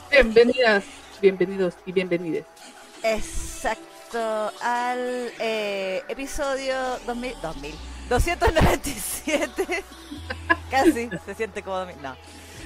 [0.10, 0.86] Bienvenidas,
[1.22, 2.46] bienvenidos y bienvenides.
[3.04, 4.54] exacto.
[4.62, 5.34] Al
[6.08, 7.76] episodio 2000, 2000,
[8.10, 9.84] 297.
[10.72, 12.02] Casi, se siente como 2000.
[12.02, 12.16] No.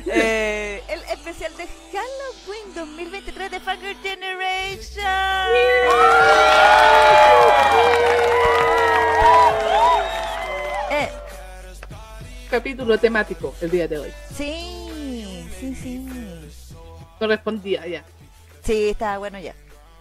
[0.08, 5.06] Eh, el especial de Halloween 2023 de Fucker Generation.
[10.92, 11.10] Eh,
[12.50, 14.14] Capítulo temático el día de hoy.
[14.36, 16.08] sí, sí, sí.
[17.20, 18.04] Correspondía ya.
[18.64, 19.56] Sí, estaba bueno ya.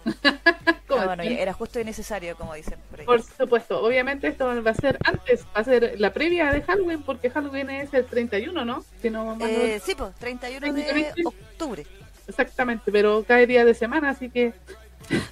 [0.95, 3.05] ¿Cómo Ah, bueno, era justo y necesario, como dicen por ahí.
[3.05, 7.03] Por supuesto, obviamente esto va a ser antes, va a ser la previa de Halloween,
[7.03, 8.83] porque Halloween es el 31, ¿no?
[9.01, 11.29] Si no Eh, sí, pues, 31 de 31.
[11.29, 11.85] octubre.
[12.27, 14.53] Exactamente, pero cae día de semana, así que,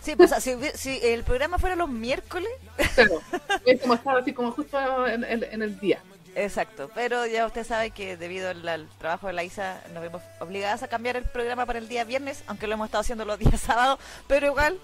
[0.01, 2.49] Sí, pues, o sea, si, el programa fuera los miércoles,
[2.93, 3.19] claro,
[3.65, 5.99] es como estaba así como justo en, en- en el día.
[6.35, 6.91] exacto.
[6.93, 10.83] Pero ya usted sabe que debido al, al trabajo de la ISA nos vemos obligadas
[10.83, 13.59] a cambiar el programa para el día viernes, aunque lo hemos estado haciendo los días
[13.61, 14.77] sábados, pero igual,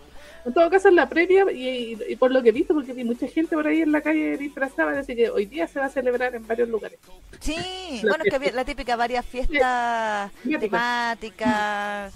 [0.45, 2.93] En todo caso, es la previa, y, y- y por lo que he visto, porque
[2.93, 5.85] vi mucha gente por ahí en la calle disfrazada, así que hoy día se va
[5.87, 6.97] a celebrar en varios lugares.
[7.41, 7.55] sí,
[8.07, 11.19] bueno, es que la típica varias fiestas Temáticas.
[11.19, 12.13] temáticas,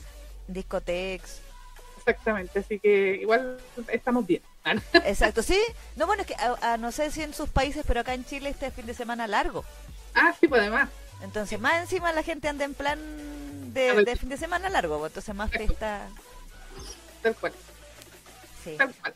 [0.47, 1.41] discotecas.
[1.97, 3.57] Exactamente, así que igual
[3.89, 4.41] estamos bien.
[5.05, 5.59] Exacto, sí.
[5.95, 8.25] No, bueno, es que a- a no sé si en sus países, pero acá en
[8.25, 9.63] Chile este fin de semana largo.
[10.15, 10.89] Ah, sí, pues además.
[11.21, 12.99] Entonces, más encima la gente anda en plan
[13.73, 16.07] de, de fin de semana largo, pues, entonces más fiesta.
[17.21, 17.53] Tal cual,
[18.63, 18.75] Sí.
[18.77, 19.13] tal cual.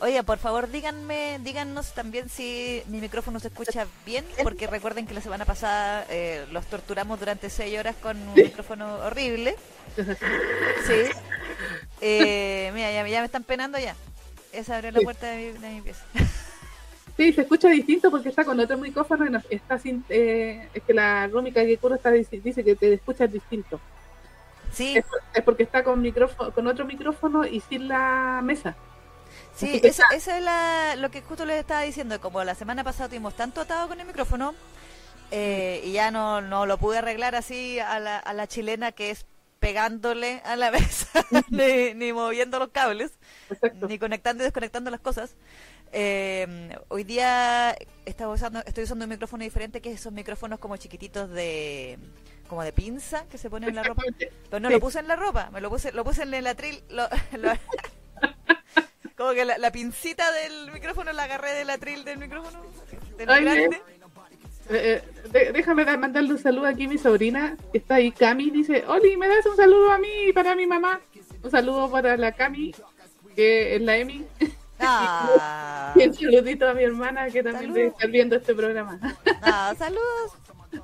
[0.00, 5.14] Oye, por favor, díganme, díganos también si mi micrófono se escucha bien, porque recuerden que
[5.14, 9.54] la semana pasada eh, los torturamos durante seis horas con un micrófono horrible.
[10.86, 11.10] Sí.
[12.00, 13.94] Eh, mira, ya, ya me están penando ya.
[14.52, 15.04] Esa abrió la Sí.
[15.04, 16.04] puerta de mi, de mi pieza.
[17.14, 20.02] Sí, se escucha distinto porque está con otro micrófono y no- está sin.
[20.08, 23.78] Eh, es que la Rómica que está dice, dice que te escuchas distinto.
[24.72, 28.76] Sí, Es, por- es porque está con micrófono, con otro micrófono y sin la mesa.
[29.52, 32.20] Sí, eso, eso es la- lo que justo les estaba diciendo.
[32.20, 34.56] Como la semana pasada tuvimos tanto atado con el micrófono
[35.30, 39.10] eh, y ya no, no lo pude arreglar así a la, a la chilena que
[39.10, 39.26] es
[39.60, 43.12] pegándole a la mesa, ni, ni moviendo los cables,
[43.72, 45.36] ni conectando y desconectando las cosas.
[45.92, 50.76] Eh, hoy día estaba usando, estoy usando un micrófono diferente que es esos micrófonos como
[50.78, 51.98] chiquititos de
[52.52, 54.02] como de pinza que se ponen en la ropa.
[54.18, 54.74] Pero no Sí.
[54.74, 56.84] lo puse en la ropa, me lo puse, lo puse en el atril.
[56.90, 57.08] Lo,
[57.38, 57.52] lo-
[59.16, 62.60] como que la, la pincita del micrófono la agarré del atril del micrófono.
[63.16, 63.76] Del Ay, grande.
[64.68, 68.12] Eh, eh, de- déjame dar- mandarle un saludo aquí a mi sobrina, que está ahí,
[68.12, 71.00] Cami, dice, Oli, ¿me das un saludo a mí y para mi mamá?
[71.42, 72.74] Un saludo para la Cami,
[73.34, 74.26] que es la Emi.
[74.78, 79.00] Ah, Y un saludito a mi hermana, que también debe estar viendo este programa.
[79.40, 80.32] ah, saludos.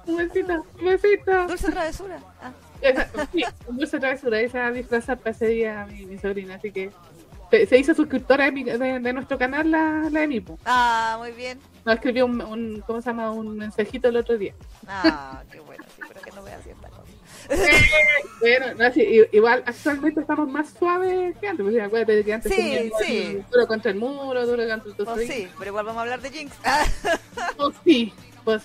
[0.06, 1.46] Un besito, un besito.
[1.46, 2.18] Dulce travesura.
[2.42, 6.90] Ah, Esa, sí, dulce travesura, esa disfrazar para ese día mi, mi sobrina, así que
[7.50, 10.28] se, se hizo suscriptora de, mi- de- de nuestro canal, la, la
[10.66, 11.58] ah, muy bien.
[11.84, 13.30] Nos escribió un, un, ¿cómo se llama?
[13.32, 14.52] Un mensajito el otro día.
[14.86, 17.02] Ah, qué bueno, sí, pero que no voy a hacer esta cosa.
[18.40, 22.90] Bueno, no, sí, igual actualmente estamos más suaves que antes, porque acuérdate que antes Sí,
[23.04, 23.42] sí.
[23.50, 25.28] duro contra el muro, duro contra el Pues tostoín.
[25.28, 26.54] sí, pero igual vamos a hablar de Jinx.
[27.56, 28.12] Pues sí,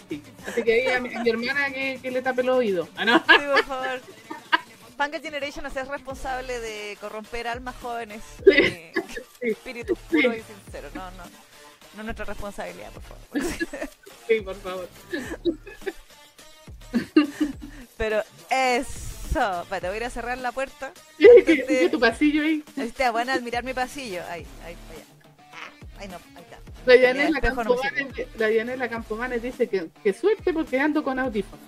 [0.09, 0.21] sí.
[0.47, 2.89] Así que ahí a mi, a mi hermana que, que le tape los oídos.
[2.95, 3.17] Ah, no.
[3.19, 4.01] sí, por favor.
[4.97, 8.51] Panga Generation es responsable de corromper almas jóvenes Sí.
[8.51, 8.94] de
[9.41, 10.89] Sí, espíritu puro y sincero.
[10.94, 11.23] No, no.
[11.95, 13.59] No es nuestra responsabilidad, por favor.
[14.27, 14.89] sí, por favor.
[17.97, 19.65] Pero eso.
[19.69, 20.91] Para, voy a ir a cerrar la puerta.
[21.17, 22.63] Que tu pasillo ahí.
[22.77, 24.21] Está bueno admirar mi pasillo.
[24.29, 25.03] Ahí, ahí, ahí.
[26.00, 26.59] Ahí no, ahí está.
[26.85, 31.65] La me Campomanes, la Yanela Campomanes dice que, que suerte porque ando con audífonos.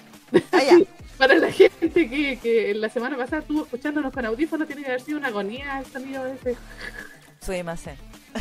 [0.52, 0.80] Ah.
[1.18, 5.02] Para la gente que, que la semana pasada estuvo escuchándonos con audífonos, tiene que haber
[5.02, 6.58] sido una agonía el sonido de ese.
[7.40, 7.86] Soy más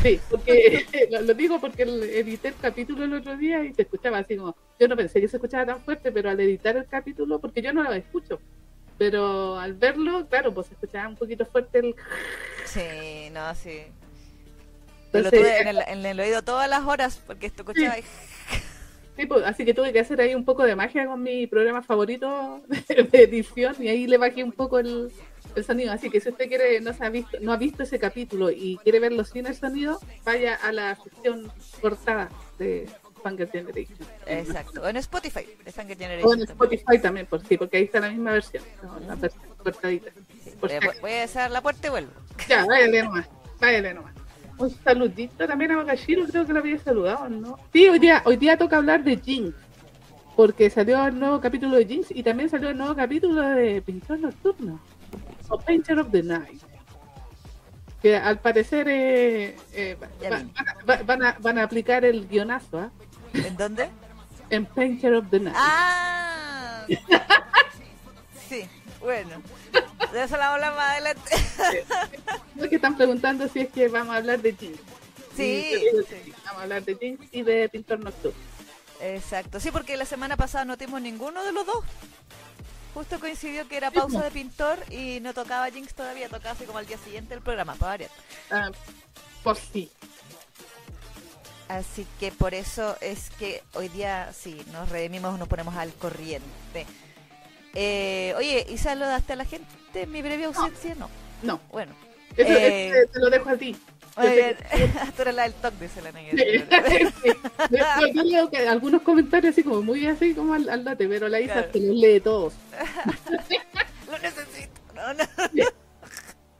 [0.01, 4.17] Sí, porque lo, lo digo porque edité el capítulo el otro día y se escuchaba
[4.17, 4.55] así como.
[4.77, 7.71] Yo no pensé que se escuchaba tan fuerte, pero al editar el capítulo, porque yo
[7.71, 8.41] no lo escucho,
[8.97, 11.95] pero al verlo, claro, pues se escuchaba un poquito fuerte el.
[12.65, 13.83] Sí, no, sí.
[15.17, 17.93] Yo lo Entonces, tuve en el, en el oído todas las horas porque esto escuchaba.
[17.93, 18.03] ahí.
[19.17, 21.81] Sí, pues, así que tuve que hacer ahí un poco de magia con mi programa
[21.81, 25.09] favorito de edición y ahí le bajé un poco el,
[25.55, 25.93] el sonido.
[25.93, 28.77] Así que si usted quiere, no, se ha visto, no ha visto ese capítulo y
[28.83, 31.49] quiere verlo sin el sonido, vaya a la sección
[31.81, 32.29] cortada
[32.59, 32.89] de,
[33.23, 33.97] Fanger Generation.
[34.27, 34.81] Exacto.
[34.83, 36.41] O en Spotify, de Fanger O Generation.
[36.41, 38.63] en Spotify también, por sí, porque ahí está la misma versión.
[38.83, 40.09] no, la versión cortadita.
[40.09, 42.11] Eh, voy- voy a cerrar la puerta y vuelvo.
[42.47, 43.27] Ya, váyale nomás,
[43.59, 44.13] váyale nomás.
[44.57, 47.57] Un saludito también a Magashiro, creo que lo había saludado, ¿no?
[47.73, 49.53] Sí, hoy día, hoy día toca hablar de Jinx,
[50.35, 54.19] porque salió el nuevo capítulo de Jinx y también salió el nuevo capítulo de Pintor
[54.19, 54.79] Nocturno,
[55.49, 56.61] o Painter of the Night.
[58.01, 62.05] Que al parecer eh, eh, va- va- van, a, va- van a- van a aplicar
[62.05, 62.91] el guionazo ¿ah?
[63.33, 63.89] ¿En dónde?
[64.51, 65.55] en Painter of the Night.
[65.57, 66.85] Ah.
[68.47, 68.67] Sí,
[69.05, 69.41] bueno.
[70.11, 71.31] De eso la hablar más adelante.
[72.55, 74.79] Lo que están preguntando si es que vamos a hablar de Jinx.
[75.35, 75.73] Sí.
[76.09, 78.37] sí, Vamos a hablar de Jinx y de Pintor Nocturno.
[79.01, 79.59] Exacto.
[79.59, 81.83] Sí, porque la semana pasada no tuvimos ninguno de los dos.
[82.93, 86.77] Justo coincidió que era pausa de pintor y no tocaba Jinx todavía, tocaba así como
[86.79, 88.11] al día siguiente el programa, para variar.
[88.49, 88.71] Ah,
[89.43, 89.91] por sí.
[91.67, 96.85] Así que por eso es que hoy día sí, nos redimimos, nos ponemos al corriente.
[97.75, 100.95] Eh, oye, ¿y saludaste a la gente en mi breve ausencia?
[100.95, 101.09] No.
[101.43, 101.93] No, Bueno.
[102.37, 103.75] eso, Eh, eso te lo dejo a ti.
[104.17, 104.57] Muy Yo bien.
[104.71, 106.41] sé Tú eres la del toque, dice la negra.
[107.21, 107.29] Sí.
[107.71, 111.27] Yo, yo leo que algunos comentarios así como muy así como al, al date, pero
[111.27, 111.67] la Isa Claro.
[111.71, 112.53] te los lee todos.
[114.09, 114.71] Lo necesito.
[114.93, 115.23] No, no.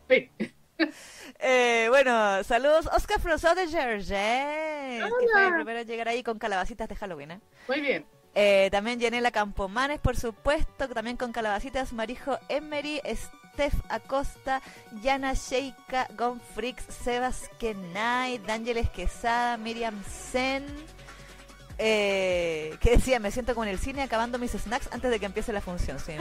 [0.09, 0.29] Sí.
[1.39, 6.37] Eh, bueno, saludos Oscar Frosó de Jersey, que fue el primero en llegar ahí con
[6.37, 7.31] calabacitas de Halloween.
[7.31, 7.39] ¿eh?
[7.69, 8.05] Muy bien.
[8.35, 14.61] Eh, también Yanela Campomanes, por supuesto, también con calabacitas, Marijo Emery, Steph Acosta,
[15.01, 20.65] Yana Sheika, Gonfrix, Sebas Kenai, D'Ángeles Quesada, Miriam Sen,
[21.77, 25.25] eh, que decía, me siento como en el cine acabando mis snacks antes de que
[25.25, 25.99] empiece la función.
[25.99, 26.13] Sí.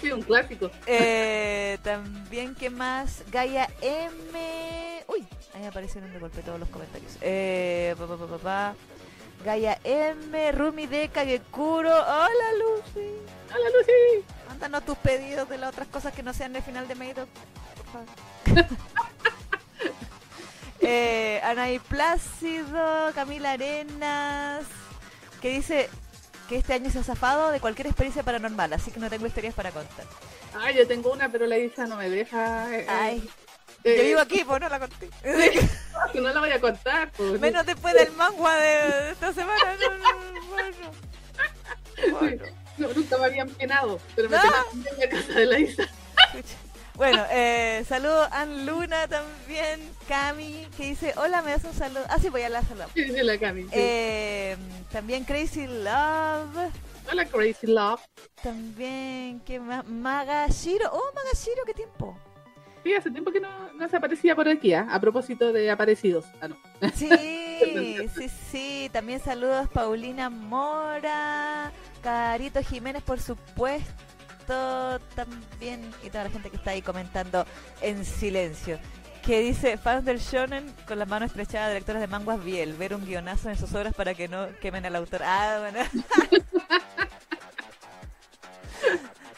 [0.00, 0.70] Sí, un clásico.
[0.86, 3.22] Eh, también, ¿qué más?
[3.30, 5.04] Gaia M.
[5.08, 7.16] Uy, ahí aparecieron de golpe todos los comentarios.
[7.20, 8.74] Eh, pa, pa, pa, pa, pa.
[9.46, 10.50] Gaia M.
[10.50, 11.88] Rumi de Kagekuro.
[11.88, 13.08] Hola, Lucy.
[13.54, 14.24] ¡Hola, Lucy!
[14.48, 17.28] Mándanos tus pedidos de las otras cosas que no sean el final de Meido.
[17.76, 18.66] Por favor.
[20.80, 24.64] eh, Anaí Plácido, Camila Arenas,
[25.40, 25.90] que dice
[26.48, 29.54] que este año se ha zafado de cualquier experiencia paranormal, así que no tengo historias
[29.54, 30.06] para contar.
[30.60, 32.74] Ay, yo tengo una, pero la Isa no me deja.
[32.76, 33.45] eh, Ay, eh,
[33.94, 35.10] yo vivo aquí, pues no la conté.
[36.12, 37.10] que no la voy a contar.
[37.12, 37.40] Pues.
[37.40, 39.76] Menos después del mangua de, esta semana.
[39.80, 42.18] No, no, bueno.
[42.18, 42.44] Bueno,
[42.78, 45.88] No, nunca me habían penado, pero me penaron en la casa de la Isa.
[46.94, 52.04] Bueno, eh, saludo a Ann Luna también, Cami, que dice, hola, me das un saludo.
[52.08, 52.88] Ah, sí, voy a la saludar.
[52.94, 53.64] Sí, sí, la Cami.
[53.64, 53.68] sí.
[53.72, 54.56] Eh,
[54.90, 56.70] también Crazy Love,
[57.10, 58.00] Hola, Crazy Love.
[58.42, 59.86] también, ¿qué más?
[59.86, 62.18] Magashiro, oh, Magashiro, ¿qué tiempo?
[62.86, 64.86] Sí, hace tiempo que no, no se aparecía por aquí, ¿ah?
[64.88, 66.24] a propósito de aparecidos.
[66.40, 66.56] Ah, no.
[66.94, 67.10] Sí,
[68.14, 68.90] sí, sí.
[68.92, 75.00] También saludos Paulina Mora, Carito Jiménez, por supuesto.
[75.16, 77.44] También, y toda la gente que está ahí comentando
[77.80, 78.78] en silencio.
[79.24, 82.94] Que dice, fans del shonen con las manos estrechadas de lectores de manguas Biel, ver
[82.94, 85.22] un guionazo en sus obras para que no quemen al autor.
[85.24, 85.80] Ah, bueno.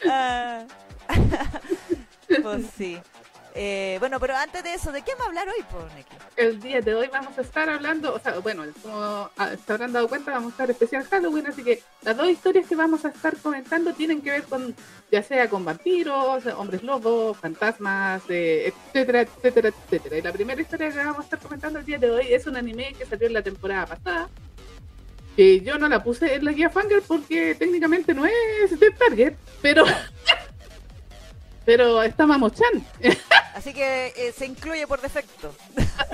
[0.07, 0.65] Ah.
[2.43, 2.99] pues sí.
[3.55, 5.87] Eh, bueno, pero antes de eso, ¿de qué vamos a hablar hoy, por?
[6.35, 9.91] El día de hoy vamos a estar hablando, o sea, bueno, como ah, se habrán
[9.91, 13.09] dado cuenta, vamos a estar especial Halloween, así que las dos historias que vamos a
[13.09, 14.75] estar comentando tienen que ver con,
[15.11, 20.17] ya sea con vampiros, hombres lobos, fantasmas, eh, etcétera, etcétera, etcétera.
[20.17, 22.55] Y la primera historia que vamos a estar comentando el día de hoy es un
[22.55, 24.29] anime que salió en la temporada pasada,
[25.35, 29.33] que yo no la puse en la guía Fanger porque técnicamente no es de Target,
[29.61, 29.85] pero...
[31.69, 32.83] Pero está Mamo-chan.
[33.53, 35.53] Así que eh, se incluye por defecto.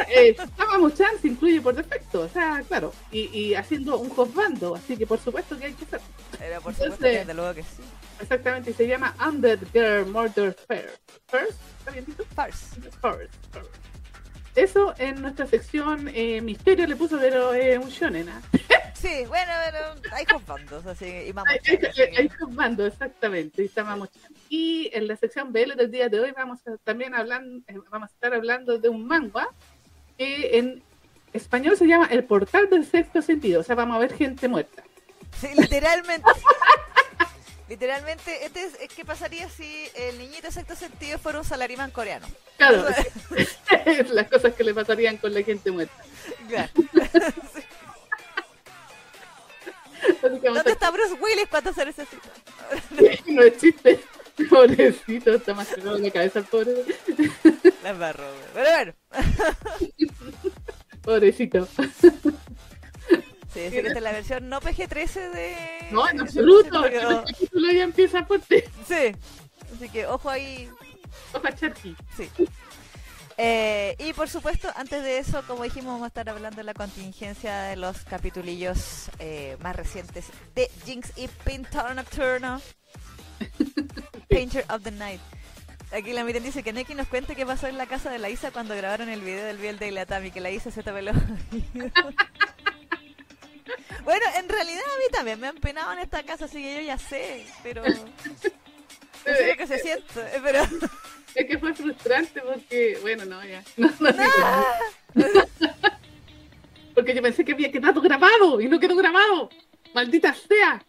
[0.09, 4.97] eh, Mamo-chan se incluye por defecto, o sea, claro, y, y haciendo un hosbando, así
[4.97, 6.01] que por supuesto que hay que hacer.
[6.37, 7.83] Pero por Entonces- supuesto, que desde luego que sí.
[8.19, 10.97] Exactamente, y se llama Undead Girl Murder First.
[11.27, 11.59] ¿First?
[11.79, 12.23] ¿Está bien dicho?
[12.35, 12.75] Farce.
[12.81, 13.33] First.
[13.53, 13.84] first.
[14.55, 18.41] Eso en nuestra sección eh, Misterio le puso, pero es un shonen, ¿ah?
[18.93, 21.49] Sí, bueno, pero hay bandos, así y vamos.
[21.51, 24.31] Hay, hay, hay- hay hosbando, exactamente, y está Mamo-chan.
[24.49, 28.13] Y en la sección BL del día de hoy vamos a también hablando, vamos a
[28.13, 29.47] estar hablando de un manga
[30.17, 30.81] que en
[31.33, 34.81] español se llama El Portal del Sexto Sentido, o sea, vamos a ver gente muerta.
[35.39, 36.29] Sí, literalmente.
[37.67, 42.27] Literalmente, este es, ¿qué pasaría si el niñito sexto sentido fuera un salarimán coreano?
[42.57, 42.85] Claro,
[44.13, 46.03] las cosas que le pasarían con la gente muerta.
[46.47, 46.71] Claro.
[50.21, 52.29] ¿Dónde está Bruce Willis cuando se necesita?
[52.29, 53.99] a- No es chiste.
[54.49, 56.73] Pobrecito, está más en la cabeza el pobre.
[57.83, 58.25] La embarró.
[58.53, 58.93] Pero bueno,
[61.01, 61.67] Pobrecito.
[63.55, 65.55] Sí, es que esta es la versión no PG-13 de...
[65.91, 66.81] No, en absoluto.
[66.81, 68.69] de- El capítulo ya empieza fuerte.
[68.87, 69.15] Sí.
[69.75, 70.69] Así que ojo ahí.
[71.33, 71.95] Opa Cherky.
[72.15, 72.29] Sí.
[73.37, 76.73] Eh, y por supuesto, antes de eso, como dijimos, vamos a estar hablando de la
[76.73, 82.61] contingencia de los capitulillos eh, más recientes de Jinx y Pintor Nocturno.
[84.29, 85.19] Painter of the Night.
[85.91, 88.29] Aquí la Miren dice que Neki nos cuente qué pasó en la casa de la
[88.29, 91.15] Isa cuando grabaron el video del Biel de la Tami, que la Isa se oídos.
[94.03, 96.81] Bueno, en realidad a mí también me han penado en esta casa, así que yo
[96.81, 97.83] ya sé, pero...
[99.23, 100.61] Sé lo que se siente, eh, pero...
[101.35, 103.61] Es que fue frustrante porque, bueno, no, ya.
[103.77, 105.49] No, no digo.
[106.93, 109.49] Porque yo pensé que había quedado grabado y no quedó grabado.
[109.93, 110.81] Maldita sea.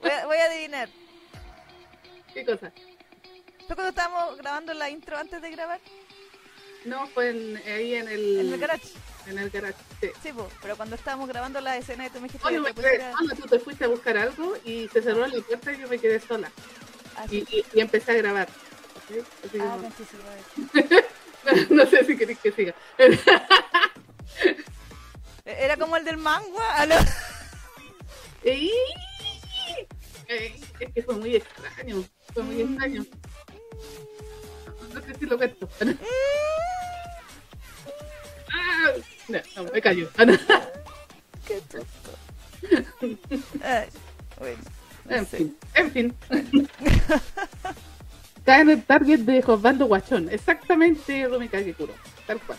[0.00, 0.88] Voy a, voy a adivinar.
[2.32, 2.70] ¿Qué cosa?
[3.66, 5.80] ¿Fue cuando estábamos grabando la intro antes de grabar?
[6.84, 8.88] No, fue en- ahí en el, En el garage.
[9.26, 10.08] En el garage, sí.
[10.22, 12.82] Sí, po, pero cuando estábamos grabando la escena y tú me dijiste Oye, me quedé,
[12.82, 13.12] pusiera...
[13.18, 15.98] Ana, tú te fuiste a buscar algo y se cerró la puerta y yo me
[15.98, 16.50] quedé sola.
[17.16, 17.46] Ah, Y, sí.
[17.50, 18.48] y- y empecé a grabar.
[19.08, 19.14] ¿sí?
[19.46, 19.90] Así Ah, como-
[21.70, 22.74] no, sé si queréis que siga.
[25.46, 26.64] Era como el del mangua.
[26.70, 26.94] ah, no.
[28.42, 28.70] Ey,
[30.28, 32.04] ey, Es que fue muy extraño.
[32.34, 33.04] Fue muy extraño.
[34.92, 35.68] No sé si lo cuento.
[38.54, 38.90] Ah,
[39.28, 40.08] No, no, me callo.
[41.46, 41.86] Qué tonto.
[43.62, 43.88] Ay,
[44.38, 44.58] bueno,
[45.04, 45.36] no En sé.
[45.38, 46.16] fin, en fin.
[48.44, 50.28] Cae en el target de Josbando Guachón.
[50.30, 51.92] Exactamente, Rumi Kagekuro.
[52.26, 52.58] Tal cual.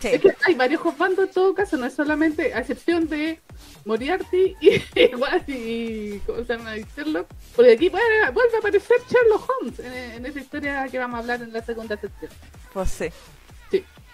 [0.00, 0.08] Sí.
[0.08, 3.40] Es que hay varios Josbando en todo caso, no es solamente, a excepción de
[3.86, 6.76] Moriarty y igual y ¿cómo se llama?
[6.76, 7.26] Y Sherlock.
[7.54, 11.20] Porque aquí vuelve, vuelve a aparecer Sherlock Holmes en, en esa historia que vamos a
[11.20, 12.30] hablar en la segunda sección.
[12.74, 13.06] Pues sí.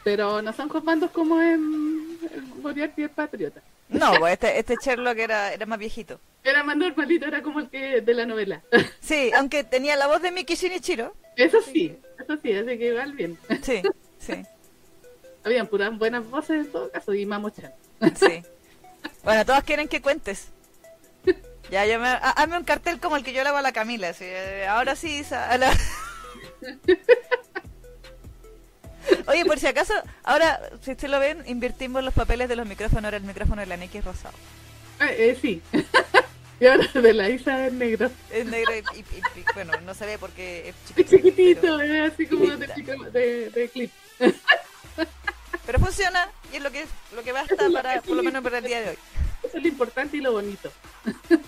[0.05, 3.61] Sí, pero no son Josbandos como en, en Moriarty el Patriota.
[3.89, 6.19] No, pues este, este Sherlock era, era más viejito.
[6.45, 8.63] Era más normalito, era como el que de la novela.
[9.01, 11.15] Sí, aunque tenía la voz de Miki Shinichiro.
[11.37, 13.39] Eso sí, eso sí, así que igual bien.
[13.63, 13.83] Sí,
[14.19, 14.43] sí,
[15.45, 17.73] Habían puras buenas voces en todo caso y Mamo-chan.
[18.17, 18.43] sí.
[19.25, 20.49] Bueno, todos quieren que cuentes.
[21.71, 22.07] Ya, yo me...
[22.09, 24.09] ha- Hazme un cartel como el que yo le hago a la Camila.
[24.11, 25.73] así, eh, ahora sí, a la-
[29.27, 33.05] Oye, por si acaso, ahora, si ustedes lo ven, invertimos los papeles de los micrófonos.
[33.05, 34.35] Ahora el micrófono de la Neki es rosado.
[34.99, 35.61] Ah, eh, sí.
[36.61, 38.11] y ahora de la Isa es negro.
[38.31, 41.17] Es negro y, y- y- y- bueno, no se ve porque es Es chiquitito.
[41.17, 42.67] chiquitito, pero- es así como de,
[43.13, 43.91] de, de clip.
[45.65, 48.65] Pero funciona y es lo que lo que basta para, por lo menos para el
[48.65, 48.99] día de hoy.
[49.45, 50.71] Eso es lo importante y lo bonito.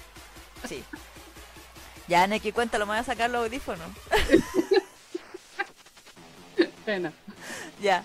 [0.69, 0.83] Sí.
[2.09, 3.87] Ya, Neki, cuéntalo, me voy a sacar los audífonos.
[6.87, 7.13] Bueno,
[7.85, 8.05] Ya.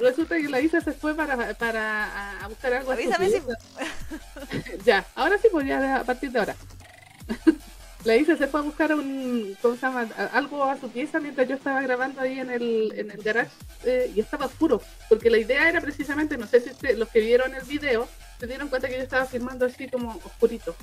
[0.00, 2.92] resulta que la Isa se fue para, para a- buscar algo.
[2.92, 3.42] Avísame si...
[4.84, 6.56] Ya, ahora sí, pues ya a partir de ahora.
[8.04, 10.06] La Isa se fue a buscar un, ¿cómo se llama?
[10.32, 13.50] Algo a su pieza mientras yo estaba grabando ahí en el, en el garage
[13.84, 17.20] eh, y estaba oscuro, porque la idea era precisamente, no sé si usted- los que
[17.20, 18.08] vieron el video
[18.38, 20.76] se dieron cuenta que yo estaba filmando así como oscurito.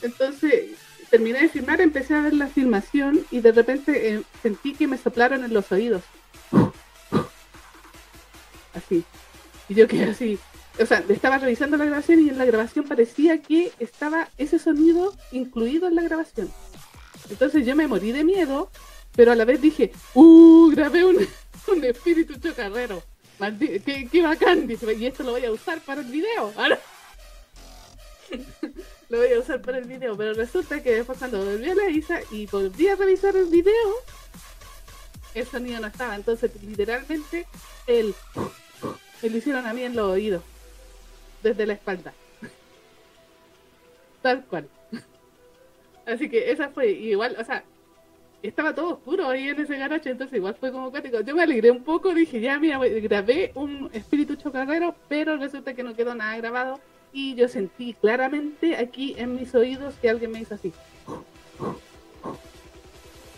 [0.00, 0.70] Entonces
[1.10, 4.96] terminé de filmar, empecé a ver la filmación y de repente eh, sentí que me
[4.96, 6.02] soplaron en los oídos.
[8.74, 9.04] Así.
[9.68, 10.38] Y yo quedé así.
[10.80, 15.14] O sea, estaba revisando la grabación y en la grabación parecía que estaba ese sonido
[15.30, 16.50] incluido en la grabación.
[17.28, 18.70] Entonces yo me morí de miedo,
[19.14, 20.70] pero a la vez dije, ¡Uh!
[20.70, 21.16] Grabé un,
[21.68, 23.02] un espíritu chocarrero.
[23.58, 24.68] Qué, ¡Qué bacán!
[24.70, 26.52] Y esto lo voy a usar para el video.
[26.56, 26.78] Ahora
[29.08, 31.90] lo voy a usar para el video, pero resulta que después cuando volví a la
[31.90, 33.94] Isa y volví a revisar el video,
[35.34, 36.14] el sonido no estaba.
[36.14, 37.46] Entonces, literalmente,
[37.86, 38.14] el
[39.22, 40.42] me lo hicieron a mí en los oídos,
[41.42, 42.12] desde la espalda.
[44.20, 44.68] Tal cual.
[46.06, 47.64] Así que esa fue igual, o sea,
[48.42, 51.20] estaba todo oscuro ahí en ese garaje, entonces igual fue como cuático.
[51.20, 55.82] Yo me alegré un poco, dije, ya, mira, grabé un espíritu chocarrero, pero resulta que
[55.82, 56.80] no quedó nada grabado
[57.12, 60.72] y yo sentí claramente aquí en mis oídos que alguien me hizo así.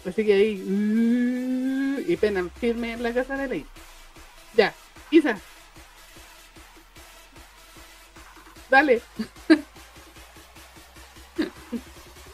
[0.06, 3.66] Así que ahí, y pena firme en la casa de ley.
[4.54, 4.74] Ya,
[5.10, 5.38] Isa.
[8.74, 9.00] Dale.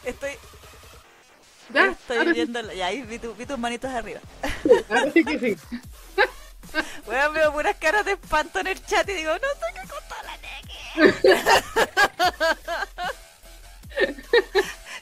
[0.03, 0.31] Estoy,
[1.71, 2.61] Ya, estoy ahora sí, viendo...
[2.63, 4.19] la- Ya, ahí vi, tu- vi tus manitos arriba.
[4.89, 5.55] ahora sí que sí.
[7.05, 9.81] Bueno, veo puras caras de espanto en el chat y digo, no sé qué
[10.23, 10.77] la Neki.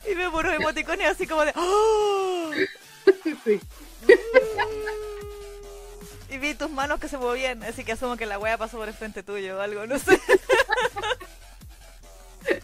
[0.12, 1.54] y me puro emoticones así como de...
[1.56, 2.52] ¡Oh!
[3.46, 3.62] sí.
[6.30, 8.88] Y vi tus manos que se movían, así que asumo que la wea pasó por
[8.88, 10.20] el frente tuyo o algo, no sé.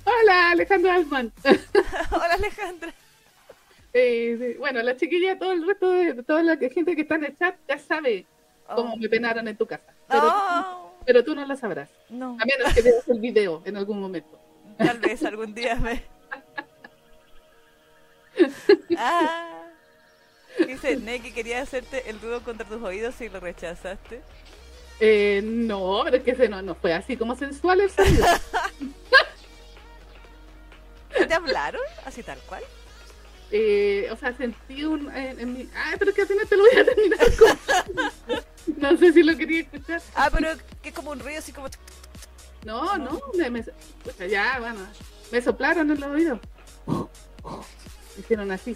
[0.05, 1.33] Hola, Alejandro Alman.
[2.11, 2.93] Hola, Alejandra.
[3.93, 7.25] Eh, sí, bueno, la chiquilla, todo el resto de toda la gente que está en
[7.25, 8.25] el chat ya sabe
[8.67, 8.97] cómo Oh.
[8.97, 9.93] me penaron en tu casa.
[10.07, 11.89] Pero, No, pero tú no lo sabrás.
[12.09, 14.39] no, A menos que veas el video en algún momento.
[14.77, 16.03] tal vez algún día me...
[18.97, 19.54] Ah,
[20.67, 24.21] dice Neki quería hacerte el dúo contra tus oídos y lo rechazaste.
[24.99, 28.25] Eh, no, pero es que ese no, no fue así como sensual el sonido.
[31.27, 31.81] ¿Te hablaron?
[32.05, 32.63] Así tal cual.
[33.51, 35.09] Eh, o sea, sentí un.
[35.15, 35.69] En, en mi...
[35.75, 38.43] Ay, pero es que así no te lo voy a terminar con.
[38.77, 40.01] No sé si lo quería escuchar.
[40.15, 40.49] Ah, pero
[40.81, 41.67] que es como un ruido así como...
[42.65, 43.63] No, no, me, me-
[44.03, 44.79] pucha, ya, bueno,
[45.31, 46.39] me soplaron en los oídos.
[48.19, 48.75] Hicieron así.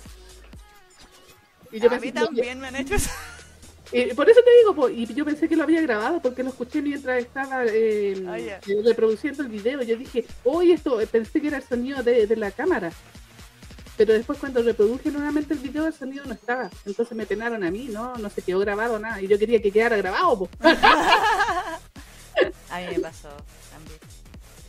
[1.72, 3.10] Y A pensé mí también me han hecho eso.
[3.92, 6.50] eh, por eso te digo, po, y yo pensé que lo había grabado porque lo
[6.50, 9.82] escuché mientras estaba eh, Ah, eh, reproduciendo el video.
[9.82, 12.92] Yo dije, oye, esto, eh, pensé que era el sonido de, de la cámara.
[13.98, 16.70] Pero después cuando reproduje nuevamente el video, el sonido no estaba.
[16.86, 19.22] Entonces me penaron a mí, no, no se quedó grabado nada.
[19.22, 20.48] Y yo quería que quedara grabado.
[22.70, 23.28] A mí me pasó.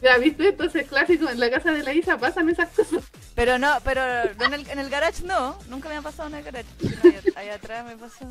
[0.02, 0.49] Ya, ¿viste?
[0.49, 3.02] Entonces, clásico, en la casa de la Isa pasan esas cosas.
[3.35, 4.02] Pero no, pero
[4.38, 5.59] no en el, en el garage no.
[5.69, 6.66] Nunca me ha pasado en el garage.
[6.80, 8.26] sino Allá, atrás me pasó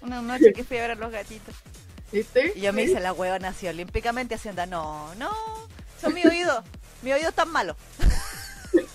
[0.00, 1.54] una noche que fui a ver a los gatitos.
[2.12, 2.52] ¿Viste?
[2.56, 5.30] Y yo me hice la hueva así olímpicamente haciendo, no, no,
[6.00, 6.64] son mis oídos.
[7.02, 7.76] Mi oído tan malo.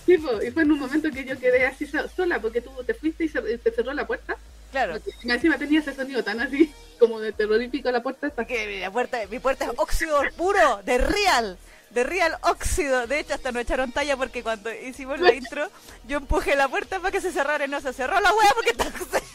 [0.05, 2.71] Sí, po, y fue en un momento que yo quedé así so- sola porque tú
[2.85, 4.37] te fuiste y te cerró la puerta.
[4.71, 4.97] Claro.
[5.23, 8.43] Y encima tenía ese sonido tan así, como de terrorífico la puerta esta.
[8.43, 11.57] Porque la puerta, mi puerta es óxido puro, de real,
[11.91, 13.07] de real óxido.
[13.07, 15.69] De hecho, hasta nos echaron talla porque cuando hicimos la intro,
[16.07, 18.71] yo empujé la puerta para que se cerrara y no se cerró la hueá porque
[18.71, 18.85] está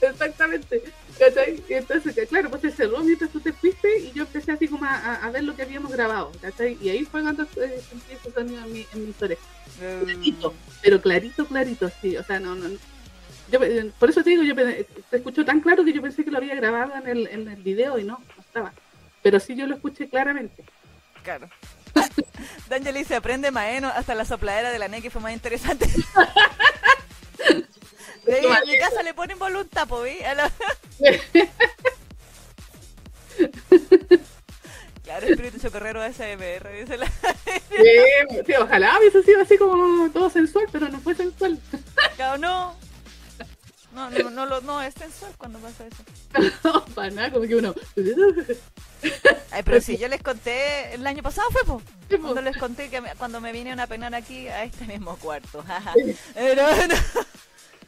[0.00, 0.82] Exactamente.
[1.18, 1.62] ¿Cachai?
[1.68, 5.14] Entonces, claro, pues se cerró mientras tú te fuiste y yo empecé así como a,
[5.16, 6.32] a- ver lo que habíamos grabado.
[6.40, 6.76] ¿cachai?
[6.80, 9.44] Y ahí fue cuando eh, sentí ese sonido en, mi, en mis orejas.
[9.78, 12.16] Clarito, pero clarito, clarito, sí.
[12.16, 12.68] O sea, no, no.
[13.50, 16.30] Yo, eh, por eso te digo, yo te escucho tan claro que yo pensé que
[16.30, 18.72] lo había grabado en el, en el video y no, no estaba.
[19.22, 20.64] Pero sí yo lo escuché claramente.
[21.22, 21.48] Claro.
[22.68, 25.86] D'Angeli dice, aprende maeno, hasta la sopladera de la Neki fue más interesante.
[28.24, 30.22] De ahí en mi casa le ponen voluntad, po, ¿vi?
[30.22, 30.52] A la-
[35.04, 37.06] Claro, espíritu socorrero SMR, dice la...
[37.06, 41.58] Sí, sí, ojalá hubiese sido así como todo sensual, pero no fue sensual.
[42.16, 42.76] Claro, no.
[43.94, 46.02] No, no, no, lo- no, es sensual cuando pasa eso.
[46.64, 47.74] No, para nada, como que uno.
[49.50, 51.82] Ay, pero si yo les conté, el año pasado fue, po.
[52.20, 55.62] Cuando les conté que me- cuando me vine a penar aquí a este mismo cuarto.
[56.34, 56.94] Pero, no.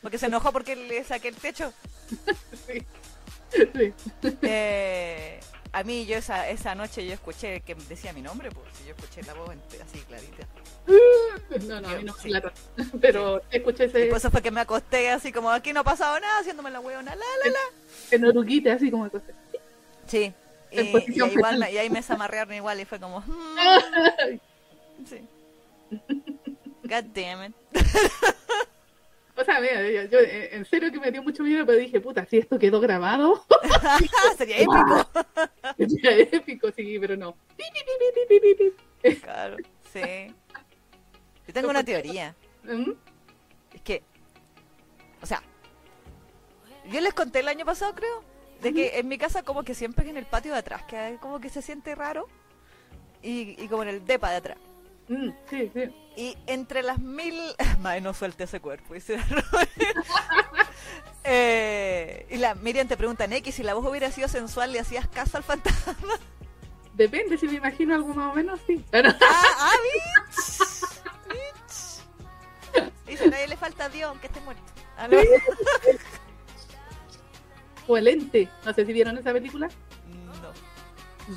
[0.03, 1.73] Porque se enojó porque le saqué el techo.
[2.67, 2.85] Sí.
[3.73, 3.95] Sí.
[4.43, 5.41] Eh,
[5.73, 9.23] a mí yo esa, esa noche yo escuché que decía mi nombre, pues yo escuché
[9.23, 9.51] la voz
[9.83, 10.47] así clarita.
[10.87, 12.29] No, no, a mí no Sí.
[12.29, 12.53] claro.
[13.01, 15.85] Pero escuché Y ese por eso fue que me acosté así como aquí no ha
[15.85, 17.59] pasado nada, haciéndome la huevona, la, la, la.
[18.11, 19.31] en oruguita, así como cosas.
[20.07, 20.33] Sí.
[20.71, 23.21] Y, y igual me, y ahí me zamarrearon igual y fue como...
[23.21, 24.39] mm,
[25.09, 25.21] sí.
[26.83, 27.55] God damn it.
[29.37, 32.01] O sea, mira, yo, yo, eh, en serio que me dio mucho miedo, pero dije,
[32.01, 33.45] puta, si esto quedó grabado,
[34.39, 35.09] Sería épico.
[35.77, 37.37] sería épico, sí, pero no.
[39.23, 39.57] Claro,
[39.93, 40.33] sí.
[41.55, 42.35] Tengo una teoría.
[42.65, 42.91] ¿Mm?
[43.73, 44.03] Es que,
[45.23, 45.43] o sea,
[46.91, 48.23] yo les conté el año pasado, creo,
[48.61, 51.41] de que en mi casa como que siempre en el patio de atrás, que como
[51.41, 52.29] que se siente raro,
[53.23, 54.59] y, y como en el depa de atrás.
[55.09, 55.95] Mm, sí, sí.
[56.17, 57.39] Y entre las mil...
[57.81, 59.71] Mae, no suelte ese cuerpo, la Robert.
[61.27, 65.09] Eh, y la Miriam te pregunta, Neki, si la voz hubiera sido sensual, ¿le hacías
[65.09, 65.97] caso al fantasma?
[66.93, 68.85] Depende, si me imagino algo más o menos, sí.
[68.91, 69.73] Pero, ¡Ah, ah.
[73.07, 74.63] Dice, a nadie le falta a Dios, aunque esté muerto.
[74.97, 75.19] Ah, no.
[77.87, 79.69] o el ente, no sé si vieron esa película.
[80.09, 80.53] No.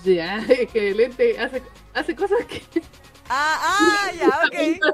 [0.04, 1.62] Ya, es que el ente hace,
[1.94, 2.62] hace cosas que
[3.30, 4.90] Ah, ah, ya, ok, en la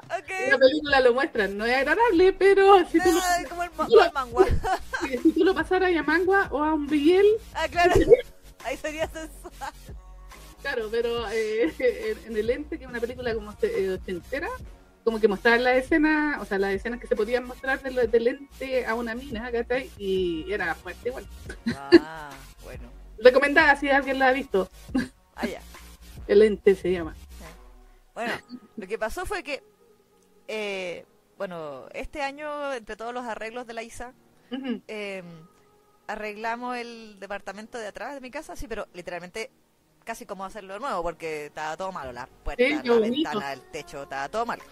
[0.56, 0.60] ok.
[0.60, 1.56] película lo muestran.
[1.56, 4.46] No es agradable, pero si tú lo, Ay, como el, como el mangua.
[5.22, 7.94] si tú lo pasaras a Yamangua o a un Biel, Ah, claro.
[8.66, 9.72] Ahí sería sensual.
[10.64, 14.50] Claro, pero eh, en, El Ente, que es una película como eh, ochentera,
[15.04, 18.28] como que mostraban la escena, o sea, las escenas que se podían mostrar del, del
[18.28, 19.90] ente a una mina, ¿cachai?
[19.98, 21.28] Y era fuerte igual.
[21.76, 22.30] Ah,
[22.64, 22.90] bueno.
[23.20, 24.70] Recomendada si alguien la ha visto.
[25.36, 25.62] Ah, ya.
[26.28, 27.16] El Ente se llama.
[28.14, 28.34] Bueno,
[28.78, 29.64] lo que pasó fue que,
[30.48, 31.06] eh,
[31.38, 34.14] bueno, este año, entre todos los arreglos de la ISA,
[34.88, 35.24] eh,
[36.08, 39.50] arreglamos el departamento de atrás de mi casa, sí, pero literalmente
[40.04, 43.00] casi como hacerlo de nuevo porque estaba todo malo, la puerta, Sí, la bonito.
[43.32, 44.64] ventana, el techo, estaba todo malo.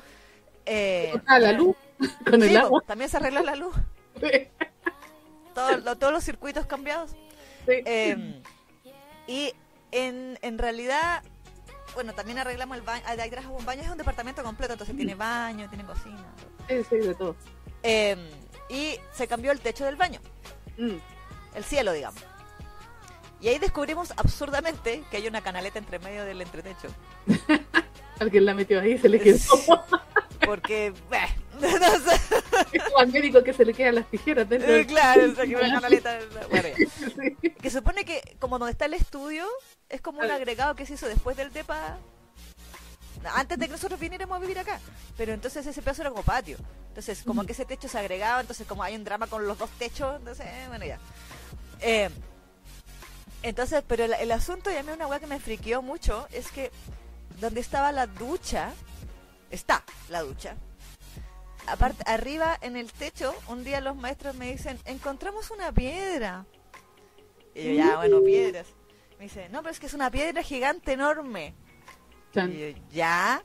[0.66, 1.76] Eh, Ah, la luz
[2.30, 2.82] con sí, el agua.
[2.86, 3.76] también se arregló la luz,
[5.56, 7.12] todo- lo- todos los circuitos cambiados.
[7.12, 7.74] Sí.
[7.86, 8.42] Eh,
[9.28, 9.54] y
[9.92, 11.24] en, en realidad,
[11.94, 15.16] bueno, también arreglamos el baño, ahí atrás un baño, es un departamento completo, entonces tiene
[15.16, 16.34] baño, tiene cocina.
[16.68, 17.36] Sí, sí, de todo.
[17.84, 18.16] Eh,
[18.70, 20.20] y se cambió el techo del baño,
[20.78, 20.96] Mm.
[21.56, 22.24] el cielo, digamos.
[23.42, 26.88] Y ahí descubrimos absurdamente que hay una canaleta entre medio del entretecho.
[28.20, 29.38] Alguien la metió ahí se le quedó.
[30.52, 31.30] Porque, bah,
[31.62, 32.20] no sé,
[32.74, 34.86] Es como al médico que se le quedan las tijeras dentro eh, del...
[34.86, 36.20] claro, o sea, que una canaleta.
[36.50, 36.68] Bueno.
[36.76, 37.52] Sí.
[37.52, 39.46] que supone que como donde está el estudio
[39.88, 41.98] es como un agregado que se hizo después del DEPA.
[43.34, 44.78] Antes de que nosotros viniéramos a vivir acá.
[45.16, 46.58] Pero entonces ese pedazo era como patio.
[46.90, 49.70] Entonces como que ese techo se agregaba entonces como hay un drama con los dos
[49.80, 51.00] techos entonces eh, bueno ya.
[51.80, 52.10] Eh,
[53.42, 56.52] entonces pero el, el asunto y a mí una weá que me friqueó mucho es
[56.52, 56.72] que
[57.40, 58.74] donde estaba la ducha
[59.52, 60.56] está la ducha
[61.68, 66.46] aparte arriba en el techo un día los maestros me dicen encontramos una piedra
[67.54, 68.66] y yo, ya, bueno, piedras.
[69.20, 71.54] Me dice, no, pero es que es una piedra gigante enorme.
[72.34, 72.38] Y
[72.74, 73.44] yo, ya.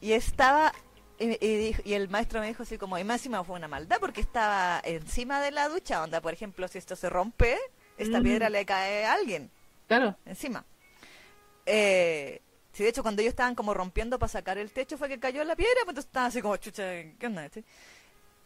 [0.00, 0.72] Y estaba,
[1.18, 3.66] y, y dijo- y el maestro me dijo así como, y más encima fue una
[3.66, 7.58] maldad porque estaba encima de la ducha, onda, por ejemplo, si esto se rompe,
[7.98, 8.22] esta Mm.
[8.22, 9.50] piedra le cae a alguien
[9.88, 10.16] Claro.
[10.24, 10.64] encima.
[11.66, 12.40] Eh,
[12.74, 15.42] sí, de hecho, cuando ellos estaban como rompiendo para sacar el techo, fue que cayó
[15.44, 16.84] la piedra, pues entonces estaban así como, chucha,
[17.18, 17.46] ¿qué onda?
[17.46, 17.64] este?".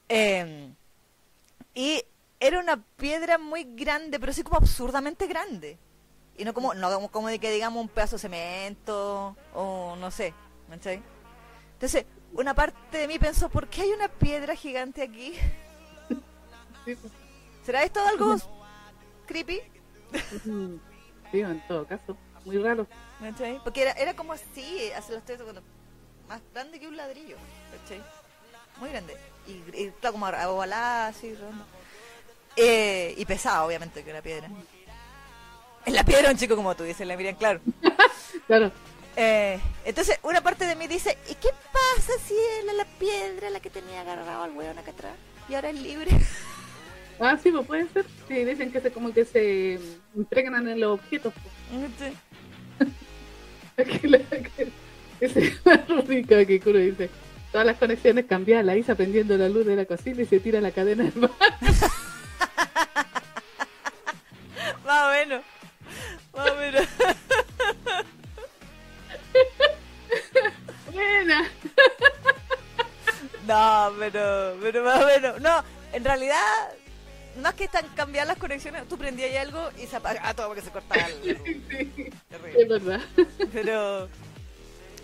[0.08, 0.72] Eh,
[1.74, 2.04] y
[2.40, 5.78] era una piedra muy grande, pero así como absurdamente grande.
[6.36, 10.32] Y no como, no como, de que digamos un pedazo de cemento, o no sé,
[10.70, 11.02] ¿cachai?
[11.74, 15.34] Entonces, una parte de mí pensó, ¿por qué hay una piedra gigante aquí?
[16.84, 16.96] Sí.
[17.64, 18.36] ¿Será esto algo
[19.26, 19.60] creepy?
[21.30, 22.16] Sí, en todo caso.
[22.44, 22.86] Muy raro.
[23.20, 23.60] ¿Cachai?
[23.64, 25.64] Porque era, era como así, hace los tres segundos,
[26.28, 27.36] más grande que un ladrillo,
[27.82, 28.02] ¿cachai?
[28.78, 29.16] Muy grande.
[29.46, 29.52] Y,
[29.82, 31.64] y claro, como ovalada, así, redonda.
[32.56, 34.48] Eh, y pesado, obviamente, que una piedra.
[35.86, 37.60] En la piedra un chico como tú, dice la Miriam, claro.
[38.46, 38.70] Claro.
[39.16, 43.58] Eh, entonces, una parte de mí dice, ¿y qué pasa si era la piedra la
[43.60, 45.14] que tenía agarrado al weón acá atrás?
[45.48, 46.10] Y ahora es libre.
[47.20, 48.06] Ah, sí, pues puede ser.
[48.28, 49.80] Sí, dicen que se como que se
[50.14, 51.34] impregnan en los objetos.
[51.98, 52.12] pues.
[54.00, 54.68] Que la- que-
[55.20, 55.56] Ese
[56.06, 57.08] rica que Kuro dice.
[57.52, 60.60] Todas las conexiones cambiadas, la Isa prendiendo la luz de la cocina y se tira
[60.60, 61.30] la cadena del mar.
[64.84, 65.42] Más o menos.
[66.34, 66.82] Más o menos.
[70.92, 71.48] Buena.
[73.46, 75.40] No, pero, pero más o menos.
[75.40, 76.36] No, en realidad,
[77.38, 78.86] no es que están cambiadas las conexiones.
[78.88, 81.38] Tú prendías ahí algo y se apagaba todo porque se cortaba la luz.
[81.44, 83.00] Sí, es verdad.
[83.52, 84.08] Pero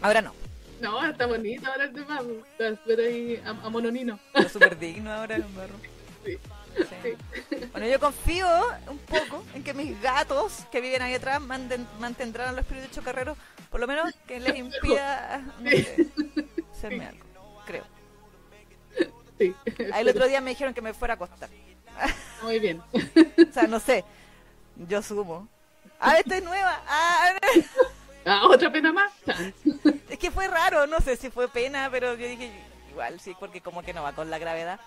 [0.01, 0.35] ahora no.
[0.81, 2.21] No, está bonito ahora el tema.
[2.59, 4.19] Pero ahí a, a mononino.
[4.35, 5.75] Es súper digno ahora el barro.
[6.25, 6.39] Sí.
[6.77, 7.67] Sí.
[7.71, 8.49] Bueno, yo confío
[8.89, 12.91] un poco en que mis gatos que viven ahí atrás manden- mantendrán a los espíritus
[12.91, 13.39] chocarreros,
[13.71, 16.09] por lo menos que les impida no sé,
[16.73, 17.25] hacerme algo.
[17.65, 17.85] Creo.
[19.39, 19.55] Sí.
[19.93, 21.49] Ahí el otro día me dijeron que me fuera a acostar.
[22.43, 22.83] Muy bien.
[22.93, 24.05] O sea, no sé.
[24.77, 25.49] Yo sumo.
[26.01, 26.83] Ah, esta es nueva.
[26.89, 27.35] Ah,
[28.27, 29.13] Ah, otra pena más.
[30.09, 30.87] Es que fue raro.
[30.87, 32.51] No sé si fue pena, pero yo dije,
[32.91, 34.81] igual sí, porque como que no va con la gravedad.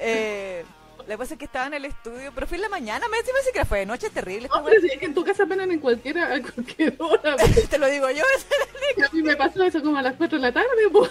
[0.00, 0.64] Eh,
[1.06, 3.06] que pasa es que estaba en el estudio, pero fue en la mañana.
[3.08, 4.46] Me decía que fue de noche, es terrible.
[4.46, 7.36] esta Hombre, si es que en tu casa penan en cualquiera, a cualquier hora.
[7.36, 8.24] porque Te lo digo yo.
[9.08, 11.10] A mí me pasó eso como a las 4 de la tarde, pues.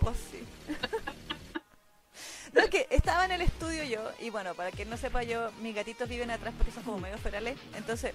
[0.00, 0.44] Pues sí.
[2.56, 5.50] No, es que estaba en el estudio yo, y bueno, para que no sepa yo,
[5.60, 8.12] mis gatitos viven atrás porque son como medio ferales, entonces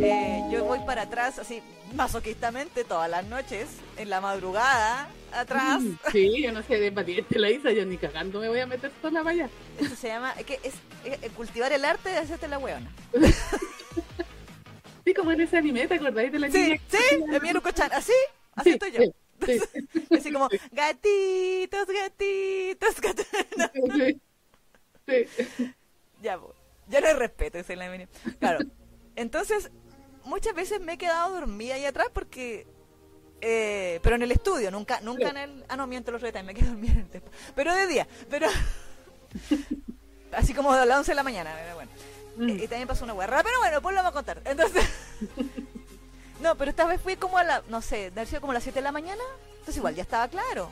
[0.00, 1.60] eh, yo voy para atrás así
[1.94, 5.82] masoquistamente todas las noches, en la madrugada, atrás.
[5.82, 8.66] Mm, Sí, yo no sé, de valiente la Isa, yo ni cagando me voy a
[8.66, 9.48] meter sola vaya.
[9.80, 12.90] Eso se llama, es que es, es cultivar el arte de hacerte la hueona.
[15.04, 16.80] Sí, como en ese anime, ¿te acordáis de la Sí, niña?
[16.88, 16.96] sí,
[17.30, 18.12] el mío Chan, así,
[18.54, 19.02] así Sí, estoy yo.
[19.02, 19.12] sí,
[19.46, 19.60] sí,
[20.16, 24.20] Así como, gatitos, gatitos, gatitos.
[25.06, 25.74] Sí, sí.
[26.22, 26.40] Ya,
[26.88, 28.08] ya no hay respeto, dice la.
[28.38, 28.60] Claro.
[29.16, 29.70] Entonces,
[30.24, 32.66] muchas veces me he quedado dormida ahí atrás porque.
[33.42, 35.64] eh, pero en el estudio, nunca nunca en el.
[35.68, 37.22] Ah, no, miento los retas, me quedé dormida en el
[37.54, 38.48] Pero de día, pero.
[40.32, 41.90] Así como a las 11 de la mañana, pero bueno.
[42.36, 42.48] Mm.
[42.64, 44.40] Y también pasó una guerra, pero bueno, pues lo vamos a contar.
[44.44, 44.84] Entonces.
[46.44, 47.62] No, pero esta vez fui como a la.
[47.68, 49.22] No sé, de sido como a las 7 de la mañana.
[49.52, 50.70] Entonces, igual ya estaba claro.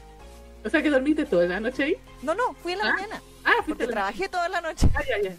[0.63, 1.97] O sea que dormiste toda la noche ahí.
[2.21, 3.23] No, no, fui en la Ah, mañana.
[3.43, 4.87] Ah, Porque trabajé toda la noche.
[4.95, 5.37] Ah, ya, ya.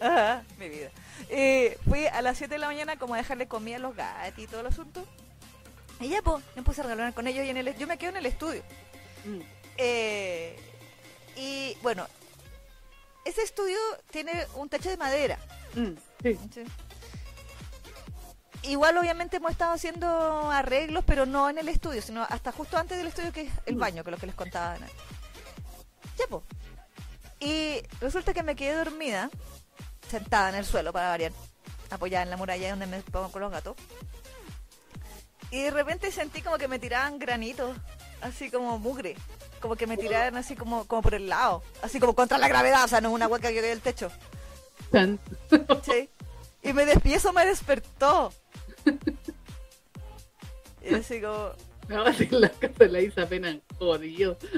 [0.00, 0.90] Ajá, mi vida.
[1.28, 4.38] Eh, fui a las 7 de la mañana como a dejarle comida a los gatos
[4.38, 5.04] y todo el asunto.
[5.98, 8.10] Y ya, pues, me puse a regalar con ellos y en el, yo me quedo
[8.10, 8.62] en el estudio.
[9.24, 9.40] Mm.
[9.76, 10.56] Eh,
[11.34, 12.06] y bueno,
[13.24, 13.76] ese estudio
[14.12, 15.36] tiene un techo de madera.
[15.74, 16.38] Mm, sí.
[16.54, 16.64] ¿sí?
[18.62, 22.98] Igual obviamente hemos estado haciendo arreglos, pero no en el estudio, sino hasta justo antes
[22.98, 23.78] del estudio que es el Mm.
[23.78, 24.74] baño, que es lo que les contaba.
[24.74, 24.86] Ana.
[26.18, 26.42] Ya, pues.
[27.40, 29.30] Y resulta que me quedé dormida,
[30.10, 31.32] sentada en el suelo para variar,
[31.90, 33.76] apoyada en la muralla donde me pongo con los gatos.
[35.50, 37.76] Y de repente sentí como que me tiraban granitos,
[38.20, 39.16] así como mugre,
[39.62, 42.84] como que me tiraban así como, como por el lado, así como contra la gravedad,
[42.84, 44.10] o sea, no es una hueca que quedé del techo.
[45.84, 46.10] Sí.
[46.62, 48.32] Y me des- y eso me despertó.
[50.82, 51.52] Y así como,
[51.88, 54.38] No, en la casa de la Isa apenas jodido.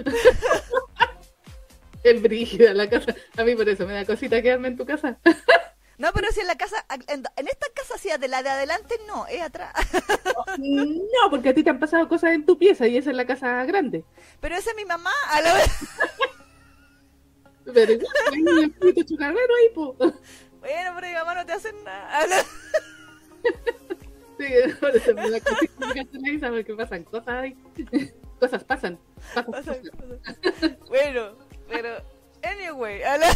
[2.02, 3.14] Es brígida la casa.
[3.36, 5.18] A mí por eso me da cosita quedarme en tu casa.
[5.98, 8.94] no, pero si en la casa, en, en esta casa sí, de la de adelante
[9.06, 9.74] no, es atrás.
[10.58, 13.26] No, porque a ti te han pasado cosas en tu pieza y esa es la
[13.26, 14.04] casa grande.
[14.40, 15.70] Pero esa es mi mamá, a la vez.
[17.72, 17.92] Pero
[18.32, 19.94] hay un ahí, po.
[19.94, 22.44] Bueno, pero mi mamá no te hace nada.
[24.40, 24.46] Sí,
[25.06, 25.30] en
[26.40, 27.52] la porque pasan cosas.
[28.38, 28.98] Cosas pasan.
[29.34, 30.18] Pasan pasa- cosas.
[30.42, 30.76] pasa.
[30.88, 31.32] Bueno,
[31.68, 31.90] pero,
[32.42, 33.28] anyway, a la...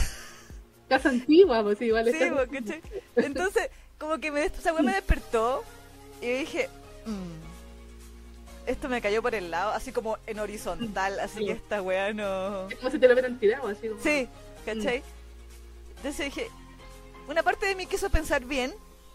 [0.88, 2.12] Casa antigua, pues vale.
[2.12, 2.80] Sí, casa- po, ¿cachai?
[3.16, 5.62] Entonces, como que me, esa weá me despertó
[6.22, 6.68] y dije,
[7.06, 11.46] "Mm, esto me cayó por el lado, así como en horizontal, así Sí.
[11.46, 12.68] que esta weá no...
[12.70, 14.00] Es como si te lo hubieran tirado, así como.
[14.02, 14.26] Sí,
[14.64, 15.02] ¿cachai?
[15.96, 16.48] Entonces dije,
[17.28, 18.72] una parte de mí quiso pensar bien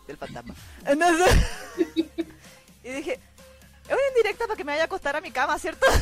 [0.10, 0.54] del fantasma.
[0.86, 1.36] Entonces,
[2.84, 5.86] y dije, es una indirecta para que me vaya a acostar a mi cama, ¿cierto?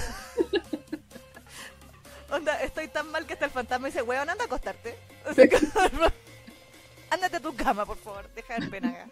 [2.30, 4.98] Onda, estoy tan mal que hasta el fantasma dice, weón, anda a acostarte.
[5.26, 6.12] O sea, como,
[7.10, 9.08] ándate a tu cama, por favor, deja de pena acá.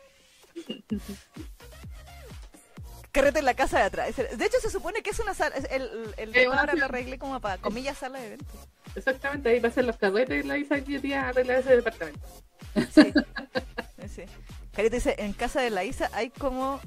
[3.11, 4.15] Carrete en la casa de atrás.
[4.15, 5.55] De hecho, se supone que es una sala.
[5.69, 8.57] El, el, ahora lo arreglé como para, comillas, sala de eventos.
[8.95, 12.27] Exactamente, ahí va a ser los carretes la Isa que día arreglar ese departamento.
[12.93, 13.13] Sí.
[14.13, 14.23] sí.
[14.75, 16.79] Carita dice, en casa de la Isa hay como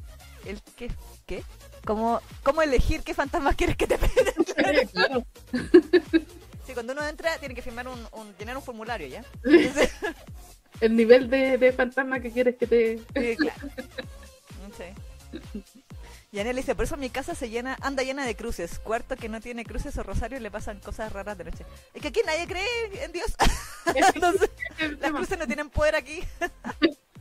[0.45, 0.91] el que
[1.27, 1.43] ¿qué?
[1.85, 4.35] Como cómo elegir qué fantasmas quieres que te peguen.
[4.55, 4.81] Claro.
[4.93, 5.27] claro.
[6.67, 9.25] Sí, cuando uno entra tiene que firmar un, un- llenar un formulario ya.
[9.45, 9.91] Entonces,
[10.81, 12.99] El nivel de, de fantasma que quieres que te.
[12.99, 13.69] sí, claro.
[14.77, 15.65] Sí.
[16.31, 18.79] Y Anel dice, por eso mi casa se llena, anda llena de cruces.
[18.81, 21.65] Cuarto que no tiene cruces o rosarios le pasan cosas raras de noche.
[21.95, 23.35] Es que aquí nadie cree en Dios.
[24.15, 24.51] Entonces,
[25.01, 26.23] las cruces no tienen poder aquí.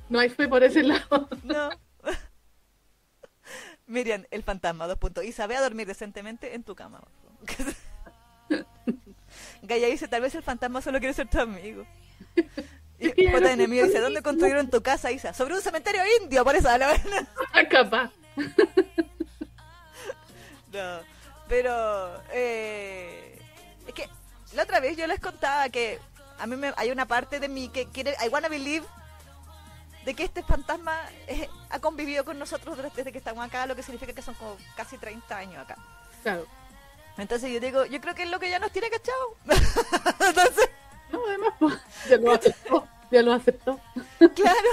[0.10, 1.28] No hay fe por ese lado.
[1.44, 1.70] No.
[3.88, 5.24] Miriam, el fantasma, dos puntos.
[5.24, 7.02] Isa, ve a dormir decentemente en tu cama.
[9.62, 11.86] Gaia dice, tal vez el fantasma solo quiere ser tu amigo.
[13.00, 14.00] Y no Enemigo dice.
[14.00, 15.32] ¿dónde construyeron tu casa, Isa?
[15.32, 16.76] Sobre un cementerio indio, por eso.
[16.76, 17.28] la verdad.
[17.70, 18.12] Capaz.
[20.74, 21.00] No,
[21.48, 23.40] pero eh,
[23.88, 24.10] es que
[24.54, 26.00] la otra vez yo les contaba que
[26.40, 28.86] a mí me, hay una parte de mí que quiere, I wanna believe
[30.08, 33.84] de que este fantasma eh, ha convivido con nosotros desde que estamos acá, lo que
[33.84, 35.76] significa que son como casi 30 años acá.
[36.24, 36.46] Claro.
[37.18, 39.36] Entonces yo digo, yo creo que es lo que ya nos tiene cachado.
[40.26, 40.70] Entonces,
[41.12, 41.74] No, además, pues,
[42.10, 42.88] ya lo aceptó.
[43.12, 43.82] Ya lo aceptó.
[44.34, 44.70] claro,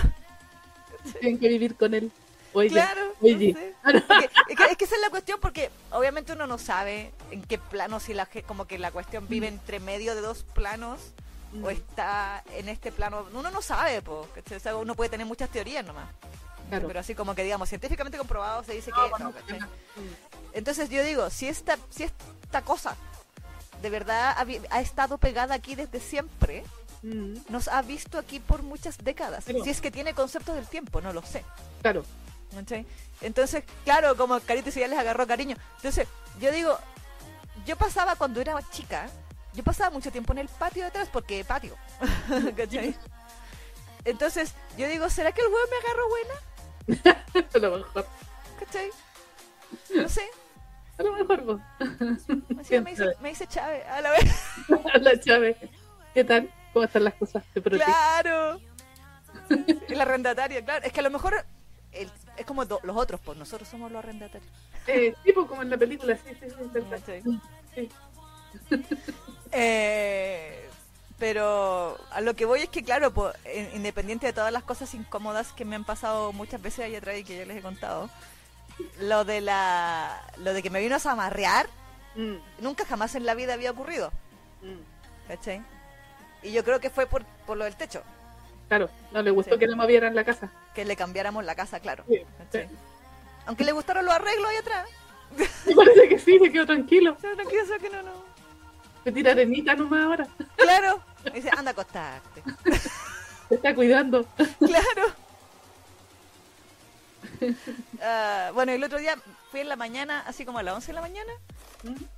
[1.18, 2.12] Tienen que vivir con él.
[2.52, 3.12] Oye, claro.
[3.20, 3.54] oye.
[3.54, 3.74] no sé.
[4.06, 7.42] Porque- es, que, es que esa es la cuestión porque obviamente uno no sabe en
[7.42, 11.00] qué plano, si la como que la cuestión vive entre medio de dos planos
[11.54, 11.64] Mm.
[11.64, 13.26] o está en este plano.
[13.32, 14.28] Uno no sabe, po.
[14.56, 16.08] O sea, uno puede tener muchas teorías nomás.
[16.68, 16.86] Claro.
[16.88, 19.60] Pero así como que digamos, científicamente comprobado se dice que No, no, bueno, ¿cachai?
[19.60, 19.68] mm.
[20.52, 22.96] Entonces yo digo, si esta, si esta cosa
[23.82, 24.36] de verdad
[24.70, 26.64] ha, estado pegada aquí desde siempre,
[27.02, 29.44] Mm, nos ha visto aquí por muchas décadas.
[29.46, 31.44] Pero- Si es que tiene concepto del tiempo, no lo sé.
[31.82, 32.02] Claro.
[33.20, 35.54] Entonces, claro, como Carito ya les agarró cariño.
[35.76, 36.08] Entonces,
[36.40, 36.78] yo digo,
[37.66, 39.10] yo pasaba cuando era chica,
[39.54, 41.74] yo pasaba mucho tiempo en el patio de atrás, porque patio.
[42.56, 42.94] ¿Cachai?
[44.04, 47.46] Entonces, yo digo, ¿será que el huevo me agarró buena?
[47.54, 48.06] A lo mejor.
[48.58, 48.90] ¿Cachai?
[49.94, 50.22] No sé.
[50.98, 51.60] A lo mejor vos.
[52.60, 54.24] Así me dice, me dice Chávez, a la vez.
[55.00, 55.56] La Chávez.
[56.12, 56.48] ¿Qué tal?
[56.72, 57.42] ¿Cómo están las cosas?
[57.52, 57.60] Te.
[57.62, 58.60] Claro.
[59.88, 60.84] El arrendatario, claro.
[60.84, 61.34] Es que a lo mejor
[61.92, 64.48] el- es como do- los otros, pues nosotros somos los arrendatarios.
[64.86, 67.30] Eh, tipo como en la película, sí, sí.
[67.74, 67.90] Sí.
[69.54, 70.68] Eh,
[71.18, 73.12] pero a lo que voy es que, claro,
[73.54, 77.16] in- independiente de todas las cosas incómodas que me han pasado muchas veces allá atrás
[77.18, 78.10] y que yo les he contado,
[79.00, 81.66] lo de la lo de que me vino a zamarrear,
[82.16, 84.12] Mm, nunca jamás en la vida había ocurrido,
[84.62, 85.26] mm.
[85.26, 85.62] ¿cachai?
[86.44, 88.04] Y yo creo que fue por, por lo del techo.
[88.68, 90.48] Claro, no le gustó que le movieran la casa.
[90.76, 92.04] Que le cambiáramos la casa, claro.
[92.08, 92.60] Sí, sí.
[93.46, 94.88] Aunque le gustaron los arreglos ahí atrás.
[95.66, 97.16] Me parece que sí, se quedó tranquilo.
[97.20, 98.23] Pero tranquilo, o sea que no, no.
[99.04, 100.28] Se tira arenita nomás ahora.
[100.56, 101.00] Claro.
[101.26, 102.42] Y dice, anda a acostarte.
[103.48, 104.26] Se está cuidando.
[104.58, 105.14] Claro.
[108.02, 109.16] Ah, bueno, el otro día
[109.50, 111.32] fui en la mañana, así como a las 11 de la mañana,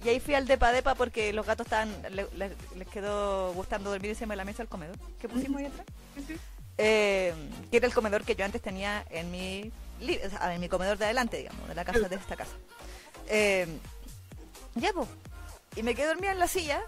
[0.04, 3.90] y ahí fui al depa depa porque los gatos estaban, le- le- les quedó gustando
[3.90, 5.86] dormir encima de la mesa del comedor que pusimos ahí atrás.
[6.78, 7.34] Eh,
[7.70, 11.38] que era el comedor que yo antes tenía en mi, en mi comedor de adelante,
[11.38, 12.52] digamos, de la casa, de esta casa.
[13.28, 13.66] Eh,
[14.74, 15.08] ya, pues.
[15.76, 16.80] Y me quedé dormida en la silla.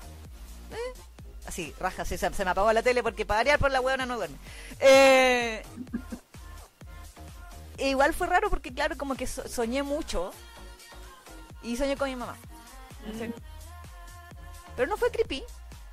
[0.72, 1.00] eh,
[1.46, 4.16] así, raja, se, se me apagó la tele porque para variar por la huevona no
[4.16, 4.36] duerme.
[4.80, 5.62] Eh,
[7.76, 10.32] e igual fue raro porque, claro, como que so- soñé mucho.
[11.62, 12.36] Y soñé con mi mamá.
[13.12, 13.32] ¿cachai?
[14.76, 15.42] Pero no fue creepy,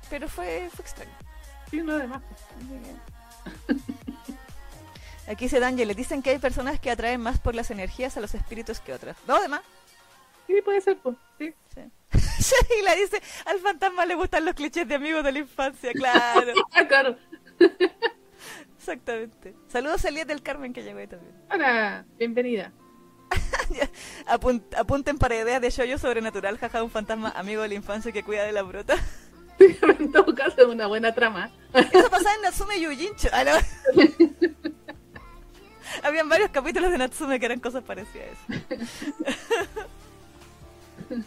[0.08, 1.12] pero fue, fue extraño.
[1.70, 2.22] Sí, no, además.
[5.28, 8.20] Aquí se dan, les dicen que hay personas que atraen más por las energías a
[8.20, 9.16] los espíritus que otras.
[9.26, 9.62] No, además.
[10.46, 11.16] Sí, puede ser, pues.
[11.38, 11.52] Sí.
[11.74, 11.80] Sí.
[12.80, 16.52] y la dice, al fantasma le gustan los clichés de amigos de la infancia, claro.
[16.72, 17.16] Ah, claro.
[18.78, 19.54] Exactamente.
[19.68, 21.34] Saludos a Elías del Carmen que llegó ahí también.
[21.50, 22.72] Hola, bienvenida.
[24.28, 28.22] Apun- apunten para ideas de shoyo sobrenatural, jaja, un fantasma amigo de la infancia que
[28.22, 28.96] cuida de la brota.
[29.58, 31.50] en todo caso, es una buena trama.
[31.74, 33.28] Eso pasaba en Natsume Yujincho.
[33.32, 33.52] Ah, no.
[36.02, 38.76] Habían varios capítulos de Natsume que eran cosas parecidas a eso.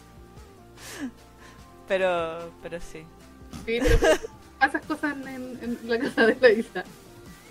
[1.88, 3.04] Pero, pero sí.
[3.66, 3.98] Sí, pero
[4.86, 6.84] cosas en, en la casa de la Isa.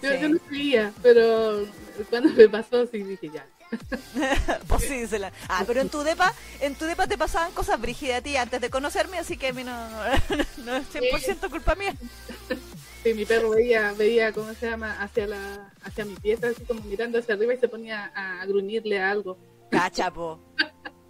[0.02, 0.18] Yo, Sí.
[0.22, 1.66] yo no sabía, pero
[2.10, 3.46] cuando me pasó, sí dije ya.
[4.68, 7.82] Pues sí, se la- Ah, pero en tu depa, en tu depa te pasaban cosas
[7.82, 10.06] brígidas a ti antes de conocerme, así que a mí no, no,
[10.66, 11.94] no es 100% culpa mía.
[13.04, 15.02] Sí, mi perro veía, veía, ¿cómo se llama?
[15.02, 18.46] Hacia la hacia mi pieza, así como mirando hacia arriba y se ponía a, a
[18.46, 19.38] gruñirle algo.
[19.70, 20.40] Cachapo.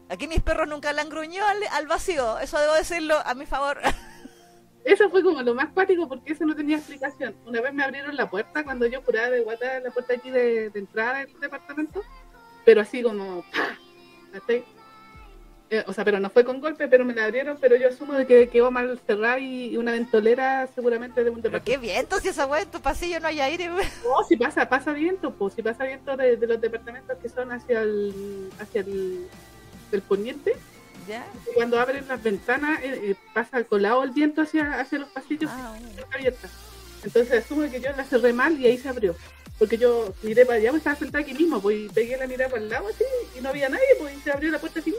[0.10, 3.46] Aquí mis perros nunca le han gruñido al, al vacío, eso debo decirlo a mi
[3.46, 3.80] favor.
[4.86, 7.36] Eso fue como lo más cuático porque eso no tenía explicación.
[7.46, 10.70] Una vez me abrieron la puerta cuando yo curaba de guata la puerta aquí de,
[10.70, 12.02] de entrada del departamento,
[12.66, 13.78] pero así como ¡pah!
[15.72, 18.14] Eh, o sea, pero no fue con golpe, pero me la abrieron, pero yo asumo
[18.14, 21.82] de que quedó mal cerrada y, y una ventolera seguramente de un Pero qué departamento.
[21.94, 23.68] viento si esa weá en tu pasillo no hay aire.
[23.68, 27.52] No, si pasa, pasa viento, pues si pasa viento de, de los departamentos que son
[27.52, 29.28] hacia el, hacia el
[29.92, 30.56] del poniente,
[31.08, 31.26] ¿Ya?
[31.50, 35.50] y cuando abren las ventanas eh, eh, pasa colado el viento hacia, hacia los pasillos
[35.54, 35.90] Ah, bueno.
[36.02, 36.50] está abierta.
[37.04, 39.16] Entonces asumo que yo la cerré mal y ahí se abrió.
[39.58, 42.50] Porque yo miré para allá, pues estaba sentada aquí mismo, pues y pegué la mirada
[42.50, 43.04] para el lado así
[43.38, 44.94] y no había nadie, pues y se abrió la puerta así.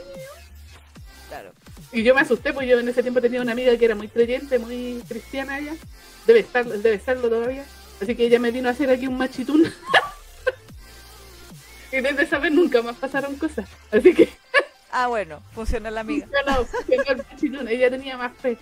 [1.29, 1.53] Claro.
[1.93, 4.09] Y yo me asusté, pues yo en ese tiempo tenía una amiga que era muy
[4.09, 5.75] creyente, muy cristiana ella.
[6.27, 7.65] Debe estar, debe serlo todavía.
[8.03, 9.65] Así que ella me vino a hacer aquí un machitún.
[11.93, 13.69] y desde esa vez nunca más pasaron cosas.
[13.91, 14.29] Así que
[14.93, 16.27] Ah, bueno, funciona la amiga.
[17.69, 18.59] Ella tenía más fe.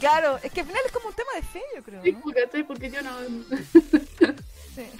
[0.00, 2.02] Claro, es que al final es como un tema de fe, yo creo.
[2.12, 2.20] ¿no?
[2.32, 2.64] ¿cachai?
[2.64, 3.10] Porque yo no.
[4.74, 4.90] Sí.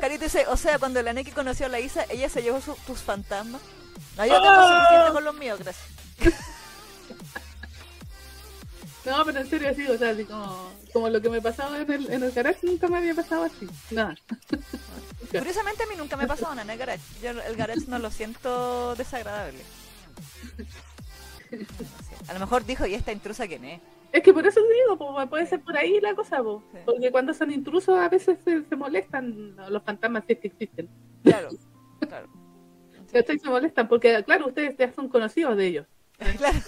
[0.00, 2.76] Carito dice, o sea, cuando la Neki conoció a la Isa, ella se llevó su-
[2.86, 3.60] tus fantasmas.
[4.16, 5.86] No, yo tengo suficiente con los míos, gracias.
[9.04, 11.90] No, pero en serio así, o sea, así como, como lo que me pasaba en
[11.90, 13.66] el, en el garage nunca me había pasado así.
[13.90, 14.14] Nada.
[15.30, 17.02] Curiosamente a mí nunca me ha pasado nada en el garage.
[17.22, 19.60] Yo el garage no lo siento desagradable.
[20.56, 20.64] Sí.
[22.28, 23.80] A lo mejor dijo, ¿y esta intrusa quién es?
[24.12, 26.62] Es que por eso digo, pues, puede ser por ahí la cosa, po.
[26.72, 26.78] Sí.
[26.84, 30.88] porque cuando son intrusos a veces se, se molestan los fantasmas si es que existen.
[31.22, 31.48] Claro,
[32.00, 32.28] claro.
[33.12, 33.38] ¿Cachai?
[33.38, 35.86] Se molestan porque, claro, ustedes ya son conocidos de ellos.
[36.36, 36.58] Claro.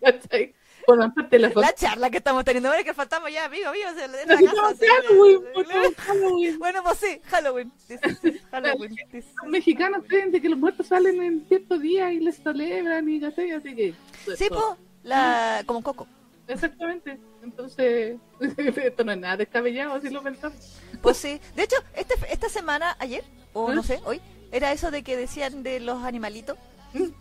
[0.00, 0.54] ¿Cachai?
[0.86, 4.08] Parte de la La charla que estamos teniendo ahora es que fantasma ya, amigo, se
[4.08, 4.68] la Así casa.
[4.68, 6.58] así, Halloween, pues, Halloween.
[6.58, 7.72] Bueno, pues sí, Halloween.
[9.42, 13.20] Los mexicanos creen de que los muertos salen en cierto día y les celebran y
[13.20, 13.50] ¿cachai?
[13.50, 13.94] Así que.
[14.36, 14.62] Sí, pues,
[15.02, 15.62] la...
[15.66, 16.06] como Coco.
[16.48, 17.18] Exactamente.
[17.42, 18.16] Entonces,
[18.76, 20.80] esto no es nada descabellado si lo pensamos.
[21.02, 21.40] Pues sí.
[21.54, 23.74] De hecho, este, esta semana, ayer, o ¿Eh?
[23.74, 24.20] no sé, hoy,
[24.52, 26.56] era eso de que decían de los animalitos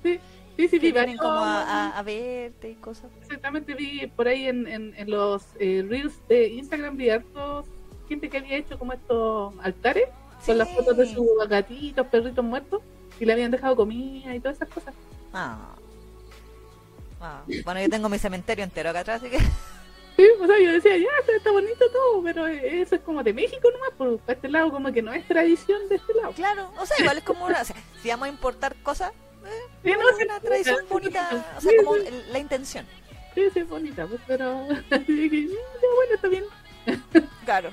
[0.03, 0.19] Sí,
[0.57, 3.11] sí, sí, que vi vienen como a, varios- a- a verte y cosas.
[3.21, 7.65] Exactamente, vi por ahí en, en, en los eh, reels de Instagram, vi hartos
[8.07, 10.05] gente que había hecho como estos altares
[10.45, 12.81] con las fotos de sus gatitos, perritos muertos
[13.19, 14.93] y le habían dejado comida y todas esas cosas.
[15.33, 15.69] Ah.
[17.21, 19.39] Ah, Bueno, yo tengo mi cementerio entero acá atrás, así que...
[19.39, 23.69] Sí, o sea, yo decía, ya, está, bonito todo, pero eso es como de México
[23.71, 26.31] nomás, por este lado como que no es tradición de este lado.
[26.33, 27.61] Claro, o sea, igual es como una...
[27.61, 29.11] o sea, si vamos a importar cosas,
[29.83, 29.91] Sí,
[30.23, 31.95] una tradición bonita, o sea, como
[32.31, 32.85] la intención.
[33.33, 36.45] Sí, sí, es bonita, pues, pero ya, bueno, está bien.
[37.43, 37.71] Claro.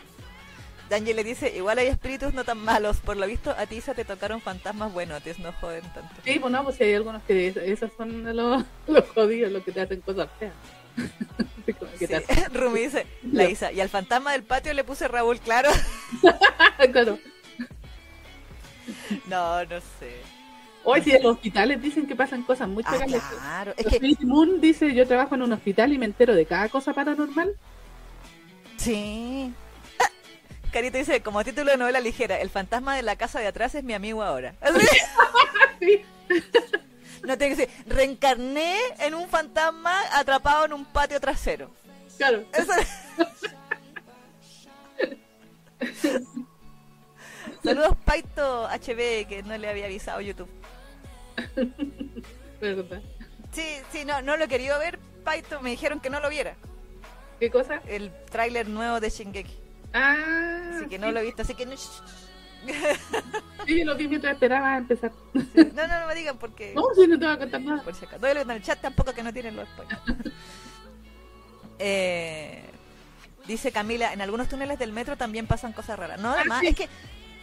[0.92, 2.98] Daniel le dice, igual hay espíritus no tan malos.
[2.98, 6.14] Por lo visto, a ti se te tocaron fantasmas ti no joden tanto.
[6.22, 9.80] Sí, pues no, pues hay algunos que esos son los, los jodidos, los que te
[9.80, 10.52] hacen cosas feas.
[11.98, 12.06] Sí,
[12.52, 15.70] Rumi dice, la Isa, y al fantasma del patio le puse Raúl, claro.
[16.92, 17.18] claro.
[19.28, 20.20] No, no sé.
[20.84, 24.16] Hoy sí, en los hospitales dicen que pasan cosas muy ah, Claro, es que...
[24.26, 27.54] Moon dice, yo trabajo en un hospital y me entero de cada cosa paranormal.
[28.76, 29.52] Sí.
[30.00, 30.10] Ah,
[30.72, 33.84] Carito dice, como título de novela ligera, El fantasma de la casa de atrás es
[33.84, 34.54] mi amigo ahora.
[35.80, 36.02] sí.
[37.22, 41.70] No tiene que decir, reencarné en un fantasma atrapado en un patio trasero.
[42.16, 42.44] Claro.
[47.62, 50.48] Saludos Paito HB, que no le había avisado YouTube.
[53.52, 56.56] Sí, sí, no, no lo he querido ver, Paito, me dijeron que no lo viera.
[57.38, 57.82] ¿Qué cosa?
[57.86, 59.58] El tráiler nuevo de Shingeki.
[59.92, 60.70] Ah.
[60.76, 61.74] Así que no lo he visto, así que no...
[63.66, 65.12] Sí, yo lo vi mientras esperaba empezar.
[65.34, 66.72] No, no, no me digan porque...
[66.74, 67.82] No, si no te voy a contar nada.
[67.82, 68.26] Por si acaso.
[68.26, 70.00] en el chat tampoco que no tienen los spoilers.
[71.78, 72.64] eh,
[73.46, 76.20] dice Camila, en algunos túneles del metro también pasan cosas raras.
[76.20, 76.88] No, además, ah, es que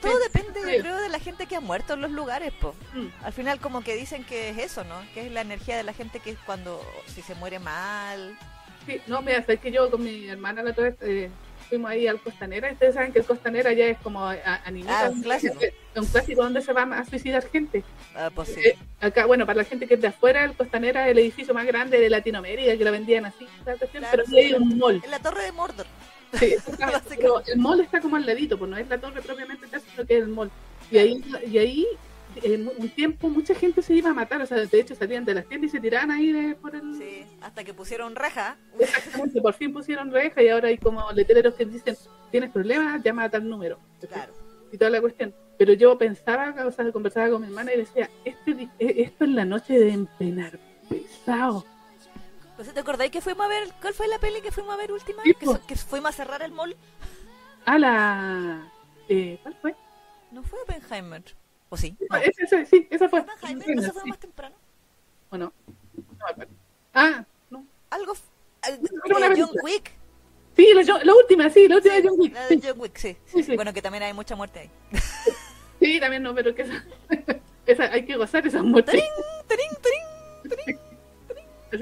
[0.01, 2.75] todo depende, creo, de la gente que ha muerto en los lugares, po.
[2.93, 3.07] Mm.
[3.23, 4.95] Al final como que dicen que es eso, ¿no?
[5.13, 8.37] Que es la energía de la gente que es cuando, si se muere mal.
[8.85, 11.29] Sí, no, mira, es que yo con mi hermana la otra vez eh,
[11.69, 12.71] fuimos ahí al Costanera.
[12.71, 15.07] Ustedes saben que el Costanera ya es como animado.
[15.07, 15.59] Ah, un clásico.
[15.61, 17.83] Es un clásico donde se va a suicidar gente.
[18.15, 18.61] Ah, pues sí.
[18.61, 21.53] Eh, acá, bueno, para la gente que es de afuera, el Costanera es el edificio
[21.53, 25.01] más grande de Latinoamérica, que lo vendían así, pero sí hay un mall.
[25.03, 25.85] En la Torre de Mordor.
[26.33, 26.55] Sí,
[27.17, 30.05] pero el mall está como al ladito, pues no es la torre propiamente tal, sino
[30.05, 30.51] que es el mall.
[30.91, 31.87] Y ahí, y ahí
[32.43, 35.33] en un tiempo mucha gente se iba a matar, o sea, de hecho salían de
[35.33, 36.95] las tiendas y se tiraban ahí de, por el...
[36.95, 38.57] Sí, hasta que pusieron reja.
[38.79, 41.95] Exactamente, por fin pusieron reja y ahora hay como letreros que dicen,
[42.31, 43.79] tienes problemas, llama a tal número.
[44.07, 44.33] Claro.
[44.71, 45.33] Y toda la cuestión.
[45.57, 49.45] Pero yo pensaba, o sea, conversaba con mi hermana y decía, este, esto es la
[49.45, 51.65] noche de empenar pesado.
[52.59, 53.69] Pues, ¿Te acordáis que fuimos a ver?
[53.79, 55.23] ¿Cuál fue la peli que fuimos a ver última?
[55.23, 56.75] que, fuimos a cerrar el mall.
[57.65, 58.69] Ah, la.
[59.07, 59.75] Eh, ¿Cuál fue?
[60.31, 61.23] ¿No fue Oppenheimer?
[61.69, 61.95] ¿O sí?
[62.37, 63.21] Esa, sí, esa fue.
[63.21, 63.77] ¿Oppenheimer?
[63.77, 64.57] ¿No fue más temprano?
[65.29, 65.53] Bueno,
[65.95, 66.45] no
[66.93, 67.65] Ah, no.
[67.91, 68.13] Algo.
[68.67, 69.91] de John Wick.
[70.57, 72.33] Sí, la, última, sí, la última de John Wick.
[72.33, 73.15] La de John Wick, sí.
[73.25, 74.71] Sí, Bueno, que también hay mucha muerte ahí.
[75.79, 76.83] Sí, también no, pero que esa,
[77.65, 78.93] esa hay que gozar esas muertes.
[78.93, 79.09] ¡Tarín,
[79.47, 80.88] tarín, tarín, tarín!
[80.88, 80.88] Así,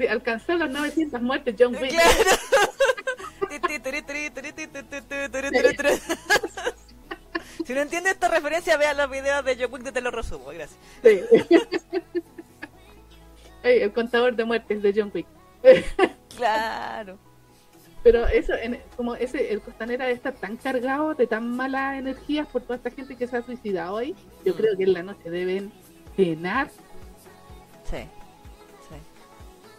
[0.08, 1.92] alcanzó las 900 muertes John Wick.
[7.64, 10.46] si no entiendes esta referencia, vea los videos de John Wick de Te lo resumo.
[10.46, 10.78] Gracias.
[11.02, 11.20] Sí.
[13.62, 15.26] el contador de muertes de John Wick.
[16.36, 17.18] claro.
[18.02, 18.54] Pero eso,
[18.96, 23.16] como ese, el Costanera está tan cargado de tan malas energías por toda esta gente
[23.16, 24.14] que se ha suicidado hoy,
[24.44, 25.72] yo creo que en la noche deben
[26.16, 26.70] cenar.
[27.84, 28.08] Sí.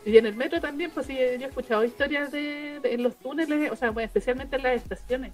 [0.09, 3.71] Y en el metro también, pues sí, yo he escuchado historias de, en los túneles,
[3.71, 5.31] o sea, especialmente en las estaciones.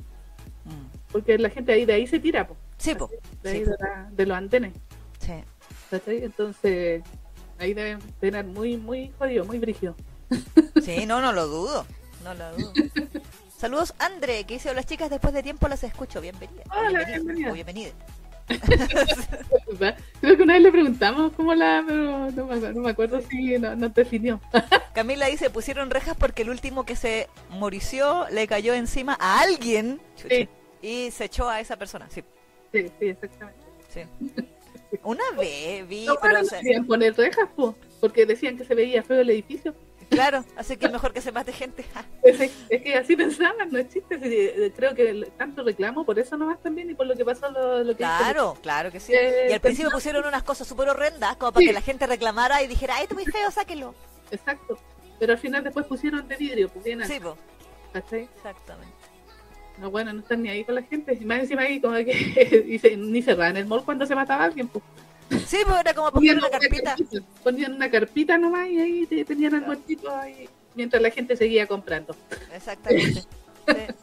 [0.66, 1.12] Mm.
[1.12, 2.60] Porque la gente ahí de ahí se tira, pues.
[2.78, 3.12] Sí, pues.
[3.42, 4.74] De, los antenes.
[5.20, 5.34] Sí.
[6.08, 7.04] Entonces,
[7.58, 9.96] ahí deben tener muy, muy jodido, muy brígido.
[10.84, 11.86] Sí, no, no lo dudo.
[12.24, 12.74] No lo dudo.
[13.58, 16.20] Saludos, André, que dice: Hola chicas, después de tiempo las escucho.
[16.20, 16.64] Bienvenida.
[16.70, 17.54] Hola, bienvenida.
[17.54, 17.92] bienvenida.
[20.22, 23.58] Creo que una vez le preguntamos cómo la, pero no me, no me acuerdo si
[23.58, 24.40] no, no definió.
[24.94, 30.00] Camila dice, pusieron rejas porque el último que se morició le cayó encima a alguien
[30.82, 32.08] y se echó a esa persona.
[32.10, 32.24] Sí,
[32.72, 33.62] sí, sí exactamente.
[33.90, 34.02] Sí.
[35.04, 36.06] Una vez vi...
[36.06, 37.50] No, pero, no poner rejas,
[38.00, 39.76] porque decían que se veía feo el edificio.
[40.10, 41.86] Claro, así que mejor que se mate gente.
[42.24, 42.52] es,
[42.82, 44.20] que así pensaban, no es chiste.
[44.22, 47.86] Eh, creo que tanto reclamo por eso nomás también y por lo que pasó lo,
[47.88, 49.14] que Claro, claro que sí.
[49.50, 52.68] y al principio pusieron unas cosas súper horrendas como para que la gente reclamara y
[52.68, 53.96] dijera, ay, esto es muy feo, sáquelo.
[54.32, 54.78] Exacto.
[55.20, 57.36] Pero al final después pusieron de vidrio, bien Sí, pues.
[58.12, 58.94] Exactamente.
[59.78, 61.18] No, bueno, no están ni ahí con la gente.
[61.26, 64.84] Más encima ahí como que ni cerraban el mall cuando se mataba alguien, pues.
[65.30, 66.96] Sí, pues era como ponían una carpita.
[67.44, 72.16] Ponían una carpita nomás y ahí tenían el muertito ahí mientras la gente seguía comprando.
[72.54, 73.24] Exactamente.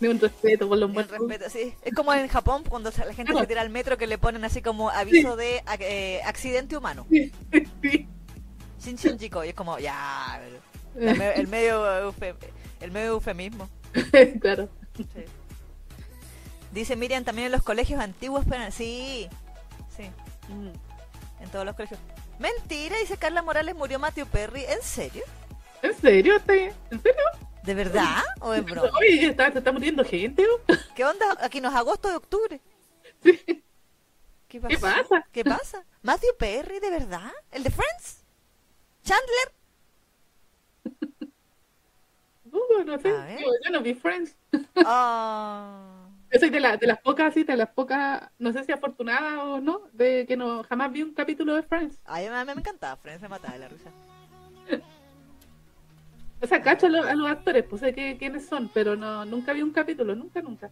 [0.00, 1.18] Ni un respeto por los muertos.
[1.18, 1.74] Respeto, sí.
[1.82, 4.60] Es como en Japón cuando la gente se tira al metro que le ponen así
[4.60, 7.06] como aviso de eh, accidente humano.
[7.10, 7.32] Sí.
[8.80, 9.44] Shin Shinjiko.
[9.44, 10.42] Y es como, ya.
[10.96, 12.12] El, medio,
[12.80, 13.68] el medio eufemismo.
[14.40, 14.68] claro.
[14.96, 15.24] Sí.
[16.74, 19.28] Dice Miriam también en los colegios antiguos, pero sí,
[19.96, 20.10] sí,
[20.48, 21.42] mm.
[21.44, 22.00] en todos los colegios.
[22.40, 24.64] Mentira, dice Carla Morales, murió Matthew Perry.
[24.64, 25.22] ¿En serio?
[25.82, 26.34] ¿En serio?
[26.90, 27.22] ¿En serio?
[27.62, 28.24] ¿De verdad?
[28.40, 28.90] ¿O es broma?
[28.98, 30.44] Oye, está, se está muriendo gente.
[30.44, 30.74] ¿o?
[30.96, 31.38] ¿Qué onda?
[31.40, 32.60] Aquí no es agosto de octubre.
[33.22, 33.38] Sí.
[34.48, 35.24] ¿Qué ¿Qué pasa?
[35.30, 35.84] ¿Qué pasa?
[36.02, 37.30] ¿Matthew Perry, de verdad?
[37.52, 38.24] ¿El de Friends?
[39.04, 39.52] ¿Chandler?
[42.54, 43.08] Uh, no sé.
[43.08, 44.36] Yo, yo no vi Friends.
[44.76, 45.93] Ah.
[46.34, 49.44] Yo soy de, la, de las pocas, sí, de las pocas, no sé si afortunada
[49.44, 51.96] o no, de que no jamás vi un capítulo de Friends.
[52.04, 53.90] Ay, a mí me encantaba Friends, me mataba de la risa.
[56.42, 59.24] O sea, cacho a, lo- a los actores, pues sé que, quiénes son, pero no
[59.24, 60.68] nunca vi un capítulo, nunca, nunca.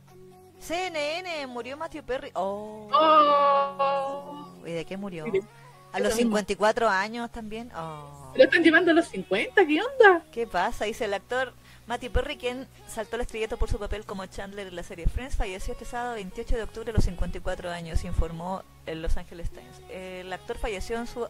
[0.58, 2.30] CNN, murió Matthew Perry.
[2.34, 2.90] Oh.
[2.92, 4.66] Oh.
[4.66, 5.24] ¿Y de qué murió?
[5.24, 6.36] A los lo mismo.
[6.36, 7.70] 54 años también.
[7.74, 8.32] Oh.
[8.36, 10.22] Lo están llevando a los 50, ¿qué onda?
[10.30, 10.84] ¿Qué pasa?
[10.84, 11.54] Dice el actor
[11.86, 15.36] Matthew Perry, quien saltó el estrellato por su papel como Chandler en la serie Friends,
[15.36, 19.80] falleció este sábado 28 de octubre a los 54 años, informó el Los Angeles Times.
[19.90, 21.26] El actor falleció en su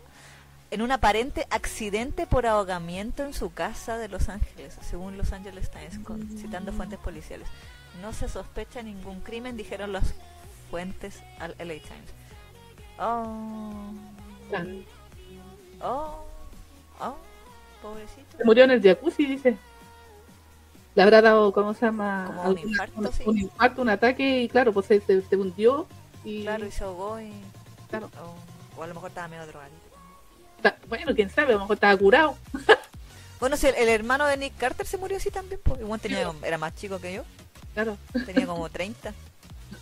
[0.71, 5.71] en un aparente accidente por ahogamiento en su casa de Los Ángeles, según Los Angeles
[5.71, 7.47] Times, con- citando fuentes policiales.
[8.01, 10.15] No se sospecha ningún crimen, dijeron las
[10.71, 12.11] fuentes al LA Times.
[12.99, 13.93] Oh,
[14.51, 14.85] Tan-
[15.83, 16.25] oh,
[17.01, 17.17] oh,
[17.83, 18.39] pobrecito.
[18.39, 19.59] Se murió en el jacuzzi, dice.
[20.95, 22.25] Le habrá dado, ¿cómo se llama?
[22.27, 23.23] Como un infarto, un, sí.
[23.27, 25.87] un infarto, un ataque, y claro, pues se, se, se hundió.
[26.25, 27.33] Y, Claro, y se ahogó y...
[27.89, 29.77] claro, O, o a lo mejor estaba medio drogadito.
[30.89, 32.37] bueno, quién sabe, a lo mejor estaba curado.
[33.41, 36.31] Bueno, si el, el hermano de Nick Carter se murió así también, pues igual tenía,
[36.45, 37.25] era más chico que yo,
[37.75, 37.99] Claro.
[38.25, 39.13] tenía como 30.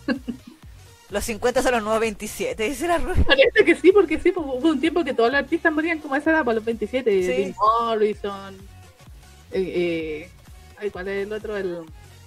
[1.11, 3.23] Los 50 son los nuevos 27, dice la Rubia.
[3.23, 6.15] Parece que sí, porque sí, pues, hubo un tiempo que todos los artistas morían como
[6.15, 7.11] a esa edad, para los 27.
[7.23, 7.33] Sí.
[7.43, 8.55] Jim Morrison.
[9.51, 10.29] Eh, eh,
[10.81, 11.55] ay, ¿cuál es el otro?
[11.57, 11.85] El,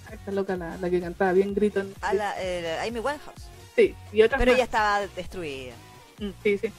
[0.09, 1.81] ay, esta loca, la, la que cantaba bien grito.
[1.81, 3.49] en- A la eh, Amy Winehouse.
[3.75, 4.55] Sí, y otras Pero más.
[4.57, 5.73] ella estaba destruida.
[6.19, 6.71] Mm, Sí, sí.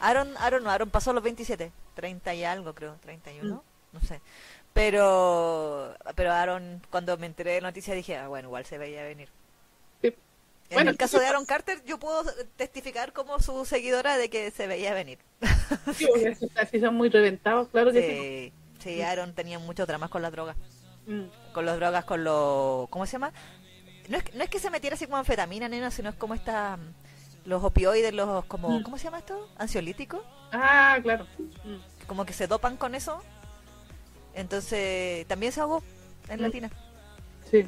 [0.00, 3.60] Aaron, Aaron, no, Aaron pasó los 27, 30 y algo creo, 31, Mm.
[3.96, 4.20] no sé.
[4.74, 9.02] Pero, pero Aaron, cuando me enteré de la noticia dije, ah, bueno, igual se veía
[9.02, 9.28] venir.
[10.02, 10.08] Sí.
[10.70, 12.24] En Bueno, el caso de Aaron Carter, yo puedo
[12.56, 15.18] testificar como su seguidora de que se veía venir.
[15.96, 18.52] Sí, porque así son muy reventados, claro que sí.
[18.78, 20.56] Sí, sí, Aaron tenía muchos dramas con las drogas.
[21.06, 22.88] Mm, Con las drogas, con los...
[22.90, 23.32] ¿Cómo se llama?
[24.08, 26.34] No es, que- no es que se metiera así como anfetamina, nena, sino es como
[26.34, 26.76] esta...
[26.76, 28.68] mm, Los opioides, los como...
[28.70, 28.82] Mm.
[28.82, 29.48] ¿Cómo se llama esto?
[29.56, 30.20] Ansiolíticos.
[30.52, 31.26] Ah, claro.
[31.38, 33.22] Mm, Como que se dopan con eso.
[34.34, 35.82] Entonces, también se ahogó
[36.28, 36.42] en Mm.
[36.42, 36.70] Latina.
[37.50, 37.66] Sí.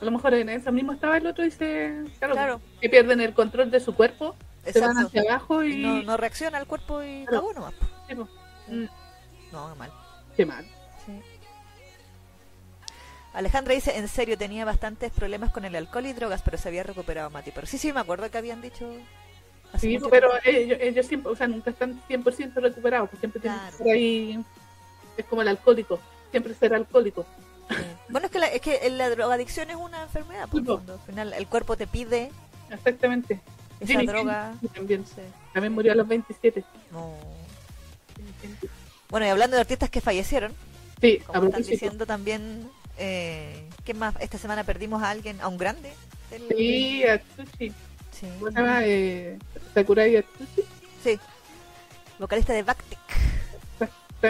[0.00, 2.04] A lo mejor en eso mismo estaba el otro y se...
[2.18, 2.60] Claro, Claro.
[2.80, 5.78] que pierden el control de su cuerpo, se van hacia abajo y...
[5.82, 7.40] No, no reacciona el cuerpo y Claro.
[7.48, 7.74] cagó nomás.
[8.08, 8.28] Sí, pues.
[8.68, 8.84] Mm,
[9.52, 9.90] No, mal.
[10.38, 10.64] Qué mal.
[11.04, 11.20] Sí.
[13.34, 16.84] Alejandra dice, en serio, tenía bastantes problemas con el alcohol y drogas, pero se había
[16.84, 17.50] recuperado Mati.
[17.50, 18.88] Pero sí, sí, me acuerdo que habían dicho...
[19.78, 23.76] Sí, pero ellos, ellos siempre, o sea, nunca están 100% recuperados, pues siempre tienen Claro.
[23.76, 24.44] que estar ahí,
[25.18, 27.26] es como el alcohólico, siempre ser alcohólico.
[27.68, 27.74] Sí.
[28.08, 30.80] Bueno, es que, la, es que la drogadicción es una enfermedad, por Sí, po.
[30.90, 32.30] Al final, el cuerpo te pide
[32.70, 33.40] Exactamente.
[33.80, 34.54] esa Jimmy droga.
[34.74, 35.20] También, Sí.
[35.52, 36.64] también murió a los 27.
[36.90, 37.12] No.
[39.10, 40.52] Bueno, y hablando de artistas que fallecieron,
[41.00, 44.14] Sí, como están diciendo también, eh, ¿qué más?
[44.20, 45.92] Esta semana perdimos a alguien, a un grande.
[46.30, 47.72] del- Sí, Atsushi.
[48.12, 48.26] Sí.
[48.38, 48.80] ¿Cómo se llama?
[48.84, 49.38] Eh,
[49.72, 50.62] Sakurai Atsushi.
[51.02, 51.18] Sí.
[52.18, 52.98] Vocalista de Bactic.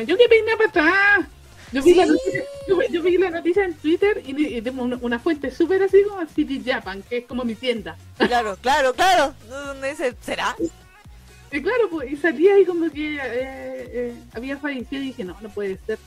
[0.07, 1.26] Yo que peiné para atrás.
[1.72, 1.97] Yo vi, Sí.
[1.99, 5.18] la noticia, yo, vi- yo vi la noticia en Twitter y, y de una, una
[5.18, 7.97] fuente súper así como City Japan, que es como mi tienda.
[8.18, 9.35] Claro, claro, claro.
[9.49, 10.14] ¿Dónde dice?
[10.22, 10.55] ¿Será?
[11.51, 15.36] Y claro, pues, y salía ahí como que eh, eh, había fallecido y dije, no,
[15.40, 15.99] no puede ser.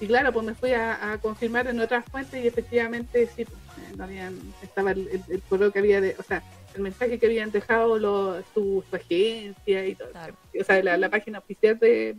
[0.00, 3.58] Y claro, pues me fui a, a confirmar en otras fuentes y efectivamente sí, pues,
[3.78, 6.42] eh, no habían, estaba el, el, el correo que había, de, o sea,
[6.74, 10.10] el mensaje que habían dejado lo, su, su agencia y todo.
[10.10, 10.34] Claro.
[10.58, 12.16] O sea, la, la página oficial de...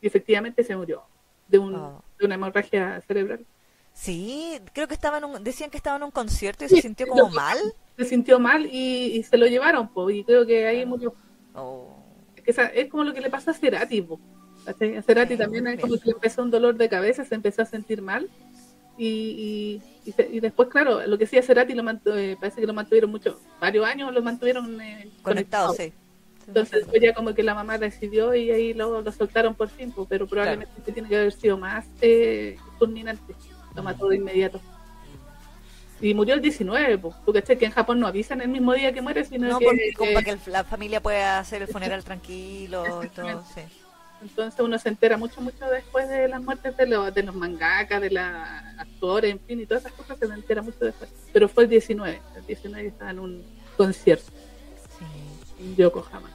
[0.00, 1.02] Y efectivamente se murió
[1.48, 2.02] de, un, Oh.
[2.18, 3.40] de una hemorragia cerebral.
[3.92, 6.82] Sí, creo que estaba en un, decían que estaba en un concierto y Sí, se
[6.82, 7.58] sintió como lo- mal.
[7.96, 11.14] Se sintió mal y, y se lo llevaron, pues, y creo que ahí murió.
[11.54, 11.88] Oh.
[12.36, 14.20] Es, que esa- es como lo que le pasó a Cerati, po.
[14.66, 17.62] A Cerati Sí, también es como que le empezó un dolor de cabeza, se empezó
[17.62, 18.28] a sentir mal.
[18.96, 22.36] Y, y, y se- y después, claro, lo que sí a Cerati lo mantu- eh,
[22.38, 25.92] parece que lo mantuvieron mucho, varios años lo mantuvieron eh, Conectado, sí.
[26.46, 29.90] Entonces después ya como que la mamá decidió y ahí lo, lo soltaron por fin,
[29.92, 33.34] po, pero probablemente tiene que haber sido más eh, fulminante.
[33.74, 34.60] Lo mató de inmediato.
[36.04, 37.14] Y murió el 19, pues.
[37.24, 39.64] Tú cachai que en Japón no avisan el mismo día que muere, sino No, que...
[39.64, 43.62] porque, como eh, para que la familia pueda hacer el funeral tranquilo y todo, sí.
[44.20, 48.00] Entonces uno se entera mucho, mucho después de las muertes de los, de los mangakas,
[48.00, 48.22] de los
[48.78, 51.10] actores, en fin, y todas esas cosas se me entera mucho después.
[51.32, 53.44] Pero fue el 19, el 19 estaba en un
[53.76, 54.30] concierto
[54.98, 55.64] Sí.
[55.64, 56.30] en Yokohama.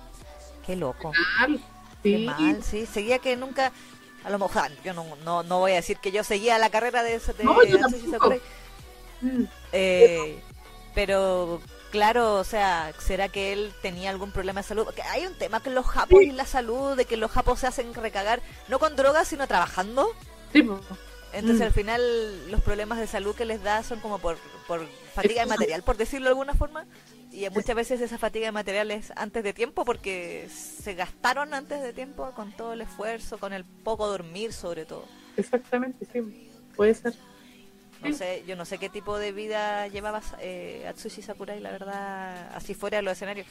[0.66, 1.12] Qué loco.
[1.40, 1.60] Mal,
[2.04, 2.86] Qué sí, mal, sí.
[2.86, 3.72] Seguía que nunca...
[4.24, 7.02] A lo mejor, yo no, no, no voy a decir que yo seguía la carrera
[7.04, 7.78] de, de No, yo.
[8.12, 8.42] Sakurai,
[9.22, 9.44] Mm.
[9.74, 10.40] eh,
[10.96, 11.62] pero
[11.92, 14.86] claro, o sea, ¿será que él tenía algún problema de salud?
[14.86, 17.68] Porque hay un tema con los japos y la salud, de que los japos se
[17.68, 20.08] hacen recagar, no con drogas, sino trabajando.
[20.54, 20.68] Sí.
[21.32, 21.64] Entonces Mm.
[21.64, 25.48] al final los problemas de salud que les da son como por, por fatiga de
[25.50, 26.86] material, por decirlo de alguna forma.
[27.32, 31.84] Y muchas veces esa fatiga de material es antes de tiempo porque se gastaron antes
[31.84, 35.06] de tiempo con todo el esfuerzo, con el poco dormir sobre todo.
[35.38, 36.50] exactamente, sí.
[36.76, 37.14] Puede ser.
[38.02, 42.50] No sé, yo no sé qué tipo de vida llevaba eh, Atsushi Sakurai, la verdad,
[42.56, 43.46] así fuera de los escenarios.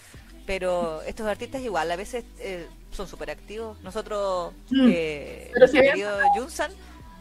[0.47, 3.79] Pero estos artistas igual, a veces eh, son súper activos.
[3.83, 4.87] Nosotros, Mm.
[4.91, 6.73] eh, Pero si querido Junsan,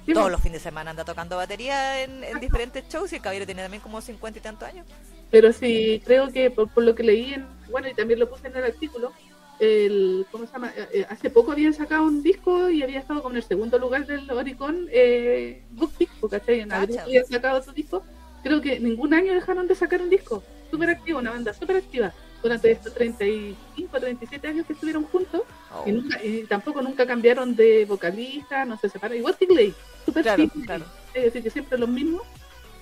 [0.05, 3.21] Sí, todos los fines de semana anda tocando batería en, en diferentes shows y el
[3.21, 4.85] caballero tiene también como cincuenta y tantos años.
[5.29, 8.47] Pero sí, creo que por, por lo que leí, en, bueno, y también lo puse
[8.47, 9.11] en el artículo,
[9.59, 10.71] el, ¿cómo se llama?
[10.75, 13.77] Eh, eh, hace poco habían sacado un disco y había estado como en el segundo
[13.79, 16.61] lugar del Oricon eh, Book Disco, ¿cachai?
[16.61, 18.03] En abril habían sacado su disco.
[18.43, 20.43] Creo que ningún año dejaron de sacar un disco.
[20.71, 22.13] Súper activo, una banda súper activa.
[22.43, 25.41] Durante estos 35, 37 años que estuvieron juntos.
[25.73, 29.17] Oh, Y, nunca- y tampoco nunca cambiaron de vocalista, no se separaron.
[29.17, 29.73] Igual que Clay,
[30.05, 30.65] súper Claro, simple.
[30.65, 30.85] claro.
[31.13, 32.21] Es decir, que siempre los mismos,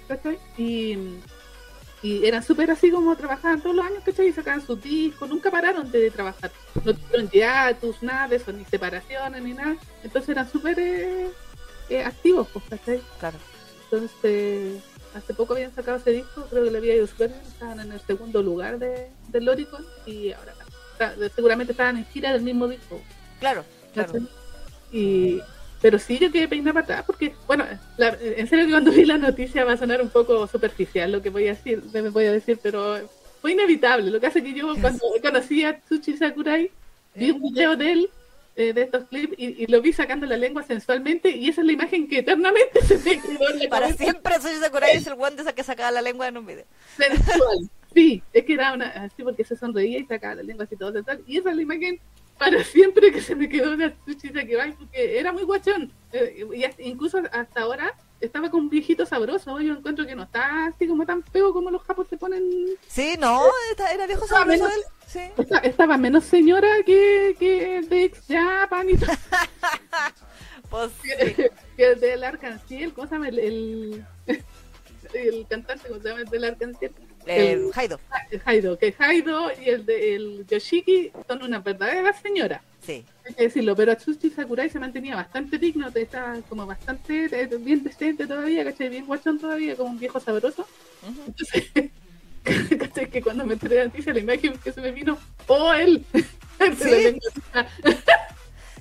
[0.10, 0.38] ¿cachai?
[0.58, 0.98] Y,
[2.06, 4.28] y eran súper así como trabajaban todos los años, ¿cachai?
[4.28, 6.52] Y sacaban sus discos, nunca pararon de trabajar.
[6.84, 9.76] No tuvieron hiatus, nada de eso, ni separaciones, ni nada.
[10.04, 11.32] Entonces eran súper eh,
[11.90, 13.02] eh, activos, pues, ¿cachai?
[13.20, 13.38] claro.
[13.86, 14.82] Entonces,
[15.16, 17.92] hace poco habían sacado ese disco, creo que le había ido súper bien, estaban en
[17.92, 20.54] el segundo lugar de, del Oricon y ahora
[20.94, 23.02] está- seguramente estaban en gira del mismo disco.
[23.40, 24.14] Claro, claro.
[24.92, 25.42] Y,
[25.86, 27.64] pero sí, yo quedé peinada para atrás porque, bueno,
[27.98, 31.22] la- en serio que cuando vi la noticia va a sonar un poco superficial lo
[31.22, 33.08] que voy a decir, me voy a decir, pero
[33.40, 34.10] fue inevitable.
[34.10, 36.72] Lo que hace que yo cuando conocí a Tsuchi Sakurai,
[37.14, 38.10] vi un video de él,
[38.56, 41.68] eh, de estos clips, y, y lo vi sacando la lengua sensualmente y esa es
[41.68, 44.04] la imagen que eternamente se me quedó en la Para cabeza.
[44.06, 46.66] siempre Atsushi Sakurai es el de esa que sacaba la lengua en un video.
[46.98, 47.70] sensual.
[47.94, 50.92] Sí, es que era una, así porque se sonreía y sacaba la lengua así todo
[50.94, 51.22] sensual.
[51.28, 52.00] Y esa es la imagen
[52.38, 55.92] para siempre que se me quedó de Atsushi Sakurai porque era muy guachón.
[56.12, 59.60] Eh, y hasta- incluso hasta ahora estaba con un viejito sabroso.
[59.62, 62.44] Yo encuentro que no está así como tan feo como los japos se ponen.
[62.88, 63.42] Sí, no,
[63.94, 64.82] era viejo sabroso menos- él.
[65.08, 65.20] Sí.
[65.64, 69.12] Estaba menos señora que, que de Japan y todo.
[70.70, 71.10] Pues sí.
[71.78, 72.92] que el del Arcanciel.
[72.94, 73.30] ¿Cómo se llama?
[73.30, 74.06] El, el,
[75.14, 76.22] el cantante, ¿cómo se llama?
[76.22, 76.92] El del Arcanciel.
[77.28, 78.00] Eh, El- Haido,
[78.32, 83.04] el Haido, que Haido y el de el Yoshiki son una verdadera señora, sí.
[83.26, 87.84] hay que decirlo, pero Atsushi Sakurai se mantenía bastante digno, estaba como bastante eh, bien
[87.84, 88.90] decente todavía, ¿cachai?
[88.90, 90.68] Bien guachón todavía, como un viejo sabroso.
[91.02, 91.22] Ujú.
[91.28, 91.92] Entonces,
[92.80, 93.10] ¿cachai?
[93.10, 95.18] Que cuando me enteré de la noticia, la imagen que se me vino,
[95.48, 96.06] ¡oh, él!
[96.80, 97.18] ¿Sí?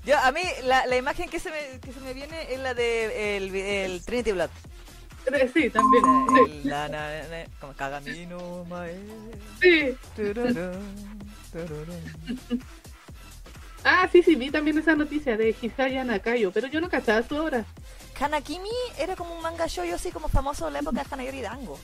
[0.04, 2.74] Yo, a mí, la, la imagen que se, me, que se me viene es la
[2.74, 4.50] de el, el Trinity Blood.
[5.54, 6.04] Sí, también.
[6.46, 8.98] El, la, na, na, como Kagamino Mae.
[9.60, 9.96] Sí.
[13.84, 17.36] Ah, sí, sí, vi también esa noticia de Hisaya Nakayo, pero yo no cachaba su
[17.36, 17.64] obra.
[18.18, 21.78] Hanakimi era como un manga shoujo así como famoso en la época de Hanayori Dango.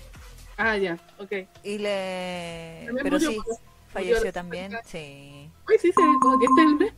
[0.57, 1.33] Ah, ya, ok.
[1.65, 2.85] Y le...
[2.87, 3.39] También Pero murió, sí,
[3.93, 4.33] falleció Murió.
[4.33, 5.51] también, sí.
[5.67, 6.95] Ay, sí, se ve como que este es el mes.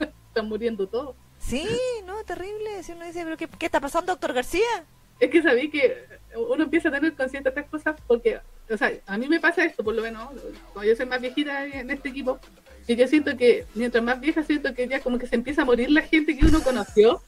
[0.28, 1.16] Están muriendo todos.
[1.38, 1.66] Sí,
[2.04, 2.82] no, terrible.
[2.82, 4.84] Si uno dice, pero ¿qué, qué está pasando, doctor García?
[5.18, 6.04] Es que sabí que
[6.36, 8.38] uno empieza a tener consciente de estas cosas porque,
[8.68, 10.28] o sea, a mí me pasa esto, por lo menos,
[10.72, 12.38] como yo soy más viejita en este equipo,
[12.86, 15.64] que yo siento que mientras más vieja siento que ya como que se empieza a
[15.64, 17.22] morir la gente que uno conoció.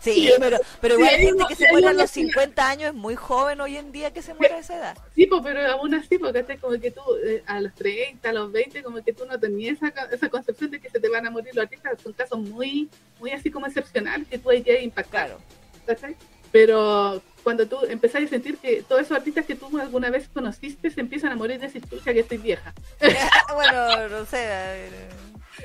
[0.00, 2.88] Sí, pero, pero igual hay hay gente que se muere a los que- 50 años,
[2.88, 4.98] es muy joven hoy en día que se muere a esa edad.
[5.14, 6.58] Sí, pero aún así, porque ¿cachai?
[6.58, 9.78] como que tú eh, a los 30, a los 20, como que tú no tenías
[9.80, 12.02] esa, esa concepción de que se te van a morir los artistas.
[12.02, 12.90] Son casos muy,
[13.20, 15.28] muy así como excepcionales que tú hay que impactar.
[15.28, 15.40] Claro.
[15.86, 16.16] ¿cachai?
[16.54, 20.88] Pero cuando tú empezás a sentir que todos esos artistas que tú alguna vez conociste
[20.88, 22.72] se empiezan a morir de chucha que estoy vieja.
[23.54, 24.38] bueno, no sé.
[24.46, 24.88] eh,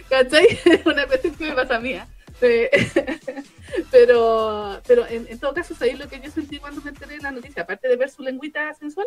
[0.09, 0.47] ¿Cachai?
[0.85, 1.93] Una cuestión que me pasa a mí.
[1.93, 2.07] ¿ah?
[2.41, 2.71] Eh,
[3.91, 7.21] pero pero en, en todo caso, ahí lo que yo sentí cuando me enteré de
[7.21, 9.05] la noticia, aparte de ver su lengüita sensual,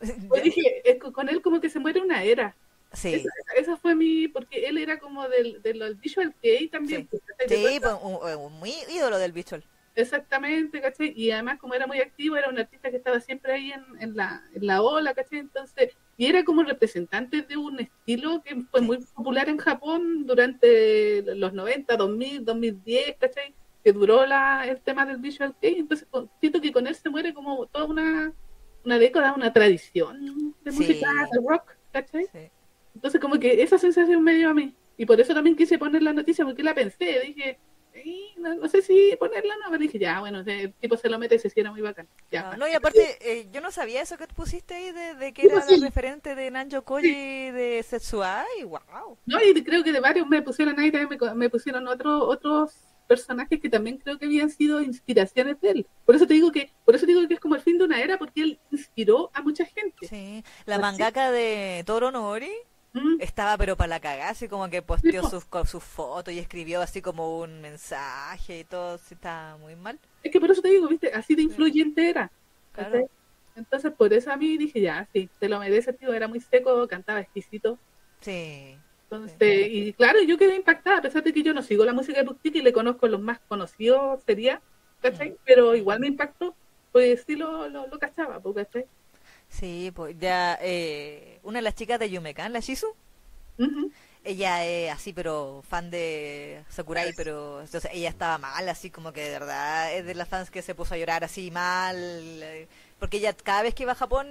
[0.00, 2.54] yo dije, con él como que se muere una era.
[2.92, 7.08] Sí, Esa, esa fue mi, porque él era como del, de los visual kei también.
[7.10, 7.80] Sí.
[7.80, 9.64] pues, un, un muy ídolo del visual.
[9.96, 11.12] Exactamente, ¿cachai?
[11.16, 14.16] Y además como era muy activo, era un artista que estaba siempre ahí en, en
[14.16, 15.38] la, en la ola, ¿cachai?
[15.38, 21.22] Entonces, y era como representante de un estilo que fue muy popular en Japón durante
[21.36, 23.54] los 90, 2000, 2010, ¿cachai?
[23.84, 26.08] Que duró la, el tema del visual kei, entonces
[26.40, 28.32] siento que con él se muere como toda una,
[28.84, 30.78] una década, una tradición de Sí.
[30.78, 32.24] música de rock, ¿cachai?
[32.32, 32.50] Sí.
[32.94, 34.74] Entonces como que esa sensación me dio a mí.
[34.96, 37.58] Y por eso también quise poner la noticia, porque la pensé, dije,
[38.38, 41.18] no, no sé si ponerla o no, pero dije, ya, bueno, el tipo se lo
[41.18, 42.08] mete y se hiciera muy bacán.
[42.30, 45.42] Ya, no, y aparte, eh, yo no sabía eso que pusiste ahí de, de que
[45.42, 45.76] Sí, era pues sí.
[45.78, 48.64] la referente de Nanjo Koji de Setsuai.
[48.64, 49.18] ¡Wow!
[49.26, 52.72] No, y creo que de varios me pusieron ahí también me, me pusieron otros otros
[53.06, 55.86] personajes que también creo que habían sido inspiraciones de él.
[56.06, 58.00] Por eso te digo que, por eso digo que es como el fin de una
[58.00, 60.06] era, porque él inspiró a mucha gente.
[60.08, 60.82] Sí, la Así.
[60.82, 62.50] mangaka de Toro Nori
[62.94, 65.28] Mm, estaba pero para la cagada, así como que posteó po.
[65.28, 69.98] sus, sus fotos y escribió así como un mensaje y todo, sí, estaba muy mal.
[70.22, 72.32] Es que por eso te digo, viste, así de influyente era.
[73.56, 76.86] Entonces, por eso a mí dije, ya, sí, te lo merece, tío, era muy seco,
[76.88, 77.78] cantaba exquisito.
[78.20, 78.80] Sí,
[79.10, 82.20] Entonces, y claro, yo quedé impactada, a pesar de que yo no sigo la música
[82.20, 84.62] de Puctic y le conozco los más conocidos, sería,
[85.00, 85.32] ¿cachai?
[85.32, 85.36] Mm.
[85.44, 86.56] Pero igual me impactó,
[86.92, 88.86] pues sí lo, lo, lo cachaba, pues, ¿cachai?
[89.54, 92.94] Sí, pues ya, eh, una de las chicas de Yumekan, la Shizu,
[94.24, 99.22] ella es así, pero fan de Sakurai, pero entonces ella estaba mal, así como que
[99.22, 102.66] de verdad es de las fans que se puso a llorar así mal, eh,
[102.98, 104.26] porque ella cada vez que iba a Japón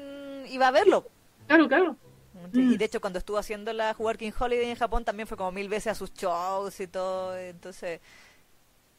[0.50, 1.08] iba a verlo.
[1.48, 1.98] Claro, claro.
[2.52, 2.72] Sí, Mm.
[2.72, 5.70] Y de hecho cuando estuvo haciendo la Working Holiday en Japón también fue como mil
[5.70, 8.02] veces a sus shows y todo, entonces,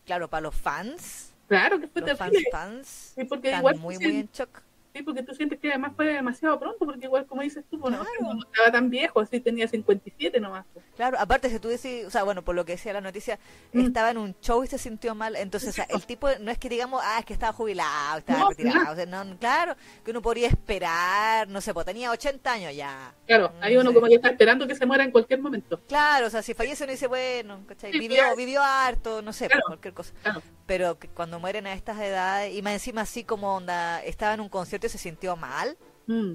[0.07, 3.99] claro, para los fans, Claro que fue los fans fans Sí, porque están igual muy
[3.99, 4.63] muy en shock.
[4.95, 7.99] Sí, porque tú sientes que además fue demasiado pronto, porque igual como dices tú, bueno,
[7.99, 8.35] Claro.
[8.35, 10.65] no estaba tan viejo, así tenía 57 nomás.
[10.73, 10.85] pues.
[10.95, 13.41] Claro, aparte si tú decís, o sea, bueno, por lo que decía la noticia,
[13.73, 13.81] Mm.
[13.87, 16.59] estaba en un show y se sintió mal, entonces o sea, el tipo no es
[16.59, 18.93] que digamos, ah, es que estaba jubilado, estaba No, retirado, claro.
[18.93, 19.75] o sea, no, claro,
[20.05, 23.13] que uno podría esperar, no sé, pues tenía 80 años ya.
[23.27, 25.81] Claro, Mm, ahí uno como que está esperando que se muera en cualquier momento.
[25.89, 27.91] Claro, o sea, si fallece uno dice, bueno, ¿cachai?
[27.93, 28.37] Sí, Vivió, claro.
[28.37, 29.63] vivió harto, no sé, Claro.
[29.67, 30.13] cualquier cosa.
[30.23, 30.41] Claro.
[30.67, 34.41] Pero que cuando mueren a estas edades, y más encima así como onda, estaba en
[34.41, 35.77] un concierto se sintió mal,
[36.07, 36.35] Mm.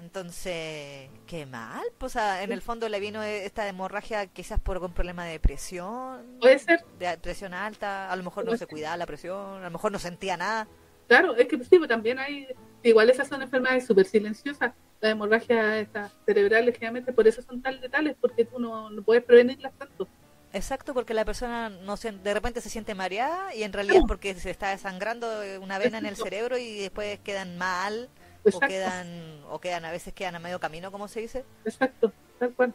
[0.00, 4.76] entonces, qué mal, pues, o sea, en el fondo le vino esta hemorragia quizás por
[4.76, 8.64] algún problema de presión, Puede ser, de presión alta, a lo mejor no Puede se
[8.64, 8.68] ser.
[8.68, 10.66] cuidaba la presión, a lo mejor no sentía nada.
[11.06, 12.48] claro, es que sí, pues, también hay,
[12.82, 15.88] igual esas son enfermedades súper silenciosas, las hemorragias
[16.26, 20.08] cerebrales generalmente por eso son tan letales, porque tú no, no puedes prevenirlas tanto.
[20.54, 24.04] Exacto, porque la persona no se, de repente se siente mareada y en realidad es
[24.06, 25.28] porque se está desangrando
[25.60, 28.08] una vena en el cerebro y después quedan mal
[28.44, 31.44] o quedan o quedan a veces quedan a medio camino, como se dice.
[31.64, 32.72] exacto, tal cual.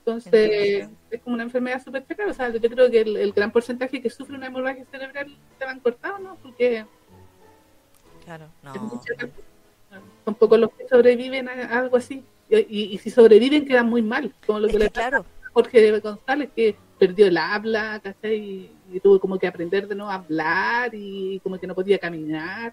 [0.00, 3.50] Entonces, es como una enfermedad súper checa, o sea, yo creo que el, el gran
[3.50, 6.36] porcentaje que sufre una hemorragia cerebral se van cortados, ¿no?
[6.42, 6.84] Porque
[8.24, 9.00] Claro, no.
[10.24, 12.24] Son pocos los que sobreviven a, algo así.
[12.48, 15.08] Y, y- y si sobreviven quedan muy mal, como lo Es que que le pasa
[15.08, 18.36] claro, a Jorge González, que perdió el habla, ¿cachai?
[18.36, 22.72] Y, y tuvo como que aprender de a hablar y como que no podía caminar,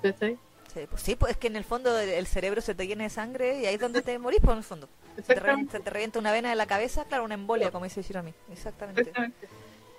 [0.00, 0.38] ¿cachai?
[0.72, 3.02] sí, pues, sí, pues es que en el fondo el, el cerebro se te llena
[3.02, 4.88] de sangre y ahí es donde te morís, pues en el fondo.
[5.16, 7.84] Se te, revienta, se te revienta una vena de la cabeza, claro, una embolia, como
[7.84, 8.32] dice Shiromi.
[8.52, 9.00] Exactamente.
[9.00, 9.48] exactamente.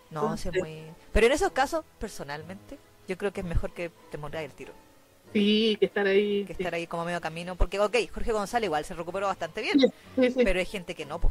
[0.10, 0.84] No, sí, muy...
[1.12, 2.78] Pero en esos casos, personalmente,
[3.10, 4.72] yo creo que es mejor que te mordáis el tiro.
[5.34, 6.45] Sí, que estar ahí.
[6.45, 6.64] que sí.
[6.64, 9.80] estar ahí como medio camino, porque ok, Jorge González igual se recuperó bastante bien,
[10.16, 11.30] Sí, pero hay gente que no, po.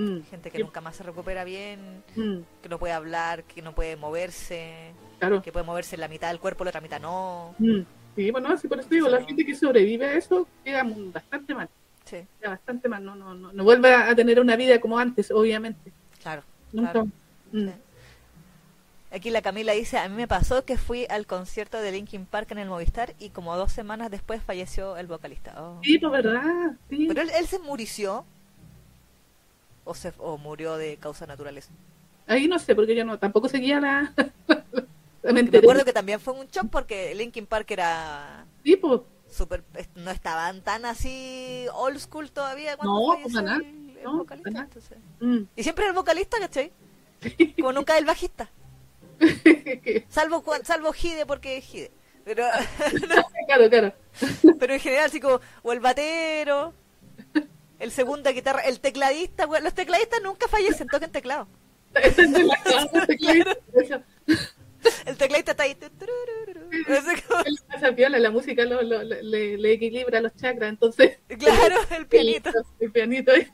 [0.00, 3.74] Mm, gente que nunca más se recupera bien, mm, que no puede hablar, que no
[3.74, 5.42] puede moverse, claro.
[5.42, 7.54] que puede moverse la mitad del cuerpo, la otra mitad no.
[7.58, 7.80] Mm.
[8.16, 11.54] Sí, bueno, sí, por eso digo, Sí, la gente que sobrevive a eso queda bastante
[11.54, 11.68] mal.
[12.04, 13.04] Sí, Queda bastante mal.
[13.04, 15.92] No, no, no, no vuelve a tener una vida como antes, obviamente.
[16.22, 16.42] claro.
[16.72, 16.92] Nunca.
[16.92, 17.08] Claro.
[17.52, 17.66] Mm.
[17.66, 17.72] Sí.
[19.12, 22.52] Aquí la Camila dice, a mí me pasó que fui al concierto de Linkin Park
[22.52, 25.54] en el Movistar y como dos semanas después falleció el vocalista.
[25.60, 25.80] Oh.
[25.82, 26.76] Sí, pues verdad.
[26.88, 27.06] Sí.
[27.08, 28.24] Pero él, él se murió
[29.90, 31.68] o, se, o murió de causas naturales.
[32.26, 34.12] Ahí no sé, porque yo no tampoco seguía la.
[35.22, 39.62] la me acuerdo que también fue un shock porque Linkin Park era Sí, pues, super
[39.96, 43.58] no estaban tan así old school todavía cuando No, para nada.
[43.58, 44.64] el, el No, vocalista para nada.
[44.66, 44.98] entonces.
[45.20, 45.42] mm.
[45.56, 46.72] y siempre el vocalista ¿cachai?
[47.56, 48.50] como nunca el bajista
[50.08, 51.90] salvo salvo Hide porque es Hide
[52.24, 52.44] pero
[53.46, 53.92] claro, claro.
[54.58, 56.74] pero en general así como o el batero
[57.80, 61.48] el segunda guitarra el tecladista weón, los tecladistas nunca fallecen tocan teclado
[61.94, 64.04] Esa es la
[65.06, 65.76] el tecladista está ahí
[67.76, 71.18] Esa piola, la música lo, le, le equilibra los chakras, entonces.
[71.38, 73.32] claro el pianito El pianito.
[73.32, 73.46] ahí.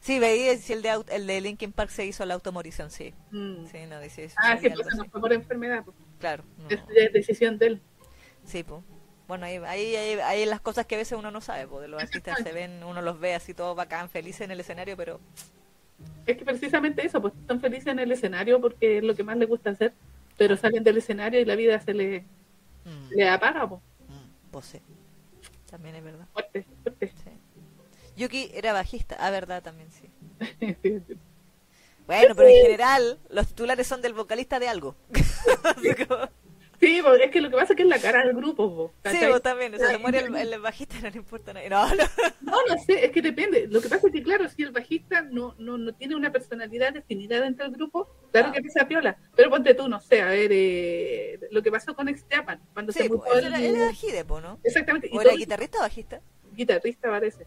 [0.00, 3.14] sí veí si el de au- el de Linkin Park se hizo la automorición sí
[3.30, 3.66] Mm.
[3.66, 5.84] sí no dice eso Ah, sí, pues, no fue por enfermedad.
[5.84, 5.96] Pues.
[6.18, 6.68] claro no.
[6.68, 7.82] Ya es decisión de él.
[8.44, 8.82] Sí, pues.
[9.28, 12.02] Bueno, ahí, ahí, ahí, ahí las cosas que a veces uno no sabe, de los
[12.02, 15.20] artistas se ven, uno los ve así todos bacán, felices en el escenario, pero
[16.26, 19.36] Es que precisamente eso, pues están felices en el escenario porque es lo que más
[19.36, 19.92] les gusta hacer,
[20.36, 23.80] pero salen del escenario y la vida se les mm, le apaga, pues.
[24.08, 24.80] mm, pues sí.
[25.70, 26.26] También es verdad.
[26.32, 27.08] Fuerte, fuerte.
[27.08, 27.30] Sí.
[28.16, 30.10] Yuki era bajista, ah, verdad también, sí.
[32.06, 34.96] Bueno, pero en general los titulares son del vocalista de algo.
[36.82, 38.92] Sí, porque es que lo que pasa es que es la cara del grupo, po,
[39.08, 39.72] Sí, vos también.
[39.74, 41.68] O sea, se muere el, bajista no le importa nada.
[41.68, 42.04] No, no.
[42.40, 43.68] No, no sé, es que depende.
[43.68, 46.92] Lo que pasa es que, claro, si el bajista no, no, no tiene una personalidad
[46.92, 48.52] definida dentro del grupo, claro Ah.
[48.52, 49.16] que pisa piola.
[49.36, 52.92] Pero ponte tú, no sé, a ver, eh, lo que pasó con Ex Japan, cuando
[52.92, 54.58] Sí, se murió él era, él era Hidepo, ¿no?
[54.64, 55.08] Exactamente.
[55.10, 56.20] y ¿O era todo- guitarrista o bajista?
[56.52, 57.46] guitarrista parece.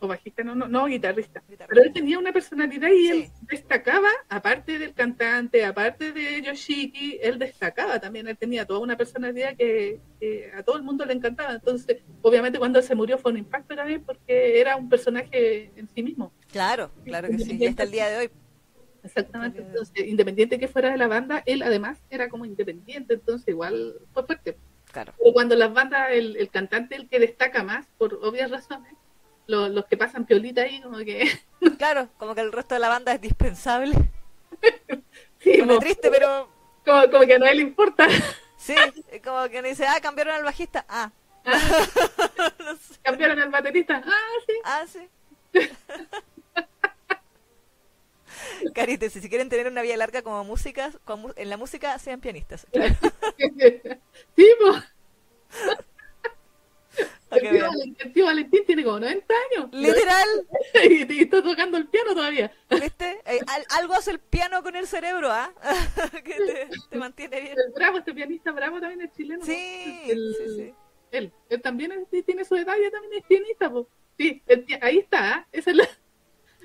[0.00, 1.40] O bajista, no, no, no, guitarrista.
[1.48, 1.66] Guitarrista.
[1.68, 3.10] Pero él tenía una personalidad y Sí.
[3.10, 8.96] él destacaba, aparte del cantante, aparte de Yoshiki, él destacaba también, él tenía toda una
[8.96, 11.52] personalidad que, que a todo el mundo le encantaba.
[11.52, 15.88] Entonces, obviamente cuando él se murió fue un impacto también porque era un personaje en
[15.88, 16.32] sí mismo.
[16.52, 17.56] Claro, claro que sí.
[17.58, 18.30] Y hasta el día de hoy.
[19.02, 19.62] Exactamente.
[19.62, 24.24] Entonces, independiente que fuera de la banda, él además era como independiente, entonces igual fue
[24.24, 24.56] fuerte.
[24.92, 25.12] Claro.
[25.18, 28.92] Pero cuando las bandas, el, el cantante el que destaca más, por obvias razones,
[29.48, 31.28] lo- los que pasan piolita ahí, como que...
[31.78, 33.94] Claro, como que el resto de la banda es dispensable.
[35.40, 36.48] sí, como, triste, pero
[36.84, 38.06] como, como que a nadie le importa.
[38.56, 38.76] sí.
[39.24, 40.84] Como que dice, ah, cambiaron al bajista.
[40.88, 41.10] Ah,
[41.44, 42.94] no sé.
[43.02, 44.02] Cambiaron al baterista.
[44.04, 44.52] Ah, sí.
[44.64, 45.08] Ah, sí.
[48.74, 52.20] Carite, si quieren tener una vida larga como música, con mu- en la música sean
[52.20, 52.66] pianistas.
[52.72, 52.94] Claro,
[54.36, 54.84] sí, pues.
[57.30, 57.66] El tío.
[57.66, 59.68] Valentín, el tío Valentín tiene como 90 años.
[59.72, 60.28] Literal,
[60.84, 62.50] Y, y está tocando el piano todavía.
[62.70, 63.20] ¿viste?
[63.26, 65.52] Eh, al- algo hace el piano con el cerebro, ¿ah?
[66.24, 67.56] que te, te mantiene bien.
[67.66, 69.40] El bravo, este pianista bravo también es chileno.
[69.40, 69.46] ¿no?
[69.46, 70.74] Sí, El- sí, sí.
[71.10, 73.86] Él, él también es- tiene su ya también es pianista, pues.
[74.16, 75.46] Sí, el ahí está, ¿ah?
[75.52, 75.84] esa es la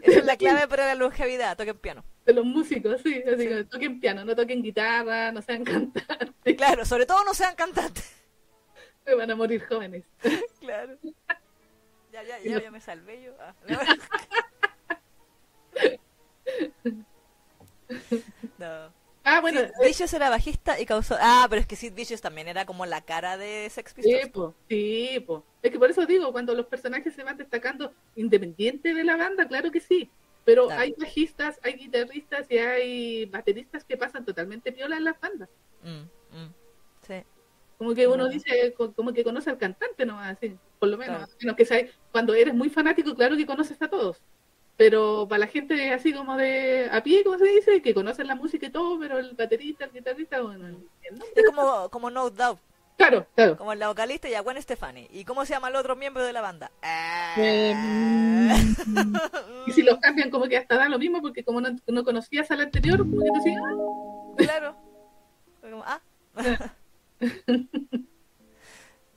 [0.02, 2.04] Esa es la clave para la longevidad, toquen piano.
[2.26, 3.22] de los músicos, sí.
[3.28, 3.48] Así Sí.
[3.50, 6.56] que toquen piano, no toquen guitarra, no sean cantantes.
[6.58, 8.23] Claro, sobre todo no sean cantantes.
[9.06, 10.04] Se van a morir jóvenes.
[10.60, 10.98] Claro.
[12.14, 13.34] Ya, ya, ya, ya me salvé yo.
[13.40, 13.54] Ah,
[18.60, 18.94] no.
[19.26, 21.16] Ah, bueno, Sid Vicious era bajista y causó.
[21.20, 24.30] Ah, pero es que Sid Vicious también era como la cara de Sex Sí, Pistols.
[24.32, 25.46] po, sí, po.
[25.62, 29.48] Es que por eso digo, cuando los personajes se van destacando independiente de la banda,
[29.48, 30.10] claro que sí.
[30.44, 30.82] Pero Claro.
[30.82, 35.48] hay bajistas, hay guitarristas y hay bateristas que pasan totalmente piola en las bandas.
[35.84, 36.54] Mm, mm.
[37.08, 37.24] Sí.
[37.78, 41.18] Como que uno dice, co- como que conoce al cantante nomás, así, por lo menos.
[41.18, 41.32] Claro.
[41.42, 44.18] menos que sea- cuando eres muy fanático, claro que conoces a todos.
[44.78, 48.36] Pero para la gente así como de a pie, como se dice, que conocen la
[48.36, 50.78] música y todo, pero el baterista, el guitarrista, bueno, el
[51.36, 52.60] Es como, como No Doubt,
[52.98, 53.58] Claro, claro.
[53.58, 55.08] como la vocalista y a Gwen Stefani.
[55.12, 56.72] ¿Y cómo se llama el otro miembro de la banda?
[56.82, 57.34] Ah.
[57.38, 57.74] Eh,
[59.68, 62.50] Y si los cambian, como que hasta da lo mismo, porque como no, no conocías
[62.52, 64.76] al anterior, como que tú decías, ah, Claro.
[65.62, 66.02] Como, ah.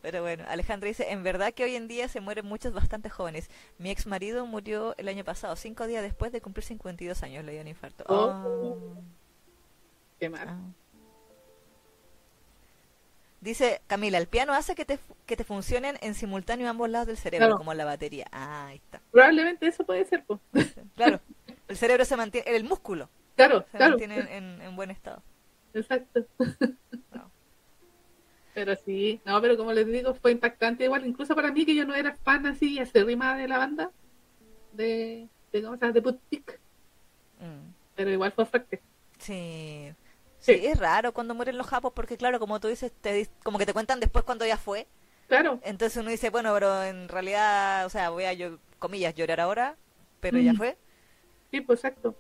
[0.03, 3.51] Pero bueno, Alejandra dice, en verdad que hoy en día se mueren muchos bastante jóvenes.
[3.79, 7.53] Mi ex marido murió el año pasado, cinco días después de cumplir 52 años, le
[7.53, 8.05] dio un infarto.
[8.09, 8.31] Oh.
[8.45, 9.03] Oh.
[10.21, 10.47] qué mal.
[10.49, 10.59] Ah.
[13.41, 17.17] Dice Camila, el piano hace que te, que te funcionen en simultáneo ambos lados del
[17.17, 17.59] cerebro, Claro.
[17.59, 18.27] como la batería.
[18.33, 19.01] Ah, ahí está.
[19.11, 20.41] Probablemente eso puede ser, pues.
[20.95, 21.21] Claro,
[21.69, 23.91] el cerebro se mantiene, el músculo Claro, se claro.
[23.99, 25.23] mantiene en, en buen estado.
[25.75, 26.25] Exacto.
[27.13, 27.31] No.
[28.57, 31.85] Pero sí, no, pero como les digo, fue impactante igual, incluso para mí que yo
[31.85, 33.91] no era fan así acérrima de la banda,
[34.73, 35.93] de, de ¿cómo se llama?
[35.93, 36.59] De Boutique,
[37.39, 37.69] Mm.
[37.95, 38.81] pero igual fue fuerte.
[39.19, 39.93] Sí.
[40.39, 40.67] Sí, Sí.
[40.67, 43.75] es raro cuando mueren los japos porque claro, como tú dices, te, como que te
[43.75, 44.87] cuentan después cuando ya fue.
[45.29, 49.41] Claro, Entonces uno dice, bueno, pero en realidad, o sea, voy a, yo, comillas, llorar
[49.41, 49.77] ahora,
[50.21, 50.57] pero ya Mm.
[50.57, 50.79] fue.
[51.51, 52.15] sí, pues exacto.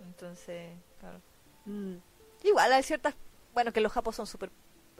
[0.00, 0.68] Entonces,
[0.98, 1.20] claro.
[1.64, 1.94] Mm.
[2.42, 3.14] Igual hay ciertas,
[3.54, 4.50] bueno, que los japos son súper,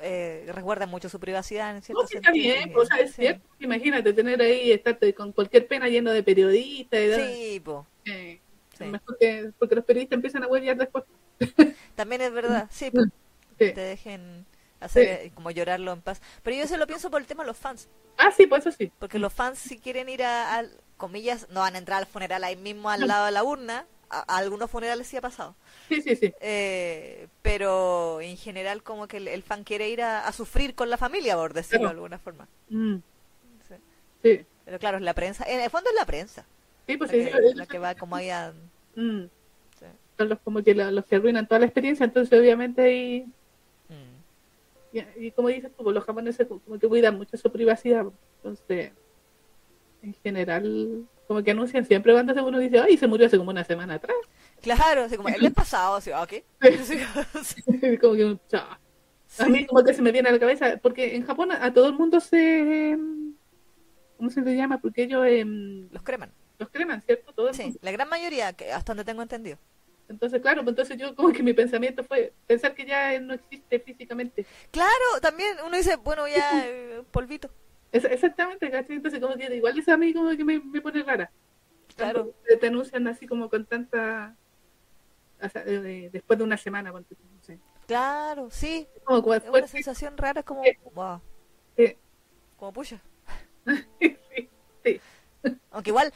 [0.01, 3.23] eh, resguardan mucho su privacidad en No, sí, está bien, pues, o sea, es Sí.
[3.23, 3.47] cierto.
[3.61, 7.87] Imagínate tener ahí, estarte con cualquier pena lleno de periodistas y Sí, po.
[8.05, 8.41] eh,
[8.77, 8.85] Sí.
[8.85, 11.05] mejor que, porque los periodistas empiezan a huevear después.
[11.95, 13.01] También es verdad, sí, po.
[13.03, 13.11] Mm.
[13.59, 13.73] Sí.
[13.73, 14.45] te dejen
[14.81, 16.21] hacer eh, como llorarlo en paz.
[16.43, 17.89] Pero yo eso lo pienso por el tema de los fans,
[18.19, 18.93] Ah, sí, pues eso sí.
[18.99, 20.63] porque los fans si quieren ir a,
[20.99, 24.21] comillas, no van a entrar al funeral ahí mismo al lado de la urna, a,
[24.35, 25.55] a algunos funerales sí ha pasado,
[25.89, 26.33] Sí, sí, sí.
[26.41, 30.91] Eh, pero en general como que el, el fan quiere ir a, a sufrir con
[30.91, 31.89] la familia, por decirlo Claro.
[31.89, 32.49] de alguna forma.
[32.71, 32.97] Mm.
[33.69, 33.75] Sí.
[34.23, 36.45] Sí, Pero claro, es la prensa, en el fondo es la prensa,
[36.87, 37.31] sí, pues la, sí.
[37.31, 38.53] que, la que va como ahí a...
[38.95, 39.25] Mm.
[39.79, 39.87] sí.
[40.19, 43.27] Son los como que la- los que arruinan toda la experiencia, entonces obviamente ahí
[43.89, 44.97] Mm.
[45.21, 48.07] Y, y como dices tú, pues, los japoneses como que cuidan mucho su privacidad.
[48.39, 48.91] Entonces,
[50.03, 53.65] en general, como que anuncian siempre cuando uno dice, ay, se murió hace como una
[53.65, 54.17] semana atrás.
[54.63, 56.45] Claro, así como el mes pasado, así, ah, ¿qué?
[56.85, 56.99] Sí.
[58.01, 58.79] como que, chao.
[59.39, 61.73] A mí como que se me viene a la cabeza, porque en Japón a, a
[61.73, 62.91] todo el mundo se...
[62.91, 63.35] em,
[64.17, 64.81] ¿Cómo se le llama?
[64.81, 66.33] Porque ellos em, Los creman.
[66.59, 67.33] los creman, ¿cierto?
[67.35, 67.79] Todo el Sí, mundo.
[67.83, 69.59] la gran mayoría, que hasta donde tengo entendido.
[70.09, 73.81] Entonces, claro, pues entonces yo como que mi pensamiento fue pensar que ya no existe
[73.81, 74.47] físicamente.
[74.71, 77.51] Claro, también uno dice, bueno, ya eh, polvito.
[77.93, 78.97] Es- exactamente, ¿cachai?
[78.97, 81.31] Entonces como que igual eso a mí como que me, me pone rara.
[81.97, 82.35] Claro.
[82.47, 84.37] Te denuncian así como con tanta...
[85.43, 87.59] o sea, de- de- después de una semana, tú, no sé.
[87.87, 88.87] Claro, sí.
[89.05, 90.71] Como, como Es una después, sensación rara, es como, Sí.
[90.95, 91.21] wow,
[91.77, 91.97] sí,
[92.57, 93.01] como pucha.
[94.01, 94.49] sí,
[94.85, 95.01] sí.
[95.71, 96.13] Aunque igual,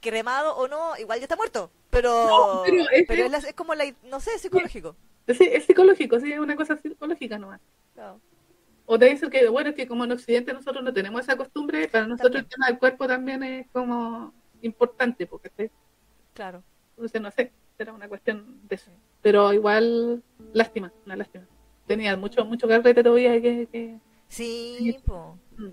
[0.00, 1.70] cremado o no, igual ya está muerto.
[1.90, 4.96] Pero, No, pero es- pero es, es como la, no sé, psicológico.
[5.28, 7.60] Sí, es psicológico, sí, es una cosa psicológica nomás.
[7.94, 8.20] Claro.
[8.86, 11.88] O te dicen que, bueno, es que como en Occidente nosotros no tenemos esa costumbre,
[11.88, 12.44] para nosotros También.
[12.44, 14.32] el tema del cuerpo también es como
[14.62, 15.70] importante, porque.
[16.34, 16.62] Claro.
[16.90, 18.90] entonces no sé, era una cuestión de eso.
[19.22, 20.22] Pero igual,
[20.52, 21.44] lástima, una lástima.
[21.86, 25.38] Tenía mucho, mucho carrete todavía que, que Sí, po.
[25.56, 25.68] mm,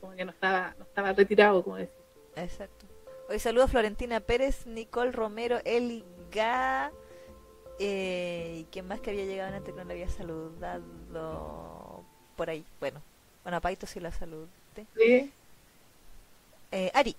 [0.00, 1.94] como que no estaba, no estaba retirado, como decir.
[2.36, 2.86] Exacto.
[3.28, 6.90] Hoy saludo a Florentina Pérez, Nicole Romero, Eli Ga.
[7.78, 10.84] Eh, ¿Y quién más que había llegado antes que no le había saludado
[12.40, 12.64] por ahí?
[12.80, 13.02] Bueno,
[13.42, 14.46] bueno, a Paito sí la saludé.
[14.96, 15.30] Sí.
[16.72, 17.14] Eh, Ari,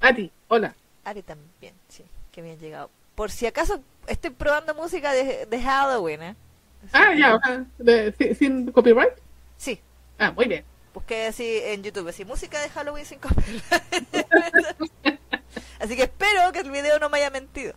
[0.00, 0.72] A ti, hola.
[1.04, 2.88] Ari también, sí, que habían llegado.
[3.16, 6.36] Por si acaso estoy probando música de, de Halloween, ¿eh?
[6.84, 9.14] Así Ah, que- ya, de- sí, sin copyright.
[9.56, 9.80] Sí,
[10.16, 10.64] Ah, muy bien.
[10.94, 13.64] busqué así en YouTube, así música de Halloween sin copyright.
[15.80, 17.74] así que espero que el video no me haya mentido.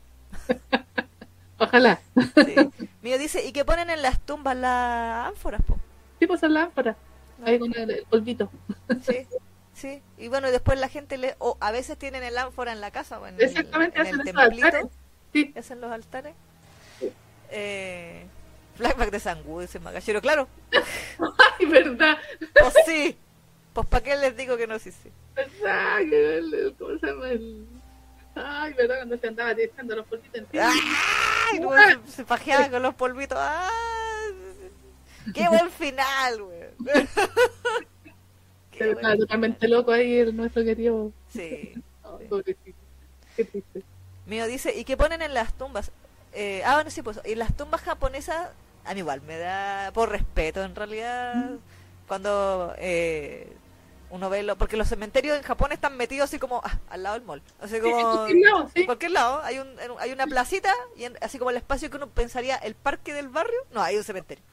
[1.58, 2.00] Ojalá.
[2.46, 2.88] Sí.
[3.02, 5.80] Mío dice, ¿y qué ponen en las tumbas las ánforas, po?
[6.20, 6.96] Sí, pues son lámparas.
[7.44, 8.52] Ahí con el, el polvito.
[9.08, 9.26] Sí,
[9.74, 10.02] sí.
[10.18, 11.36] Y bueno, después la gente le...
[11.40, 14.14] O a veces tienen el ánfora en la casa o en el, Exactamente, en el
[14.20, 14.72] hacen esos altares.
[14.82, 14.90] templito.
[15.32, 16.34] Sí, Hacen los altares.
[17.52, 18.26] Eh,
[18.76, 20.22] flashback de Sangú, dice Magallero.
[20.22, 20.48] Claro,
[21.60, 22.18] ay, verdad.
[22.60, 23.18] pues sí.
[23.74, 25.10] Pues para qué les digo que no, sí, sí.
[25.36, 26.02] verdad.
[26.02, 27.30] el- el- ¿Cómo se llama?
[27.30, 27.66] El...
[28.36, 30.70] Ay, verdad, cuando se andaba echando los polvitos encima.
[30.72, 31.60] ¡Ay!
[31.60, 31.74] Cómo
[32.06, 33.38] se, se pajeaba con los polvitos.
[33.40, 33.70] ¡Ay!
[35.34, 36.60] ¡Qué buen final, güey!
[38.72, 41.12] Qué Pero estaba totalmente loco ahí el nuestro querido.
[41.30, 41.74] Sí.
[42.04, 42.78] Ay, pobrecito.
[43.36, 43.84] Qué triste.
[44.26, 45.92] Mío dice, ¿y qué ponen en las tumbas?
[46.34, 48.50] Eh, ah, bueno, sí, pues, y las tumbas japonesas,
[48.86, 51.50] a mí igual, me da, por respeto, en realidad,
[52.08, 53.52] cuando eh,
[54.12, 57.16] uno ve, lo, porque los cementerios en Japón están metidos así como ah, al lado
[57.16, 57.98] del mall, así Sí, como...
[58.00, 58.86] en cualquier lado, En sí.
[58.86, 59.68] cualquier lado, hay, un,
[60.00, 63.30] hay una placita, y en- así como el espacio que uno pensaría el parque del
[63.30, 64.44] barrio, no, hay un cementerio.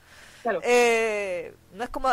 [0.46, 0.60] Claro.
[0.62, 2.08] Eh, no es como,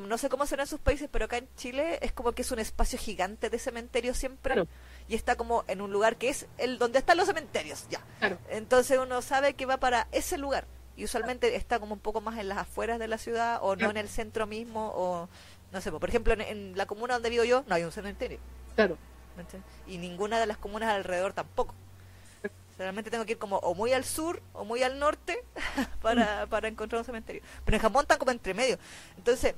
[0.00, 2.52] no sé cómo será en sus países, pero acá en Chile es como que es
[2.52, 4.68] un espacio gigante de cementerio siempre, Claro.
[5.08, 8.02] y está como en un lugar que es el donde están los cementerios, ya.
[8.18, 8.36] Claro.
[8.50, 10.66] Entonces uno sabe que va para ese lugar.
[10.96, 13.88] Y usualmente está como un poco más en las afueras de la ciudad o no
[13.88, 15.28] en el centro mismo o
[15.72, 18.38] no sé, por ejemplo en, en la comuna donde vivo yo no hay un cementerio.
[18.74, 18.98] Claro.
[19.86, 21.74] Y ninguna de las comunas alrededor tampoco.
[22.78, 25.42] Realmente tengo que ir como o muy al sur o muy al norte
[26.02, 27.42] para, para encontrar un cementerio.
[27.64, 28.78] Pero en Japón están como entre medio.
[29.16, 29.54] Entonces,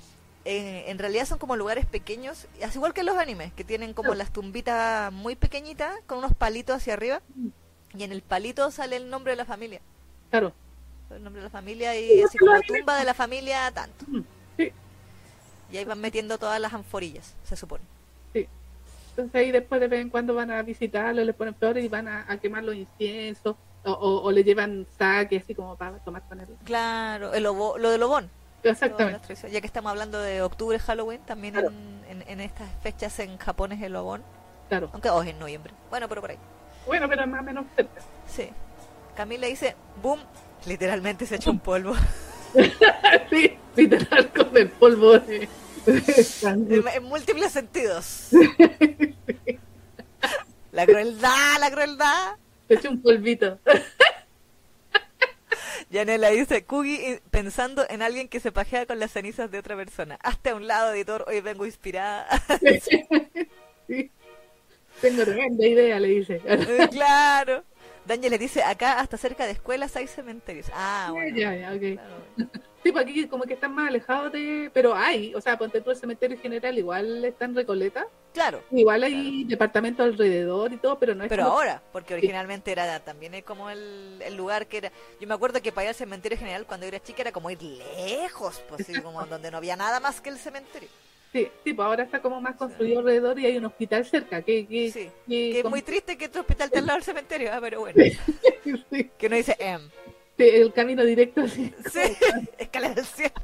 [0.46, 4.08] eh, en realidad son como lugares pequeños, así igual que los animes, que tienen como
[4.08, 4.18] Claro.
[4.18, 7.20] las tumbitas muy pequeñitas con unos palitos hacia arriba.
[7.34, 7.48] Mm.
[7.98, 9.80] Y en el palito sale el nombre de la familia.
[10.30, 10.52] Claro.
[11.10, 12.68] El nombre de la familia y Sí, así como animes.
[12.78, 14.04] tumba de la familia tanto.
[14.08, 14.20] Mm,
[14.56, 14.72] Sí,
[15.72, 17.84] Y ahí van metiendo todas las anforillas, se supone.
[19.20, 19.26] Sí.
[19.26, 22.08] Entonces ahí después de vez en cuando van a visitarlo, le ponen flores y van
[22.08, 26.22] a, a quemar los inciensos o, o, o le llevan saque así como para tomar
[26.28, 26.48] con él.
[26.64, 28.30] Claro, el obo- lo del obón.
[28.62, 29.34] Exactamente.
[29.50, 31.68] Ya que estamos hablando de octubre, Halloween, también Claro.
[31.70, 34.22] en, en, en estas fechas en Japón es el obón.
[34.68, 34.90] Claro.
[34.92, 35.72] Aunque oh, es en noviembre.
[35.88, 36.38] Bueno, pero por ahí.
[36.86, 38.00] Bueno, pero más o menos cerca.
[38.26, 38.50] Sí.
[39.16, 40.20] Camila dice, boom,
[40.66, 41.94] literalmente se echó un polvo.
[43.30, 45.48] sí, literal con el polvo de...
[45.86, 48.30] en, en múltiples sentidos.
[50.72, 52.36] La crueldad, la crueldad.
[52.68, 53.58] Se echó un polvito.
[55.90, 59.74] Yanela dice, Kugi eh, pensando en alguien que se pajea con las cenizas de otra
[59.74, 60.16] persona.
[60.22, 62.28] Hazte a un lado, editor, hoy vengo inspirada.
[63.88, 64.12] sí.
[65.00, 66.40] Tengo tremenda idea, le dice.
[66.44, 67.64] Eh, claro.
[68.06, 70.70] Daniel le dice, acá hasta cerca de escuelas hay cementerios.
[70.72, 71.36] Ah, bueno.
[71.36, 71.80] Ya, ya, ok.
[71.80, 72.26] Claro.
[72.82, 74.70] Sí, pues aquí como que están más alejados de...
[74.72, 78.06] Pero hay, o sea, ponte tú el cementerio general, igual está en Recoleta.
[78.32, 82.72] Claro, Igual hay departamentos alrededor y todo, pero no es pero como- ahora, porque originalmente
[82.72, 84.92] era también es como el, el lugar que era.
[85.20, 87.50] Yo me acuerdo que para ir al cementerio general cuando yo era chica era como
[87.50, 90.88] ir lejos, pues así como donde no había nada más que el cementerio.
[91.32, 94.42] Sí, sí, pues ahora está como más construido alrededor y hay un hospital cerca.
[94.42, 95.10] Que, que, Sí.
[95.28, 97.78] que- Que es muy triste que tu hospital esté al lado del cementerio, ah, pero
[97.78, 98.02] bueno.
[98.90, 99.80] sí, Que uno dice, em.
[100.48, 102.00] El camino directo así, Sí,
[102.58, 103.34] escalera del cielo.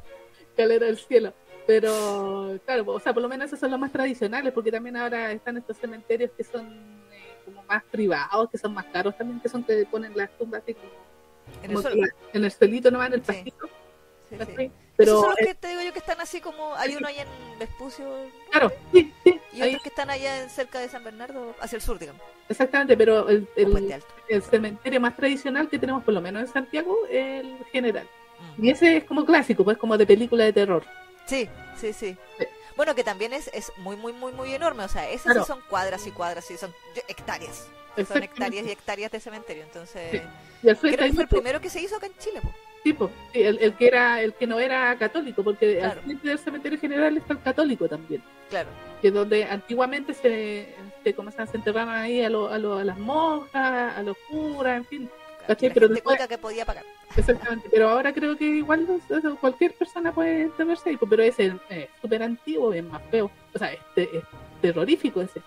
[0.50, 1.34] escalera al cielo.
[1.66, 5.32] Pero, claro, o sea, por lo menos esos son los más tradicionales, porque también ahora
[5.32, 6.64] están estos cementerios que son
[7.12, 10.62] eh, como más privados, que son más caros también, que son que ponen las tumbas
[10.62, 10.90] así como,
[11.64, 13.26] En el como que la- en el nomás, en el Sí.
[13.26, 13.66] pastito.
[14.30, 14.56] Sí, ¿cachai?
[14.68, 14.72] sí.
[14.96, 16.74] Pero, Esos son los que te digo yo que están así como.
[16.76, 18.06] Hay uno ahí en Vespucio
[18.50, 21.82] claro, sí, sí, y ahí, otros que están allá cerca de San Bernardo, hacia el
[21.82, 22.22] sur, digamos.
[22.48, 27.58] exactamente, pero el, el, cementerio más tradicional que tenemos, por lo menos en Santiago, el
[27.72, 28.08] general.
[28.58, 28.64] Mm.
[28.64, 30.84] Y ese es como clásico, pues como de película de terror.
[31.26, 31.48] Sí,
[31.80, 32.16] sí, sí.
[32.38, 32.46] Sí.
[32.76, 34.84] Bueno, que también es, es muy, muy, muy, muy enorme.
[34.84, 35.40] O sea, esas Claro.
[35.40, 36.72] sí son cuadras y cuadras, y son
[37.08, 37.66] hectáreas.
[38.06, 39.62] Son hectáreas y hectáreas de cementerio.
[39.62, 40.20] Entonces, Sí.
[40.62, 42.40] Y creo que fue el primero que se hizo acá en Chile.
[42.42, 42.52] po.
[42.86, 45.94] Tipo, el, el que era el que no era católico, porque Claro.
[45.94, 48.22] al frente del cementerio general está el católico también.
[48.48, 48.68] Claro.
[49.02, 50.72] que es donde antiguamente se,
[51.02, 54.76] se, ¿cómo se enterraban ahí a, lo- a, lo- a las monjas, a los curas,
[54.76, 55.10] en fin.
[55.48, 56.84] La Pero después- que podía pagar.
[57.16, 57.68] exactamente.
[57.72, 58.86] Pero ahora creo que igual
[59.40, 63.58] cualquier persona puede enterrarse ahí, pero ese es eh, súper antiguo, es más feo, o
[63.58, 64.22] sea, es, es
[64.62, 65.40] terrorífico ese.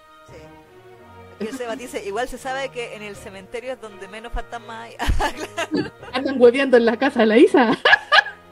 [1.40, 4.90] Y el Seba dice, igual se sabe que en el cementerio es donde menos fantasmas
[4.90, 4.96] hay.
[6.14, 7.78] Andan hueveando en la casa de la Isa,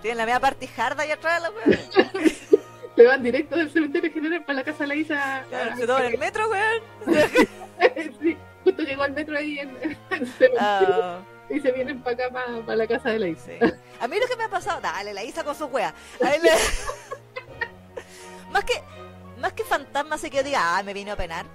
[0.02, 1.80] Tienen la media partijarda ahí atrás, la wea.
[2.96, 5.44] le van directo del cementerio general para la casa de la Isa.
[5.50, 6.82] Claro, Se toman el metro, weón.
[8.22, 11.20] sí, justo llegó al metro ahí en, el cementerio Ah,
[11.50, 12.34] y se vienen para acá,
[12.66, 13.46] para, la casa de la Isa.
[13.46, 13.60] sí.
[14.00, 15.94] A mí lo que me ha pasado, dale, la Isa con sus weas.
[16.22, 16.52] A mí me-
[18.52, 18.74] más que
[19.40, 21.46] más que fantasmas y que yo diga, ah, me vine a penar.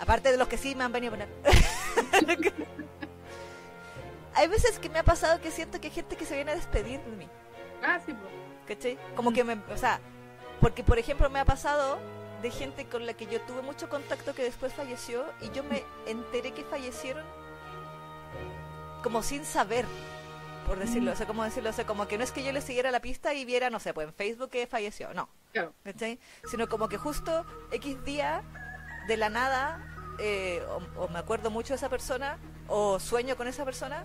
[0.00, 1.28] Aparte de los que sí me han venido a penar.
[4.34, 6.54] hay veces que me ha pasado que siento que hay gente que se viene a
[6.54, 7.28] despedir de mí.
[7.82, 8.32] Ah, sí, pues.
[8.66, 8.98] ¿Cachai?
[9.16, 10.00] Como que me, o sea,
[10.60, 11.98] porque por ejemplo me ha pasado
[12.42, 15.82] de gente con la que yo tuve mucho contacto que después falleció y yo me
[16.06, 17.24] enteré que fallecieron
[19.02, 19.86] como sin saber,
[20.66, 22.60] por decirlo, o sea, como decirlo, o sea, como que no es que yo le
[22.60, 25.72] siguiera la pista y viera, no sé, pues en Facebook que falleció, no, Claro.
[25.82, 26.18] ¿cachai?
[26.50, 28.42] Sino como que justo X día
[29.08, 29.80] de la nada,
[30.20, 32.38] eh, o, o me acuerdo mucho de esa persona,
[32.68, 34.04] o sueño con esa persona,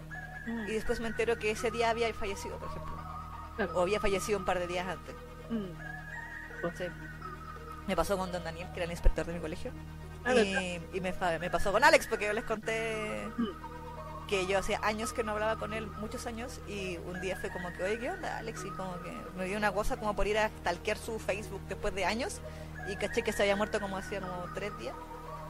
[0.68, 2.93] y después me entero que ese día había fallecido, por ejemplo,
[3.56, 3.74] Claro.
[3.78, 5.16] o había fallecido un par de días antes.
[5.51, 6.70] Mm.
[6.78, 6.86] Sí.
[7.88, 9.72] Me pasó con don Daniel, que era el inspector de mi colegio.
[10.26, 11.12] Ah, Y, y me
[11.49, 14.28] pasó con Alex, porque yo les conté Mm.
[14.28, 17.51] que yo hacía años que no hablaba con él, muchos años, y un día fue
[17.51, 18.64] como que, oye, ¿qué onda, Alex?
[18.66, 21.93] Y como que me dio una cosa como por ir a stalkear su Facebook después
[21.93, 22.39] de años,
[22.88, 24.96] y caché que se había muerto como hacía como tres días.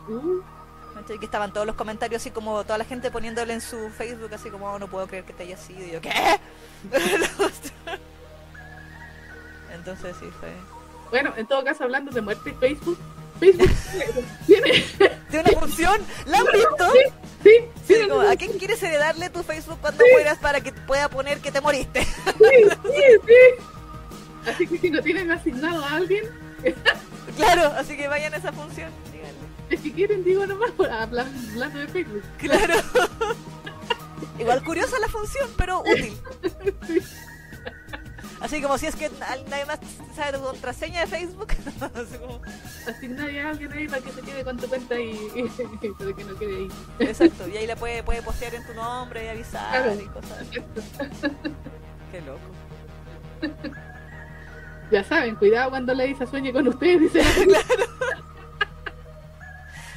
[0.07, 0.41] Uh,
[0.95, 1.17] ¿cachai?
[1.19, 4.49] Que estaban todos los comentarios así como toda la gente poniéndole en su Facebook así
[4.49, 5.81] como, "Oh, no puedo creer que te haya sido.
[5.85, 6.11] Y yo, ¿qué?
[9.73, 10.49] Entonces sí, fue...
[11.09, 12.97] Bueno, en todo caso, hablando de muerte, Facebook,
[13.39, 13.69] Facebook
[14.47, 14.83] tiene,
[15.29, 16.01] ¿Tiene una función?
[16.25, 16.91] ¿La han visto?
[17.43, 17.51] sí,
[17.87, 21.39] Sí, como, una- ¿A quién quieres heredarle tu Facebook cuando mueras para que pueda poner
[21.39, 22.03] que te moriste?
[22.03, 22.11] sí,
[22.83, 24.49] sí, sí.
[24.49, 26.25] Así que si no tienen asignado a alguien,
[27.37, 28.91] claro, así que vayan a esa función.
[29.11, 29.77] díganle.
[29.81, 32.23] si quieren, digo nomás, hablando, de Facebook.
[32.37, 32.75] Claro.
[34.39, 36.17] Igual curiosa la función, pero útil.
[38.41, 39.79] Así como si es que na- nadie más
[40.13, 41.47] sabe tu contraseña de Facebook.
[41.95, 42.41] Así como-
[42.85, 46.23] Asignarle a alguien ahí para que se quede con tu cuenta y, y para que
[46.25, 46.67] no quede ahí.
[46.99, 50.01] exacto, y ahí le puede, puede postear en tu nombre y avisar Claro.
[50.01, 50.59] y cosas así.
[52.11, 53.83] Qué loco.
[54.91, 57.21] Ya saben, cuidado cuando la Isa sueñe con ustedes, dice.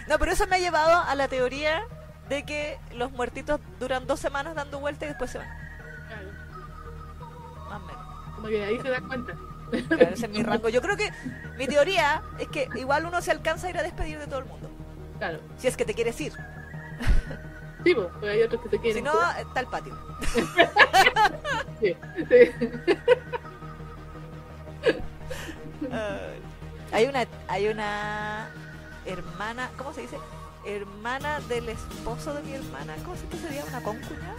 [0.09, 1.83] No, pero eso me ha llevado a la teoría
[2.29, 5.49] de que los muertitos duran dos semanas dando vueltas y después se van.
[7.69, 8.35] Más o menos.
[8.37, 9.35] Como que ahí se dan cuenta.
[9.89, 10.69] Claro, ese es mi rango.
[10.69, 11.11] Yo creo que
[11.59, 14.45] mi teoría es que igual uno se alcanza a ir a despedir de todo el
[14.45, 14.71] mundo.
[15.19, 15.41] Claro.
[15.59, 16.33] Si es que te quieres ir.
[17.83, 18.99] Sí, pues, hay otros que se quieren.
[18.99, 19.99] Si no, está el patio.
[21.81, 22.51] Sí, sí.
[25.91, 25.91] Ay.
[26.93, 28.49] hay una hay una
[29.05, 30.17] hermana, ¿cómo se dice?
[30.65, 32.95] Hermana del esposo de mi hermana.
[33.05, 33.65] ¿Cómo se sería?
[33.65, 34.35] ¿Una concuñada?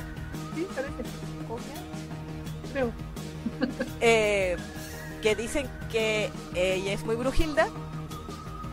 [0.56, 1.03] Sí, parece.
[2.74, 2.91] Creo.
[4.02, 4.57] eh,
[5.22, 7.69] que dicen que ella es muy brujilda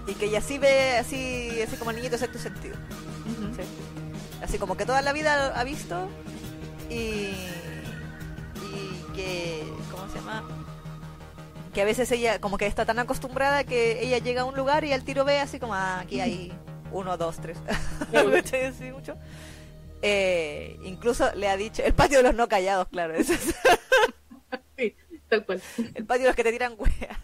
[0.06, 2.76] y que ella sí ve así, así como el niñito sexto sentido.
[3.56, 3.62] ¿sí?
[4.42, 6.08] Así como que toda la vida ha visto
[6.90, 10.44] y, y que, ¿cómo se llama?
[11.74, 14.84] Que a veces ella como que está tan acostumbrada que ella llega a un lugar
[14.84, 16.52] y al tiro ve así como, ah, aquí hay
[16.92, 17.58] uno, dos, tres.
[18.14, 19.16] Así mucho.
[20.00, 23.54] Eh, incluso le ha dicho, el patio de los no callados, claro, ese es
[24.78, 24.94] Sí,
[25.28, 25.60] tal cual.
[25.94, 27.18] el patio de los que te tiran wea.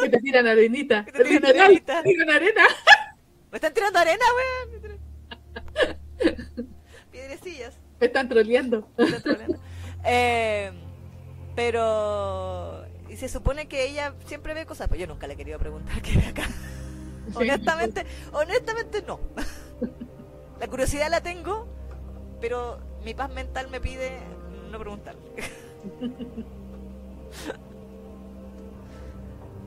[0.00, 1.04] Que te tiran arenita.
[1.04, 2.02] Que te tiran Literal, arenita.
[2.02, 2.62] te tiran arena.
[3.50, 5.00] Me están tirando arena, weón.
[7.10, 7.74] Piedrecillas.
[8.00, 8.88] Me están troleando.
[8.96, 9.58] me están troleando.
[10.04, 10.70] Eh,
[11.54, 12.85] pero
[13.16, 16.02] y se supone que ella siempre ve cosas, pero yo nunca le he querido preguntar
[16.06, 16.46] qué ve acá.
[17.34, 19.18] Honestamente, honestamente no.
[20.60, 21.66] La curiosidad la tengo,
[22.42, 24.18] pero mi paz mental me pide
[24.70, 25.16] no preguntar.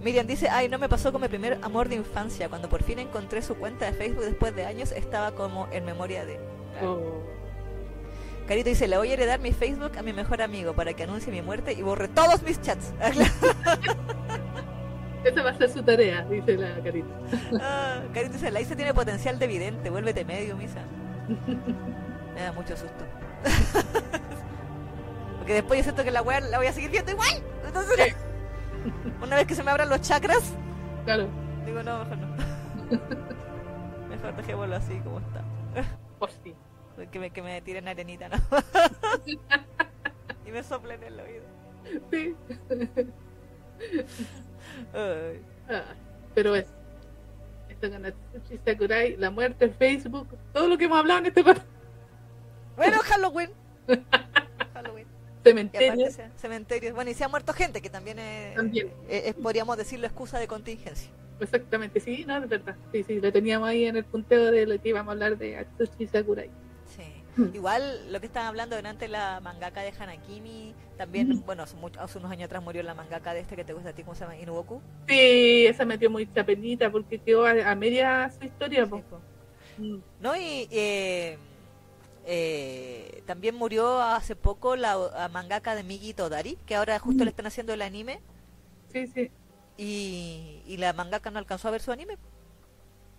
[0.04, 2.50] Miriam dice, ay, no me pasó con mi primer amor de infancia.
[2.50, 6.24] Cuando por fin encontré su cuenta de Facebook después de años, estaba como en memoria
[6.24, 6.40] de...
[6.84, 7.24] Oh.
[8.50, 11.32] Carito dice, le voy a heredar mi Facebook a mi mejor amigo para que anuncie
[11.32, 12.92] mi muerte y borre todos mis chats.
[15.24, 17.08] Esa va a ser su tarea, dice la Carita.
[17.62, 20.80] ah, Carito dice, la Isa tiene potencial de vidente, vuélvete medio, misa.
[22.34, 23.06] Me da mucho susto.
[25.38, 27.44] Porque después yo siento que la weá la voy a seguir viendo igual.
[27.68, 28.16] Entonces,
[29.22, 30.54] una vez que se me abran los chakras,
[31.06, 31.28] Claro.
[31.66, 32.28] digo, no, mejor no.
[34.10, 35.44] mejor dejémoslo así como está.
[36.18, 36.56] Pues sí.
[37.08, 38.38] Que me, que me tiren arenita, ¿no?
[40.46, 41.44] y me soplen el oído.
[42.12, 42.36] Sí.
[44.94, 45.84] Ah,
[46.36, 46.66] pero es.
[47.70, 51.44] Esto con Atsushi Sakurai, la muerte en Facebook, todo lo que hemos hablado en este
[51.44, 53.52] Bueno, Halloween.
[54.74, 55.08] Halloween.
[55.40, 56.94] Aparte cementerios.
[56.94, 58.92] Bueno, y se ha muerto gente, que también es, También.
[59.08, 61.10] es- es, podríamos decirlo, excusa de contingencia.
[61.40, 62.76] Exactamente, sí, no, es verdad.
[62.92, 65.58] Sí, sí, lo teníamos ahí en el punteo de lo que íbamos a hablar de
[65.58, 66.50] Atsushi Sakurai.
[66.96, 67.04] Sí.
[67.38, 67.56] Mm.
[67.56, 71.46] Igual lo que estaban hablando delante la mangaka de Hanakimi, también, Mm.
[71.46, 73.90] bueno, hace, mucho- hace unos años atrás murió la mangaka de este que te gusta
[73.90, 74.36] a ti, ¿cómo se llama?
[74.38, 74.82] Inuboku.
[75.08, 78.86] Sí, esa me dio mucha penita porque quedó a, a media su historia.
[78.86, 79.02] Sí, po.
[79.02, 79.22] po.
[79.78, 80.00] Mm.
[80.20, 81.38] No, y eh,
[82.26, 87.46] eh, también murió hace poco la, mangaka de Migi Todari, que ahora justo le están
[87.48, 88.20] haciendo el anime,
[88.92, 89.30] Sí, sí,
[89.78, 92.18] y, y la mangaka no alcanzó a ver su anime.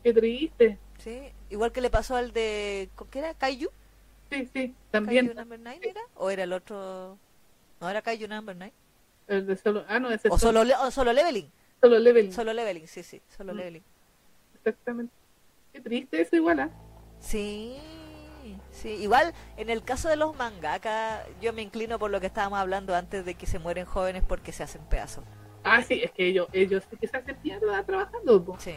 [0.02, 0.78] Qué triste.
[0.98, 3.35] Sí, igual que le pasó al de, ¿qué era?
[3.35, 3.68] Kaiju.
[4.31, 5.27] Sí, sí, también.
[5.27, 6.01] ¿Kaiju Number 9 era?
[6.16, 7.18] ¿O era el otro?
[7.81, 8.72] No, era Kaiju Number 9.
[9.28, 11.51] El de solo, ah, no, ese O solo, le- o solo Leveling.
[11.81, 12.32] solo level.
[12.32, 13.56] Solo Leveling, sí, sí, solo Mm.
[13.56, 13.82] Leveling.
[14.55, 15.12] Exactamente.
[15.72, 16.70] Qué triste eso igual, ¿ah?
[17.20, 17.77] Sí,
[18.72, 18.89] sí.
[18.90, 22.94] Igual, en el caso de los mangaka, yo me inclino por lo que estábamos hablando
[22.94, 25.24] antes de que se mueren jóvenes porque se hacen pedazos.
[25.64, 28.56] Ah, sí, es que ellos, ellos que se hacen mierda trabajando.
[28.59, 28.77] Sí, sí.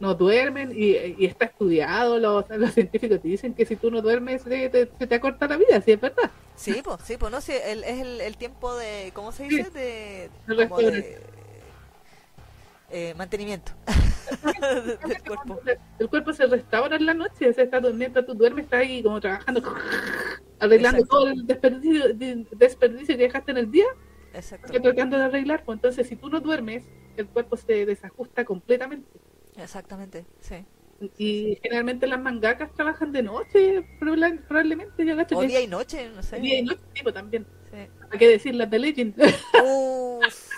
[0.00, 4.02] No duermen y, y está estudiado, los, los científicos te dicen que si tú no
[4.02, 6.30] duermes se te, se te acorta la vida, sí, es verdad.
[6.56, 9.56] Sí, pues, sí, pues, no sé, el, es el, el tiempo de, ¿cómo se Sí.
[9.56, 9.70] dice?
[9.70, 11.34] De, De como de restauración.
[12.90, 13.72] eh, mantenimiento
[15.04, 15.60] del cuerpo.
[15.98, 19.20] El cuerpo se restaura en la noche, se está mientras tú duermes, estás ahí como
[19.20, 19.62] trabajando,
[20.58, 21.16] arreglando Exacto.
[21.16, 23.86] todo el desperdicio, de- desperdicio que dejaste en el día,
[24.32, 25.64] Exacto, tratando de arreglar.
[25.64, 26.84] Pues entonces, si tú no duermes,
[27.16, 29.08] el cuerpo se desajusta completamente.
[29.56, 30.64] Exactamente, sí.
[31.18, 35.04] Y generalmente las mangakas trabajan de noche, proba- probablemente.
[35.04, 36.38] Yo gacho O que día y noche, no sé.
[36.40, 37.46] día y noche, tipo también.
[37.70, 37.88] Sí.
[38.06, 39.14] ¿Para qué decir las de Legend?
[39.64, 40.48] Uf.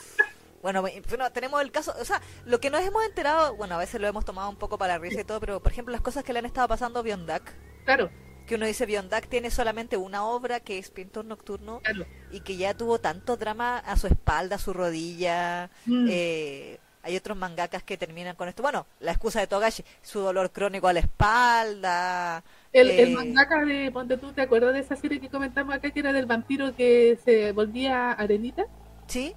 [0.63, 3.79] Bueno, me- bueno, tenemos el caso, o sea, lo que nos hemos enterado, bueno, a
[3.79, 6.25] veces lo hemos tomado un poco para risa y todo, pero por ejemplo las cosas
[6.25, 7.55] que le han estado pasando a Biondak,
[7.85, 8.11] claro,
[8.47, 12.05] que uno dice Biondak tiene solamente una obra que es Pintor Nocturno claro.
[12.33, 16.07] y que ya tuvo tanto drama a su espalda, a su rodilla, Mm.
[16.11, 20.51] eh, hay otros mangakas que terminan con esto, bueno, la excusa de Togashi, su dolor
[20.53, 22.43] crónico a la espalda,
[22.73, 25.91] El, eh, el mangaka de Ponte tú, ¿te acuerdas de esa serie que comentamos acá
[25.91, 28.67] que era del vampiro que se volvía arenita?
[29.09, 29.35] ¿sí?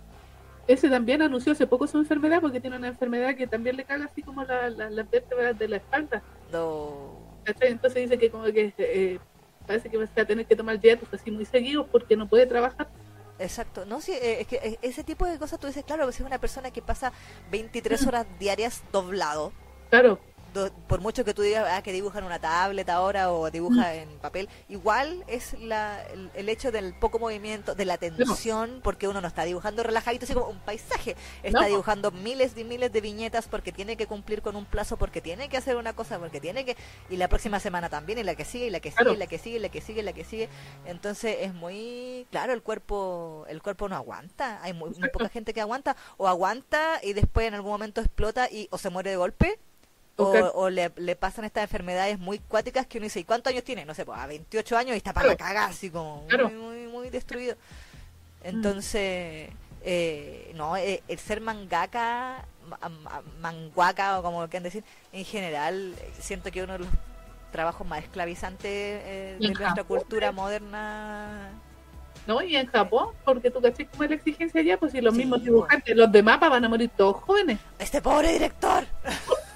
[0.67, 4.05] Ese también anunció hace poco su enfermedad porque tiene una enfermedad que también le caga
[4.05, 6.23] así como la- la- las vértebras de la espalda.
[7.43, 7.71] ¿cachai?
[7.71, 9.19] Entonces dice que como que eh,
[9.65, 12.89] parece que va a tener que tomar dietas así muy seguidos porque no puede trabajar.
[13.39, 16.21] Exacto, no, sí, eh, es que eh, ese tipo de cosas tú dices, claro, si
[16.21, 17.13] es una persona que pasa
[17.51, 19.53] 23 horas diarias doblado,
[19.89, 20.19] Claro,
[20.53, 23.95] do- por mucho que tú digas ah, que dibuja en una tablet ahora o dibuja
[23.95, 29.07] en papel, igual es la, el, el hecho del poco movimiento, de la tensión, porque
[29.07, 31.67] uno no está dibujando relajadito, así como un paisaje, está No.
[31.67, 35.49] dibujando miles y miles de viñetas porque tiene que cumplir con un plazo, porque tiene
[35.49, 36.75] que hacer una cosa, porque tiene que,
[37.09, 39.13] y la próxima semana también, y la que sigue, y la que sigue, Claro.
[39.13, 40.49] y la que sigue, y la que sigue, y la que sigue,
[40.85, 45.53] entonces es muy, claro, el cuerpo, el cuerpo no aguanta, hay muy, muy poca gente
[45.53, 49.15] que aguanta, o aguanta y después en algún momento explota y o se muere de
[49.17, 49.59] golpe,
[50.19, 53.63] o, o le, le pasan estas enfermedades muy cuáticas que uno dice, ¿y cuántos años
[53.63, 53.85] tiene?
[53.85, 55.49] No sé, pues a 28 años y está para la Claro.
[55.49, 56.49] cagada, así como Claro.
[56.49, 57.55] muy, muy, muy destruido.
[58.43, 59.49] Entonces,
[59.83, 65.95] eh, no, eh, el ser mangaka, ma- ma- manguaka o como quieran decir, en general,
[66.19, 66.87] siento que uno de los
[67.51, 70.31] trabajos más esclavizantes eh, de nuestra Japón, cultura eh.
[70.31, 71.49] moderna.
[72.27, 72.41] ¿no?
[72.43, 75.21] Y en Japón, porque tú caché cómo es la exigencia allá, pues si los Sí,
[75.21, 75.45] mismos pues.
[75.51, 77.57] dibujantes, los de mapa van a morir todos jóvenes.
[77.79, 78.85] ¡Este pobre director!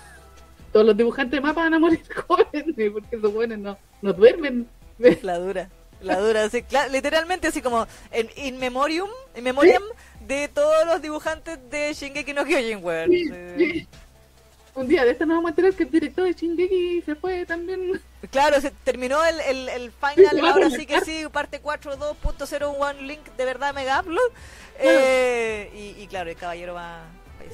[0.74, 4.68] Todos los dibujantes de mapa van a morir jóvenes, porque esos jóvenes no, no duermen.
[5.22, 5.70] La dura,
[6.02, 9.82] la dura, así, literalmente así como en in memoriam, in memoriam
[10.28, 13.10] de todos los dibujantes de Shingeki no Kyojin, weón.
[13.10, 13.26] Sí,
[13.58, 13.72] Sí.
[13.72, 13.88] sí.
[14.76, 17.46] un día de esto nos vamos a enterar que el director de Shingeki se fue
[17.46, 18.02] también.
[18.32, 23.46] Claro, se terminó el, el, el final, ahora sí que sí, parte 4.2.01 link de
[23.46, 24.32] verdad mega upload.
[24.80, 27.04] Eh, y, y, claro, el caballero va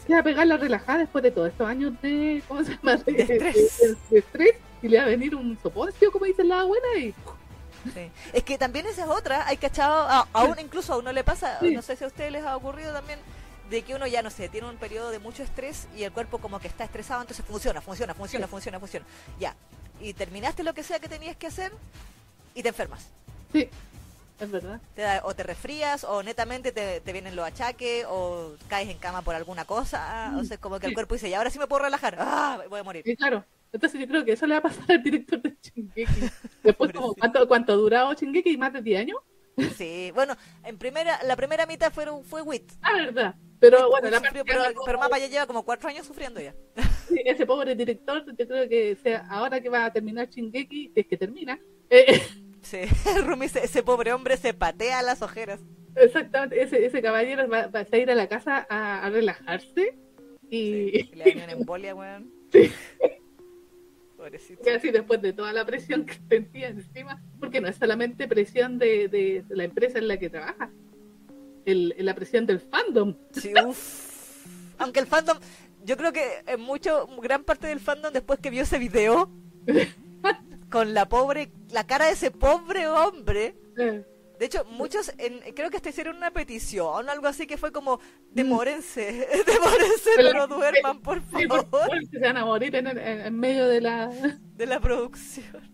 [0.06, 2.96] se va a pegar la relajada después de todos estos años de, ¿cómo se llama?
[2.98, 3.98] De, estrés.
[4.10, 4.56] De, estrés.
[4.82, 7.14] Y le va a venir un soponcio, como dice la abuela, y...
[7.94, 8.12] Sí.
[8.34, 11.60] Es que también esa es otra, hay cachado, a, aún incluso a uno le pasa,
[11.62, 13.20] no sé si a ustedes les ha ocurrido también,
[13.70, 16.40] de que uno ya no sé, tiene un periodo de mucho estrés y el cuerpo
[16.40, 19.06] como que está estresado, entonces funciona, funciona, funciona, funciona, funciona.
[19.40, 19.56] Ya.
[20.02, 21.72] Y terminaste lo que sea que tenías que hacer
[22.54, 23.08] y te enfermas.
[23.54, 23.70] Sí.
[24.40, 24.80] Es verdad.
[24.96, 29.22] Te o te resfrías, o netamente te, te, vienen los achaques, o caes en cama
[29.22, 30.34] por alguna cosa.
[30.38, 32.16] O sea, como que el cuerpo dice, y ahora sí me puedo relajar.
[32.20, 32.62] ¡Ah!
[32.70, 33.04] Voy a morir.
[33.06, 33.44] Sí, claro.
[33.72, 36.06] Entonces yo creo que eso le va a pasar al director de Chingeki.
[36.64, 38.58] Después, como, ¿cuánto, ¿cuánto ha durado Chingeki?
[38.58, 39.18] ¿Más de 10 años?
[39.76, 42.72] Sí, bueno, en primera, la primera mitad fue, fue WIT.
[42.82, 43.36] Ah, verdad.
[43.60, 46.56] Pero bueno, la sufrió, pero, pero Mapa ya lleva como cuatro años sufriendo ya.
[47.10, 51.08] Sí, ese pobre director, yo creo que sea, ahora que va a terminar Chingeki, es
[51.08, 51.60] que termina,
[51.90, 52.22] eh,
[52.62, 52.80] Sí,
[53.26, 55.60] Rumi, ese, pobre hombre se patea las ojeras.
[55.96, 59.98] Exactamente, ese, ese caballero va, va, a ir a la casa a, a relajarse
[60.50, 60.92] y...
[60.92, 62.32] Sí, le da una embolia, weón.
[62.52, 62.72] Sí.
[64.18, 64.62] Pobrecito.
[64.66, 68.78] Y así después de toda la presión que sentía encima, porque no es solamente presión
[68.78, 70.70] de, de, de la empresa en la que trabaja,
[71.66, 73.16] el, la presión del fandom.
[73.32, 74.46] Sí, uff.
[74.78, 75.38] Aunque el fandom,
[75.84, 79.30] yo creo que en mucho, gran parte del fandom después que vio ese video
[80.70, 83.56] con la pobre, la cara de ese pobre hombre.
[83.76, 87.74] De hecho, muchos, en, creo que hasta hicieron una petición o algo así que fue
[87.74, 88.00] como,
[88.32, 89.02] demórense,
[89.46, 91.42] demórense, pero no duerman, por favor.
[91.42, 94.10] Sí, por favor, se van a morir en, en, en, medio de la...
[94.56, 95.74] De la producción.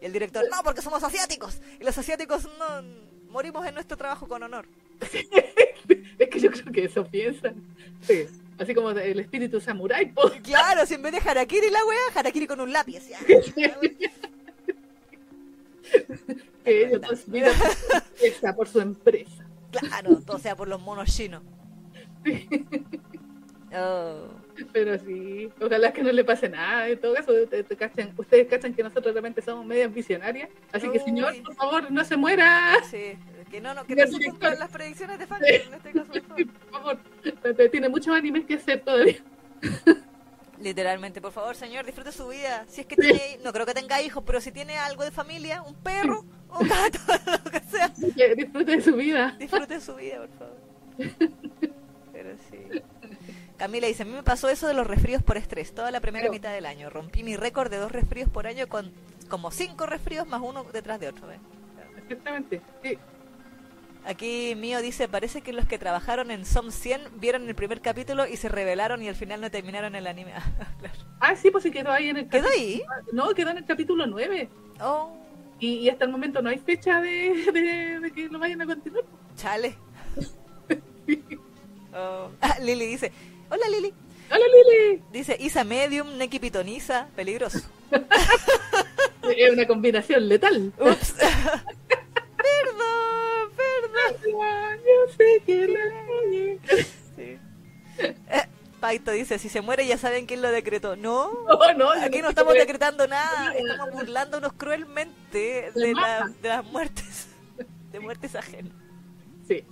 [0.00, 1.60] Y el director, no, porque somos asiáticos.
[1.80, 2.82] Y los asiáticos no
[3.30, 4.66] morimos en nuestro trabajo con honor.
[6.18, 7.62] es que yo creo que eso piensan.
[8.00, 8.26] Sí.
[8.58, 10.12] Así como el espíritu samurái.
[10.42, 13.08] Claro, si en vez de harakiri la wea, harakiri con un lápiz.
[13.08, 13.18] ¿ya?
[16.64, 17.54] que ellos todos miran
[18.56, 19.46] por su empresa.
[19.70, 21.42] Claro, todo sea por los monos chinos.
[22.24, 22.48] Sí.
[23.74, 24.28] Oh.
[24.72, 26.88] Pero sí, ojalá que no le pase nada.
[26.88, 30.48] En todo caso, ustedes, cachan, ustedes cachan que nosotros realmente somos medias visionarias.
[30.72, 32.76] Así que, señor, por favor, no se muera.
[32.90, 33.18] Sí,
[33.50, 36.12] que no, no, que no se las predicciones de Fanny en este caso.
[37.70, 39.22] Tiene muchos animes que hacer todavía.
[40.60, 42.64] Literalmente, por favor, señor, disfrute su vida.
[42.68, 45.62] Si es que tiene, no creo que tenga hijos, pero si tiene algo de familia,
[45.62, 46.98] un perro, un gato,
[47.44, 47.88] lo que sea.
[48.34, 49.36] Disfrute de su vida.
[49.38, 50.56] Disfrute de su vida, por favor.
[52.12, 52.82] Pero sí.
[53.58, 56.30] Camila dice, a mí me pasó eso de los resfríos por estrés, toda la primera
[56.30, 56.88] mitad del año.
[56.88, 58.92] Rompí mi récord de dos resfríos por año con
[59.28, 61.26] como cinco resfríos más uno detrás de otro.
[61.26, 61.38] ¿ves?
[61.98, 62.98] Exactamente, sí.
[64.06, 68.24] Aquí mío dice, parece que los que trabajaron en SOM 100 vieron el primer capítulo
[68.24, 70.32] y se revelaron y al final no terminaron el anime.
[70.78, 70.98] claro.
[71.18, 72.82] Ah, sí, pues sí quedó ahí en el ¿Quedó ahí?
[73.10, 74.48] No, quedó en el capítulo 9.
[74.80, 75.10] Oh.
[75.58, 78.66] Y, y hasta el momento no hay fecha de, de, de que lo vayan a
[78.66, 79.02] continuar.
[79.36, 79.76] Chale.
[81.92, 82.30] oh.
[82.40, 83.10] ah, Lili dice,
[83.50, 83.92] hola Lili.
[84.30, 85.02] Hola Lili.
[85.12, 87.58] Dice, Isa Medium, Neki Pitoniza, peligroso.
[89.36, 90.72] es una combinación letal.
[90.78, 91.12] Ups.
[91.12, 91.60] perdón,
[92.36, 92.85] perdón.
[94.22, 95.80] Yo sé que la
[97.16, 97.38] sí.
[97.98, 98.48] eh,
[98.80, 100.96] Paito dice, si se muere ya saben quién lo decretó.
[100.96, 106.64] No, no, no aquí no estamos decretando nada, estamos burlándonos cruelmente de, la, de las
[106.64, 107.28] muertes,
[107.92, 108.72] de muertes ajenas.
[109.46, 109.64] Sí.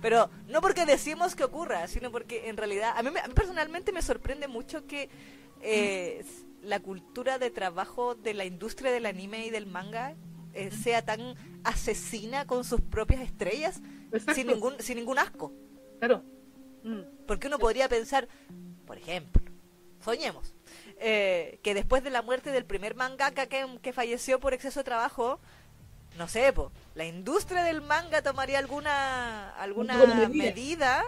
[0.00, 3.92] Pero no porque decimos que ocurra, sino porque en realidad, a mí, a mí personalmente
[3.92, 5.10] me sorprende mucho que
[5.60, 6.24] eh,
[6.62, 10.14] la cultura de trabajo de la industria del anime y del manga
[10.54, 11.34] eh, sea tan
[11.66, 13.80] asesina con sus propias estrellas
[14.34, 15.52] sin ningún, sin ningún asco.
[15.98, 16.22] Claro.
[16.84, 17.00] Mm.
[17.26, 18.28] Porque uno podría pensar,
[18.86, 19.42] por ejemplo,
[20.04, 20.54] soñemos,
[20.98, 24.84] eh, que después de la muerte del primer mangaka que, que falleció por exceso de
[24.84, 25.40] trabajo,
[26.16, 31.04] no sé, po, la industria del manga tomaría alguna alguna medida, medida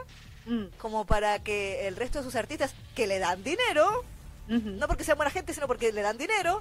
[0.47, 0.65] mm.
[0.79, 4.05] como para que el resto de sus artistas que le dan dinero,
[4.49, 4.77] uh -huh.
[4.77, 6.61] no porque sean buena gente, sino porque le dan dinero,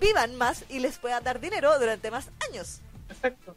[0.00, 2.80] vivan más y les puedan dar dinero durante más años.
[3.08, 3.56] Exacto.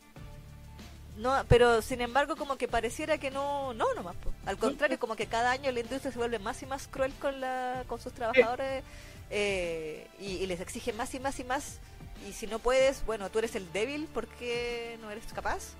[1.17, 4.15] No, pero sin embargo como que pareciera que no, no nomás.
[4.17, 4.31] Po.
[4.45, 7.41] Al contrario, como que cada año la industria se vuelve más y más cruel con
[7.41, 8.83] la, con sus trabajadores
[9.31, 11.79] eh, y, y les exige más y más y más
[12.25, 15.73] y si no puedes, bueno, tú eres el débil porque no eres capaz.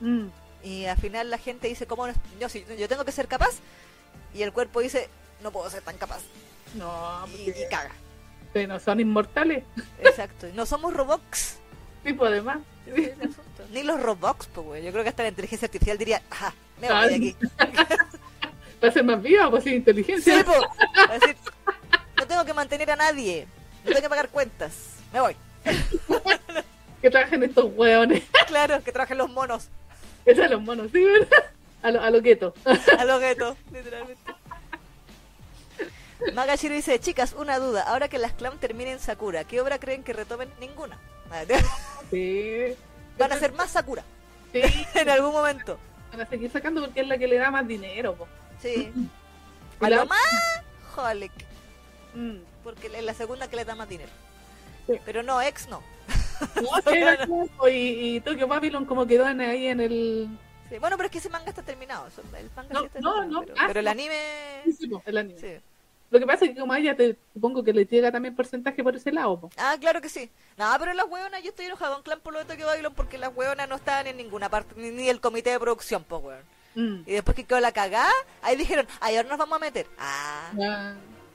[0.00, 0.26] Mm.
[0.62, 2.14] Y al final la gente dice, ¿cómo no?
[2.40, 3.56] yo, sí, yo tengo que ser capaz?
[4.34, 5.08] Y el cuerpo dice,
[5.42, 6.22] no puedo ser tan capaz.
[6.74, 7.92] No, y, y caga.
[8.54, 9.64] Que no son inmortales.
[9.98, 10.46] Exacto.
[10.54, 11.58] No somos robots.
[12.04, 12.60] Tipo, además.
[13.72, 14.84] Ni los robots, pues, güey.
[14.84, 17.36] Yo creo que hasta la inteligencia artificial diría, ajá, me voy de aquí.
[18.80, 20.38] para ser más viva, pues sin inteligencia.
[20.38, 20.48] Sí.
[20.48, 21.36] Va a decir,
[22.16, 23.48] no tengo que mantener a nadie.
[23.82, 24.72] No tengo que pagar cuentas.
[25.12, 25.36] Me voy.
[27.02, 28.22] Que trabajen estos hueones.
[28.46, 29.68] Claro, que trabajen los monos.
[30.24, 31.50] Esos son los monos, ¿sí, verdad?
[31.82, 32.54] A lo, a lo gueto.
[32.98, 34.22] A los guetos, literalmente.
[36.34, 37.82] Magashiro dice, chicas, una duda.
[37.82, 40.48] Ahora que las clam terminen Sakura, ¿qué obra creen que retomen?
[40.60, 40.98] Ninguna.
[42.10, 42.74] Sí.
[43.18, 44.04] Van a ser más Sakura
[44.52, 44.60] Sí.
[44.94, 45.78] en algún momento.
[46.12, 48.28] Van a seguir sacando porque es la que le da más dinero, po.
[48.60, 48.92] Sí.
[49.80, 50.20] A la- lo más
[50.96, 51.32] Holic,
[52.14, 52.36] Mm.
[52.62, 54.10] porque es la segunda que le da más dinero.
[54.86, 55.00] Sí.
[55.04, 55.82] Pero no, ex no.
[56.86, 57.26] Era
[57.68, 60.28] y, y Tokyo Babylon como quedó en- ahí en el...
[60.68, 62.06] Sí, Bueno, pero es que ese manga está terminado.
[62.38, 63.40] El manga No, está no, terminado, no.
[63.42, 64.16] Pero, Ah, pero el anime...
[64.78, 65.60] Sí, el anime.
[66.14, 68.94] Lo que pasa es que como ella te supongo que le llega también porcentaje por
[68.94, 69.50] ese lado, po.
[69.56, 70.30] Ah, claro que sí.
[70.56, 73.18] No, pero las hueonas, yo estoy enojado con Clan por lo de Tokyo Babylon porque
[73.18, 76.42] las hueonas no estaban en ninguna parte, ni, ni el comité de producción, pues weón.
[76.76, 77.02] Mm.
[77.08, 78.12] Y después que quedó la cagada,
[78.42, 79.88] ahí dijeron, ay, ahora nos vamos a meter.
[79.98, 80.94] Ah, Ah,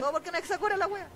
[0.00, 1.06] no, porque no es Sakura la wea.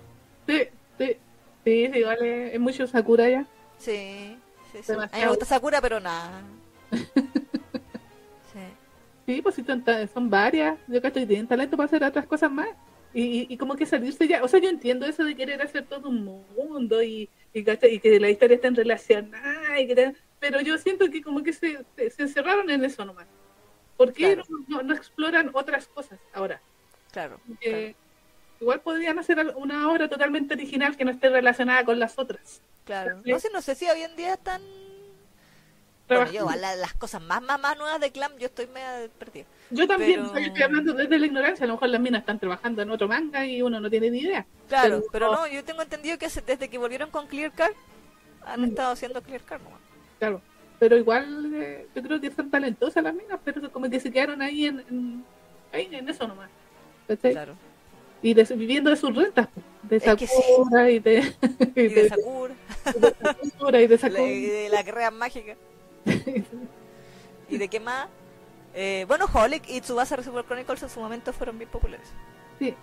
[0.46, 0.58] sí,
[0.98, 1.16] sí,
[1.64, 3.46] sí, sí, vale, es mucho Sakura ya.
[3.78, 4.36] Sí,
[4.70, 4.92] sí, sí.
[4.92, 6.42] A mí me gusta Sakura, pero nada.
[9.36, 9.42] Sí.
[9.42, 9.64] Pues sí,
[10.12, 10.78] son, varias.
[10.88, 12.68] Yo cacho que tienen talento para hacer otras cosas más.
[13.14, 14.42] Y, y, y como que salirse ya.
[14.42, 18.30] O sea, yo entiendo eso de querer hacer todo un mundo y, y, que la
[18.30, 19.80] historia estén relacionada.
[19.80, 23.04] Y que te- pero yo siento que como que se, se, se encerraron en eso
[23.04, 23.26] nomás.
[23.96, 24.42] ¿Por qué Claro.
[24.48, 26.60] no, no- no exploran otras cosas ahora?
[27.12, 27.38] Claro.
[27.60, 27.94] Que
[28.60, 32.62] igual podrían hacer una obra totalmente original que no esté relacionada con las otras.
[32.84, 33.20] Claro.
[33.24, 34.62] No sé, no sé si hoy en día están...
[36.08, 39.44] Bueno, yo, la- las cosas más, más, más nuevas de Clan, yo estoy media perdida.
[39.70, 41.64] Yo también, pero- o sea, yo estoy hablando desde la ignorancia.
[41.64, 44.18] A lo mejor las minas están trabajando en otro manga y uno no tiene ni
[44.20, 44.44] idea.
[44.68, 47.72] Claro, Pero- pero no, yo tengo entendido que desde que volvieron con Clear Card,
[48.44, 48.64] han Mm.
[48.64, 49.80] estado haciendo Clear Card nomás.
[50.18, 50.42] Claro,
[50.78, 54.42] pero igual eh, yo creo que son talentosas las minas, pero como que se quedaron
[54.42, 55.24] ahí en, en-
[55.72, 56.50] ahí en eso nomás.
[57.08, 57.32] ¿cachai?
[57.32, 57.54] Claro.
[58.22, 59.48] Y de, viviendo de sus rentas,
[59.82, 60.34] de Es que sí.
[60.36, 61.18] Sakura y de,
[61.74, 62.54] y Y de de, Sakura,
[62.84, 64.22] de Sakura y de la- Sakura.
[64.22, 65.56] y de la guerra mágica.
[67.48, 68.08] ¿Y de qué más?
[68.74, 72.08] Eh, bueno, Holic y Tsubasa Reservoir Chronicles en su momento fueron bien populares.
[72.58, 72.74] Sí.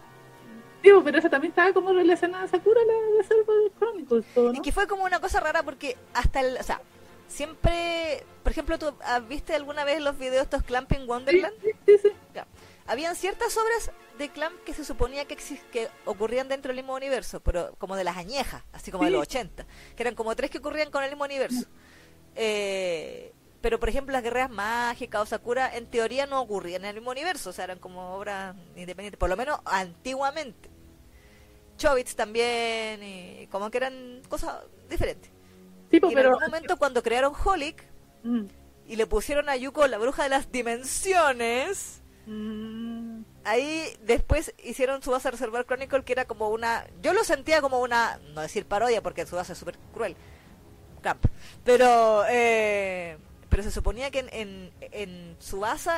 [0.84, 4.58] Digo, pero esa también estaba como relacionada a Sakura, la de Silver Chronicles, ¿o Y
[4.58, 4.62] ¿no?
[4.62, 6.58] que fue como una cosa rara porque hasta el...
[6.58, 6.82] O sea,
[7.28, 8.24] siempre...
[8.44, 11.54] Por ejemplo, ¿tú has- viste alguna vez los videos estos Clamping Sí, Wonderland?
[11.62, 12.10] sí, sí, sí.
[12.88, 15.38] Habían ciertas obras de Clamp que se suponía que,
[15.72, 19.22] que ocurrían dentro del mismo universo, pero como de las añejas, así como de los
[19.22, 19.66] 80,
[19.96, 21.66] que eran como tres que ocurrían con el mismo universo.
[22.36, 26.96] Eh, pero, por ejemplo, las guerreras mágicas o Sakura, en teoría no ocurrían en el
[26.96, 30.70] mismo universo, o sea, eran como obras independientes, por lo menos antiguamente.
[31.78, 34.58] Chobits también, y como que eran cosas
[34.90, 35.30] diferentes.
[35.90, 36.30] Pues, Y en pero...
[36.30, 37.84] algún momento, cuando crearon Holic
[38.24, 38.46] Mm.
[38.88, 43.22] y le pusieron a Yuko la bruja de las dimensiones, Mm.
[43.44, 47.80] ahí después hicieron su base Reservoir Chronicle que era como una yo lo sentía como
[47.80, 50.16] una no decir parodia porque su base es súper cruel
[51.02, 51.26] Camp.
[51.64, 53.18] pero eh,
[53.50, 55.38] pero se suponía que en, en, en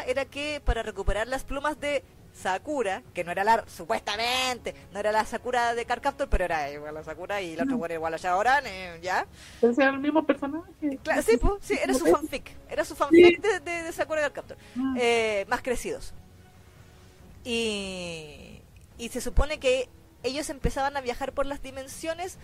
[0.08, 2.04] era que para recuperar las plumas de
[2.34, 6.96] Sakura, que no era la, supuestamente, no era la Sakura de Cardcaptor, pero era igual
[6.96, 9.28] a Sakura y la otra era igual a Shaoran, eh, ¿ya?
[9.56, 10.74] Entonces eran los mismos personajes.
[11.04, 14.24] Claro, sí, pues, sí, era su fanfic, era su fanfic de, de, de Sakura y
[14.24, 14.98] Cardcaptor Mm.
[15.02, 16.14] eh, más crecidos.
[17.44, 18.62] Y,
[18.98, 19.90] y se supone que
[20.24, 22.38] ellos empezaban a viajar por las dimensiones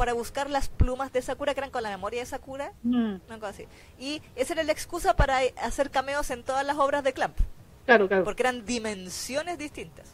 [0.00, 3.16] para buscar las plumas de Sakura, que eran con la memoria de Sakura, Mm.
[3.28, 3.66] una cosa así.
[3.98, 7.36] Y esa era la excusa para hacer cameos en todas las obras de Clamp,
[7.84, 8.24] Claro, claro.
[8.24, 10.08] porque eran dimensiones distintas.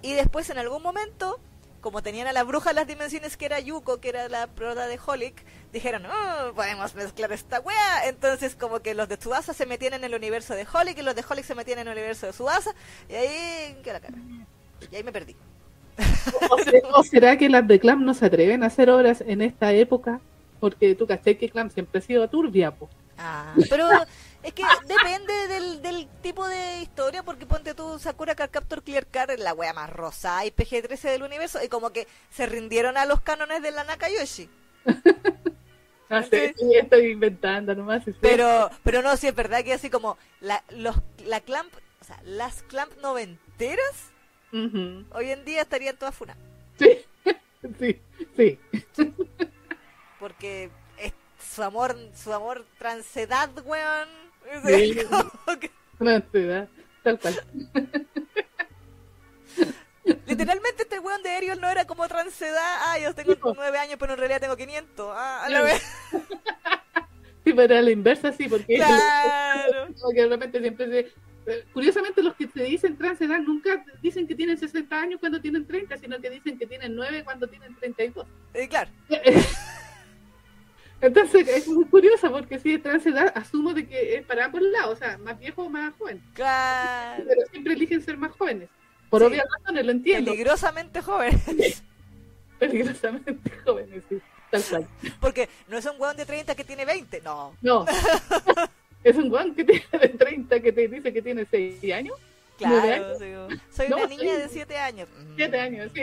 [0.00, 1.38] Y después, en algún momento,
[1.82, 4.86] como tenían a la bruja de las dimensiones, que era Yuko, que era la proda
[4.86, 8.08] de Holic, dijeron, oh, podemos mezclar esta wea.
[8.08, 11.14] Entonces, como que los de Tsubasa se metían en el universo de Holic y los
[11.14, 12.74] de Holic se metían en el universo de Tsubasa.
[13.08, 14.16] Y ahí, qué la cara.
[14.90, 15.36] Y ahí me perdí.
[16.50, 19.42] ¿O, se- o será que las de Clam no se atreven a hacer obras en
[19.42, 20.20] esta época?
[20.60, 22.88] Porque tú caché que Clam siempre ha sido turbia, po.
[23.18, 23.88] Ah, pero
[24.42, 29.06] es que depende del, del tipo de historia, porque ponte tú Sakura Card Captor Clear
[29.06, 32.96] Card es la wea más rosada y PG-13 del universo, y como que se rindieron
[32.96, 34.48] a los cánones de la Nakayoshi.
[36.08, 38.04] No sé, sí, estoy inventando nomás.
[38.04, 38.12] sí.
[38.20, 40.94] Pero, pero no, sí es verdad que así como la, los,
[41.24, 44.12] la clamp, o sea, las clamp noventeras,
[44.52, 46.36] Hoy en día estarían todas funas.
[46.78, 46.98] Sí,
[47.78, 48.00] sí,
[48.36, 48.58] sí.
[50.18, 51.12] Porque es
[51.54, 54.08] su amor, su amor transedad, weón.
[54.64, 54.98] Sí.
[55.60, 55.70] Que-
[56.08, 56.68] ansiedad,
[57.02, 57.42] tal cual.
[60.26, 62.76] Literalmente este weón de Ariel no era como transedad.
[62.82, 65.12] Ah, yo tengo nueve años, pero en realidad tengo 500.
[65.16, 65.82] Ah, a la vez.
[67.44, 69.86] Sí, pero a la inversa sí, porque Claro.
[70.00, 71.12] como que de repente siempre se,
[71.72, 75.96] curiosamente los que te dicen transedad nunca dicen que tienen 60 años cuando tienen 30,
[75.98, 78.26] sino que dicen que tienen 9 cuando tienen 32.
[78.54, 78.90] Eh, claro.
[81.00, 84.94] Entonces es muy curioso porque si es transedad, asumo de que es para ambos lados,
[84.94, 86.22] o sea, más viejo o más joven.
[86.32, 87.22] Claro.
[87.28, 88.70] Pero siempre eligen ser más jóvenes.
[89.10, 89.26] Por Sí.
[89.28, 90.30] obvias razones, lo entiendo.
[90.32, 91.82] Peligrosamente jóvenes.
[92.58, 94.18] Peligrosamente jóvenes, sí.
[94.50, 94.86] Tal cual.
[95.20, 97.20] Porque no es un weón de 30 que tiene 20.
[97.20, 97.54] No.
[97.60, 97.84] No.
[99.10, 102.16] es un guan que tiene de 30 que te dice que tiene 6 años.
[102.60, 103.18] ¿Nueve Claro.
[103.18, 105.08] digo, soy No, una niña de 7 años.
[105.16, 105.36] Mm.
[105.36, 106.02] 7 años, sí.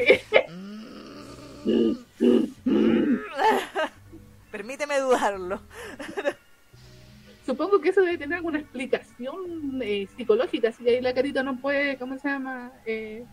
[1.66, 1.66] Mm.
[4.52, 5.62] Permíteme dudarlo.
[7.46, 11.98] Supongo que eso debe tener alguna explicación eh, psicológica, si ahí la carita no puede,
[11.98, 12.72] ¿cómo se llama?
[12.86, 13.26] Eh,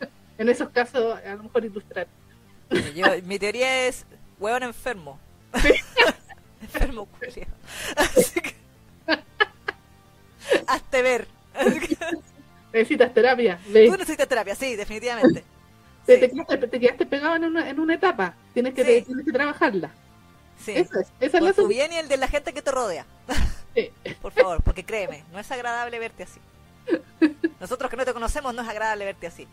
[0.38, 2.06] en esos casos, a lo mejor ilustrar.
[2.94, 4.04] Yo- mi teoría es
[4.38, 5.18] hueón enfermo.
[6.62, 7.46] enfermo culiao.
[7.96, 8.54] Así que.
[10.66, 11.26] Hazte ver.
[12.72, 13.58] Necesitas terapia.
[13.68, 13.86] ve.
[13.88, 15.44] Tú necesitas terapia, sí, definitivamente.
[16.04, 18.34] Te, Sí, te quedaste, te quedaste pegado en una, en una etapa.
[18.54, 19.02] Tienes que, Sí.
[19.06, 19.90] tienes que trabajarla.
[20.62, 20.72] sí.
[20.72, 22.70] Eso es, esa es la Por tu bien y el de la gente que te
[22.70, 23.06] rodea.
[23.74, 23.90] Sí.
[24.22, 26.40] Por favor, porque créeme, no es agradable verte así.
[27.58, 29.48] Nosotros que no te conocemos no es agradable verte así.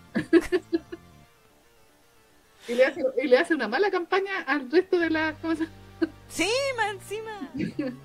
[2.68, 5.68] Y le, hace, y le hace una mala campaña al resto de las cosas.
[6.30, 6.50] Sí,
[6.92, 7.50] encima.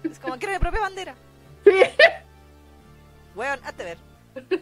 [0.05, 1.15] Es como quiere mi propia bandera.
[1.65, 1.71] Sí.
[3.39, 3.99] Weón, hazte ver.
[4.35, 4.59] Por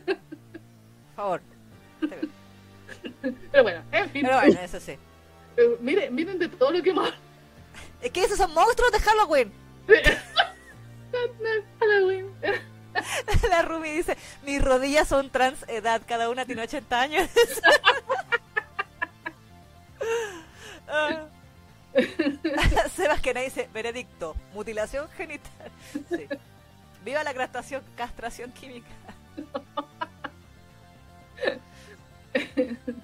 [1.16, 1.40] favor.
[2.03, 2.28] hazte ver.
[3.51, 4.23] Pero bueno, en fin.
[4.23, 4.98] Pero bueno, eso sí.
[5.57, 7.11] Eh, miren, miren de todo lo que hemos
[8.03, 9.51] Es que esos son monstruos de Halloween.
[11.81, 12.35] Halloween.
[13.48, 17.28] La Ruby dice, mis rodillas son trans edad, cada una tiene 80 años.
[20.89, 21.27] Ah.
[22.94, 25.73] Sebas que dice, veredicto, mutilación genital.
[26.09, 26.28] Sí.
[27.06, 28.90] Viva la castración, castración química.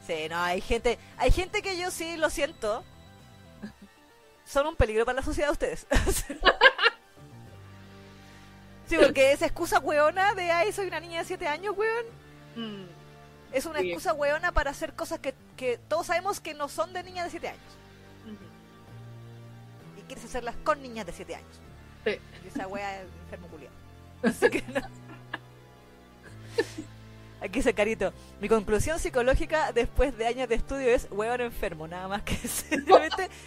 [0.07, 2.85] Sí, no, hay gente, hay gente que yo sí lo siento.
[4.45, 5.87] Son un peligro para la sociedad ustedes.
[8.89, 12.05] Sí, porque esa excusa weona de ay, soy una niña de 7 años, weón.
[12.57, 12.85] Mm,
[13.53, 17.03] Es una excusa weona para hacer cosas que, que todos sabemos que no son de
[17.03, 17.79] niñas de 7 años.
[19.97, 21.61] Y quieres hacerlas con niñas de 7 años.
[22.05, 22.19] Sí.
[22.45, 23.73] Y esa wea es enfermo culiao.
[24.23, 24.81] Así que no.
[27.41, 28.13] Aquí dice Carito.
[28.41, 32.35] Mi conclusión psicológica después de años de estudio es weón enfermo, nada más que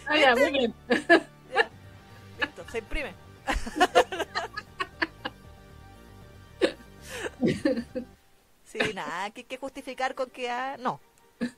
[0.06, 0.74] Ah, ya, muy bien.
[0.88, 1.70] ya,
[2.40, 3.14] listo, se imprime.
[8.64, 11.00] Sí, nada, que que justificar con que ah, no.
[11.40, 11.48] Sí,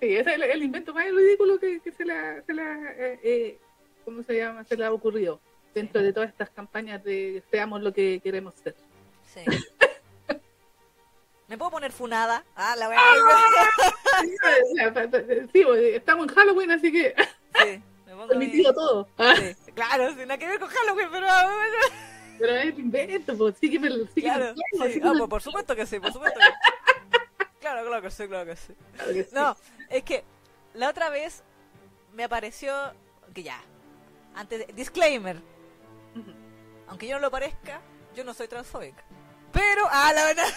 [0.00, 3.58] ese es el, el invento más ridículo que, que se la, se la eh, eh,
[4.04, 4.64] ¿cómo se llama?
[4.64, 5.40] Se le ha ocurrido
[5.76, 8.74] dentro de todas estas campañas de seamos lo que queremos ser.
[9.32, 9.42] Sí.
[11.48, 12.42] ¿Me puedo poner funada?
[12.56, 12.94] Ah, la pa-
[15.10, 15.18] pa-
[15.52, 17.14] Sí, pues, estamos en Halloween, así que
[17.62, 19.08] Sí, me pongo mi- permitido todo.
[19.18, 21.26] Ah, Sí, claro, sin nada que ver con Halloween, pero
[22.38, 24.92] Pero es invento, pues, el- sígueme claro, el juego, sí.
[24.94, 26.46] sígueme Ah, el- pues, por supuesto que sí, por supuesto que
[27.60, 28.72] Claro, claro que sí, claro que sí.
[28.96, 29.30] Claro que sí.
[29.34, 29.56] No,
[29.90, 30.24] es que
[30.74, 31.42] la otra vez
[32.14, 32.74] me apareció
[33.34, 33.60] que ya,
[34.34, 35.36] antes de, disclaimer.
[36.88, 37.80] Aunque yo no lo parezca,
[38.14, 39.02] yo no soy transfóbica.
[39.52, 40.48] Pero, ah, la verdad.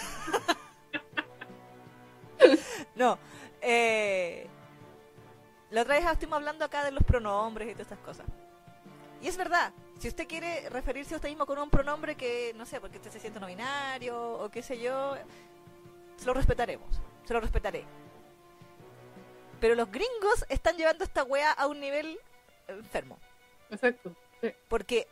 [2.94, 3.18] no,
[3.60, 4.46] eh,
[5.70, 8.26] la otra vez estuvimos hablando acá de los pronombres y todas estas cosas.
[9.22, 12.64] Y es verdad, si usted quiere referirse a usted mismo con un pronombre que, no
[12.64, 15.14] sé, porque usted se siente no binario o qué sé yo,
[16.16, 17.84] se lo respetaremos, se lo respetaré.
[19.60, 22.18] Pero los gringos están llevando esta wea a un nivel
[22.66, 23.18] enfermo.
[23.70, 24.14] Exacto.
[24.40, 24.52] Sí.
[24.68, 25.06] Porque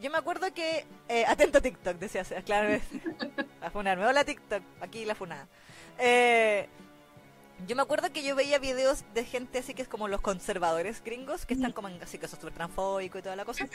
[0.00, 0.84] yo me acuerdo que.
[1.08, 2.80] Eh, atento a TikTok, decía claro.
[3.60, 4.06] a funarme.
[4.06, 5.46] Hola TikTok, aquí la funada.
[5.98, 6.68] Eh,
[7.66, 11.02] yo me acuerdo que yo veía videos de gente así que es como los conservadores
[11.02, 13.68] gringos, que están como en así que son súper transfóbicos y toda la cosa.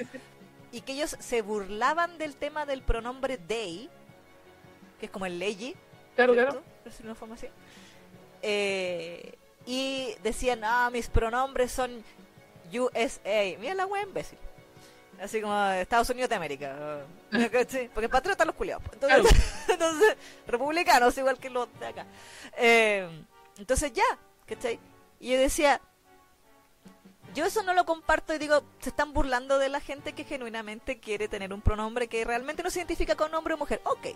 [0.71, 3.89] Y que ellos se burlaban del tema del pronombre they,
[4.99, 5.75] que es como el ley.
[6.15, 6.63] Claro, claro.
[7.03, 7.47] Una forma así.
[8.41, 12.03] Eh, y decían, ah, mis pronombres son
[12.71, 13.57] USA.
[13.59, 14.37] Mira la wea imbécil.
[15.21, 16.75] Así como Estados Unidos de América.
[17.51, 17.87] ¿Cachai?
[17.89, 18.83] Porque patriotas los culiados.
[18.93, 20.17] Entonces, entonces,
[20.47, 22.05] republicanos igual que los de acá.
[22.57, 23.07] Eh,
[23.57, 24.03] entonces ya,
[24.45, 24.79] ¿cachai?
[25.19, 25.79] Y yo decía,
[27.33, 30.99] yo eso no lo comparto y digo, se están burlando de la gente que genuinamente
[30.99, 33.81] quiere tener un pronombre que realmente no se identifica con hombre o mujer.
[33.85, 34.07] Ok.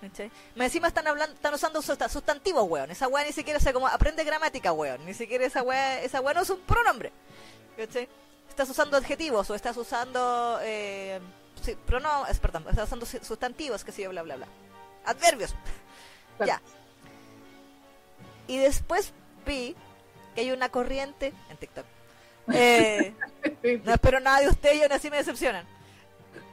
[0.00, 0.30] ¿Cachai?
[0.56, 2.90] Más encima están hablando, están usando susta- sustantivos, weón.
[2.90, 5.04] Esa weá ni siquiera se como aprende gramática, weón.
[5.06, 7.10] Ni siquiera esa weá, esa weá no es un pronombre.
[7.76, 8.06] ¿Cachai?
[8.48, 11.18] Estás usando adjetivos o estás usando eh,
[11.62, 14.46] sí, es, perdón, estás usando su- sustantivos, que sé yo, bla bla bla.
[15.04, 15.54] Adverbios.
[16.38, 16.52] Claro.
[16.52, 16.62] Ya.
[18.46, 19.12] Y después
[19.46, 19.74] vi
[20.34, 21.84] que hay una corriente en TikTok.
[22.52, 23.14] Eh,
[23.84, 25.66] no espero nada de ustedes y aún así me decepcionan.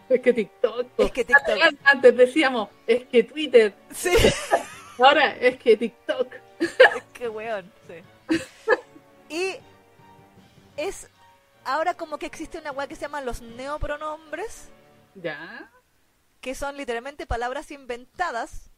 [0.07, 0.88] Es que TikTok.
[0.97, 1.59] Es que TikTok.
[1.84, 3.73] Antes decíamos, es que Twitter.
[3.93, 4.13] Sí.
[4.97, 6.34] Ahora es que TikTok.
[7.11, 8.38] Qué weón, sí.
[9.30, 9.55] Y
[10.77, 11.09] es
[11.65, 14.69] ahora como que existe una weá que se llama los neopronombres,
[15.15, 15.71] Ya.
[16.41, 18.69] que son literalmente palabras inventadas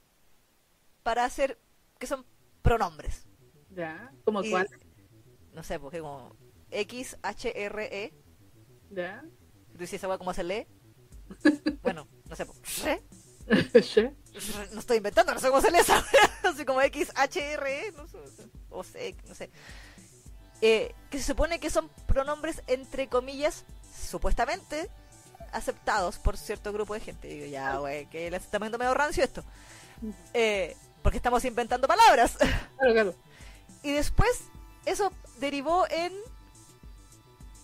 [1.04, 1.60] para hacer
[2.00, 2.26] que son
[2.62, 3.26] pronombres.
[3.70, 4.12] Ya.
[4.26, 4.70] ¿Cómo Y- cuál?
[5.54, 6.36] No sé, porque como
[6.72, 8.14] X, H, R, E.
[8.90, 9.24] Ya.
[9.72, 10.68] Tú dices esa weá cómo se lee.
[11.82, 12.46] Bueno, no sé,
[12.86, 13.04] re,
[13.48, 14.16] re,
[14.72, 16.04] no estoy inventando, no sé cómo se lee esa.
[16.44, 18.18] Así como X, H, R, E, no sé,
[18.70, 19.50] o C, no sé.
[20.66, 24.90] Eh, que se supone que son pronombres entre comillas, supuestamente
[25.52, 27.28] aceptados por cierto grupo de gente.
[27.28, 29.44] Digo, ya, güey, que está poniendo medio rancio esto.
[30.34, 32.38] Eh, porque estamos inventando palabras.
[32.78, 33.16] Claro, claro.
[33.82, 34.30] Y después
[34.86, 36.14] eso derivó en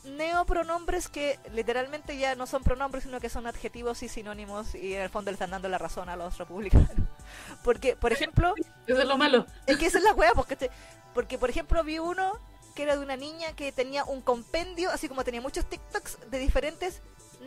[0.03, 5.03] neopronombres que literalmente ya no son pronombres, sino que son adjetivos y sinónimos y en
[5.03, 6.89] el fondo le están dando la razón a los republicanos.
[7.63, 8.53] Porque, por ejemplo,
[8.87, 9.45] Eso es lo malo.
[9.65, 10.69] es que esa es la wea, porque,
[11.13, 12.39] porque por ejemplo vi uno
[12.79, 16.39] que era de una niña que tenía un compendio, así como tenía muchos TikToks de
[16.39, 17.01] diferentes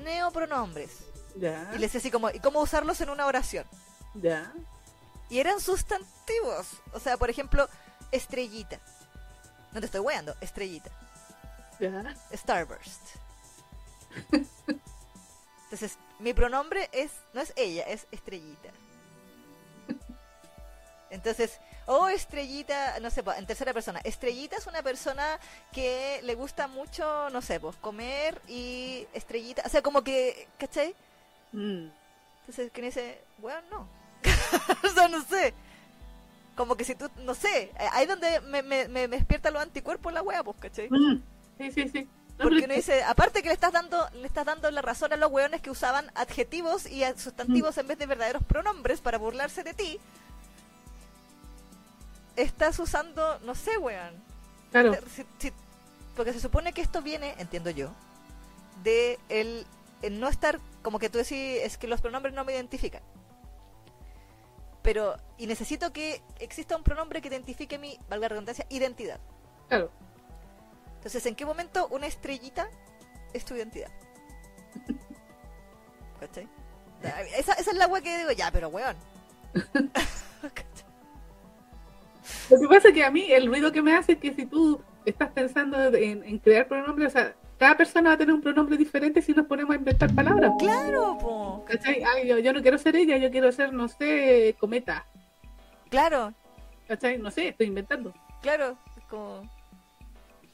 [0.04, 0.90] neopronombres.
[1.36, 1.70] Ya.
[1.72, 3.64] Y le decía así como, ¿y cómo usarlos en una oración?
[4.12, 4.52] Ya.
[5.30, 6.66] Y eran sustantivos.
[6.92, 7.66] O sea, por ejemplo,
[8.10, 8.78] estrellita.
[9.72, 10.90] No te estoy weando, estrellita.
[11.80, 12.14] Ya.
[12.34, 13.00] Starburst.
[15.64, 18.68] Entonces, mi pronombre es, no es ella, es estrellita.
[21.12, 24.00] Entonces, oh estrellita, no sé, en tercera persona.
[24.02, 25.38] Estrellita es una persona
[25.72, 30.94] que le gusta mucho, no sé, pues comer y estrellita, o sea, como que, ¿cachai?
[31.52, 31.88] Mm.
[32.40, 33.20] Entonces, ¿quién dice?
[33.38, 33.88] Bueno, no.
[34.88, 35.52] o sea, no sé.
[36.56, 40.12] Como que si tú, no sé, eh, ahí donde me, me, me despierta los anticuerpos
[40.12, 40.88] la wea, pues, ¿cachai?
[40.90, 41.22] Mm.
[41.58, 42.08] Sí, sí, sí.
[42.38, 45.30] Porque uno dice, aparte que le estás dando, le estás dando la razón a los
[45.30, 50.00] weones que usaban adjetivos y sustantivos en vez de verdaderos pronombres para burlarse de ti.
[52.36, 54.22] Estás usando, no sé, weón.
[54.70, 54.94] Claro.
[55.14, 55.52] Si- si-
[56.16, 57.90] porque se supone que esto viene, entiendo yo,
[58.82, 59.66] de el,
[60.02, 63.02] el no estar, como que tú decís, es que los pronombres no me identifican.
[64.82, 69.20] Pero, y necesito que exista un pronombre que identifique mi, valga la redundancia, identidad.
[69.68, 69.90] Claro.
[70.96, 72.68] Entonces, ¿en qué momento una estrellita
[73.32, 73.90] es tu identidad?
[76.20, 76.48] ¿Cachai?
[77.36, 78.96] Esa, esa es la wea que digo, ya, pero weón.
[82.50, 84.46] Lo que pasa es que a mí el ruido que me hace es que si
[84.46, 88.40] tú estás pensando en, en crear pronombres, o sea, cada persona va a tener un
[88.40, 90.50] pronombre diferente si nos ponemos a inventar palabras.
[90.58, 91.64] claro, po.
[91.64, 92.02] ¿Cachai?
[92.02, 95.06] Ay, yo, yo no quiero ser ella, yo quiero ser, no sé, cometa.
[95.88, 96.34] Claro,
[96.88, 97.18] ¿Cachai?
[97.18, 98.12] No sé, estoy inventando.
[98.40, 98.76] claro.
[98.96, 99.48] Es como,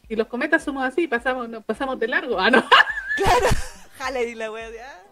[0.09, 2.39] Y los cometas somos así, pasamos, nos pasamos de largo.
[2.39, 2.63] Ah, no,
[3.17, 3.47] claro.
[3.99, 5.03] Jale y la wea de, ah.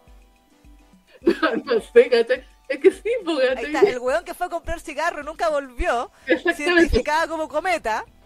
[1.21, 2.45] no, no sé, ¿cachai?
[2.69, 5.49] Es que sí, porque Ahí está, el weón que fue a comprar cigarro y nunca
[5.49, 8.05] volvió, se identificaba como cometa.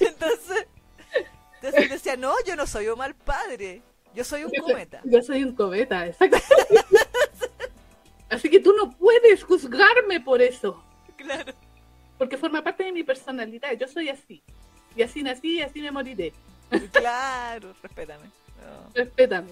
[0.00, 0.66] Entonces,
[1.60, 3.82] entonces decía, no, yo no soy un mal padre,
[4.14, 5.00] yo soy un Yo soy- cometa.
[5.04, 6.84] Yo soy un cometa, exactamente.
[8.30, 10.82] Así que tú no puedes juzgarme por eso,
[11.16, 11.52] Claro.
[12.18, 13.72] porque forma parte de mi personalidad.
[13.72, 14.42] Yo soy así.
[14.94, 16.32] Y así nací y así me moriré.
[16.92, 18.26] Claro, respétame.
[18.26, 19.48] No, Respétame.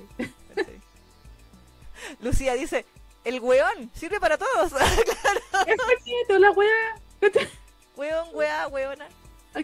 [2.21, 2.85] Lucía dice,
[3.27, 4.73] el weón sirve para todos.
[5.67, 6.71] Exacto, la weá.
[7.97, 9.07] weón, weá, weona.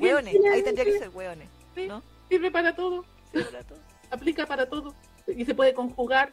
[0.01, 1.49] Weones, ahí tendría que ser weones.
[1.75, 2.03] sí, ¿no?
[2.29, 3.83] Sirve para todo, Sirve para todos.
[4.11, 4.95] aplica para todo.
[5.27, 6.31] Y se puede conjugar.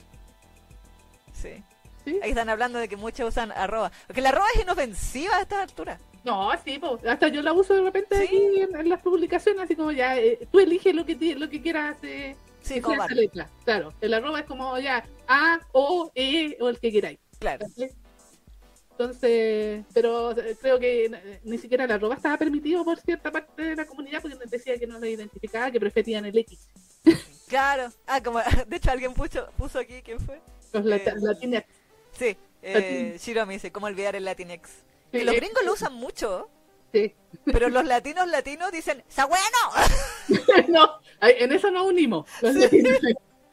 [1.34, 1.64] Sí.
[2.06, 2.20] ¿sí?
[2.24, 3.92] Ahí están hablando de que muchos usan arroba.
[4.08, 6.00] Porque la arroba es inofensiva a esta altura.
[6.24, 7.00] No, sí, po.
[7.08, 8.24] hasta yo la uso de repente ¿Sí?
[8.24, 11.62] aquí en, en las publicaciones, así como ya, eh, tú eliges lo que lo que
[11.62, 12.36] quieras eh,
[12.76, 13.50] Sí, como esa letra.
[13.66, 17.20] Claro, el arroba es como ya A, O, E o el que queráis.
[17.40, 17.66] Claro.
[18.92, 23.64] Entonces, pero eh, creo que eh, ni siquiera el arroba estaba permitido por cierta parte
[23.64, 26.68] de la comunidad porque decía que no lo identificaba, que preferían el X.
[27.48, 27.92] Claro.
[28.06, 30.42] Ah, como, de hecho alguien puso, puso aquí, ¿quién fue?
[30.74, 31.68] Los Eh, latinex.
[32.12, 34.28] Sí, eh, Shiromi dice, ¿cómo olvidar el?
[34.28, 34.44] Sí,
[35.12, 36.50] Que los eh, gringos lo usan mucho,
[36.92, 37.14] Sí.
[37.46, 39.46] pero los latinos latinos dicen, ¡Sa bueno!
[40.68, 42.28] no, en eso nos unimos.
[42.42, 42.98] Los latinos.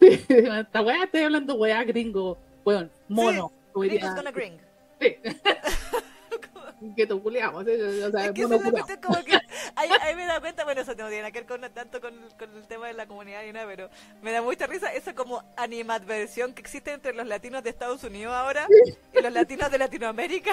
[0.00, 3.52] Sí, esta weá, estoy hablando weá gringo, weón, mono.
[3.74, 4.58] Gringos gonna gring.
[5.00, 5.16] Sí.
[6.96, 8.04] que te culeamos, ¿eh?
[8.04, 9.38] o sea, Es que mono es como que
[9.74, 12.56] ahí, ahí me da cuenta, bueno, eso no tiene que ver con, tanto con, con
[12.56, 13.90] el tema de la comunidad ni nada, pero
[14.22, 18.34] me da mucha risa esa como animadversión que existe entre los latinos de Estados Unidos
[18.34, 18.66] ahora
[19.12, 20.52] y los latinos de Latinoamérica.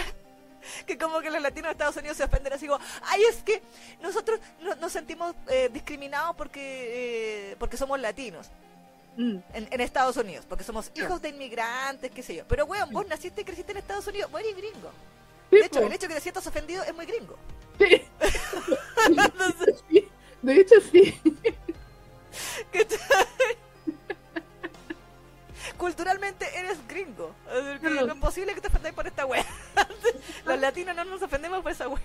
[0.85, 3.61] que como que los latinos de Estados Unidos se ofenden así como, ay, es que
[4.01, 8.47] nosotros no- nos sentimos eh, discriminados porque, eh, porque somos latinos.
[9.15, 9.37] Mm.
[9.53, 12.45] En, en Estados Unidos, porque somos hijos de inmigrantes, qué sé yo.
[12.47, 14.91] Pero, weón, vos naciste y creciste en Estados Unidos, vos eres gringo.
[15.51, 17.37] De hecho, el hecho de que te sientas ofendido es muy gringo.
[17.77, 18.01] Sí.
[19.07, 20.07] Entonces, Sí,
[20.41, 21.21] De hecho, sí.
[25.77, 27.33] Culturalmente eres gringo.
[27.81, 28.07] Que Claro.
[28.07, 29.45] No es posible que te ofendáis por esta wea.
[30.45, 32.01] Los latinos no nos ofendemos por esa wea.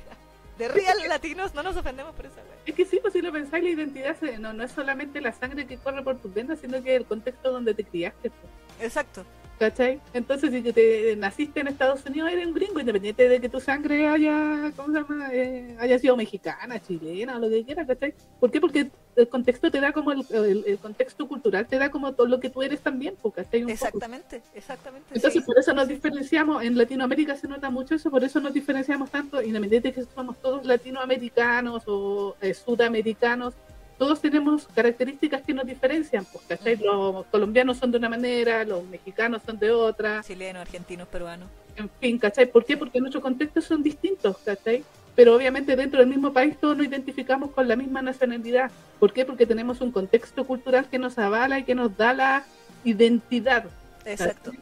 [0.58, 2.56] De real latinos no nos ofendemos por esa wea.
[2.66, 5.66] Es que sí, pues si lo pensáis, la identidad no, no es solamente la sangre
[5.66, 8.30] que corre por tus venas, sino que el contexto donde te criaste.
[8.30, 8.52] pues.
[8.80, 9.24] Exacto.
[9.58, 10.00] ¿Cachai?
[10.14, 14.06] Entonces, si te naciste en Estados Unidos, eres un gringo, independiente de que tu sangre
[14.06, 15.28] haya, ¿cómo se llama?
[15.32, 18.14] Eh, haya sido mexicana, chilena, o lo que quieras, ¿cachai?
[18.38, 18.60] ¿Por qué?
[18.60, 22.28] Porque el contexto te da como el, el- el contexto cultural, te da como todo
[22.28, 23.62] lo que tú eres también, pues, ¿cachai?
[23.64, 23.84] Un poco.
[23.86, 25.08] Exactamente, exactamente.
[25.12, 25.46] Entonces, sí.
[25.46, 26.62] por eso nos diferenciamos.
[26.62, 30.36] En Latinoamérica se nota mucho eso, por eso nos diferenciamos tanto, independientemente de que somos
[30.40, 33.54] todos latinoamericanos o eh, sudamericanos,
[33.98, 36.24] todos tenemos características que nos diferencian.
[36.24, 36.76] Pues, ¿cachai?
[36.76, 41.48] Los colombianos son de una manera, los mexicanos son de otra, Chilenos, argentinos, peruanos.
[41.76, 42.46] en fin, ¿cachai?
[42.46, 42.76] ¿Por qué?
[42.76, 44.84] Porque nuestros contextos son distintos, ¿cachai?
[45.14, 48.70] Pero obviamente dentro del mismo país todos nos identificamos con la misma nacionalidad.
[49.00, 49.24] ¿Por qué?
[49.24, 52.44] Porque tenemos un contexto cultural que nos avala y que nos da la
[52.84, 53.64] identidad.
[54.04, 54.52] Exacto.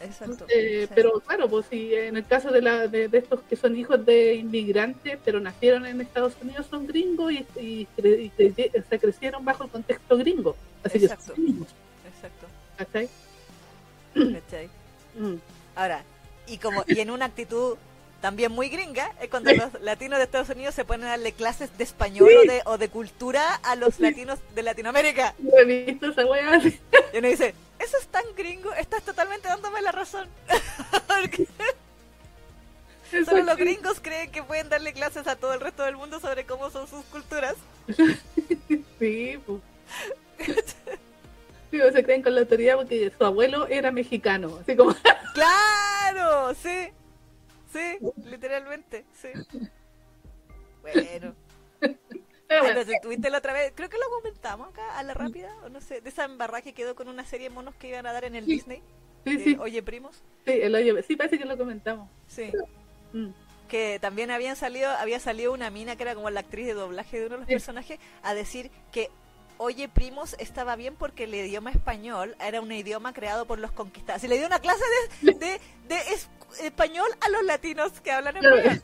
[0.00, 0.46] Exacto.
[0.48, 0.92] Eh, Sí.
[0.94, 4.04] Pero claro, pues si en el caso de, la, de, de estos que son hijos
[4.06, 8.88] de inmigrantes, pero nacieron en Estados Unidos, son gringos y, y, cre- y cre- o
[8.88, 10.54] sea, crecieron bajo el contexto gringo.
[10.84, 11.32] Así Exacto.
[11.32, 11.68] que son gringos,
[12.14, 12.46] Exacto.
[12.76, 13.08] ¿cachai?
[14.14, 14.68] ¿Cachai?
[15.18, 15.34] Mm.
[15.74, 16.04] Ahora,
[16.46, 17.76] y como y en una actitud
[18.20, 21.76] también muy gringa, es cuando los latinos de Estados Unidos se ponen a darle clases
[21.76, 24.02] de español o, de, o de cultura a los Sí.
[24.02, 25.34] latinos de Latinoamérica.
[25.40, 26.78] No he visto esa weá así.
[27.12, 27.54] Y uno dice,
[27.88, 30.28] eso es tan gringo, estás totalmente dándome la razón.
[33.24, 36.44] Solo los gringos creen que pueden darle clases a todo el resto del mundo sobre
[36.44, 37.56] cómo son sus culturas.
[38.98, 39.62] Sí, pues.
[41.70, 44.58] Sí, o se creen con la autoridad porque su abuelo era mexicano.
[44.60, 44.92] Así como,
[45.34, 46.52] ¡Claro!
[46.54, 46.88] Sí,
[47.72, 49.28] sí, literalmente, sí.
[50.82, 51.34] Bueno.
[52.48, 55.68] Pero bueno, tuviste la otra vez, creo que lo comentamos acá a la rápida, o
[55.68, 58.12] no sé, de esa embarrada que quedó con una serie de monos que iban a
[58.12, 58.52] dar en el Sí.
[58.52, 58.82] Disney.
[59.24, 60.22] sí, eh, sí, Oye, primos.
[60.46, 62.08] sí, el hoyo- sí, parece que lo comentamos.
[62.26, 62.50] Sí.
[63.12, 63.28] Mm.
[63.68, 67.20] Que también habían salido, había salido una mina que era como la actriz de doblaje
[67.20, 67.54] de uno de los Sí.
[67.54, 69.10] personajes a decir que
[69.60, 74.22] Oye, primos estaba bien porque el idioma español era un idioma creado por los conquistadores.
[74.22, 74.84] Se le dio una clase
[75.20, 76.28] de, de, de es-
[76.62, 78.80] español a los latinos que hablan español.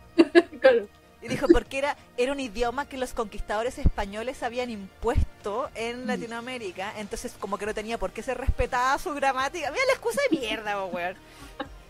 [0.60, 0.88] Claro.
[1.24, 6.06] Y dijo, porque era, era un idioma que los conquistadores españoles habían impuesto en Mm.
[6.06, 9.70] Latinoamérica, entonces como que no tenía por qué ser respetada su gramática.
[9.70, 11.16] Mira la excusa de mierda, weón.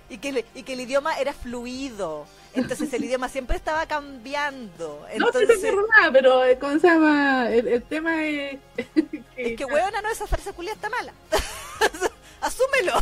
[0.09, 5.05] Y que, le- y que el idioma era fluido, entonces el idioma siempre estaba cambiando.
[5.19, 7.49] No, sí, es verdad, pero eh, ¿cómo se llama?
[7.51, 8.59] El, el tema es
[9.37, 11.13] es que weona, no, esa frase culia está mala.
[12.41, 12.93] Asúmelo.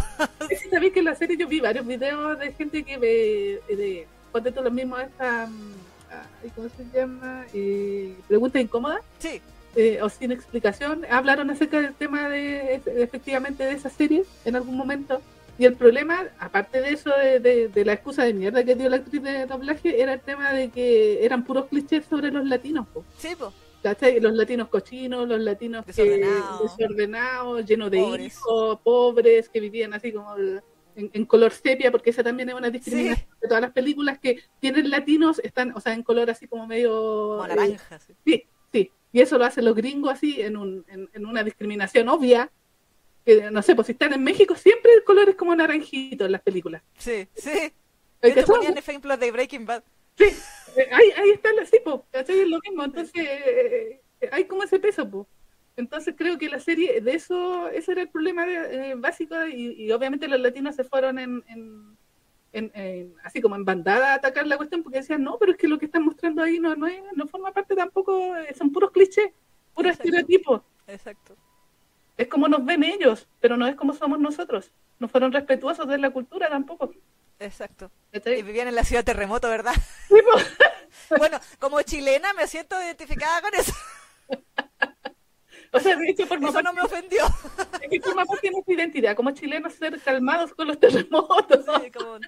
[0.48, 4.06] Que sabéis que en la serie yo vi varios videos de gente que ve, de,
[4.62, 5.74] lo mismo esta, mm,
[6.54, 7.44] ¿cómo se llama?
[7.54, 9.40] Eh, pregunta incómoda Sí,
[9.76, 11.04] eh, o sin explicación.
[11.10, 15.20] Hablaron acerca del tema de, efectivamente de esa serie en algún momento.
[15.58, 18.88] Y el problema, aparte de eso, de, de- de la excusa de mierda que dio
[18.88, 22.86] la actriz de doblaje, era el tema de que eran puros clichés sobre los latinos.
[22.88, 23.04] po.
[23.18, 23.52] sí, po.
[24.20, 27.64] Los latinos cochinos, los latinos Desordenados.
[27.66, 28.26] llenos de Pobres.
[28.32, 30.62] hijos, pobres, que vivían así como el-
[30.96, 34.42] en, en color sepia, porque esa también es una discriminación de todas las películas que
[34.60, 36.90] tienen latinos, están, o sea, en color así como medio...
[36.90, 37.98] Como eh, naranja.
[37.98, 38.14] sí.
[38.24, 38.92] sí, sí.
[39.12, 42.50] Y eso lo hacen los gringos así, en, un, en, en una discriminación obvia.
[43.24, 46.32] Que, no sé, pues si están en México, siempre el color es como naranjito en
[46.32, 46.82] las películas.
[46.96, 47.50] Sí, sí.
[48.22, 49.82] ¿Hay De hecho, que ponían ejemplos de Breaking Bad.
[50.16, 50.24] Sí,
[50.76, 52.40] eh, ahí, ahí está el sí, po, ¿cachai?
[52.40, 54.00] Es lo mismo, entonces eh,
[54.30, 55.26] hay como ese peso, po.
[55.76, 59.72] Entonces creo que la serie, de eso, ese era el problema de- eh, básico y,
[59.84, 61.96] y obviamente los latinos se fueron en, en,
[62.52, 65.58] en- en- así como en bandada a atacar la cuestión porque decían, no, pero es
[65.58, 68.70] que lo que están mostrando ahí no, no, es- no forma parte tampoco, eh, son
[68.70, 69.30] puros clichés,
[69.74, 70.08] puros Exacto.
[70.08, 71.36] estereotipos, Exacto.
[72.18, 75.96] es como nos ven ellos, pero no es como somos nosotros, no fueron respetuosos de
[75.98, 76.92] la cultura tampoco.
[77.38, 77.90] Exacto.
[78.12, 79.74] Y vivían en la ciudad terremoto, ¿verdad?
[81.16, 83.72] Bueno, como chilena me siento identificada con eso.
[85.72, 87.24] O sea, de hecho, forma Eso no parte- me ofendió.
[87.80, 91.66] Es que forma parte de nuestra identidad, como chilenos, ser calmados con los terremotos.
[91.66, 91.80] ¿no?
[91.80, 92.18] Sí, como-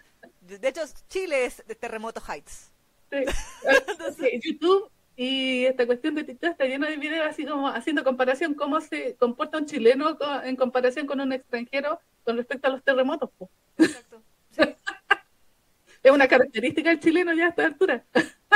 [0.41, 2.71] De hecho, Chile es de Terremoto Heights.
[3.11, 3.19] Sí.
[4.19, 8.55] Sí, YouTube y esta cuestión de TikTok está lleno de videos así como haciendo comparación,
[8.55, 13.31] cómo se comporta un chileno en comparación con un extranjero con respecto a los terremotos.
[13.39, 13.51] po.
[13.79, 14.23] Exacto.
[14.51, 14.63] Sí.
[16.03, 18.05] Es una característica del chileno ya a esta altura.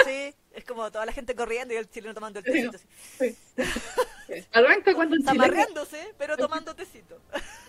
[0.04, 2.76] Sí, es como toda la gente corriendo y el chileno tomando el tecito.
[2.76, 2.86] Así.
[3.18, 3.36] Sí.
[4.52, 5.42] Arranca cuando el chileno...
[5.44, 7.20] Zamarreándose, pero tomando tecito.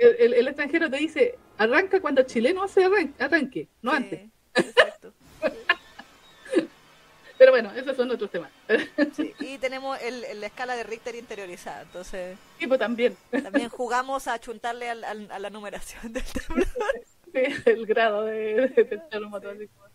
[0.00, 3.96] El, el- el extranjero te dice, arranca cuando el chileno hace arran- arranque, no Sí,
[3.96, 4.20] antes.
[4.54, 5.12] Exacto.
[7.38, 8.50] Pero bueno, esos son otros temas.
[9.14, 14.26] Sí, Y tenemos el, el- la escala de Richter interiorizada, entonces Tipo también, también jugamos
[14.26, 16.66] a chuntarle al- al- a la numeración del temblor.
[17.32, 19.88] sí, el grado de, de así como-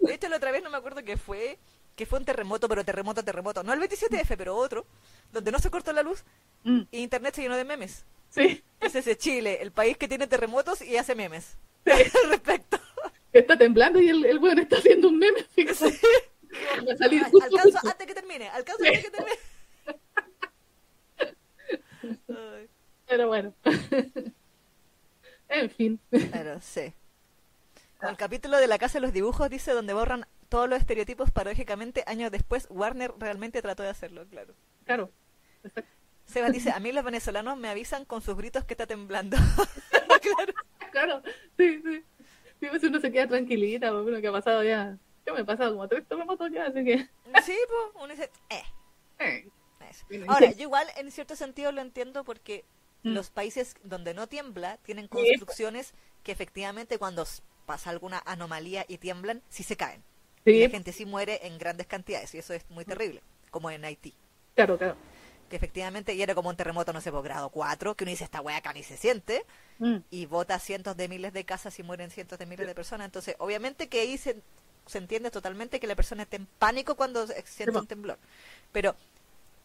[0.00, 1.56] De hecho, la otra vez no me acuerdo que fue,
[1.96, 3.62] que fue un terremoto, pero terremoto, terremoto.
[3.62, 4.86] No el 27F, pero otro,
[5.32, 6.22] donde no se cortó la luz
[6.64, 8.04] Mm, y internet se llenó de memes.
[8.30, 11.56] Sí, Ese es Chile, el país que tiene terremotos y hace memes.
[11.86, 12.78] Al respecto.
[13.32, 15.44] está temblando y el, el weón está haciendo un meme.
[15.54, 15.90] como,
[16.88, 17.88] Va a salir justo, Alcanzo justo.
[17.88, 19.36] antes que termine, alcanzo antes que termine.
[22.28, 22.68] Ay,
[23.06, 23.52] Pero bueno.
[25.48, 26.00] En fin.
[26.10, 26.92] Pero sí.
[28.02, 32.04] El capítulo de la Casa de los Dibujos dice donde borran todos los estereotipos paradójicamente
[32.06, 34.54] años después Warner realmente trató de hacerlo, claro.
[34.84, 35.10] Claro.
[35.64, 35.90] Exacto.
[36.24, 39.36] Seba dice, a mí los venezolanos me avisan con sus gritos que está temblando.
[40.22, 40.52] claro.
[40.90, 41.22] Claro,
[41.56, 42.04] sí, sí.
[42.60, 44.96] Sí, pues uno se queda tranquilita, porque uno que ha pasado ya.
[45.26, 46.98] Yo me he pasado como tres terremotos ya, así que.
[47.44, 48.62] Sí, pues, uno dice, eh.
[49.18, 49.48] eh,
[50.26, 52.64] Ahora, yo igual en cierto sentido lo entiendo porque
[53.06, 53.14] Mm.
[53.14, 55.94] los países donde no tiembla tienen construcciones
[56.24, 57.24] que efectivamente cuando
[57.64, 60.02] pasa alguna anomalía y tiemblan, sí se caen.
[60.48, 63.70] Y Sí, la gente sí muere en grandes cantidades y eso es muy terrible, como
[63.70, 64.14] en Haití.
[64.54, 64.96] claro, claro.
[65.48, 68.24] Que efectivamente y era como un terremoto, no sé, por grado 4, que uno dice,
[68.24, 69.44] esta wea acá ni se siente,
[69.78, 73.06] Mm, y bota cientos de miles de casas y mueren cientos de miles de personas.
[73.06, 74.42] Entonces, obviamente que ahí se,
[74.86, 78.18] se entiende totalmente que la persona está en pánico cuando siente un temblor.
[78.72, 78.96] Pero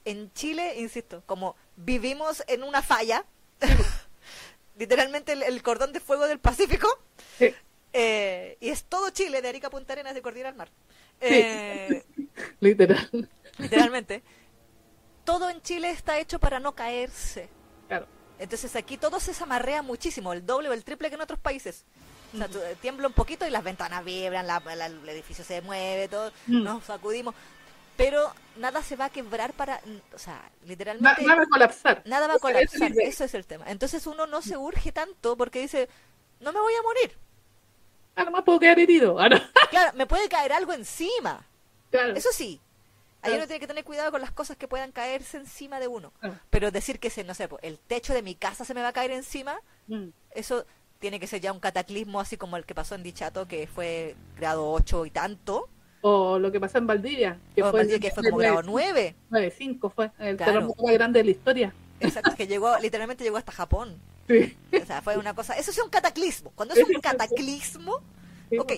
[0.05, 3.25] en Chile, insisto, como vivimos en una falla,
[4.77, 6.87] literalmente el, el cordón de fuego del Pacífico,
[7.37, 7.55] Sí,
[7.93, 10.69] eh, y es todo Chile, de Arica a Punta Arenas, de Cordillera al Mar.
[11.19, 12.03] Eh,
[12.59, 13.09] literal.
[13.57, 14.23] literalmente.
[15.23, 17.49] Todo en Chile está hecho para no caerse.
[17.87, 18.07] Claro.
[18.39, 21.85] Entonces aquí todo se zamarrea muchísimo, el doble o el triple que en otros países.
[22.33, 22.47] O sea,
[22.81, 26.85] tiembla un poquito y las ventanas vibran, la- la- el edificio se mueve, todo, nos
[26.85, 27.35] sacudimos.
[27.97, 29.79] Pero nada se va a quebrar para,
[30.15, 32.01] o sea, literalmente nada va a colapsar.
[32.05, 32.93] nada va a colapsar.
[32.99, 33.65] Eso es el tema.
[33.69, 35.87] Entonces uno no se urge tanto porque dice,
[36.39, 37.17] no me voy a morir.
[38.15, 39.19] Ah, nomás puedo quedar herido.
[39.19, 39.37] Ah, no.
[39.69, 41.45] Claro, me puede caer algo encima.
[41.91, 42.13] Claro.
[42.15, 42.59] Eso sí.
[43.21, 46.11] Ahí uno tiene que tener cuidado con las cosas que puedan caerse encima de uno.
[46.49, 48.93] Pero decir que se, no sé, el techo de mi casa se me va a
[48.93, 50.65] caer encima, Mm, eso
[50.99, 54.15] tiene que ser ya un cataclismo así como el que pasó en Dichato, que fue
[54.37, 55.69] grado 8 y tanto,
[56.01, 59.15] O lo que pasó en Valdivia, que fue, Valdivia, que fue como grado 9.
[59.29, 60.51] 9.5 fue el Claro.
[60.53, 61.73] terremoto más grande de la historia.
[61.99, 63.99] Exacto, que llegó, literalmente llegó hasta Japón.
[64.31, 64.57] Sí.
[64.81, 66.51] O sea, fue una cosa, eso es un cataclismo.
[66.55, 68.01] Cuando es un cataclismo,
[68.57, 68.73] ok.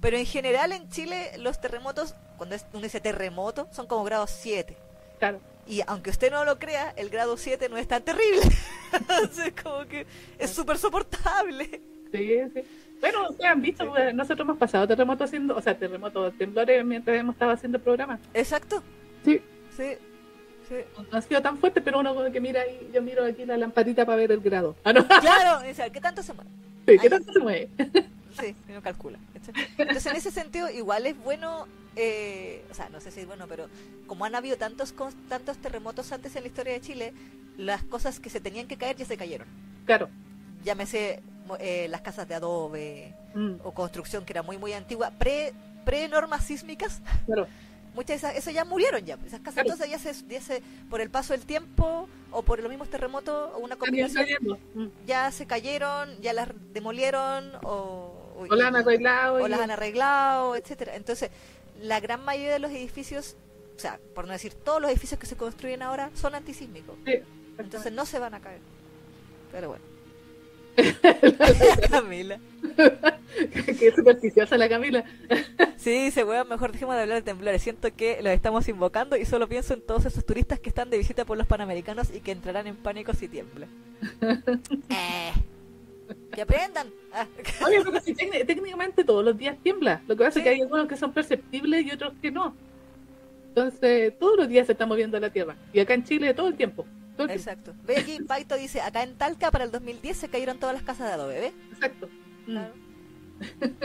[0.00, 4.26] Pero en general en Chile los terremotos, cuando es- uno dice terremoto, son como grado
[4.26, 4.76] 7.
[5.18, 5.40] Claro.
[5.66, 8.42] Y aunque usted no lo crea, el grado 7 no es tan terrible.
[8.92, 10.06] Entonces, como que
[10.38, 11.80] es súper soportable.
[12.12, 12.60] Sí, sí.
[13.00, 17.18] Bueno, ustedes han visto, pues, nosotros hemos pasado terremotos haciendo, o sea, terremotos, temblores mientras
[17.18, 18.18] hemos estado haciendo el programa.
[18.32, 18.82] Exacto.
[19.24, 19.40] Sí.
[19.76, 19.96] Sí.
[20.68, 20.76] Sí.
[21.10, 24.04] No ha sido tan fuerte, pero uno que mira ahí, yo miro aquí la lamparita
[24.04, 24.76] para ver el grado.
[24.84, 25.06] Ah, no.
[25.06, 26.50] Claro, o sea, ¿qué tanto se mueve?
[26.86, 27.68] Sí, ¿Qué tanto se mueve?
[28.40, 29.18] Sí, uno calcula.
[29.32, 29.54] ¿cachai?
[29.78, 33.46] Entonces, en ese sentido, igual es bueno, eh, o sea, no sé si es bueno,
[33.48, 33.68] pero
[34.06, 34.94] como han habido tantos
[35.28, 37.12] tantos terremotos antes en la historia de Chile,
[37.56, 39.48] las cosas que se tenían que caer ya se cayeron.
[39.86, 40.08] Claro.
[40.64, 41.22] Llámese
[41.60, 45.52] eh, las casas de adobe Mm, o construcción que era muy, muy antigua, pre,
[45.84, 47.46] pre normas sísmicas, claro.
[47.96, 49.14] Muchas de esas, eso ya murieron ya.
[49.26, 49.70] Esas casas Claro.
[49.72, 53.50] entonces ya se, ya se- por el paso del tiempo o por los mismos terremotos
[53.54, 54.24] o una combinación.
[54.74, 54.86] Mm.
[55.06, 58.12] ya se cayeron, ya las demolieron o,
[58.48, 59.36] O la han arreglado.
[59.42, 60.94] o y- las han arreglado, etcétera.
[60.94, 61.30] Entonces,
[61.80, 63.34] la gran mayoría de los edificios,
[63.76, 66.96] o sea, por no decir todos los edificios que se construyen ahora son antisísmicos.
[67.04, 67.14] Sí,
[67.58, 68.60] Entonces no se van a caer.
[69.50, 69.84] Pero bueno.
[71.90, 72.38] Camila.
[73.78, 75.04] Qué supersticiosa la Camila.
[75.76, 77.62] Sí, dice, weón, mejor dejemos de hablar de temblores.
[77.62, 80.98] Siento que los estamos invocando y solo pienso en todos esos turistas que están de
[80.98, 83.68] visita por los panamericanos y que entrarán en pánico si tiembla.
[84.88, 85.32] eh,
[86.32, 86.88] que aprendan.
[87.12, 87.26] Ah,
[87.64, 90.02] Oye, pero si técni- técnicamente todos los días tiembla.
[90.08, 90.38] Lo que pasa Sí.
[90.40, 92.56] es que hay algunos que son perceptibles y otros que no.
[93.48, 95.54] Entonces, todos los días se está moviendo la Tierra.
[95.72, 96.84] Y acá en Chile todo el tiempo.
[97.24, 97.74] Exacto.
[97.84, 101.08] Ve aquí, Paito dice, acá en Talca para el 2010 se cayeron todas las casas
[101.08, 101.52] de adobe, ¿ves?
[101.72, 102.08] Exacto.
[102.46, 102.74] Mm, Claro.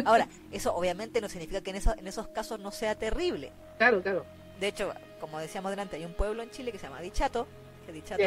[0.05, 3.51] Ahora, eso obviamente no significa que en, eso- en esos casos no sea terrible.
[3.77, 4.25] Claro, claro.
[4.59, 7.47] De hecho, como decíamos delante, hay un pueblo en Chile que se llama Dichato,
[7.85, 8.21] Fedichato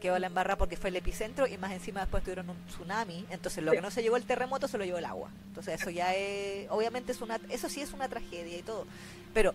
[0.00, 3.24] quedó la embarrada porque fue el epicentro y más encima después tuvieron un tsunami.
[3.30, 5.30] Entonces lo que no se llevó el terremoto se lo llevó el agua.
[5.48, 8.86] Entonces eso ya es, obviamente es una, eso sí es una tragedia y todo.
[9.34, 9.52] Pero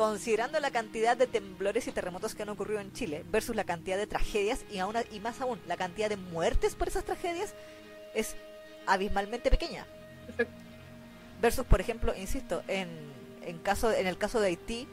[0.00, 3.98] considerando la cantidad de temblores y terremotos que han ocurrido en Chile versus la cantidad
[3.98, 7.52] de tragedias y, aún, y más aún la cantidad de muertes por esas tragedias
[8.14, 8.34] es
[8.86, 9.84] abismalmente pequeña.
[11.42, 12.88] Versus, por ejemplo, insisto, en,
[13.44, 14.88] en, caso, en el caso de Haití,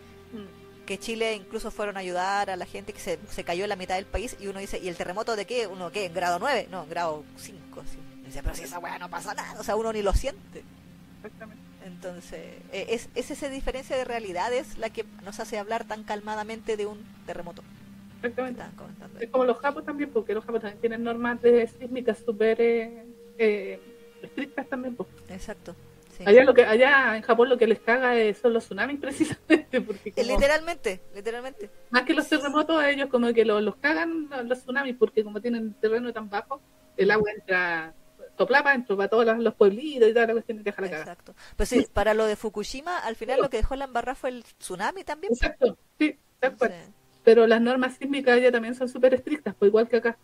[0.85, 3.77] que Chile incluso fueron a ayudar a la gente que se, se cayó en la
[3.77, 5.67] mitad del país y uno dice, ¿y el terremoto de qué?
[5.67, 6.07] ¿Uno qué?
[6.07, 6.67] ¿En grado 9?
[6.69, 7.83] No, en grado 5.
[8.25, 10.65] Dice, pero si esa weá no pasa nada, o sea, uno ni lo siente.
[11.23, 11.66] Exactamente.
[11.87, 12.41] Entonces,
[12.71, 16.85] eh, es, es esa diferencia de realidades la que nos hace hablar tan calmadamente de
[16.85, 17.63] un terremoto.
[18.21, 18.63] Exactamente.
[19.19, 23.03] Es como los japos también, porque los japos también tienen normas de sísmicas súper eh,
[23.37, 23.79] eh,
[24.21, 24.95] estrictas también.
[24.95, 25.09] Pues.
[25.29, 25.75] Exacto.
[26.25, 29.81] Allá, lo que, allá en Japón lo que les caga son los tsunamis precisamente.
[29.81, 31.69] Porque literalmente, literalmente.
[31.91, 35.73] Más que los terremotos, ellos como que los, los cagan los tsunamis porque como tienen
[35.75, 36.59] terreno tan bajo,
[36.97, 37.93] el agua entra
[38.37, 41.35] soplaba dentro para todos los, pueblitos y toda la cuestión que deja la Exacto.
[41.55, 44.43] Pues sí, para lo de Fukushima, al final lo que dejó la embarrada fue el
[44.43, 45.33] tsunami también.
[45.33, 46.17] Exacto, sí,
[47.23, 50.17] Pero las normas sísmicas ya también son súper estrictas, pues igual que acá.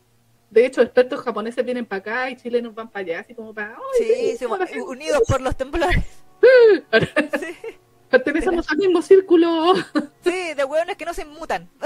[0.51, 3.75] De hecho, expertos japoneses vienen para acá y chilenos van para allá, así como para...
[3.97, 4.37] Sí,
[4.85, 6.05] unidos por los temblores.
[7.39, 7.55] sí.
[8.13, 9.73] Pertenecemos al mismo círculo.
[10.23, 11.67] Sí, de hueones que no se inmutan.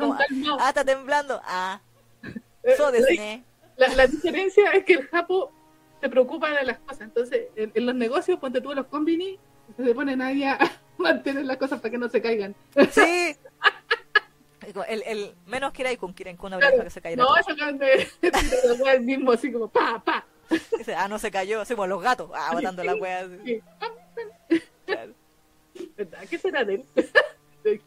[0.00, 1.38] ah, está temblando.
[1.44, 1.82] Ah,
[2.62, 2.90] eh, so
[3.76, 5.52] la, diferencia es que el Japo
[6.00, 7.02] se preocupa de las cosas.
[7.02, 9.38] Entonces, en, los negocios, ponte tú los combini,
[9.76, 10.58] se ponen ahí a
[10.98, 12.54] mantener las cosas para que no se caigan.
[12.90, 13.36] Sí.
[14.88, 17.22] El, el menos que con quieren con una oreja que se caiga.
[17.22, 18.08] No, eso que
[18.94, 20.24] el mismo, así como pa, pa.
[20.78, 23.28] Dice, ah, no se cayó, así como los gatos, ah, botando la wea.
[23.44, 23.60] Sí.
[25.96, 26.24] ¿Verdad?
[26.30, 27.82] ¿Qué será de él?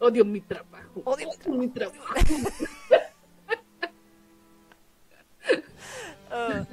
[0.00, 1.02] Odio mi trabajo.
[1.04, 2.14] Odio mi trabajo.
[6.30, 6.64] Oh.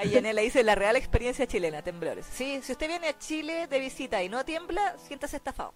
[0.00, 2.24] Ahí Yanela dice la real experiencia chilena, temblores.
[2.24, 5.74] Sí, si usted viene a Chile de visita y no tiembla, siéntase estafado.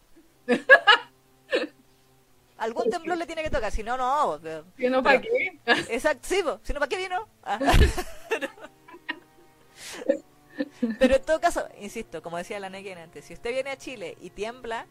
[2.57, 4.41] Algún temblor le tiene que tocar, si no, no.
[4.79, 5.61] Si no, ¿para qué?
[5.67, 7.29] Exacto, sí, si no, ¿para qué vino?
[7.43, 7.59] Ah.
[10.99, 14.17] Pero en todo caso, insisto, como decía la Nequena antes, si usted viene a Chile
[14.23, 14.87] y tiembla,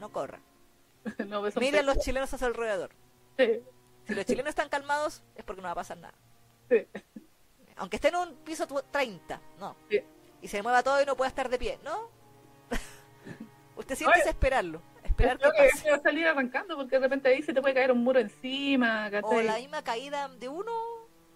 [0.00, 0.40] no corra.
[1.26, 2.90] No, Mire a los chilenos a su alrededor.
[3.36, 6.14] Si los chilenos están calmados, es porque no va a pasar nada.
[6.70, 6.86] Sí
[7.78, 9.76] aunque esté en un piso 30, no.
[10.40, 12.10] Y se mueva todo y no pueda estar de pie, ¿no?
[13.76, 14.82] Usted siente esperarlo.
[15.02, 15.50] Esperar que,
[15.82, 18.20] que va a salir arrancando porque de repente ahí se te puede caer un muro
[18.20, 19.10] encima.
[19.22, 20.72] O la misma caída de uno.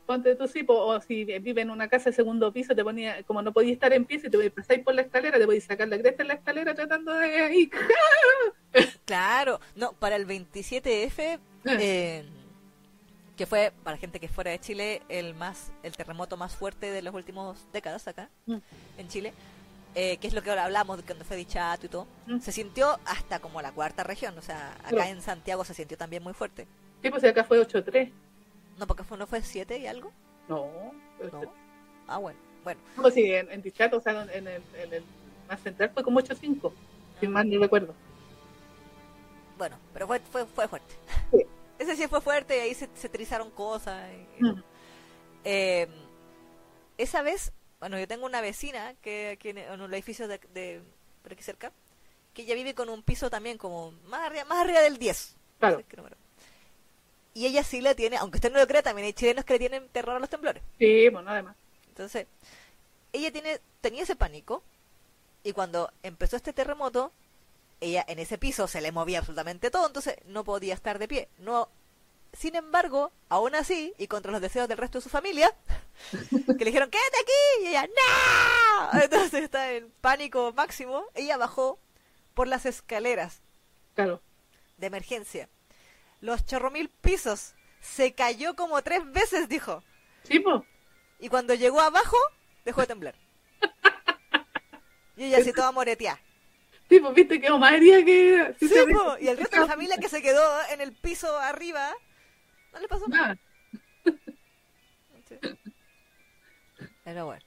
[0.06, 3.40] Ponte tú sí, o si vive en una casa de segundo piso, te ponía, como
[3.40, 5.98] no podías estar en pie, si te pasáis por la escalera, te podías sacar la
[5.98, 7.70] cresta en la escalera tratando de ahí.
[9.04, 12.24] claro, no, para el 27F, eh,
[13.42, 17.02] que fue, para gente que fuera de Chile, el más el terremoto más fuerte de
[17.02, 18.58] las últimas décadas acá, mm.
[18.98, 19.34] en Chile,
[19.96, 22.38] eh, que es lo que ahora hablamos de cuando fue dichato y todo, mm.
[22.38, 26.22] se sintió hasta como la cuarta región, o sea, acá en Santiago se sintió también
[26.22, 26.68] muy fuerte.
[27.02, 28.12] Sí, pues acá fue 8-3.
[28.78, 30.12] No, porque fue, no fue 7 y algo.
[30.48, 30.70] No,
[32.06, 32.80] Ah, bueno, bueno.
[32.94, 35.02] No, pues sí, en, Dichato, o sea, en el, en el,
[35.48, 36.72] más central fue como 8-5,
[37.18, 37.92] si mal no recuerdo.
[39.58, 40.94] Bueno, pero fue, fue, fue fuerte.
[41.32, 41.44] Sí.
[41.82, 44.08] Ese sí fue fuerte y ahí se, se trizaron cosas.
[44.38, 44.60] Mm.
[45.44, 45.88] Eh,
[46.96, 50.80] esa vez, bueno, yo tengo una vecina que aquí en, un edificio de,
[51.22, 51.72] por aquí cerca,
[52.34, 55.36] que ella vive con un piso también como más arriba, más arriba del 10.
[55.58, 55.82] Claro.
[57.34, 59.58] y ella sí la tiene, aunque usted no lo crea, también hay chilenos que le
[59.58, 60.62] tienen terror a los temblores.
[60.78, 61.56] Sí, bueno, además.
[61.88, 62.26] Entonces,
[63.12, 64.62] ella tiene tenía ese pánico
[65.42, 67.12] y cuando empezó este terremoto,
[67.82, 71.28] ella en ese piso se le movía absolutamente todo, entonces no podía estar de pie.
[71.38, 71.68] No,
[72.32, 75.54] sin embargo, aún así, y contra los deseos del resto de su familia,
[76.30, 79.00] que le dijeron, quédate aquí, y ella, ¡no!
[79.00, 81.78] Entonces está en pánico máximo, ella bajó
[82.34, 83.42] por las escaleras.
[83.94, 84.22] Claro.
[84.78, 85.48] De emergencia.
[86.20, 87.54] Los chorromil pisos.
[87.80, 89.82] Se cayó como tres veces, dijo.
[90.22, 90.64] Sí, po.
[91.18, 92.16] Y cuando llegó abajo,
[92.64, 93.14] dejó de temblar.
[95.16, 96.20] y ella se toda moreteada.
[96.88, 98.54] Sí, pues viste que más herida que...
[98.60, 98.74] Sí,
[99.20, 100.42] y el resto de la familia que se quedó
[100.72, 101.90] en el piso arriba,
[102.72, 103.38] no le pasó nada.
[107.04, 107.42] Pero bueno.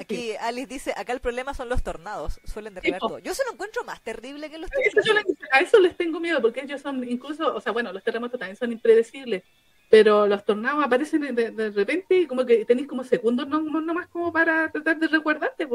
[0.00, 3.18] Aquí Alice dice, acá el problema son los tornados, suelen derribar todo.
[3.18, 5.36] Yo se lo encuentro más terrible que los terremotos.
[5.52, 8.56] a eso les tengo miedo, porque ellos son incluso, o sea, bueno, los terremotos también
[8.56, 9.44] son impredecibles,
[9.88, 14.32] pero los tornados aparecen de, repente y como que tenéis como segundos no, más como
[14.32, 15.68] para tratar de resguardarte,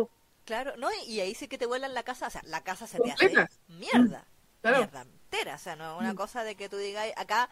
[0.45, 2.99] Claro, no, y ahí sí que te vuelan la casa, o sea, la casa se
[2.99, 4.26] te hace mierda.
[4.63, 5.01] Mierda.
[5.01, 6.18] entera, o sea, no es una Mm.
[6.18, 7.49] cosa de que tú digas acá,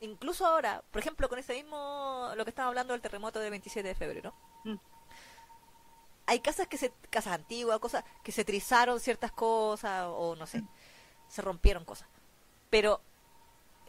[0.00, 3.88] incluso ahora, por ejemplo, con ese mismo, lo que estamos hablando del terremoto del 27
[3.88, 4.34] de febrero,
[4.64, 4.76] Mm.
[6.26, 10.48] hay casas que se, casas antiguas, cosas que se trizaron ciertas cosas, o no Mm.
[10.48, 10.64] sé,
[11.28, 12.08] se rompieron cosas,
[12.68, 13.00] pero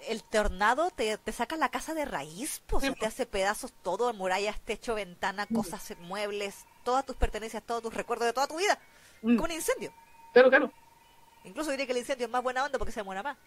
[0.07, 4.13] el tornado te, te saca la casa de raíz, pues, Sí, te hace pedazos todo,
[4.13, 5.55] murallas, techo, ventana, Mm.
[5.55, 8.77] cosas, muebles, todas tus pertenencias, todos tus recuerdos de toda tu vida,
[9.21, 9.35] Mm.
[9.35, 9.93] como un incendio.
[10.33, 10.71] Claro, claro.
[11.43, 13.37] Incluso diría que el incendio es más buena onda porque se muera más.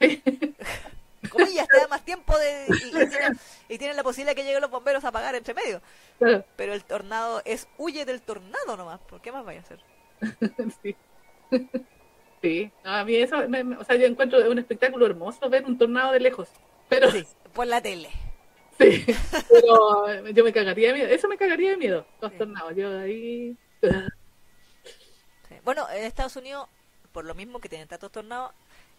[1.30, 4.60] Comillas, te da más tiempo de, y, y tienen, y tienen la posibilidad que lleguen
[4.60, 5.80] los bomberos a apagar entre medio.
[6.18, 6.44] Claro.
[6.56, 9.00] Pero el tornado es huye del tornado nomás.
[9.00, 9.80] ¿Por qué más vaya a hacer?
[10.82, 10.96] Sí.
[12.40, 15.64] Sí, No, a mí eso, me- me- o sea, yo encuentro un espectáculo hermoso ver
[15.64, 16.48] un tornado de lejos.
[16.88, 17.24] Pero Sí,
[17.54, 18.10] por la tele.
[18.78, 19.04] Sí,
[19.50, 21.08] pero eh, yo me cagaría de miedo.
[21.08, 22.38] Eso me cagaría de miedo, los Sí.
[22.76, 23.56] Yo ahí.
[25.48, 25.54] Sí.
[25.64, 26.68] Bueno, en Estados Unidos,
[27.12, 28.52] por lo mismo que tienen tantos tornados,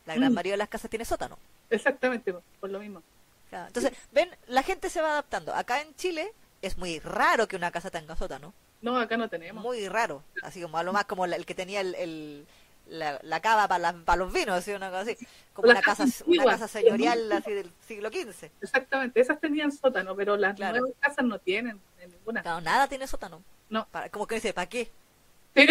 [0.05, 0.35] la gran Mm.
[0.35, 1.37] mayoría de las casas tiene sótano.
[1.69, 3.01] Exactamente, por lo mismo.
[3.49, 3.67] Claro.
[3.67, 5.53] Entonces, ven, la gente se va adaptando.
[5.53, 6.31] Acá en Chile
[6.61, 8.53] es muy raro que una casa tenga sótano.
[8.81, 9.63] No, acá no tenemos.
[9.63, 10.23] Muy raro.
[10.41, 12.45] Así como a lo más como el que tenía el, el-
[12.87, 15.17] la, la cava para, los vinos, así, una cosa así.
[15.53, 18.49] Como Las una casa, una casa señorial así del siglo XV.
[18.61, 20.79] Exactamente, esas tenían sótano, pero las Claro.
[20.79, 22.41] nuevas casas no tienen en ninguna.
[22.41, 23.41] Claro, nada tiene sótano.
[23.69, 23.87] No.
[23.89, 24.89] Para, como que dice, ¿para qué?
[25.55, 25.67] Sí,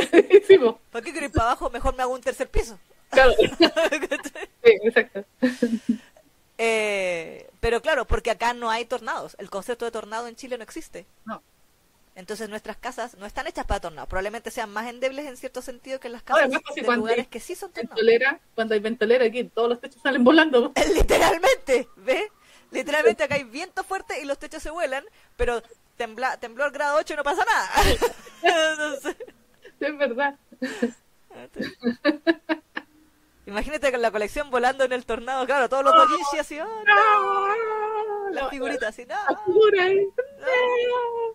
[0.47, 0.59] sí,
[0.91, 1.69] ¿Para qué quiero ir para abajo?
[1.71, 2.79] Mejor me hago un tercer piso.
[3.11, 3.33] claro.
[4.65, 5.25] Sí, exacto.
[6.59, 9.35] Eh, pero claro, porque acá no hay tornados.
[9.39, 11.07] El concepto de tornado en Chile no existe.
[11.25, 11.43] No.
[12.15, 14.09] Entonces nuestras casas no están hechas para tornados.
[14.09, 17.19] Probablemente sean más endebles en cierto sentido que las Ahora, casas más fácil de lugares
[17.21, 17.97] hay que sí son tornados.
[17.97, 20.73] Ventolera, cuando hay ventolera aquí, todos los techos salen volando.
[20.95, 22.25] Literalmente, ¿ves?
[22.71, 25.05] Literalmente acá hay viento fuerte y los techos se vuelan,
[25.37, 25.63] pero
[25.97, 27.71] tembla, tembló al grado 8 y no pasa nada.
[28.73, 29.17] Entonces,
[29.79, 30.37] Sí, es verdad.
[33.47, 37.92] imagínate con la colección volando en el tornado, claro, todos los dojinshi así, oh, no.
[38.33, 40.07] Las La- figuritas así, ahí.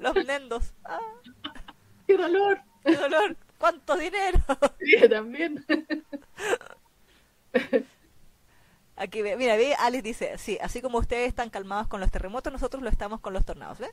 [0.02, 1.00] no, los nendos, ah,
[2.06, 2.60] ¡Qué dolor!
[2.86, 4.40] qué dolor, cuánto dinero.
[4.80, 5.66] Sí, también.
[8.96, 12.82] Aquí, mira, ve, Alice dice, sí, así como ustedes están calmados con los terremotos, nosotros
[12.82, 13.92] lo estamos con los tornados, ¿ves?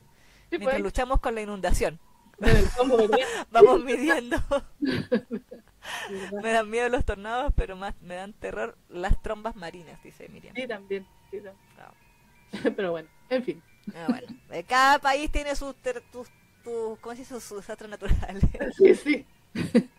[0.49, 0.83] Sí, Mientras pues.
[0.83, 1.99] luchamos con la inundación.
[3.51, 4.37] Vamos midiendo.
[6.41, 10.55] me dan miedo los tornados, pero más me dan terror las trombas marinas, dice Miriam.
[10.55, 11.05] Sí, también.
[11.31, 11.55] sí, también.
[11.77, 12.04] No.
[12.75, 13.61] Pero bueno, en fin.
[13.95, 16.27] Ah, bueno, eh, cada país tiene sus, ter- tus,
[16.63, 17.39] tus, ¿cómo se dice?
[17.39, 18.43] sus desastres naturales.
[18.77, 19.25] Sí, sí.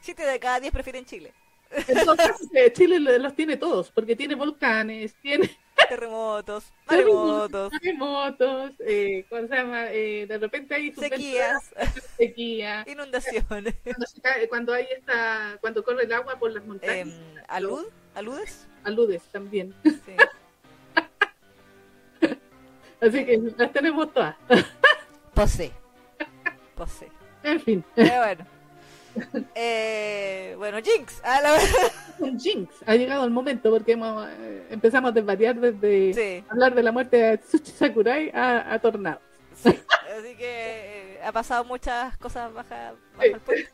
[0.00, 1.32] Siete de cada diez prefieren Chile.
[1.88, 5.50] Entonces, eh, Chile lo- los tiene todos, porque tiene volcanes, tiene
[5.88, 9.92] Terremotos, maremotos, terremotos, eh, ¿cómo se llama?
[9.92, 11.70] Eh, de repente hay sequías,
[12.16, 13.74] sequía, inundaciones.
[13.84, 17.08] cuando, se cae- cuando hay esta, cuando corre el agua por las Em, montañas,
[17.48, 17.86] ¿Alud?
[18.14, 18.66] ¿Aludes?
[18.84, 19.74] aludes también.
[19.84, 20.12] Sí.
[23.00, 24.34] Así que las tenemos todas.
[25.34, 25.72] Posee.
[26.74, 27.10] Posee.
[27.42, 28.46] En fin, Pero bueno.
[29.54, 31.22] Eh, bueno, Jinx.
[31.24, 31.58] a la-
[32.38, 32.74] jinx.
[32.86, 36.92] Ha llegado el momento porque hemos, eh, empezamos a desvariar desde Sí, hablar de la
[36.92, 39.20] muerte de Atsushi Sakurai a, a Tornado.
[39.54, 39.68] sí.
[40.18, 43.66] Así que eh, ha pasado muchas cosas bajas bajo Sí.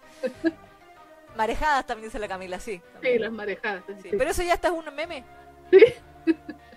[1.36, 2.80] Marejadas también dice la Camila, sí.
[3.02, 3.82] Sí, las marejadas.
[3.86, 4.08] Sí, sí.
[4.16, 5.24] Pero eso ya está es un meme.
[5.70, 5.84] Sí.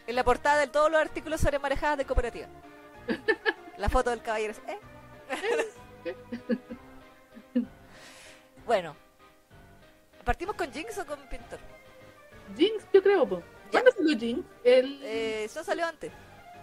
[0.08, 2.48] En la portada de todos los artículos sobre marejadas de cooperativa.
[3.78, 4.54] La foto del caballero.
[4.54, 6.16] es, ¿eh?
[8.66, 8.96] bueno.
[10.24, 11.60] ¿Partimos con Jinx o con Pintor?
[12.58, 13.28] Jinx, yo creo.
[13.28, 13.44] po.
[13.72, 14.46] ¿Cuándo salió Jinx?
[14.64, 16.12] El, Eh, eso salió antes.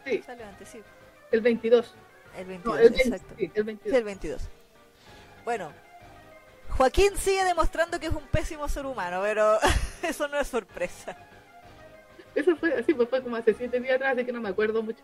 [0.05, 0.82] sí, Salió antes, sí.
[1.31, 1.94] el 22.
[2.36, 3.35] El No, 22, el 20, exacto.
[3.39, 3.97] sí, el Sí, 22.
[3.98, 4.43] el 22.
[5.44, 5.73] Bueno,
[6.70, 9.59] Joaquín sigue demostrando que es un pésimo ser humano, pero
[10.02, 11.16] eso no es sorpresa.
[12.34, 14.82] Eso fue así, pues fue como hace siete días atrás, así que no me acuerdo
[14.82, 15.02] mucho.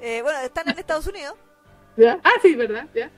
[0.00, 1.34] Eh, bueno, están en Estados Unidos
[1.96, 2.18] ¿Ya?
[2.24, 2.86] Ah, sí, ¿verdad?
[2.94, 3.10] ¿Ya?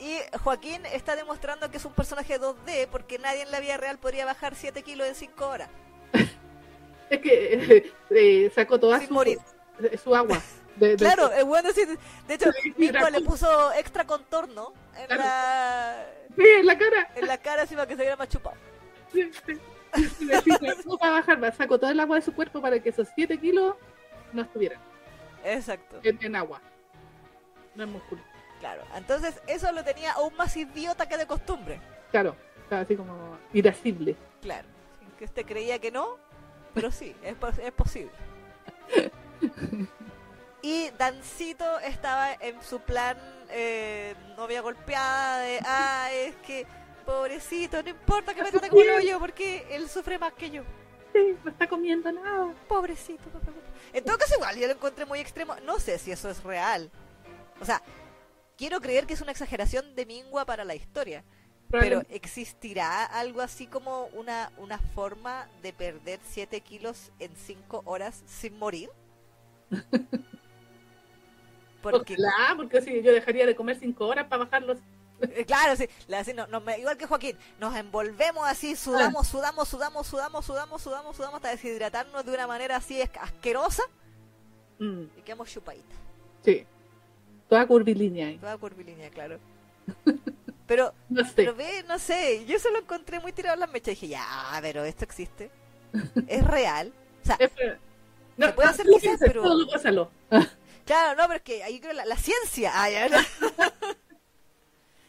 [0.00, 3.96] y Joaquín está demostrando que es un personaje 2D porque nadie en la vida real
[3.98, 5.68] podría bajar 7 kilos en 5 horas
[7.10, 9.38] Es que eh, eh, sacó toda sin su, morir.
[9.82, 10.40] eh, su agua.
[10.76, 11.82] de- de- Claro, es bueno sí,
[12.26, 15.22] De hecho, Nico le puso extra contorno en Claro.
[15.22, 16.06] la,
[16.36, 17.10] Sí, en la cara.
[17.14, 18.56] en la cara así para que se viera más chupado.
[19.12, 19.52] Sí, sí.
[20.20, 22.78] Y decía, no va a bajar, va- sacó todo el agua de su cuerpo para
[22.80, 23.76] que esos 7 kilos
[24.32, 24.80] no estuvieran
[25.44, 26.00] Exacto.
[26.02, 26.60] en, en agua.
[27.74, 28.22] No en músculo.
[28.60, 28.82] Claro.
[28.96, 31.80] Entonces, eso lo tenía aún más idiota que de costumbre.
[32.10, 34.16] Claro, estaba así como irascible.
[34.40, 34.66] Claro,
[35.18, 36.16] que usted creía que no,
[36.72, 38.12] pero sí, es, es posible.
[40.62, 43.18] Y Dancito estaba en su plan
[43.50, 46.66] eh, novia golpeada de, ah, es que
[47.04, 50.62] pobrecito, no importa que me trate como el hoyo porque él sufre más que yo.
[51.12, 52.52] triste, no está comiendo nada.
[52.68, 53.52] Pobrecito, papá.
[53.92, 55.54] En todo caso, igual, yo lo encontré muy extremo.
[55.64, 56.90] No sé si eso es real.
[57.60, 57.80] O sea,
[58.56, 61.24] quiero creer que es una exageración de Mingua para la historia.
[61.70, 68.22] Pero ¿existirá algo así como una, una forma de perder 7 kilos en 5 horas
[68.26, 68.90] sin morir?
[71.82, 74.78] porque, claro, porque si yo dejaría de comer 5 horas para bajarlos.
[74.78, 74.82] Eh,
[75.46, 75.88] claro, sí,
[76.78, 82.24] igual que Joaquín, nos envolvemos así, sudamos, sudamos, sudamos, sudamos, sudamos, sudamos, sudamos hasta deshidratarnos
[82.24, 83.82] de una manera así asquerosa
[84.78, 85.02] mm.
[85.18, 85.96] y quedamos chupaditas.
[86.44, 86.66] Sí,
[87.48, 88.38] toda curvilínea.
[88.40, 89.38] Toda curvilínea, claro.
[90.66, 91.50] Pero, no sé.
[91.52, 94.58] ve, no sé, yo se lo encontré muy tirado en las mechas y dije, ya,
[94.62, 95.50] pero esto existe.
[96.26, 96.92] es real.
[97.22, 97.38] O sea,
[98.36, 99.42] no, se puede hacer quizás, pero...
[100.84, 102.72] Claro, no, pero es que ahí creo la, la ciencia.
[102.74, 102.88] Ah,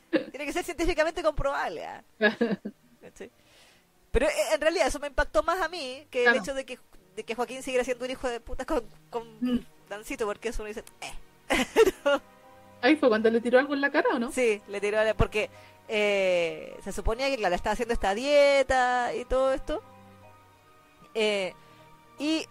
[0.10, 1.86] Tiene que ser científicamente comprobable.
[1.86, 2.04] ¿ah?
[4.12, 6.80] Pero eh, en realidad eso me impactó más a mí que el hecho de que,
[7.16, 9.66] de que Joaquín siguiera siendo un hijo de puta con, con mm.
[9.90, 11.14] Dancito, porque eso uno dice, eh.
[12.82, 14.32] Ahí fue cuando le tiró algo en la cara, ¿o no?
[14.32, 15.50] Sí, le tiró, porque
[15.88, 19.82] eh, se suponía que, claro, estaba haciendo esta dieta y todo esto.
[21.14, 21.54] Eh,
[22.20, 22.46] y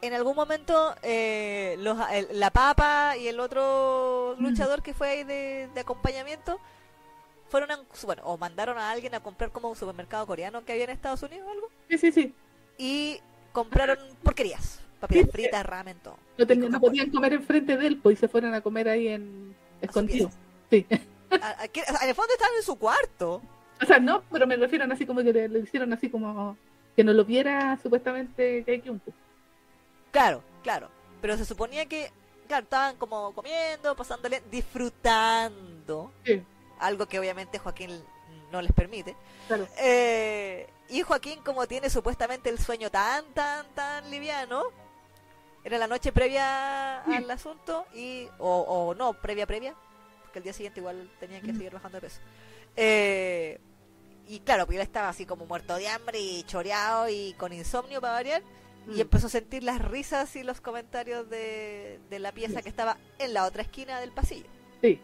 [0.00, 1.98] en algún momento eh, los,
[2.32, 6.60] la papa y el otro luchador que fue ahí de, acompañamiento
[7.48, 7.70] fueron
[8.04, 11.22] bueno o mandaron a alguien a comprar como un supermercado coreano que había en Estados
[11.22, 11.68] Unidos o algo.
[11.88, 12.34] Sí sí sí.
[12.76, 13.20] Y
[13.52, 16.18] compraron porquerías papitas fritas ramen todo.
[16.36, 20.30] No, podían comer enfrente de él pues y se fueron a comer ahí en escondido.
[20.70, 20.86] sí.
[20.90, 23.42] En el fondo estaban en su cuarto.
[23.82, 26.56] O sea no pero me refiero así como que le, hicieron así como
[26.94, 29.16] que no lo viera supuestamente que hay que un poco
[30.10, 30.90] Claro, claro.
[31.20, 32.12] Pero se suponía que,
[32.46, 36.12] claro, estaban como comiendo, pasándole, disfrutando.
[36.78, 38.02] Algo que obviamente Joaquín
[38.52, 39.16] no les permite.
[39.78, 44.64] Eh, y Joaquín, como tiene supuestamente el sueño tan, tan, tan liviano,
[45.64, 49.74] era la noche previa al asunto, y o, no, previa, previa,
[50.22, 52.20] porque el día siguiente igual tenía que seguir bajando de peso.
[52.76, 53.60] Eh,
[54.28, 58.00] y claro, pues él estaba así como muerto de hambre y choreado y con insomnio
[58.00, 58.42] para variar
[58.88, 59.00] y mm.
[59.00, 63.44] empezó a sentir las risas y los comentarios de, la pieza que estaba en la
[63.44, 64.46] otra esquina del pasillo.
[64.82, 65.00] Sí,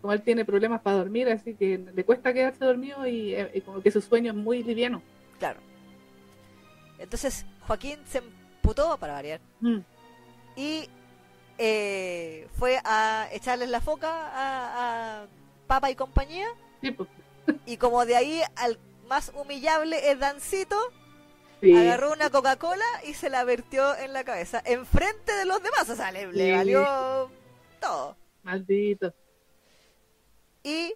[0.00, 3.82] como él tiene problemas para dormir, así que le cuesta quedarse dormido y, eh, como
[3.82, 5.02] que su sueño es muy liviano.
[5.38, 5.60] Claro.
[6.98, 9.78] Entonces Joaquín se emputó para variar mm.
[10.56, 10.88] y
[11.58, 15.26] eh, fue a echarles la foca a,
[15.66, 16.48] Papa y compañía.
[16.96, 17.08] Pues.
[17.66, 20.76] Y como de ahí al más humillable es Dancito,
[21.70, 25.88] Agarró una Coca-Cola y se la vertió en la cabeza, enfrente de los demás.
[25.88, 27.30] O sea, le, valió
[27.80, 28.16] todo.
[28.42, 29.14] Maldito.
[30.64, 30.94] Y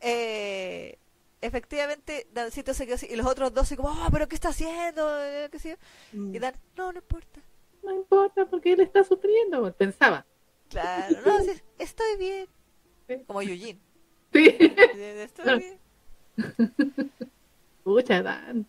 [0.00, 0.98] eh,
[1.40, 3.06] efectivamente Dancito se quedó así.
[3.10, 5.08] Y los otros dos, así como, oh, pero ¿qué está haciendo?
[5.50, 5.78] ¿Qué
[6.12, 6.34] mm.
[6.34, 7.40] Y Dan, no, no importa.
[7.82, 9.72] No importa porque él está sufriendo.
[9.72, 10.26] Pensaba.
[10.68, 11.38] Claro, no,
[11.78, 12.48] estoy bien.
[13.26, 13.80] Como Eugene.
[14.32, 14.56] Sí.
[14.58, 17.12] Estoy bien.
[17.82, 18.66] Pucha, Dan.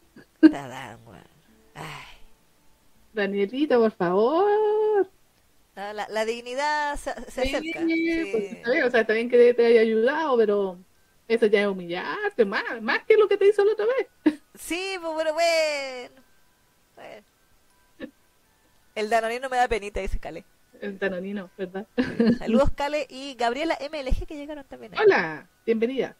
[3.13, 5.09] Danielita, por favor.
[5.75, 7.81] La, dignidad se, acerca.
[7.81, 10.77] Pues, o sea, también que te haya ayudado, pero
[11.27, 14.39] eso ya es humillarte, más, más que lo que te hizo la otra vez.
[14.57, 16.21] Sí, pues bueno, bueno.
[18.95, 20.45] El Danonino me da penita, dice Cale.
[20.79, 21.85] El Danonino, ¿verdad?
[22.39, 24.93] Saludos, Cale y Gabriela MLG que llegaron también.
[24.97, 26.15] Hola, bienvenida.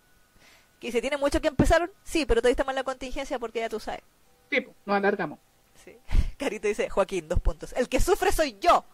[0.86, 1.92] ¿Y se tiene mucho que empezaron?
[2.04, 4.04] Sí, pero todavía está mal la contingencia porque ya tú sabes.
[4.52, 5.40] Sí, pues, nos alargamos.
[5.84, 5.98] Sí.
[6.38, 7.74] Carito dice, Joaquín, dos puntos.
[7.74, 8.86] El que sufre soy yo.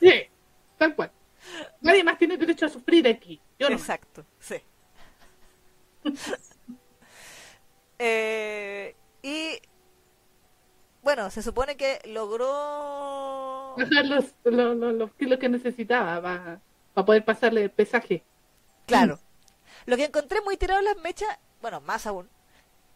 [0.00, 0.10] Sí,
[0.78, 1.12] tal cual.
[1.82, 3.38] Nadie más tiene derecho a sufrir aquí.
[3.58, 4.56] Yo Exacto, sí.
[7.98, 9.60] eh, y
[11.02, 16.60] bueno, se supone que logró los, los, los, kilos que necesitaba para,
[16.94, 18.24] para poder pasarle el pesaje.
[18.86, 19.18] Claro.
[19.88, 22.28] Lo que encontré muy tirado en las mechas, bueno, más aún,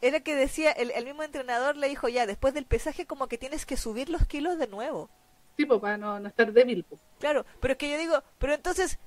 [0.02, 3.64] era que decía, el, mismo entrenador le dijo ya, después del pesaje como que tienes
[3.64, 5.08] que subir los kilos de nuevo.
[5.56, 6.84] Sí, pues para no, estar débil.
[7.18, 8.98] Claro, pero es que yo digo, pero entonces,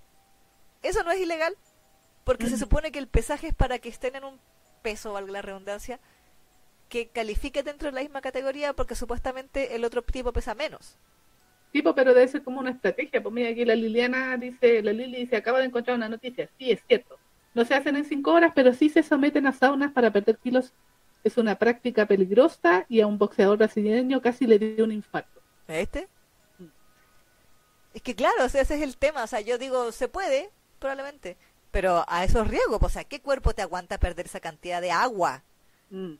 [0.82, 1.56] ¿eso no es ilegal?
[2.24, 4.40] Porque se supone que el pesaje es para que estén en un
[4.82, 6.00] peso, valga la redundancia,
[6.90, 10.98] que califique dentro de la misma categoría porque supuestamente el otro tipo pesa menos.
[11.72, 13.22] Tipo, pero debe ser como una estrategia.
[13.22, 16.50] Pues mira, aquí la Liliana dice, la Lili dice, acaba de encontrar una noticia.
[16.58, 17.15] Sí, es cierto.
[17.56, 20.74] No se hacen en cinco horas, pero sí se someten a saunas para perder kilos.
[21.24, 25.42] Es una práctica peligrosa y a un boxeador brasileño casi le dio un infarto.
[25.68, 26.08] ¿Este?
[27.94, 29.24] Es que claro, ese es el tema.
[29.24, 31.38] O sea, yo digo, se puede, probablemente,
[31.72, 35.44] pero a esos riesgos, o sea, ¿qué cuerpo te aguanta perder esa cantidad de agua?
[35.90, 36.16] Mm.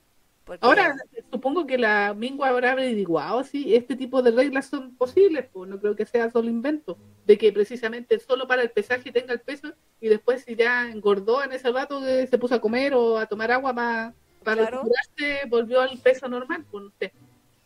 [0.46, 0.96] Porque- Ahora,
[1.32, 5.80] supongo que la Mingua habrá averiguado si este tipo de reglas son posibles, pues no
[5.80, 9.74] creo que sea solo invento, de que precisamente solo para el pesaje tenga el peso
[10.00, 13.26] y después si ya engordó en ese rato que se puso a comer o a
[13.26, 14.14] tomar agua para,
[14.44, 14.84] para Claro.
[14.84, 17.12] recuperarse, volvió al peso normal, pues no sé.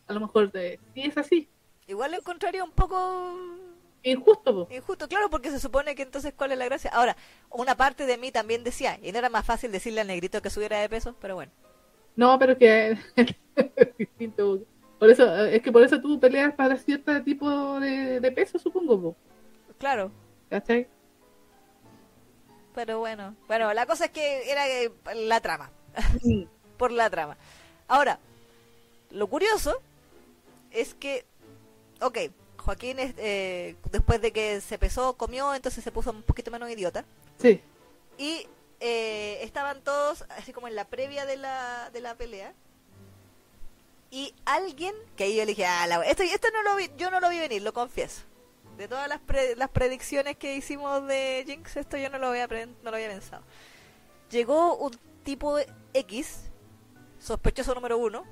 [0.06, 1.48] A lo mejor de, sí es así,
[1.86, 3.36] Igual lo encontraría un poco
[4.02, 4.78] injusto, pues.
[4.78, 6.90] injusto, claro, porque se supone que entonces cuál es la gracia.
[6.94, 7.16] Ahora,
[7.50, 10.48] una parte de mí también decía, y no era más fácil decirle al negrito que
[10.50, 11.52] subiera de peso, pero bueno.
[12.20, 12.98] No, pero que es
[13.98, 14.60] distinto.
[14.98, 19.00] Por eso, es que por eso tú peleas para cierto tipo de, de peso, supongo,
[19.00, 19.16] pues.
[19.78, 20.12] Claro,
[20.50, 20.86] ¿cachai?
[22.74, 23.34] pero bueno.
[23.48, 25.70] Bueno, la cosa es que era eh, la trama.
[26.76, 27.38] Por la trama.
[27.88, 28.18] Ahora,
[29.10, 29.80] lo curioso
[30.70, 31.24] es que,
[32.02, 32.18] ok,
[32.58, 37.02] Joaquín eh, después de que se pesó, comió, entonces se puso un poquito menos idiota.
[37.38, 37.62] Sí,
[38.18, 38.46] Y
[38.80, 42.52] eh, estaban todos así como en la previa de la, de la pelea.
[44.10, 47.10] Y alguien, que ahí yo le dije, ah, la- esto, esto no lo vi, yo
[47.10, 48.22] no lo vi venir, lo confieso.
[48.76, 52.46] De todas las, pre- las predicciones que hicimos de Jinx, esto yo no lo había,
[52.46, 53.42] no lo había pensado.
[54.30, 54.92] Llegó un
[55.22, 55.58] tipo
[55.94, 56.50] X,
[57.20, 58.24] sospechoso número uno,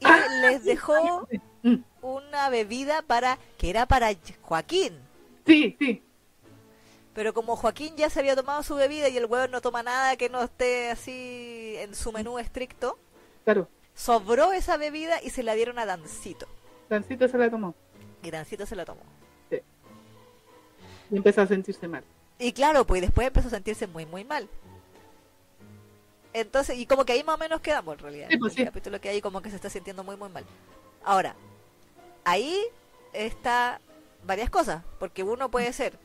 [0.00, 0.06] y
[0.40, 1.28] les dejó
[1.62, 1.82] Mm.
[2.02, 4.10] una bebida para que era para
[4.42, 4.98] Joaquín.
[5.46, 6.02] sí, sí.
[7.16, 10.16] Pero como Joaquín ya se había tomado su bebida y el huevo no toma nada
[10.16, 12.98] que no esté así en su menú estricto,
[13.44, 16.46] Claro, sobró esa bebida y se la dieron a Dancito.
[16.90, 17.74] Dancito se la tomó
[18.22, 19.00] Y Dancito se la tomó.
[21.10, 22.04] y empezó a sentirse mal.
[22.38, 24.46] Y claro, pues después empezó a sentirse muy, muy mal.
[26.34, 28.28] Entonces, y como que ahí más o menos quedamos en realidad.
[28.30, 28.64] Sí, pues, el sí.
[28.64, 30.44] capítulo que hay como que se está sintiendo muy, muy mal.
[31.02, 31.34] Ahora,
[32.24, 32.60] ahí
[33.14, 33.80] está
[34.24, 35.98] varias cosas, porque uno puede ser,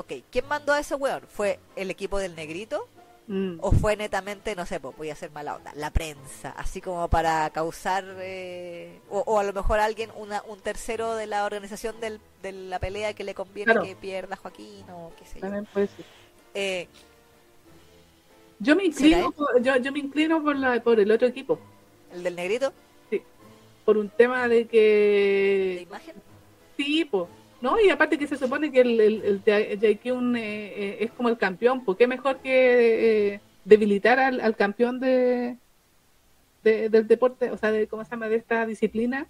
[0.00, 1.22] ok, ¿quién mandó a ese weón?
[1.28, 2.88] ¿Fue el equipo del negrito?
[3.26, 3.58] Mm.
[3.60, 7.08] ¿O fue netamente, no sé, pues voy a hacer mala onda, la prensa, así como
[7.08, 12.00] para causar, eh, o, o a lo mejor alguien, una, un tercero de la organización
[12.00, 13.82] del, de la pelea que le conviene Claro.
[13.82, 15.46] que pierda Joaquín o qué sé yo.
[15.46, 16.06] También puede ser.
[16.54, 16.88] Eh,
[18.58, 21.66] Yo me ¿Será inclino, por, yo, yo me inclino por, la, por el otro equipo,
[22.10, 22.74] el del negrito,
[23.84, 24.64] por un tema de
[25.68, 26.22] de que imagen.
[26.76, 27.28] sí, po,
[27.60, 27.78] ¿no?
[27.80, 31.28] Y aparte que se supone que el, el, el Jai- Jaekyun, eh, eh, es como
[31.28, 35.56] el campeón, ¿por qué mejor que eh, debilitar al, al campeón de,
[36.64, 39.26] de- del deporte, o sea, de, ¿cómo se llama?, de esta disciplina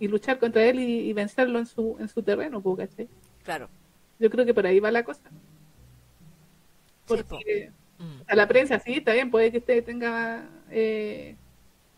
[0.00, 3.08] y luchar contra él y, y vencerlo en su, en su terreno, ¿cachai?
[3.44, 3.68] Claro.
[4.18, 5.30] Yo creo que por ahí va la cosa.
[7.06, 8.22] Porque Mm.
[8.26, 11.36] a la prensa sí, está bien, puede que usted tenga, eh,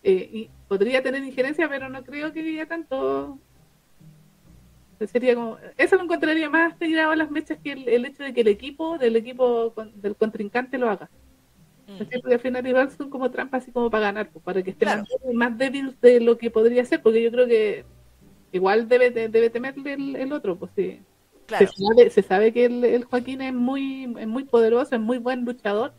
[0.02, 3.38] eh, y podría tener injerencia, pero no creo que haya tanto.
[5.12, 8.32] Sería como, eso lo encontraría más tirado a las mechas que el, el hecho de
[8.32, 11.10] que el equipo del equipo con- del contrincante lo haga.
[11.86, 11.98] Mm.
[11.98, 14.86] Porque al final igual son como trampas así como para ganar, pues, para que esté
[14.86, 15.02] Claro.
[15.02, 17.84] más, débil- más débil de lo que podría ser, porque yo creo que
[18.52, 21.00] igual debe, de- debe temerle el, el otro, pues sí.
[21.46, 21.66] Claro.
[21.66, 25.18] Se sabe, se sabe que el, el Joaquín es muy, es muy poderoso, es muy
[25.18, 25.92] buen luchador,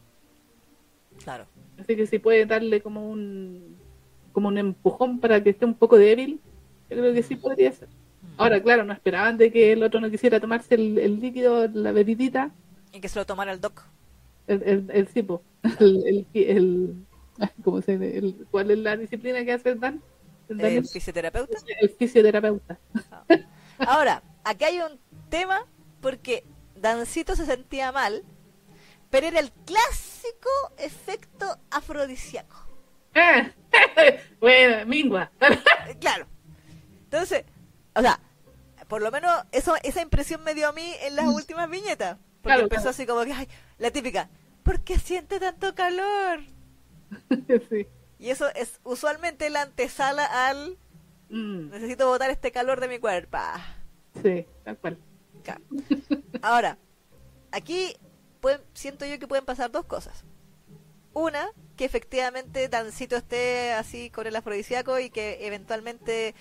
[1.23, 1.45] Claro.
[1.79, 3.77] así que si puede darle como un
[4.31, 6.39] como un empujón para que esté un poco débil,
[6.91, 7.87] yo creo que sí podría ser.
[8.37, 11.91] Ahora, claro, no esperaban de que el otro no quisiera tomarse el, el líquido, la
[11.91, 12.51] bebidita,
[12.93, 13.83] Y que se lo tomara el doc.
[14.47, 15.07] el, el, el
[17.63, 18.17] ¿cómo se dice?
[18.17, 20.01] El- ¿cuál es la disciplina que hace el Dan?
[20.49, 21.57] El, Dan El es- fisioterapeuta.
[21.81, 22.77] el fisioterapeuta.
[23.79, 24.99] Ahora, aquí hay un
[25.29, 25.65] tema
[26.01, 26.43] porque
[26.75, 28.23] Dancito se sentía mal,
[29.09, 32.55] pero era el clásico efecto afrodisíaco.
[33.15, 33.51] ¡Eh!
[34.39, 35.31] bueno, mingua.
[35.99, 36.27] Claro.
[37.05, 37.43] Entonces,
[37.95, 38.19] o sea,
[38.87, 42.17] por lo menos eso, esa impresión me dio a mí en las últimas viñetas.
[42.41, 42.89] Porque Claro, empezó claro.
[42.91, 43.47] así como que, ay,
[43.77, 44.29] la típica,
[44.63, 46.41] ¿por qué siente tanto calor?
[47.69, 47.87] sí.
[48.19, 50.77] Y eso es usualmente la antesala al
[51.29, 53.37] Mm, necesito botar este calor de mi cuerpo.
[54.23, 54.97] sí, tal cual.
[55.43, 55.61] Claro.
[56.41, 56.77] Ahora,
[57.51, 57.97] aquí
[58.39, 60.23] pueden- siento yo que pueden pasar dos cosas.
[61.13, 66.33] Una, que efectivamente Dancito esté así con el afrodisíaco y que eventualmente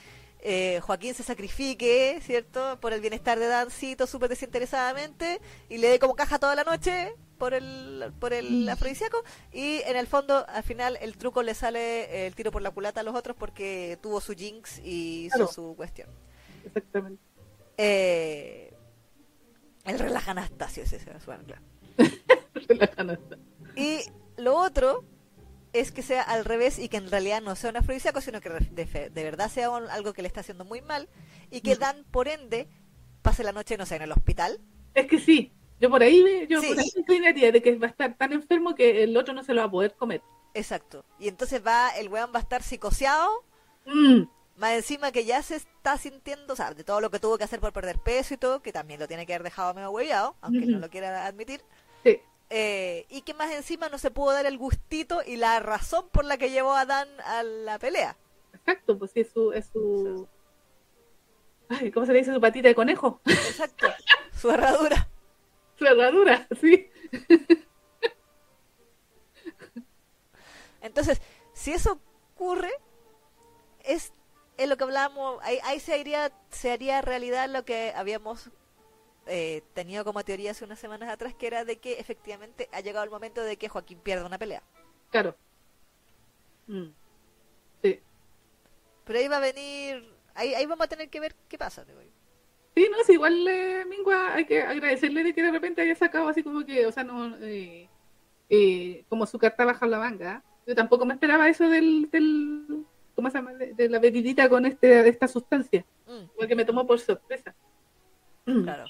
[0.48, 2.78] eh, Joaquín se sacrifique, ¿cierto?
[2.80, 7.12] Por el bienestar de Dancito súper desinteresadamente y le dé como caja toda la noche
[7.36, 12.26] por el, por el afrodisíaco y en el fondo al final el truco le sale
[12.28, 15.52] el tiro por la culata a los otros porque tuvo su jinx y hizo Claro.
[15.52, 16.08] su cuestión.
[16.64, 17.20] Exactamente.
[17.76, 18.72] Eh,
[19.84, 21.62] el relaja Anastasio ese se bueno, claro.
[22.68, 23.18] Relajando.
[23.74, 23.98] Y
[24.36, 25.04] lo otro
[25.80, 28.50] es que sea al revés y que en realidad no sea un afrodisíaco, sino que
[28.50, 31.08] de, fe- de verdad sea un- algo que le está haciendo muy mal
[31.50, 31.78] y que Mm.
[31.78, 32.68] Dan, por ende,
[33.22, 34.60] pase la noche, no sé, en el hospital.
[34.94, 36.68] Es que sí, yo por ahí, ve- yo Sí.
[36.68, 39.42] por ahí me inclinaría de que va a estar tan enfermo que el otro no
[39.44, 40.22] se lo va a poder comer.
[40.54, 41.04] Exacto.
[41.18, 43.28] Y entonces va, el weón va a estar psicoseado.
[43.84, 44.22] Mm,
[44.56, 47.44] Más encima que ya se está sintiendo, o sea, de todo lo que tuvo que
[47.44, 50.34] hacer por perder peso y todo, que también lo tiene que haber dejado medio hueveado,
[50.40, 51.60] aunque no lo quiera admitir.
[52.48, 56.24] Eh, y que más encima no se pudo dar el gustito y la razón por
[56.24, 58.16] la que llevó a Dan a la pelea.
[58.52, 60.28] exacto, pues sí, es su, es su...
[61.68, 62.32] Ay, ¿cómo se le dice?
[62.32, 63.20] Su patita de conejo.
[63.26, 63.88] Exacto.
[64.32, 65.08] Su herradura.
[65.76, 66.88] Su herradura, sí.
[70.80, 71.20] Entonces,
[71.52, 72.00] si eso
[72.34, 72.70] ocurre,
[73.82, 74.12] es,
[74.56, 78.50] es lo que hablábamos, ahí, ahí se, haría, se haría realidad lo que habíamos
[79.26, 83.04] eh, tenido como teoría hace unas semanas atrás, que era de que efectivamente ha llegado
[83.04, 84.62] el momento de que Joaquín pierda una pelea.
[85.10, 85.36] Claro.
[86.66, 86.86] Mm,
[87.82, 88.00] Sí.
[89.04, 90.04] Pero ahí va a venir,
[90.34, 91.84] ahí, ahí vamos a tener que ver qué pasa.
[91.84, 92.08] digo yo.
[92.74, 96.28] Sí, no, es igual, eh, Mingua, hay que agradecerle de que de repente haya sacado
[96.28, 97.88] así como que, o sea, no, eh,
[98.50, 100.42] eh, como su carta baja la manga.
[100.66, 102.84] Yo tampoco me esperaba eso del, del
[103.14, 103.52] ¿cómo se llama?
[103.54, 107.54] De, de la bebidita con este, de esta sustancia, Mm, porque me tomó por sorpresa.
[108.44, 108.62] Mm.
[108.64, 108.84] claro.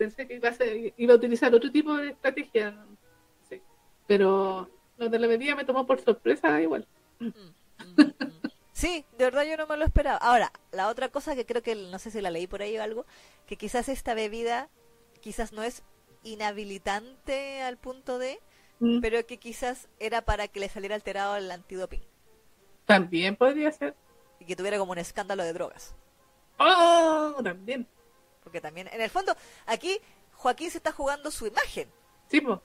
[0.00, 2.74] Pensé que iba a, ser- iba a utilizar otro tipo de estrategia,
[3.46, 3.60] sé.
[4.06, 6.86] pero lo de la bebida me tomó por sorpresa igual.
[7.18, 8.12] Mm, mm, mm.
[8.72, 10.16] Sí, de verdad yo no me lo esperaba.
[10.16, 12.82] Ahora, la otra cosa que creo que, no sé si la leí por ahí o
[12.82, 13.04] algo,
[13.46, 14.70] que quizás esta bebida
[15.20, 15.82] quizás no es
[16.24, 18.40] inhabilitante al punto de,
[18.78, 19.00] Mm.
[19.02, 22.00] pero que quizás era para que le saliera alterado el antidoping
[22.86, 23.94] También podría ser.
[24.38, 25.94] y que tuviera como un escándalo de drogas.
[26.58, 27.34] ¡Oh!
[27.44, 27.86] También.
[28.42, 29.34] Porque también, en el fondo,
[29.66, 30.00] aquí
[30.34, 31.88] Joaquín se está jugando su imagen.
[32.28, 32.60] Sí, pues.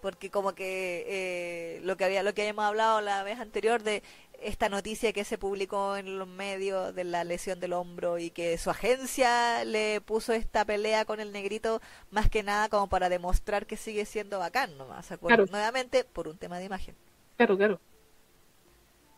[0.00, 4.02] porque como que eh, lo que había lo que habíamos hablado la vez anterior de
[4.40, 8.58] esta noticia que se publicó en los medios de la lesión del hombro y que
[8.58, 11.80] su agencia le puso esta pelea con el negrito
[12.10, 15.06] más que nada como para demostrar que sigue siendo bacán nomás.
[15.20, 15.46] Claro.
[15.50, 16.96] nuevamente por un tema de imagen
[17.36, 17.80] Claro, claro.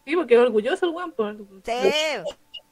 [0.04, 1.32] Sí, porque orgulloso el guapo.
[1.64, 1.72] sí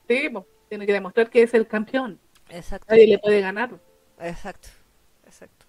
[0.09, 0.29] Sí,
[0.69, 2.21] tiene que demostrar que es el campeón.
[2.53, 3.71] Exacto Nadie le puede ganar.
[4.21, 4.69] exacto
[5.27, 5.67] exacto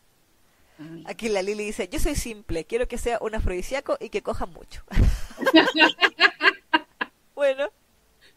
[1.06, 4.46] aquí la Lili dice yo soy simple quiero que sea un afrodisíaco y que coja
[4.46, 4.84] mucho
[7.36, 7.68] bueno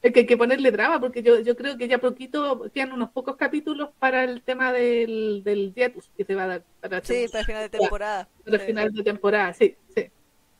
[0.03, 3.11] Es que hay que ponerle drama, porque yo, yo creo que ya poquito quedan unos
[3.11, 7.27] pocos capítulos para el tema del, del hiatus que se va a dar para, sí
[7.29, 9.53] para el final de temporada para el Sí, final de temporada.
[9.55, 10.11] Sí, sí.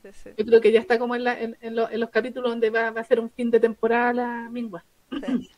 [0.03, 0.29] sí, sí.
[0.37, 2.69] Yo creo que ya está como en, la, en, en lo- en los capítulos donde
[2.69, 4.83] va, va a ser un fin de temporada la mingua.
[5.11, 5.49] Sí.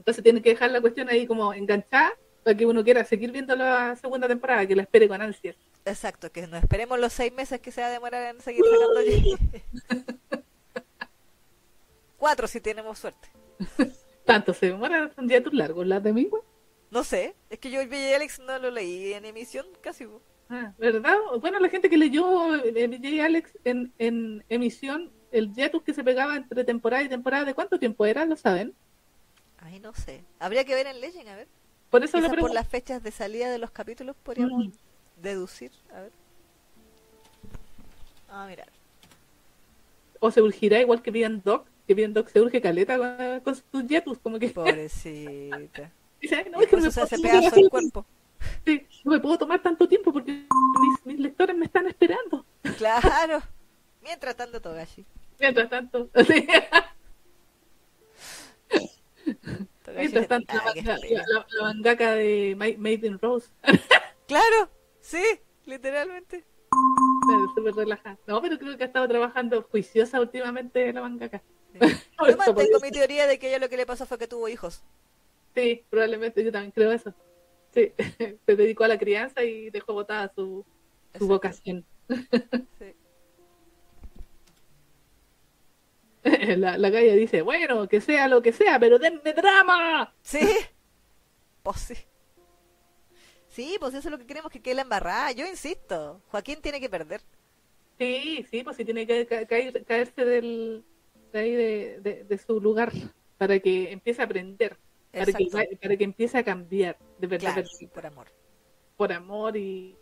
[0.00, 3.54] Entonces tiene que dejar la cuestión ahí como enganchada para que uno quiera seguir viendo
[3.54, 5.56] la segunda temporada, que la espere con ansias.
[5.84, 10.42] Exacto, que no esperemos los seis meses que se va a demorar en seguir sacando
[12.16, 13.28] Cuatro si tenemos suerte.
[14.24, 16.40] Tanto se demora, son días largos las de mingua.
[16.90, 20.06] No sé, es que yo el BJ Alex no lo leí en emisión casi.
[20.48, 21.16] Ah, ¿verdad?
[21.42, 26.02] Bueno, la gente que leyó eh, BJ Alex en, en emisión, el hiatus que se
[26.02, 28.24] pegaba entre temporada y temporada, ¿de cuánto tiempo era?
[28.24, 28.74] ¿Lo saben?
[29.60, 30.24] Ay, no sé.
[30.38, 31.48] Habría que ver en Legend, a ver.
[31.90, 34.70] Por eso Quizá por las fechas de salida de los capítulos podríamos Mm.
[35.16, 35.72] deducir.
[35.94, 36.12] A ver.
[38.28, 38.68] Ah, mirar.
[40.20, 43.54] O se urgirá igual que Bien Doc, que Bien Doc se urge caleta con, con
[43.56, 45.90] sus hiatus, como que Pobrecita.
[46.20, 48.06] dice, "Ay, no, es que me se hace puedo pedazo tomar el cuerpo.
[48.64, 52.44] Sí, no me puedo tomar tanto tiempo porque mis, mis lectores me están esperando.
[52.78, 53.42] Claro.
[54.02, 55.04] Mientras tanto, Togashi.
[55.38, 56.46] Mientras tanto, sí,
[59.96, 63.48] mientras tanto la, la, mangaka de Ma- Made in Rose,
[64.26, 64.70] Claro,
[65.00, 65.22] sí,
[65.66, 66.44] literalmente.
[67.54, 68.18] súper relajada.
[68.26, 71.42] No, pero creo que ha estado trabajando juiciosa últimamente la mangaka.
[72.18, 74.48] Por Yo mantengo mi teoría de que ella lo que le pasó fue que tuvo
[74.48, 74.82] hijos.
[75.54, 77.12] Sí, probablemente yo también creo eso.
[77.74, 77.92] Sí,
[78.46, 80.64] se dedicó a la crianza y dejó botada su,
[81.18, 81.84] su vocación.
[82.08, 82.94] Sí.
[86.58, 90.14] La, la galla dice, bueno, que sea lo que sea, pero denme drama.
[90.22, 90.40] ¿Sí?
[91.62, 91.94] Pues sí.
[93.48, 95.32] Sí, pues eso es lo que queremos que quede la embarrada.
[95.32, 97.22] Yo insisto, Joaquín tiene que perder.
[97.98, 100.84] Sí, sí, pues sí tiene que ca- caer- caerse del,
[101.32, 102.92] de, ahí de, de- de su lugar
[103.38, 104.76] para que empiece a aprender,
[105.12, 105.46] para que,
[105.80, 108.26] para que empiece a cambiar, de verdad, Claro, verdad, por amor.
[108.96, 109.96] por amor y...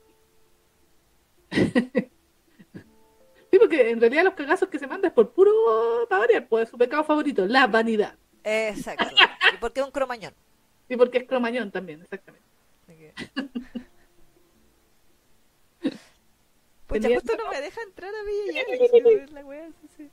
[3.51, 5.53] sí, porque en realidad los cagazos que se manda es por puro
[6.09, 8.17] para variar, pues su pecado favorito, la vanidad.
[8.45, 9.05] Exacto.
[9.55, 10.35] ¿Y por qué un cromañón?
[10.89, 12.47] Y porque es cromañón también, exactamente.
[16.87, 18.63] Pucha, Tenía- justo no me deja entrar a Villa
[19.27, 20.11] y la wea, sí, sí.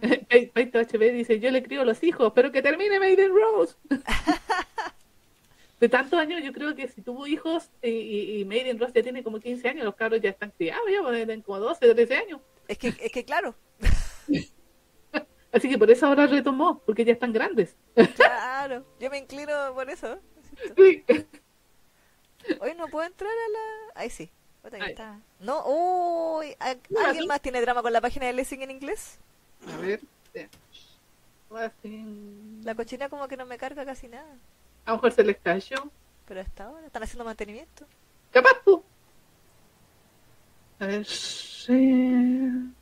[0.54, 3.74] Paito HB dice, yo le crío los hijos, pero que termine Maiden Rose.
[5.80, 8.92] De tantos años, yo creo que si tuvo hijos y, y, y Made in Ross
[8.92, 11.94] ya tiene como 15 años, los cabros ya están criados, ya pues, tienen como 12,
[11.94, 12.40] 13 años.
[12.66, 13.54] Es que, es que claro,
[15.50, 17.74] Así que por eso ahora retomó, porque ya están grandes.
[18.16, 18.84] claro.
[19.00, 20.18] Yo me inclino por eso.
[20.76, 21.04] Sí.
[22.60, 24.00] Hoy no puedo entrar a la.
[24.00, 24.30] Ahí sí.
[24.70, 25.18] Que está.
[25.40, 29.18] No, uy, ¿a- No, ¿alguien más tiene drama con la página de Lessing en inglés?
[29.66, 30.00] A ver.
[32.62, 34.36] La cochina como que no me carga casi nada.
[34.88, 35.90] A lo mejor se les cayó.
[36.26, 37.84] Pero hasta ahora están haciendo mantenimiento.
[38.32, 38.82] Capaz, tú.
[40.80, 41.04] A ver.
[41.04, 42.72] sí.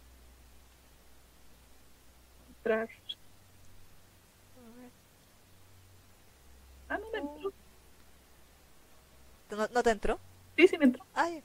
[2.48, 2.88] Entrar.
[6.88, 7.52] Ah, no me entró.
[9.50, 10.20] ¿No, no te entró?
[10.56, 11.04] Sí, sí me entró.
[11.12, 11.42] Ay,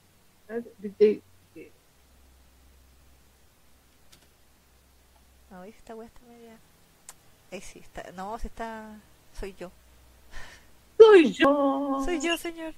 [5.50, 6.56] no, esta wea está media.
[7.52, 8.12] Ahí sí, está.
[8.12, 9.00] No, se está.
[9.34, 9.72] Soy yo.
[11.06, 12.02] Soy yo.
[12.06, 12.74] Soy yo, señor.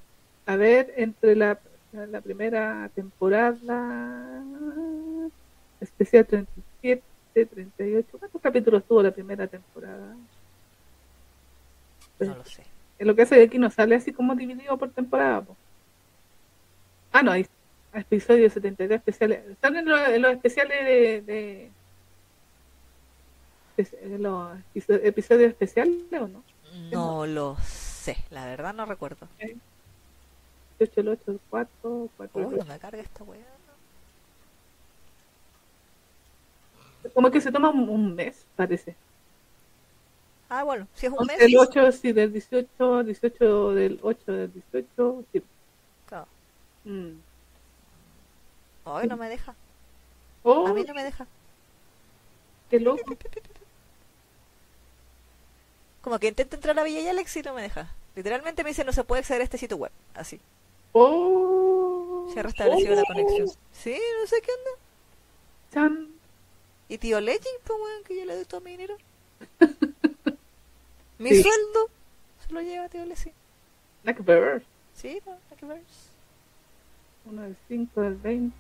[0.46, 1.60] A ver, entre la,
[1.94, 4.44] la, primera temporada,
[5.80, 7.02] especial 37,
[7.46, 10.16] 38, ¿cuántos capítulos tuvo la primera temporada?
[12.18, 12.64] Pues, No lo sé.
[13.00, 15.42] en lo que hace aquí no sale así como dividido por temporada.
[15.42, 15.56] po.
[17.12, 17.46] Ah, no, hay
[17.94, 19.44] episodios 73 especiales.
[19.62, 21.72] ¿Salen los, los especiales de, de,
[24.10, 26.44] de los episo- episodios especiales o no?
[26.92, 27.56] No lo
[28.04, 28.18] sé.
[28.30, 29.28] La verdad no recuerdo.
[30.80, 32.58] 8, el 8, el 4, 4, el Uy, 8.
[32.58, 33.46] no me carga esta wea.
[37.14, 38.96] Como que se toma un, un mes, parece.
[40.50, 41.40] Ah, bueno, si es un mes.
[41.42, 45.44] El 8, sí, del 18, 18 del 8 del 18, sí.
[46.08, 46.28] Claro.
[46.86, 47.12] Mm.
[48.86, 49.54] Ay, no me deja.
[50.44, 51.26] Oh, A mí no me deja.
[52.70, 53.16] qué loco.
[56.04, 57.92] Como que intento entrar a Villa y Alex y no me deja.
[58.16, 59.92] Literalmente me dice no se puede acceder a este sitio web.
[60.14, 60.40] Así.
[60.92, 62.30] Oh.
[62.34, 63.48] Se ha restablecido la conexión.
[63.72, 64.72] Sí, no sé qué onda.
[65.74, 66.08] Chan.
[66.90, 68.98] Y tío Legend, pues weón, que yo le doy todo mi dinero.
[71.18, 71.42] mi Sí.
[71.42, 71.90] sueldo
[72.46, 73.34] se lo lleva tío Legend.
[74.04, 74.62] Blackbird.
[74.94, 75.22] Sí,
[75.58, 75.82] que ver.
[77.26, 78.54] 1 del 5 del 20,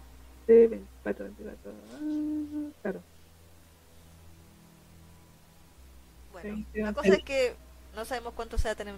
[0.47, 1.71] 24, 24.
[1.93, 3.01] Ah, claro.
[6.43, 7.55] Bueno, Sí, la cosa es que
[7.95, 8.95] no sabemos cuánto se va a tener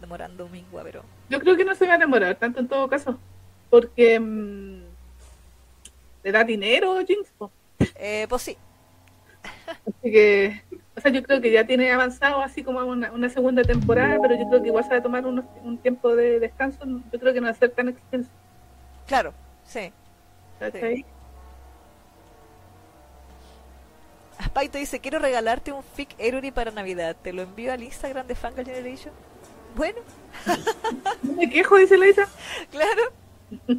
[0.00, 3.18] demorando Mingua, pero Yo creo que no se va a demorar tanto en todo caso.
[3.70, 4.82] Porque mm,
[6.22, 7.32] le da dinero Jinx.
[7.96, 8.56] eh, pues sí.
[9.86, 10.62] Así que,
[10.96, 14.34] o sea, yo creo que ya tiene avanzado así como una, una segunda temporada, pero
[14.36, 16.78] yo creo que igual se va a tomar unos- un tiempo de descanso.
[17.12, 18.30] Yo creo que no va a ser tan extenso.
[19.06, 19.32] Claro,
[19.64, 19.92] sí.
[24.36, 24.46] ¿Cachai?
[24.46, 27.16] Aspaito dice, quiero regalarte un fic Eruri para Navidad.
[27.22, 29.12] Te lo envío al Instagram de Fangal Generation.
[29.74, 29.98] Bueno,
[31.22, 32.28] No me quejo, dice Laisa.
[32.70, 33.12] claro.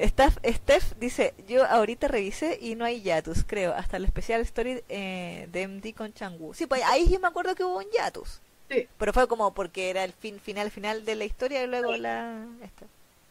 [0.00, 4.82] Steph, Steph dice, yo ahorita revisé y no hay Yatus, creo, hasta el especial story
[4.88, 6.54] eh, de MD con Changu.
[6.54, 8.40] Sí, pues ahí sí me acuerdo que hubo un Yatus.
[8.68, 8.88] Sí.
[8.98, 12.44] Pero fue como porque era el fin final final de la historia y luego la...
[12.62, 12.86] Esta.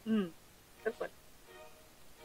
[0.06, 0.28] Mm.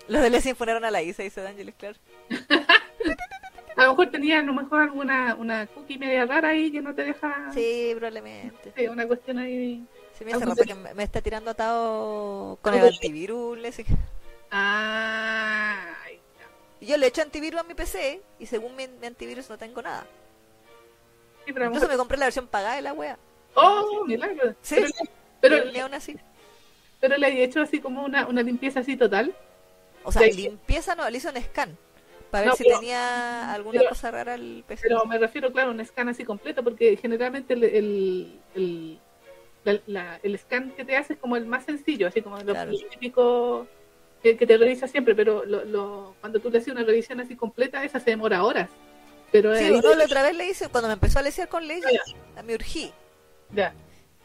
[0.09, 1.97] Los de Lessing fueron a la Isa, dice D'Angelis, claro.
[3.77, 6.95] A lo mejor tenía a lo mejor alguna una cookie media rara ahí que no
[6.95, 7.51] te deja.
[7.53, 8.73] Sí, probablemente.
[8.75, 9.87] Sí, una cuestión ahí.
[10.19, 13.59] Sí, me que me, está tirando atado con el antivirus.
[14.51, 16.21] Ay,
[16.81, 19.83] Y yo le echo antivirus a mi PC y según mi, mi antivirus no tengo
[19.83, 20.07] nada.
[21.45, 23.19] sí, pero Entonces me compré la versión pagada de la wea.
[23.55, 24.55] Oh, milagro.
[24.63, 24.77] Sí.
[25.41, 26.17] Pero, pero, aún así.
[26.99, 29.35] pero le he hecho así como una, una limpieza así total.
[30.03, 31.77] O sea, limpieza no, le hizo un scan.
[32.31, 34.89] Para ver si pero- tenía alguna pero- cosa rara el PC.
[34.89, 38.99] Pero me refiero, claro, a un scan así completo, porque generalmente el, el, el,
[39.65, 42.71] la- la- el scan que te hace es como el más sencillo, así como Claro.
[42.73, 43.67] lo típico
[44.23, 47.37] que, que te revisa siempre, pero lo, lo, cuando tú le haces una revisión así
[47.37, 48.71] completa, esa se demora horas.
[49.33, 51.99] Pero Sí, no, la otra vez le hice, cuando me empezó a lesear con Legend,
[52.37, 52.93] Ah, me urgí.
[53.53, 53.75] ya.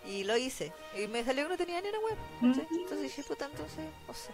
[0.07, 0.72] Y lo hice.
[0.98, 2.15] Y me salió que no tenía ni una web.
[2.41, 2.53] Mm.
[2.72, 4.32] Entonces dije, puta, entonces, no sé.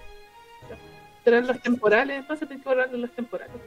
[1.28, 3.58] Serán los temporales, entonces tienes que borrarle los temporales.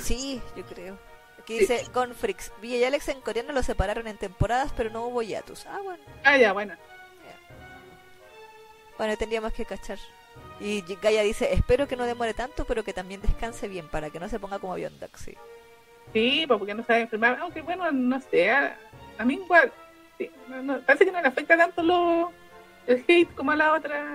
[0.00, 0.98] Sí, yo creo.
[1.38, 1.58] Aquí Sí.
[1.60, 5.20] dice, con Freaks, Villa y Alex en coreano lo separaron en temporadas, pero no hubo
[5.20, 5.66] hiatus.
[5.66, 6.02] Ah, bueno.
[6.24, 6.74] Ah, ya, bueno.
[8.96, 9.98] Bueno, tendríamos que cachar.
[10.60, 14.18] Y Gaia dice, espero que no demore tanto, pero que también descanse bien, para que
[14.18, 15.34] no se ponga como Biondax, sí.
[16.14, 17.38] Sí, pues porque no sabe enfermar.
[17.40, 18.50] Aunque bueno, no sé.
[18.50, 18.78] A,
[19.18, 19.70] a mí igual.
[20.16, 22.32] sí, no- no, parece que no le afecta tanto lo,
[22.86, 24.06] el hate como a la otra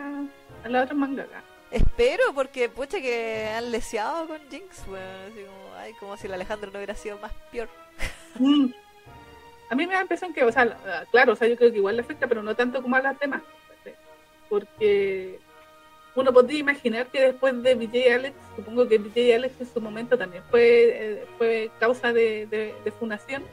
[0.64, 1.44] a la otra mangaka.
[1.72, 5.32] Espero, porque pucha que han leseado con Jinx, weón.
[5.32, 7.70] Así como, ay, como si el Alejandro no hubiera sido más peor.
[8.40, 8.72] Mm.
[9.70, 10.78] a mí me da la impresión que, o sea,
[11.12, 13.20] claro, o sea, yo creo que igual le afecta, pero no tanto como a las
[13.20, 13.42] demás.
[14.50, 15.40] Porque
[16.16, 20.18] uno podría imaginar que después de BJ Alex, supongo que BJ Alex en su momento
[20.18, 23.44] también fue, eh, fue causa de, de, fundación.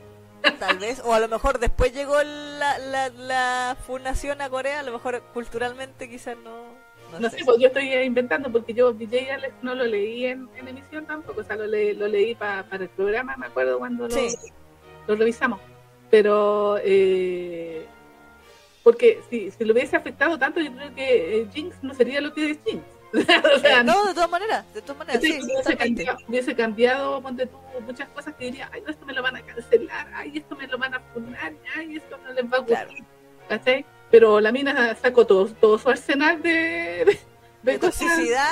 [0.59, 4.83] Tal vez, o a lo mejor después llegó la, la, la fundación a Corea, a
[4.83, 6.84] lo mejor culturalmente quizás no.
[7.21, 11.07] No, sé, pues yo estoy inventando porque yo BJ Alex no lo leí en, emisión
[11.07, 14.17] tampoco, o sea, lo, lo leí para el programa, me acuerdo cuando lo,
[15.07, 15.61] lo revisamos.
[16.11, 17.87] Pero eh,
[18.83, 22.33] porque si, si lo hubiese afectado tanto, yo creo que eh, Jinx no sería lo
[22.35, 22.85] que es Jinx.
[23.57, 27.21] o sea, no, de todas maneras, de todas maneras, sí, hubiese, cambiado, hubiese cambiado
[27.87, 30.67] muchas cosas que diría, ay, no, esto me lo van a cancelar, ay, esto me
[30.67, 32.89] lo van a funar, ay, esto no les va a gustar.
[32.89, 33.85] Claro.
[34.15, 37.19] Pero la mina sacó todo, todo su arsenal de, de,
[37.65, 38.49] de toxicidad.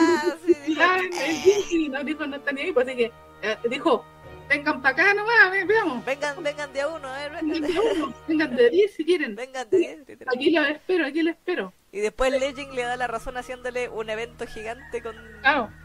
[1.69, 3.13] sí, no dijo, no está ni ahí, pues así que
[3.43, 4.05] eh, dijo,
[4.49, 6.05] vengan para acá nomás, veamos.
[6.05, 7.63] Vengan, vengan de a uno, a ver, vengan.
[7.63, 9.37] de uno, vengan de 10 si quieren.
[9.37, 10.01] Vengan de 10.
[10.35, 11.73] Aquí la espero, aquí la espero.
[11.93, 15.15] Y después Legend le da la razón haciéndole un evento gigante con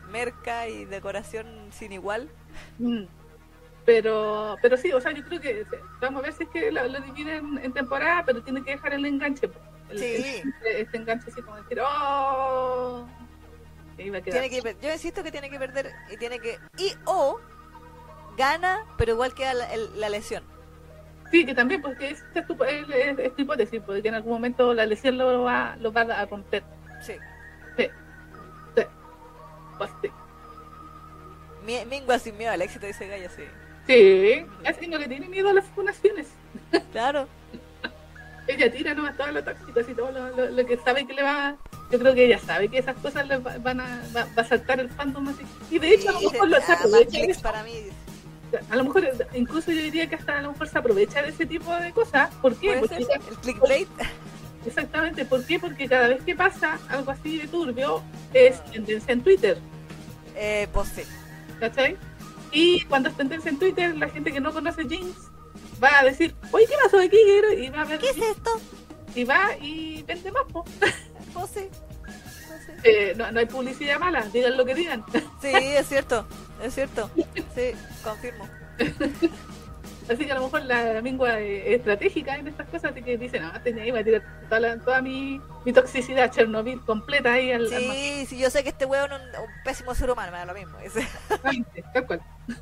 [0.10, 2.30] merca y decoración sin igual.
[2.80, 3.04] Mm.
[3.88, 5.66] Pero, pero sí, o sea, yo creo que
[6.02, 9.06] vamos a ver si es que lo, dividen en temporada, pero tiene que dejar el
[9.06, 9.50] enganche.
[9.96, 10.44] sí.
[10.66, 13.08] este enganche así como decir, oh.
[13.96, 16.60] Tiene que, yo insisto que tiene que perder y tiene que.
[16.78, 17.40] Y o
[18.38, 20.44] gana, pero igual queda la, la lesión.
[21.32, 24.86] Sí, que también, porque es, es, tu, es, tu hipótesis, porque en algún momento la
[24.86, 26.64] lesión lo va, lo va a romper.
[27.02, 27.14] Sí.
[27.78, 27.88] Sí.
[28.76, 28.84] Sí.
[29.78, 30.12] Pues sí.
[31.90, 33.44] Mingua sin miedo al éxito, dice Gaya, sí.
[33.88, 36.28] Sí, así no le tiene miedo a las fundaciones.
[36.92, 37.28] Claro.
[38.48, 41.56] ella tira nomás todo lo tóxico, así todo lo, lo, que sabe que le va.
[41.92, 44.80] Yo creo que ella sabe que esas cosas le van a, va, va a saltar
[44.80, 45.44] el fandom así.
[45.72, 47.42] Y de hecho, a lo mejor lo aprovecha.
[47.42, 47.72] para mí,
[48.70, 51.46] a lo mejor, incluso yo diría que hasta a lo mejor se aprovecha de ese
[51.46, 52.34] tipo de cosas.
[52.42, 52.78] ¿Por qué?
[52.80, 53.88] Porque el clickbait.
[54.66, 55.60] Exactamente, ¿por qué?
[55.60, 58.04] Porque cada vez que pasa algo así de turbio
[58.34, 59.58] es tendencia en Twitter.
[60.36, 61.04] Eh, pues sí.
[61.60, 61.98] ¿Cachai?
[62.52, 65.30] Y cuando es tendencia en Twitter, la gente que no conoce Jinx
[65.84, 67.18] va a decir, oye, ¿qué pasó aquí?
[67.57, 68.61] Y va a ver, ¿Qué es esto?
[69.15, 70.44] Y va y vende más.
[72.84, 75.04] Eh, no, no, hay publicidad mala, digan lo que digan.
[75.41, 76.28] Sí, es cierto,
[76.63, 77.10] es cierto.
[77.55, 77.72] Sí,
[78.04, 78.47] confirmo.
[80.10, 83.44] Así que a lo mejor la mingua es estratégica en estas cosas, así que dicen,
[83.44, 87.68] no, tenía ahí, va a tirar toda, toda mi, mi, toxicidad Chernobyl completa ahí al
[87.68, 90.53] Sí, sí, yo sé que este huevo es un, pésimo ser humano, me da lo
[90.53, 90.77] mismo.
[91.94, 92.21] tal cual.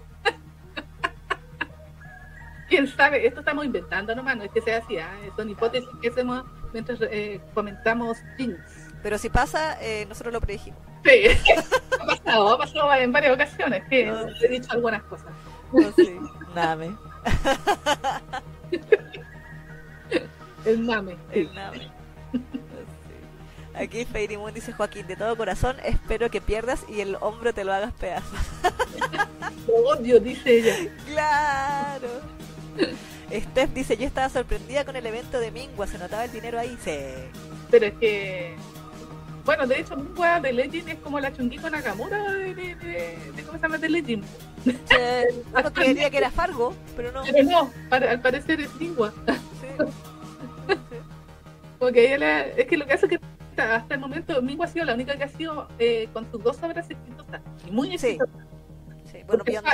[2.68, 5.06] quién sabe, esto estamos inventando nomás, no es que sea así, ¿eh?
[5.36, 6.44] son hipótesis que hacemos
[6.74, 8.58] mientras eh, comentamos things.
[9.04, 10.80] Pero si pasa, eh, nosotros lo predijimos.
[11.04, 11.28] Sí,
[12.02, 15.28] ha pasado, ha pasado en varias ocasiones, que he dicho algunas cosas.
[15.72, 16.20] No, sí.
[16.56, 16.96] Name.
[20.66, 21.16] El mame.
[21.32, 21.92] El mame.
[23.76, 27.66] Aquí Fairy Moon dice Joaquín, de todo corazón espero que pierdas y el hombro te
[27.66, 28.40] lo hagas pedazos.
[29.68, 30.76] Lo odio, dice ella.
[31.06, 32.08] Claro.
[33.32, 36.78] Steph dice, yo estaba sorprendida con el evento de Mingua, se notaba el dinero ahí.
[36.84, 36.98] Sí.
[37.72, 38.56] Pero es que
[39.46, 43.58] bueno, de hecho, Mingua de Legend es como la Chunguito Nakamura de, de, de, ¿cómo
[43.58, 43.78] se llama?
[43.78, 44.26] De Legend.
[44.66, 47.22] uno creería que era Fargo, pero no.
[47.24, 49.14] Pero no, al parecer es Mingua.
[49.62, 49.86] Sí.
[51.78, 54.86] Porque ella es que lo que hace es que hasta el momento Mingua ha sido
[54.86, 58.36] la única que ha sido eh, con sus dos obras exitosas y muy exitosas.
[59.12, 59.20] Sí.
[59.28, 59.68] Bueno, Beyond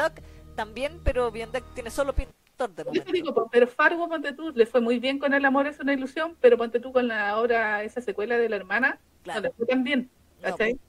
[0.55, 3.11] también, pero Beyond tiene solo pintor de momento.
[3.11, 6.35] Digo, pero Fargo, ponte tú, le fue muy bien con El amor es una ilusión,
[6.41, 9.53] pero ponte tú con la obra, esa secuela de la hermana, Claro.
[9.57, 10.09] No, también,
[10.41, 10.79] ¿cachai?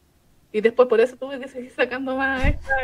[0.53, 2.77] Y después por eso tuve que seguir sacando más esta.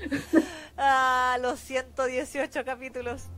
[0.76, 3.28] ah, los 118 capítulos,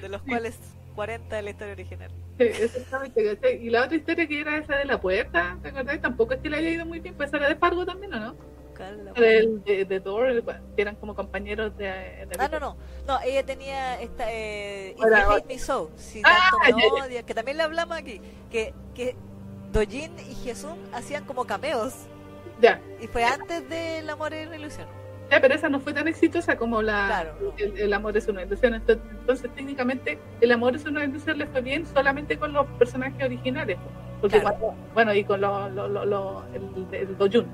[0.00, 0.58] de los cuales
[0.94, 2.10] 40 de la historia original.
[2.38, 3.66] Sí, exactamente, ¿cachai?
[3.66, 6.00] Y la otra historia que era esa de la puerta, ¿te acordás?
[6.00, 8.50] Tampoco es que le haya ido muy bien, pues era de Fargo también, ¿o no?
[9.16, 10.42] El, de, de Door,
[10.74, 12.76] que eran como compañeros de, de Ah, no, no.
[13.06, 14.24] No, ella tenía esta.
[14.32, 16.50] Eh, If Me So, si ah,
[17.26, 18.20] que también le hablamos aquí.
[18.50, 19.16] Que, que
[19.72, 21.94] Dojin y Jesús hacían como cameos.
[22.60, 22.80] Ya.
[23.00, 24.86] Y fue antes de El amor es una ilusión.
[25.30, 28.74] Ya, pero esa no fue tan exitosa como la el, amor es una ilusión.
[28.74, 33.78] Entonces, técnicamente, el amor es una ilusión le fue bien solamente con los personajes originales.
[34.20, 34.42] Porque
[34.92, 37.46] bueno, y con lo, lo, lo, el, el Dojun.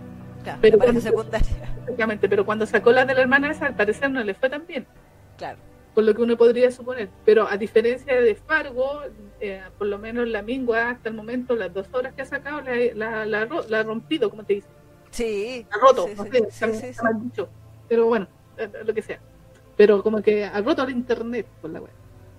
[0.43, 1.75] Claro, pero cuando, secundaria.
[1.81, 4.67] Exactamente, pero cuando sacó la de la hermana esa, al parecer no le fue tan
[4.67, 4.87] bien.
[5.37, 5.59] Claro
[5.97, 7.09] por lo que uno podría suponer.
[7.25, 9.01] Pero a diferencia de Fargo,
[9.41, 12.61] eh, por lo menos la Mingua hasta el momento, las dos horas que ha sacado,
[12.61, 14.69] la, la, la, ha rompido, como te dice.
[15.11, 15.67] Sí.
[15.71, 16.95] Ha roto, no sé,
[17.89, 19.21] Pero bueno, eh, lo que sea.
[19.77, 21.93] Pero como que ha roto el internet por la web.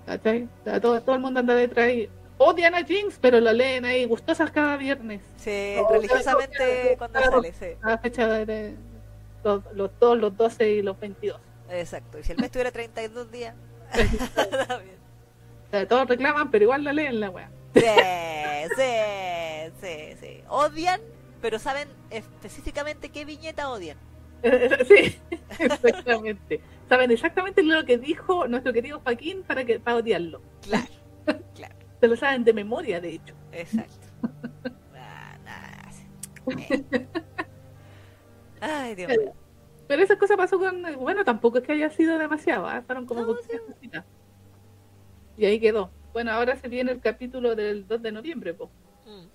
[0.05, 0.47] ¿Cachai?
[0.81, 4.51] Todo, todo el mundo anda detrás y odian a Jinx, pero lo leen ahí gustosas
[4.51, 5.21] cada viernes.
[5.37, 7.65] Sí, No, religiosamente cuando sale, sí.
[7.81, 8.75] A fecha de,
[9.43, 11.39] los, los, los 12 y los 22.
[11.69, 12.19] Exacto.
[12.19, 13.55] Y si el mes tuviera 32 días,
[15.87, 17.49] todos reclaman, pero igual la leen la wea.
[17.73, 17.81] Sí,
[18.75, 20.43] sí, sí, sí.
[20.49, 21.01] Odian,
[21.41, 23.97] pero saben específicamente qué viñeta odian.
[24.87, 25.19] sí,
[25.59, 26.61] exactamente.
[26.89, 30.41] Saben exactamente lo que dijo nuestro querido Joaquín para que para odiarlo.
[30.61, 30.87] Claro,
[31.55, 33.35] claro, Se lo saben de memoria, de hecho.
[33.51, 34.07] exacto.
[34.95, 36.05] Ah, sí.
[36.91, 37.07] Eh.
[38.61, 39.33] Ay, Dios mío.
[39.87, 40.81] Pero esa cosa pasó con.
[40.99, 42.81] Bueno, tampoco es que haya sido demasiado, ¿ah?
[42.85, 44.05] fueron como No, cositas.
[45.37, 45.91] Y ahí quedó.
[46.13, 48.69] Bueno, ahora se viene el capítulo del 2 de noviembre, pues.
[49.05, 49.27] Mm.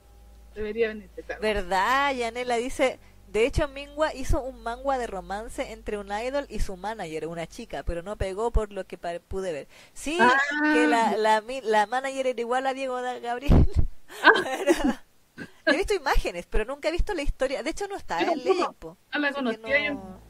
[0.54, 1.40] Debería venirse, claro.
[1.40, 2.14] ¿Verdad?
[2.14, 2.98] Yanela dice,
[3.28, 7.46] de hecho Mingua hizo un manga de romance entre un idol y su manager, una
[7.46, 9.68] chica, pero no pegó por lo que pude ver.
[9.94, 10.30] Sí, Ah.
[10.74, 13.66] que la, la, la manager era igual a Diego Gabriel.
[14.24, 15.02] Ah.
[15.64, 17.62] He visto imágenes, pero nunca he visto la historia.
[17.62, 18.28] De hecho, no está en
[18.78, 18.98] po.
[19.12, 20.20] No la conocía no,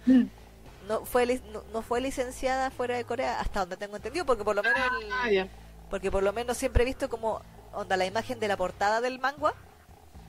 [0.86, 4.55] no fue no, no fue licenciada fuera de Corea, hasta donde tengo entendido, porque por
[4.55, 5.49] lo menos el- Ah, ya.
[5.92, 7.42] Porque por lo menos siempre he visto como
[7.74, 9.52] onda la imagen de la portada del manga,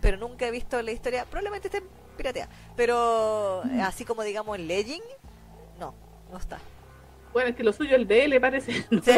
[0.02, 1.82] pero nunca he visto la historia, probablemente esté
[2.18, 5.02] pirateada, pero eh, así como digamos en Legend,
[5.80, 5.96] no,
[6.30, 6.60] no está.
[7.32, 8.86] Bueno, es que lo suyo el BL parece.
[8.92, 9.02] ¿no?
[9.02, 9.14] Sí,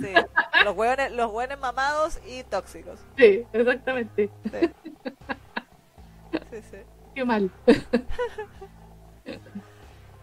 [0.00, 0.14] sí.
[0.64, 2.98] Los hueones, los hueones mamados y tóxicos.
[3.18, 4.30] Sí, exactamente.
[4.44, 4.70] Sí.
[6.52, 6.76] Sí, sí.
[7.14, 7.50] Qué mal.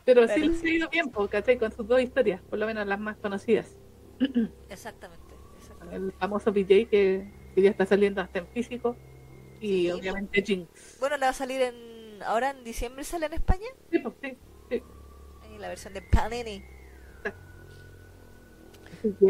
[0.03, 1.59] Pero sí Pero les ha ido bien, ¿cachai?
[1.59, 3.77] Con sus dos historias, por lo menos las más conocidas.
[4.69, 5.26] Exactamente.
[5.91, 8.95] El famoso BJ que, que ya está saliendo hasta en físico.
[9.59, 9.91] Y Sí.
[9.91, 10.97] obviamente Jinx.
[10.99, 14.15] Bueno, la va a salir en ahora en diciembre sale en España, Sí, pues,
[14.69, 14.83] sí,
[15.59, 16.63] la versión de Panini,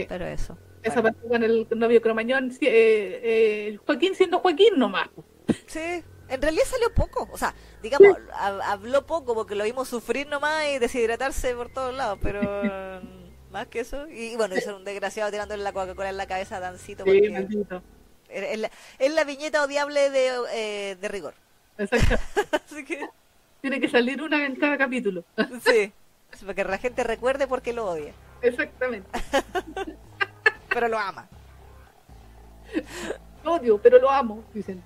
[0.07, 0.57] pero eso.
[0.83, 1.15] Esa bueno.
[1.17, 5.09] parte con el novio Cromañón, eh, eh, Joaquín siendo Joaquín nomás.
[5.09, 5.23] po.
[5.65, 7.27] Sí, en realidad salió poco.
[7.31, 11.93] O sea, digamos, hab- habló poco porque lo vimos sufrir nomás y deshidratarse por todos
[11.95, 12.39] lados, pero
[13.51, 14.07] más que eso.
[14.09, 17.21] Y, bueno, ser un desgraciado tirándole la Coca-Cola en la cabeza a Dancito Sí,
[18.29, 21.33] es, la, es la viñeta odiable de, eh, de rigor.
[21.77, 22.15] Exacto.
[22.65, 23.07] Así que,
[23.61, 25.23] Tiene que salir una en cada capítulo.
[25.65, 25.91] sí,
[26.41, 29.09] para que la gente recuerde por qué lo odia, Exactamente.
[30.69, 31.27] pero lo ama.
[33.43, 34.83] Lo odio, pero lo amo, dicen.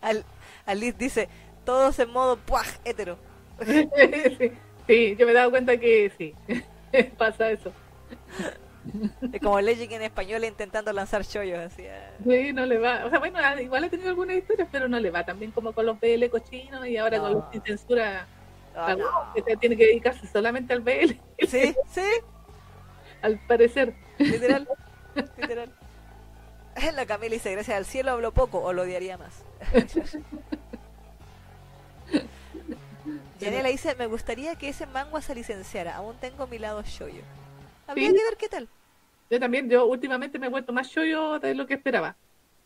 [0.00, 0.24] Al,
[0.64, 1.28] Alice dice,
[1.64, 3.18] todos en modo puaj hetero.
[3.66, 3.88] sí,
[4.86, 6.34] sí, yo me he dado cuenta que sí.
[7.18, 7.72] Pasa eso.
[9.32, 11.86] Es como Legend en español intentando lanzar chollos así.
[11.86, 12.10] ah.
[12.22, 13.06] Sí, no le va.
[13.06, 15.50] O sea, bueno, ah, igual ha tenido algunas historias, pero no le va tan bien
[15.52, 18.26] como con los BL cochinos y ahora con los sin censura.
[18.76, 19.06] La- no.
[19.34, 21.16] que tiene que dedicarse solamente al BL,
[21.46, 22.02] Sí, sí,
[23.22, 23.94] al parecer.
[24.18, 24.68] Literal,
[25.38, 25.72] literal.
[26.94, 29.44] La Camila dice, gracias al cielo hablo poco o lo odiaría más.
[33.44, 37.22] Yanela dice, me gustaría que ese manga se licenciara, aún tengo mi lado shoyo.
[37.86, 38.16] Habría Sí.
[38.16, 38.68] que ver qué tal.
[39.30, 42.16] Yo también, yo últimamente me he vuelto más yo de lo que esperaba.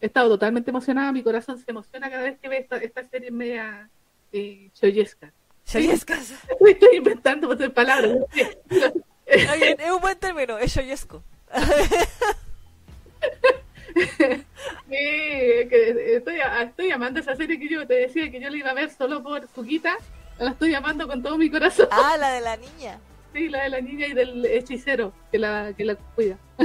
[0.00, 3.30] He estado totalmente emocionada, mi corazón se emociona cada vez que ve esta, esta serie
[3.30, 3.88] media
[4.32, 5.32] eh, shoyesca.
[5.66, 6.32] Shoyescas.
[6.60, 8.16] Estoy inventando palabras.
[8.34, 11.22] bien, es un buen término, es shoyesco.
[14.88, 14.94] Sí,
[15.68, 18.74] que estoy, estoy amando esa serie que yo te decía que yo la iba a
[18.74, 19.96] ver solo por Fuquita.
[20.38, 21.88] La estoy amando con todo mi corazón.
[21.90, 22.98] Ah, la de la niña.
[23.34, 26.38] Sí, la de la niña y del hechicero que la, que la cuida.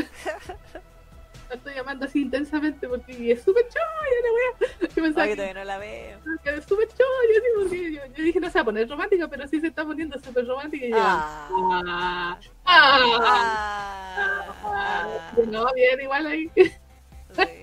[1.49, 3.83] La estoy amando así intensamente porque es súper choya
[4.23, 4.89] la wea.
[4.95, 6.19] Yo pensaba Oye, que todavía no la veo.
[6.41, 9.27] que era súper choya, sí, porque yo, yo dije no se va a poner romántica,
[9.27, 10.95] pero sí se está poniendo súper romántica y yo.
[10.99, 11.47] Ah.
[11.51, 16.49] Ah, ah, Ah, ah, no, bien, igual ahí.
[16.55, 17.62] sí.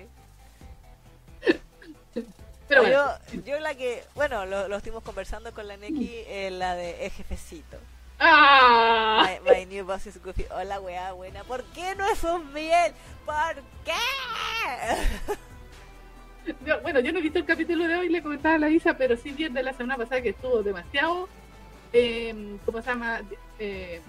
[2.71, 6.49] Pero bueno, yo, yo la que, bueno, lo, lo estuvimos conversando con la Neki, eh,
[6.51, 7.75] la de jefecito.
[8.19, 10.45] ah, My, my new boss is Goofy.
[10.55, 11.43] Hola, weá, buena.
[11.43, 12.93] ¿Por qué no es un miel?
[13.25, 13.91] ¿Por qué?
[16.81, 19.17] bueno, yo no he visto el capítulo de hoy, le comentaba a la Isa, pero
[19.17, 21.27] sí vi de la semana pasada que estuvo demasiado,
[21.91, 23.21] eh, ¿cómo se llama?
[23.59, 23.99] Eh,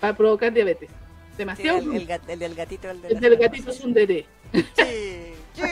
[0.00, 0.88] para provocar diabetes.
[0.90, 1.78] Sí, Demasiado.
[1.78, 4.26] el, el el del gatito, el, de el del gatito es un pasada.
[4.52, 5.62] Sí, sí.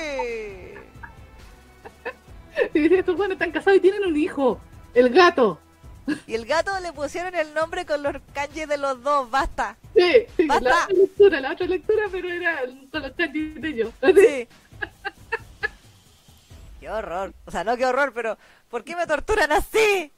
[2.74, 4.60] Y dice, estos buenos están casados y tienen un hijo,
[4.94, 5.60] el gato.
[6.26, 9.76] Y el gato le pusieron el nombre con los kanjis de los dos, basta.
[9.94, 10.84] Sí, sí, la Basta.
[10.84, 13.92] otra lectura, la otra lectura, pero era con los chanchis de ellos.
[14.16, 14.48] Sí.
[16.80, 17.34] Qué horror.
[17.44, 18.38] O sea, no qué horror, pero
[18.68, 20.12] ¿por qué me torturan así?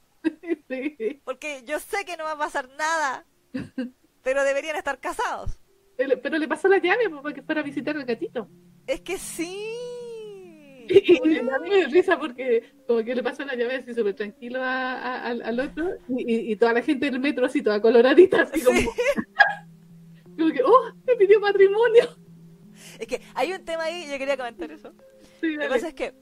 [0.69, 3.25] Sí, Porque yo sé que no va a pasar nada.
[4.23, 5.59] Pero deberían estar casados.
[5.97, 8.47] Él- Pero le pasó la llave pues, para visitar al gatito.
[8.87, 9.73] Es que sí.
[10.87, 14.93] Y, me dio risa porque como que le pasó la llave así súper tranquilo a-
[14.93, 18.41] a- al, al otro y, y- y toda la gente del metro así toda coloradita
[18.43, 18.87] así como, Sí.
[20.37, 20.93] como que ¡oh!
[21.05, 22.03] me pidió matrimonio
[22.99, 24.93] Es que hay un tema ahí, yo quería comentar eso.
[25.39, 25.69] Sí, Lo que dale.
[25.69, 26.13] pasa es que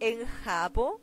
[0.00, 1.00] en Japo,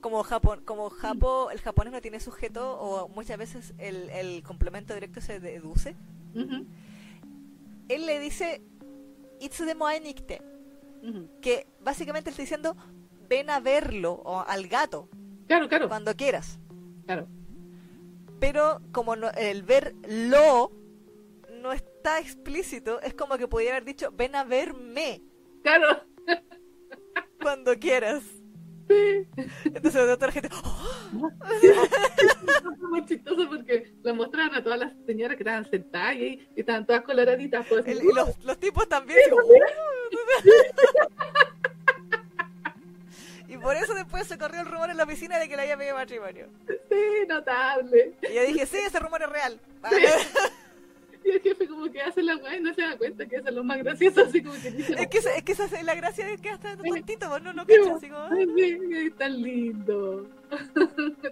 [0.00, 4.94] como Japón, como Japo, el japonés no tiene sujeto o muchas veces el, el complemento
[4.94, 5.96] directo se deduce,
[7.88, 8.62] él le dice
[9.40, 10.40] Itsudemo nikte,
[11.40, 12.76] que básicamente está diciendo
[13.28, 15.08] ven a verlo o al gato
[15.46, 15.88] claro claro.
[15.88, 16.58] Cuando quieras.
[17.06, 17.28] claro.
[18.40, 20.72] Pero como no- el verlo
[21.62, 25.22] no está explícito, es como que pudiera haber dicho ven a verme
[25.62, 26.02] claro.
[27.40, 28.22] Cuando quieras.
[28.88, 29.26] Sí.
[29.64, 31.30] Entonces la otra gente, "Oh,
[32.90, 37.02] muy chistoso porque la mostraron a todas las señoras que estaban sentadas y, estaban todas
[37.02, 39.18] coloraditas pues, El- y los, los tipos también.
[39.24, 39.38] digo,
[43.48, 45.76] y por eso después se corrió el rumor en la oficina de que le había
[45.76, 46.48] pedido matrimonio.
[46.66, 49.60] sí, notable Y yo dije, sí, ese rumor es real.
[51.24, 53.48] y el jefe como que hace la weá y no se da cuenta que eso
[53.48, 55.82] es lo más gracioso así como que dice es, que, esa- es que esa es
[55.84, 57.96] la gracia de que hasta tontito, vos no lo Sí, cachas.
[57.96, 60.28] Así como, sí, tan lindo.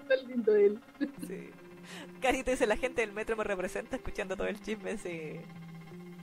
[0.08, 0.78] tan lindo él.
[1.26, 1.50] sí.
[2.20, 4.96] Carita dice, la gente del metro me representa escuchando todo el chisme.
[4.98, 5.40] Sí.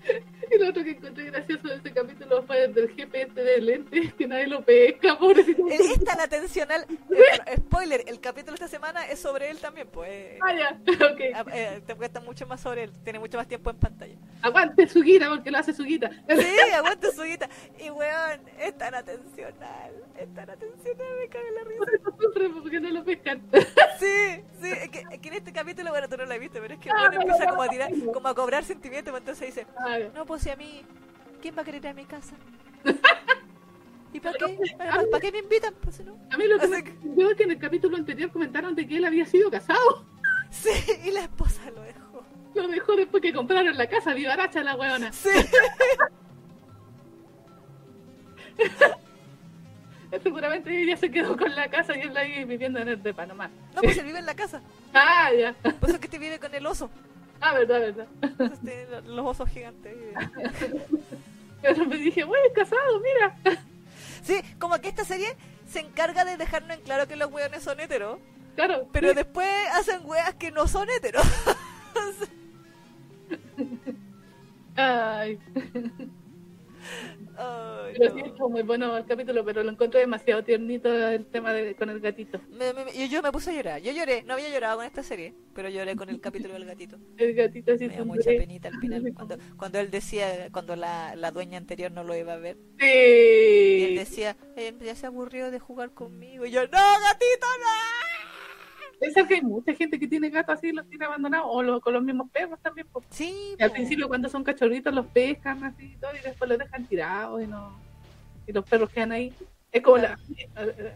[0.51, 4.13] Y lo otro que encontré gracioso de este capítulo fue el del GPS de lentes,
[4.15, 5.61] que nadie lo pesca, pobrecito.
[5.67, 6.87] Él es tan atencional.
[7.11, 9.87] eh, spoiler, el capítulo de esta semana es sobre él también.
[9.89, 10.79] Pues Ah, ya,
[11.11, 11.19] ok.
[11.19, 12.91] eh, eh, te cuesta mucho más sobre él.
[13.03, 14.15] Tiene mucho más tiempo en pantalla.
[14.41, 16.09] Aguante su guita porque lo hace su guita.
[16.27, 17.47] Sí, aguanta su guita.
[17.79, 19.91] Y weón, es tan atencional.
[20.17, 21.77] Es tan atencional, me cago en la risa.
[21.79, 23.41] Por eso sufre porque no lo pescan.
[23.99, 26.59] Sí, sí, es que, es que en este capítulo, bueno, tú no lo has visto,
[26.59, 28.11] pero es que Ah, no, empieza no, como a no, tirar, no.
[28.13, 30.81] como a cobrar sentimientos, pues entonces dice, Ah, no, pues si a mí,
[31.41, 32.35] ¿quién va a querer ir a mi casa?
[34.13, 34.57] ¿Y para qué?
[34.77, 35.73] ¿Para, para qué me invitan?
[35.81, 36.17] Pues si no.
[36.31, 38.97] A mí lo que me que- es que en el capítulo anterior comentaron de que
[38.97, 40.05] él había sido casado.
[40.51, 40.71] Sí,
[41.05, 42.23] y la esposa lo dejó.
[42.55, 45.11] Lo dejó después que compraron la casa, vivaracha la huevona.
[45.13, 45.29] Sí,
[50.23, 53.51] Seguramente ella se quedó con la casa y él ahí viviendo en el de Panamá.
[53.75, 54.59] no, pues él vive en la casa.
[54.91, 55.53] Ah, ya.
[55.53, 56.89] Por eso es que te vive con el oso.
[57.41, 58.07] Ah, verdad, verdad.
[58.21, 59.95] Entonces tiene los osos gigantes.
[61.61, 63.37] Pero me dije, bueno, es casado, mira.
[64.21, 65.35] Sí, como que esta serie
[65.65, 68.19] se encarga de dejarnos en claro que los weones son heteros,
[68.55, 68.87] Claro.
[68.91, 69.15] pero sí.
[69.15, 71.25] después hacen weas que no son heteros.
[74.75, 75.39] Ay,
[77.41, 78.15] Ay, pero no.
[78.19, 81.89] sí, estuvo muy bueno el capítulo, pero lo encontré demasiado tiernito el tema de, con
[81.89, 82.41] el gatito.
[82.49, 83.81] Me- me- yo, yo me puse a llorar.
[83.81, 84.23] Yo lloré.
[84.23, 86.97] No había llorado con esta serie, pero lloré con el capítulo del gatito.
[87.17, 89.03] El gatito así Me dio mucha penita al final.
[89.15, 92.57] Cuando, cuando él decía, cuando la, la dueña anterior no lo iba a ver.
[92.79, 93.95] Y él Sí.
[93.95, 96.45] decía, "Eh, ya se aburrió de jugar conmigo.
[96.45, 97.98] Y yo, no, gatito, no.
[98.99, 101.79] Pensar que hay mucha gente que tiene gatos así y los tiene abandonados, o lo-
[101.81, 102.87] con los mismos perros también.
[102.91, 103.01] po.
[103.09, 106.85] Sí, al principio cuando son cachorritos los pescan así y todo, y después los dejan
[106.85, 107.79] tirados y no
[108.47, 109.31] y los perros quedan ahí.
[109.71, 110.17] Es como la,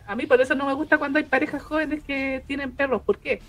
[0.07, 3.03] a mí por eso no me gusta cuando hay parejas jóvenes que tienen perros.
[3.03, 3.39] ¿Por qué?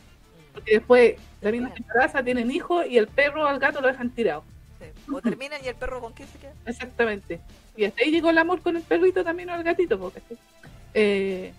[0.53, 4.45] Porque después la misma casa tienen hijos y el perro al gato lo dejan tirado.
[4.79, 5.11] Sí.
[5.13, 6.53] O terminan y el perro con quién se queda.
[6.67, 7.41] Exactamente.
[7.77, 9.99] Y hasta ahí llegó el amor con el perrito también o el gatito.
[9.99, 10.21] Porque,
[10.93, 11.55] eh,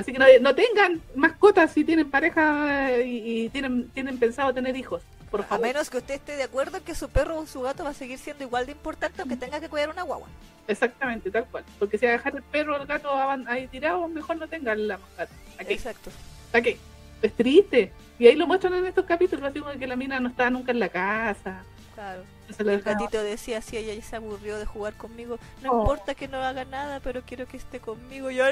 [0.00, 4.52] así que no, no tengan mascotas si tienen pareja eh, y, y tienen, tienen pensado
[4.52, 5.02] tener hijos.
[5.30, 5.66] Por A favor.
[5.66, 7.94] menos que usted esté de acuerdo en que su perro o su gato va a
[7.94, 10.26] seguir siendo igual de importante aunque tenga que cuidar una guagua.
[10.66, 11.64] Exactamente, tal cual.
[11.78, 13.08] Porque si va a dejar el perro o el gato
[13.46, 15.28] ahí tirado, mejor no tengan la mascota.
[15.58, 15.72] ¿A qué?
[15.74, 16.10] Exacto.
[16.52, 16.78] ¿A qué?
[17.22, 17.92] Es triste.
[18.18, 20.72] Y ahí lo muestran en estos capítulos, así como que la mina no estaba nunca
[20.72, 21.62] en la casa.
[22.00, 22.22] Claro.
[22.64, 25.80] no El gatito decía, si ella ya se aburrió de jugar conmigo, no Oh.
[25.82, 28.30] importa que no haga nada, pero quiero que esté conmigo.
[28.30, 28.50] Y yo, no,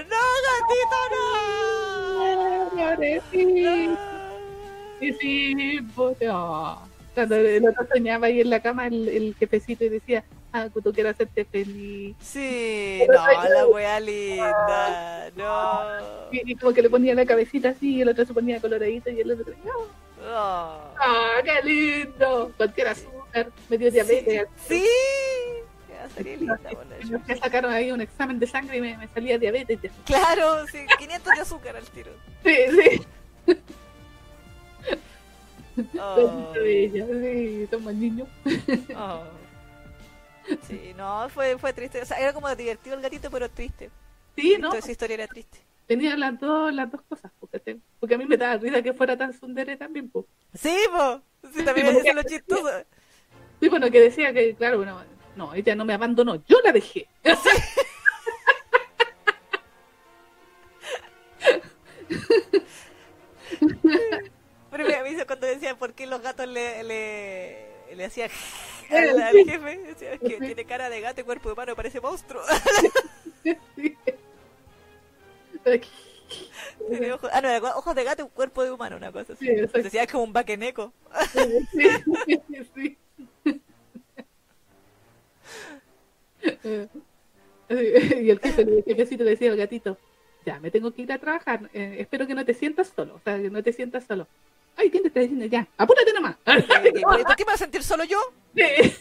[0.48, 2.70] gatito, no.
[2.70, 3.70] Pobrecito.
[3.86, 3.98] No.
[5.00, 5.78] Sí, sí,
[6.28, 6.82] oh.
[7.14, 10.92] Cuando el otro soñaba ahí en la cama, el, el jefecito, y decía, ah, tú
[10.92, 12.16] quieres hacerte feliz.
[12.20, 13.14] Sí, no,
[13.48, 15.80] la wea linda, no.
[16.32, 19.08] Y, y como que le ponía la cabecita así, y el otro se ponía coloradito,
[19.10, 19.86] y el otro, oh,
[20.20, 20.80] Oh.
[21.00, 22.52] ¡ah, qué lindo!
[22.56, 22.88] Cualquier
[23.28, 24.48] azúcar, me dio diabetes.
[24.66, 24.84] Sí,
[25.89, 29.39] ya sería linda, bueno, Me sacaron ahí un examen de sangre y me, me salía
[29.39, 29.78] diabetes.
[30.05, 32.12] Claro, sí, 500 de azúcar al tiro.
[32.44, 33.07] Sí, sí.
[36.00, 38.26] Oh, Bella, sí, toma el niño.
[38.97, 39.23] oh.
[40.66, 42.02] Sí, no, fue, fue triste.
[42.02, 43.90] O sea, era como divertido el gatito, pero triste.
[44.34, 44.68] Sí, ¿no?
[44.68, 45.58] Toda esa historia era triste.
[45.86, 49.16] Tenía las dos, las dos cosas, porque, porque a mí me daba risa que fuera
[49.16, 50.26] tan sundere también, pues.
[50.55, 51.20] Sí, po.
[51.55, 52.68] Sí, también Sí, es lo chistoso.
[53.60, 55.02] Sí, bueno, que decía que, claro, bueno,
[55.36, 57.08] no, ella no me abandonó, yo la dejé.
[64.70, 68.30] Pero me avisa cuando decía por qué los gatos le, le, le hacían
[68.90, 69.78] al, al jefe.
[69.78, 72.42] Decía, es que tiene cara de gato y cuerpo de humano, parece monstruo.
[75.64, 75.80] Sí.
[76.88, 79.46] Tiene ojos, ah, no, ojos de gato y cuerpo de humano, una cosa así.
[79.46, 79.80] Sí.
[79.82, 80.92] Decía es como un baqueneco.
[81.76, 81.88] Sí,
[82.74, 82.98] sí.
[87.70, 89.98] Y el jefe, el jefecito le decía al gatito,
[90.47, 93.20] ya, me tengo que ir a trabajar, eh, espero que no te sientas solo, o
[93.20, 94.26] sea, que no te sientas solo.
[94.74, 95.44] Ay, ¿quién te está diciendo?
[95.44, 96.36] Ya, apúrate nomás.
[96.47, 98.18] ¿Y por qué me voy a sentir solo yo?
[98.55, 98.64] Sí.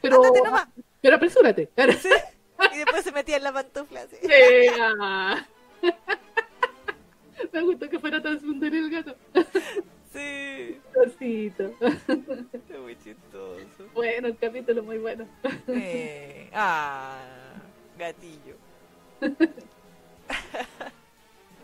[0.00, 0.66] Pero, nomás.
[1.00, 1.70] pero apresúrate.
[2.00, 2.08] Sí.
[2.74, 4.04] Y después se metía en la pantufla.
[4.08, 4.18] Sí,
[4.90, 5.46] ah.
[7.52, 9.14] Me gustó que fuera tan el gato.
[10.12, 11.72] Sí, Cosito.
[11.80, 13.88] es muy chistoso.
[13.94, 15.26] Bueno, el capítulo muy bueno.
[15.68, 17.18] Eh, ah,
[17.98, 18.56] gatillo.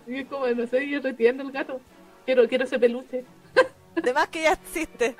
[0.06, 1.80] Y es como, no sé, yo retiendo el gato.
[2.24, 3.24] Quiero, quiero ese peluche.
[3.96, 5.16] Además que ya existe.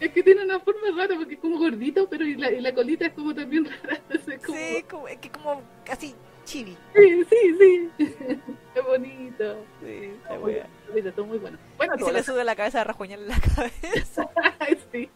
[0.00, 2.74] Es que tiene una forma rara porque es como gordito, pero y la, y la
[2.74, 4.00] colita es como también rara.
[4.44, 6.14] como- Sí, como, es que como casi
[6.46, 6.76] chibi.
[6.94, 7.90] sí, sí, sí.
[8.74, 9.64] Qué bonito.
[9.82, 11.58] Sí, bueno, todo muy bueno.
[11.76, 14.30] Bueno, Y se le sube la cabeza a rajuñar en la cabeza.
[14.92, 15.10] sí.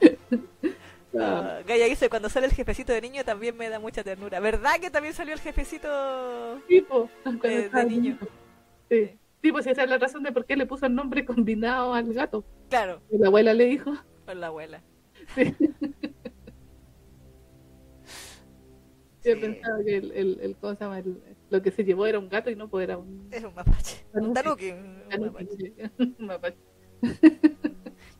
[1.18, 4.38] Ah, Gaya dice, cuando sale el jefecito de niño también me da mucha ternura.
[4.38, 6.60] ¿Verdad que también salió el jefecito?
[6.68, 7.10] Tipo,
[7.42, 8.16] de estaba niño.
[8.88, 9.18] Sí.
[9.42, 12.12] Sí, pues esa es la razón de por qué le puso el nombre combinado al
[12.12, 12.44] gato.
[12.68, 13.92] Claro, la abuela le dijo.
[14.24, 14.82] con la abuela.
[15.34, 15.52] Sí.
[19.22, 20.98] Sí, Yo pensaba que el, el, el- ¿cómo se llama?
[20.98, 23.54] El- lo que se llevó era un gato y no pues era un es un
[23.54, 24.04] mapache.
[24.14, 24.70] Un Tanuki.
[24.70, 25.70] un mapache.
[25.70, 26.14] tanuki.
[26.18, 26.56] Un mapache.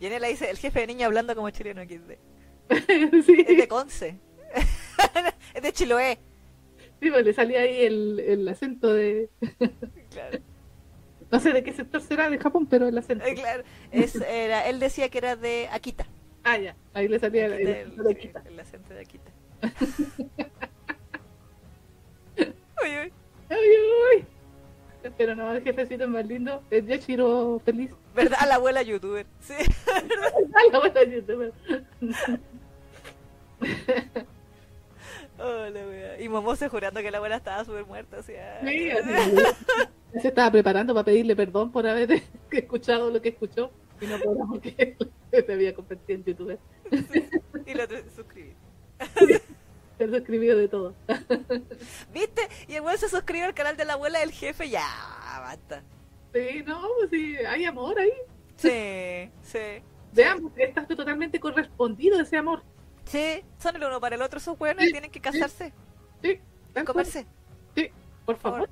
[0.00, 2.12] Y en él dice, el jefe de niño hablando como chileno XD.
[3.26, 4.18] sí, Es de Conce.
[5.54, 6.18] es de Chiloé.
[7.00, 9.28] sí, pues le salía ahí el, el acento de.
[10.10, 10.38] Claro.
[11.30, 13.24] No sé de qué sector será de Japón, pero el acento.
[13.24, 13.62] Eh, claro.
[13.92, 16.06] Es, era, él decía que era de Akita.
[16.42, 16.74] Ah, ya.
[16.94, 18.42] Ahí le salía el, el Del- acento de Akita.
[18.46, 19.30] el acento de Akita.
[22.82, 23.12] Uy, uy.
[23.48, 23.58] Ay,
[24.18, 24.24] uy.
[25.16, 26.62] Pero no, el jefecito es más lindo.
[26.70, 27.90] Es Yashiro feliz.
[28.14, 28.38] ¿Verdad?
[28.48, 29.26] La abuela youtuber.
[29.40, 29.54] Sí.
[30.72, 31.52] La buena youtuber.
[35.42, 36.20] Oh, la wea.
[36.20, 38.18] Y Momose jurando que la abuela estaba súper muerta.
[38.18, 39.10] O sea, Sí, así.
[40.20, 43.70] Se estaba preparando para pedirle perdón por haber escuchado lo que escuchó
[44.02, 44.96] y no por que
[45.30, 46.58] se había convertido en youtuber.
[47.64, 47.84] y lo
[48.14, 48.52] suscribí.
[50.00, 50.94] Se lo escribió de todo.
[52.14, 52.48] ¿Viste?
[52.68, 54.70] Y el weón se suscribió al canal de la abuela del jefe.
[54.70, 54.86] Ya,
[55.42, 55.82] basta.
[56.32, 58.10] Sí, no, pues sí, hay amor ahí.
[58.56, 59.82] Sí, sí.
[60.14, 62.62] Veamos, está totalmente correspondido ese amor.
[63.04, 65.70] Sí, son el uno para el otro esos weones y tienen que casarse
[66.22, 66.40] Sí,
[66.72, 66.84] cual.
[66.86, 67.26] comerse.
[67.76, 67.90] Sí,
[68.24, 68.70] por favor.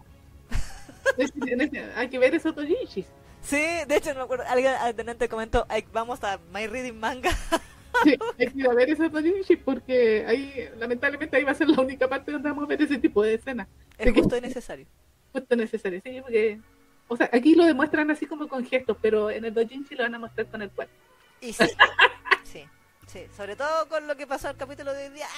[1.94, 3.05] Hay que ver esos dojinshis.
[3.42, 4.44] Sí, de hecho, no me acuerdo.
[4.48, 7.31] Alguien adelante comentó: "Ay, Vamos a My Reading Manga.
[8.05, 11.68] Sí, hay que ir a ver esos dojinshis porque ahí, lamentablemente, ahí va a ser
[11.68, 13.67] la única parte donde vamos a ver ese tipo de escenas.
[13.97, 14.86] Es justo y necesario.
[15.33, 16.60] Justo necesario, sí, porque.
[17.09, 20.15] O sea, aquí lo demuestran así como con gestos, pero en el dojinshi lo van
[20.15, 20.93] a mostrar con el cuerpo.
[21.41, 21.65] Y sí,
[22.44, 22.65] sí,
[23.07, 23.27] sí.
[23.36, 25.27] Sobre todo con lo que pasó el capítulo de hoy día.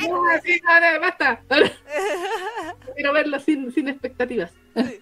[0.00, 1.40] Ah, sí, ahora basta.
[2.96, 4.50] Quiero verlo sin, sin expectativas.
[4.74, 5.00] Sí.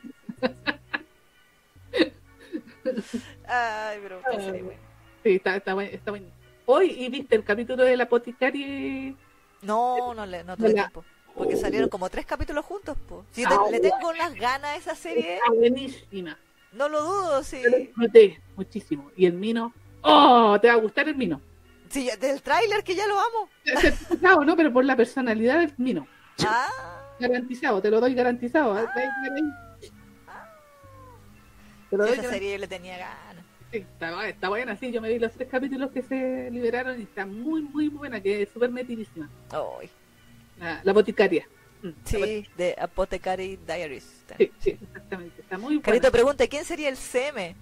[3.47, 4.21] Ay, pero.
[5.23, 6.27] Sí, está, está, buen- está bueno.
[6.67, 9.17] Hoy, ¿y viste el capítulo del apotecario?
[9.63, 10.83] No, no, le, no tuve Hola.
[10.83, 11.05] tiempo.
[11.35, 13.25] Porque salieron como tres capítulos juntos, po.
[13.33, 16.39] Si Ah, te- le tengo unas ganas a esa serie, Está buenísima.
[16.73, 17.63] no lo dudo, sí.
[17.77, 19.11] Disfruté muchísimo.
[19.17, 20.59] Y el Mino, ¡oh!
[20.61, 21.41] Te va a gustar el Mino.
[21.89, 23.49] Sí, del tráiler que ya lo amo.
[23.65, 24.57] Certificado, ¿no?
[24.57, 26.07] Pero por la personalidad del Mino.
[26.47, 26.69] Ah,
[27.19, 28.79] Garantizado, te lo doy garantizado.
[28.79, 28.87] ¿eh?
[28.95, 29.05] Ahí.
[31.91, 32.33] Te lo doy esa garantizado.
[32.33, 33.32] serie le tenía ganas.
[33.73, 34.93] Está, está buena, sí.
[34.93, 38.43] Yo me vi los tres capítulos que se liberaron y está muy, muy buena, que
[38.43, 39.29] es súper metidísima.
[40.59, 41.47] La, la boticaria.
[41.83, 44.25] Mm, la sí, de Apothecary Diaries.
[44.39, 45.41] Sí, sí, exactamente.
[45.41, 45.83] Está muy buena.
[45.83, 47.57] Carito pregunta, ¿quién sería el CM?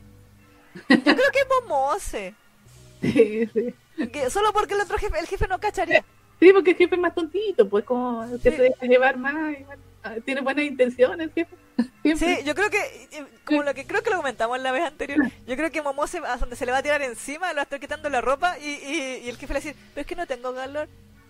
[0.88, 2.34] Yo creo que es Momose.
[3.00, 3.74] Sí, sí.
[4.12, 6.04] Que- solo porque el otro jefe, el jefe no cacharía.
[6.38, 8.56] Sí, porque el jefe es más tontito, pues como que Sí.
[8.56, 9.52] se deja llevar más.
[9.58, 9.76] y ah,
[10.24, 11.54] tiene buenas intenciones jefe.
[12.02, 12.36] Siempre.
[12.36, 12.78] Sí, yo creo que,
[13.44, 16.36] como lo que creo que lo comentamos la vez anterior, yo creo que Momose, a
[16.36, 18.68] donde se le va a tirar encima, le va a estar quitando la ropa y,
[18.68, 20.88] y, y el jefe le va a decir, pero es que no tengo calor.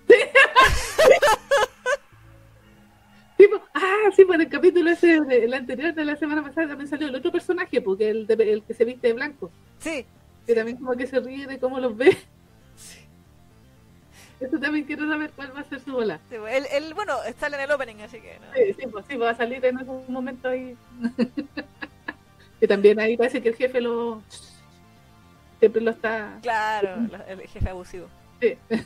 [0.08, 0.14] Sí,
[3.74, 7.14] ah, sí, en el capítulo ese, el anterior de la semana pasada también salió el
[7.14, 9.50] otro personaje, porque el, de- el que se viste de blanco.
[9.78, 10.04] Sí,
[10.46, 12.16] Que también como que se ríe de cómo los ve.
[14.40, 16.18] Eso también quiero saber cuál va a ser su bola.
[16.30, 18.46] Sí, pues, bueno, está en el opening, así que no.
[18.54, 20.76] Sí, sí, pues sí, va a salir en algún momento ahí.
[22.60, 24.22] que también ahí parece que el jefe lo.
[25.58, 26.38] Siempre lo está.
[26.40, 28.08] Claro, el jefe abusivo.
[28.40, 28.56] Sí.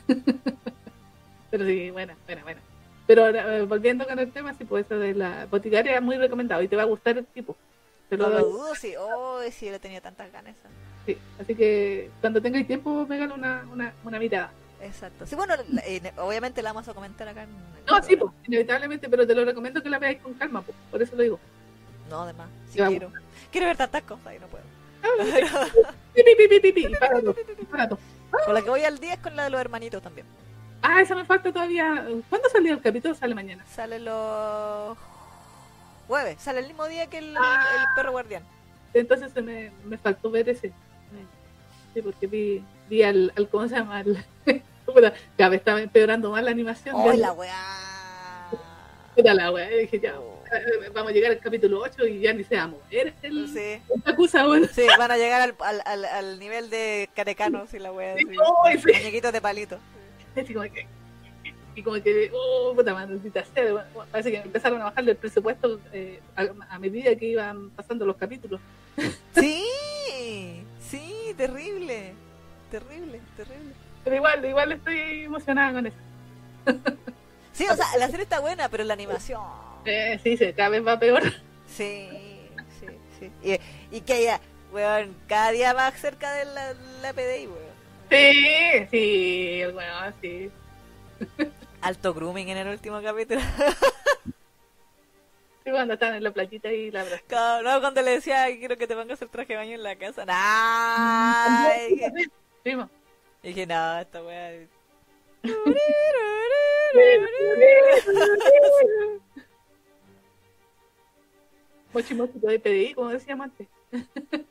[1.51, 2.61] Pero sí, buena, buena, buena.
[3.07, 6.17] Pero ahora, eh, volviendo con el tema, sí, pues eso de la boticaria es muy
[6.17, 7.55] recomendado y te va a gustar el tipo.
[8.09, 8.93] Te lo No lo dudo, sí.
[8.99, 10.55] Oh, sí, le tenía tantas ganas.
[11.05, 11.17] Sí.
[11.39, 14.51] Así que cuando tengáis tiempo, pégale una, una, una mirada.
[14.85, 15.25] Exacto.
[15.25, 15.55] Sí, bueno,
[15.85, 17.49] eh, obviamente la vamos a comentar acá en
[17.87, 21.01] No, sí, pues, inevitablemente, pero te lo recomiendo que la veáis con calma, pues, por
[21.01, 21.39] eso lo digo.
[22.09, 23.11] No, además, sí quiero.
[23.51, 24.63] Quiero ver tantas cosas y no puedo.
[28.45, 30.27] Con la que voy al día es con la de los hermanitos también.
[30.81, 32.05] Ah, esa me falta todavía.
[32.29, 33.15] ¿Cuándo salió el capítulo?
[33.15, 33.63] Sale mañana.
[33.67, 34.97] Sale los
[36.07, 36.39] jueves.
[36.41, 37.65] Sale el mismo día que el, Ah.
[37.79, 38.43] el perro guardián.
[38.93, 40.71] Entonces se me, me faltó ver ese.
[41.93, 43.47] Sí, porque vi, vi al, al.
[43.49, 43.99] ¿Cómo se llama?
[43.99, 44.25] Al,
[44.93, 46.95] puta, cada vez estaba empeorando más la animación.
[46.95, 47.53] ¡Oh, la weá!
[49.15, 52.33] Puta la wea, y dije ya, eh, vamos a llegar al capítulo 8 y ya
[52.33, 53.81] ni se va a mover el, Sí.
[54.05, 54.67] Yakuza, bueno.
[54.71, 58.15] Sí, van a llegar al, al, al, al nivel de carecanos y la weá.
[58.17, 58.37] Sí, así.
[58.65, 58.91] ¡ay, sí!
[58.93, 59.79] Muñequitos de palito.
[60.35, 60.85] Así como que,
[61.75, 65.79] y como que, oh, puta maldita sea, bueno, parece que empezaron a bajarle el presupuesto
[65.93, 68.59] eh, a, a medida que iban pasando los capítulos.
[69.33, 69.63] Sí,
[70.79, 72.13] sí, terrible.
[72.69, 73.73] Terrible, terrible.
[74.05, 75.97] Pero igual, igual estoy emocionada con eso.
[77.51, 79.41] Sí, o sea, la serie está buena, pero la animación.
[79.83, 81.21] Eh, sí, sí, cada vez va peor.
[81.67, 82.07] Sí,
[82.79, 82.85] sí,
[83.19, 83.31] sí.
[83.43, 84.39] Y, y que haya,
[84.71, 87.75] weón, cada día más cerca de la, la PDI, weón.
[88.09, 90.51] Sí, sí, el weón, sí.
[91.81, 93.41] Alto grooming en el último capítulo.
[95.63, 97.63] Sí, cuando están en la playita y la abrazan.
[97.63, 99.95] No, cuando le decía, "Ay, quiero que te pongas el traje de baño en la
[99.95, 100.23] casa.
[100.25, 102.11] Nah, y dije,
[102.63, 102.89] Sí, mo.
[103.45, 104.67] Y dije, no, esta weá.
[111.93, 113.67] Mochi mochi de PDI, como decíamos antes.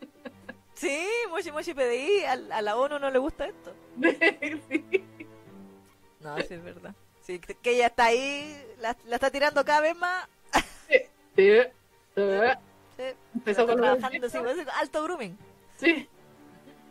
[0.74, 3.72] Sí, Moshi Moshi PDI, a, la ONU no le gusta esto.
[4.68, 4.84] Sí.
[6.20, 6.94] No, sí es verdad.
[7.20, 10.28] Sí, que ella está ahí, la, la está tirando cada vez más.
[10.88, 10.98] Sí.
[11.36, 11.52] Sí.
[12.96, 13.02] Sí,
[13.34, 15.36] Empezó con trabajando, sí, parece alto grooming.
[15.78, 16.08] Sí.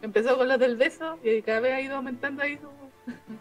[0.04, 2.68] Empezó con los del beso y cada vez ha ido aumentando ahí su...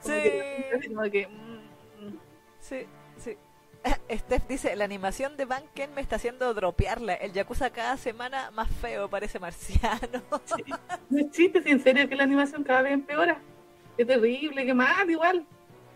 [0.01, 0.13] Sí.
[0.23, 2.19] que- como que, mm, mm.
[2.61, 2.87] Sí,
[3.19, 3.37] sí.
[4.17, 7.15] Steph dice, la animación de Banken me está haciendo dropearla.
[7.15, 10.23] El Yakuza cada semana más feo, parece marciano.
[11.11, 13.39] No es chiste, si en serio que la animación cada vez empeora.
[13.97, 15.45] Qué terrible, qué mal, igual.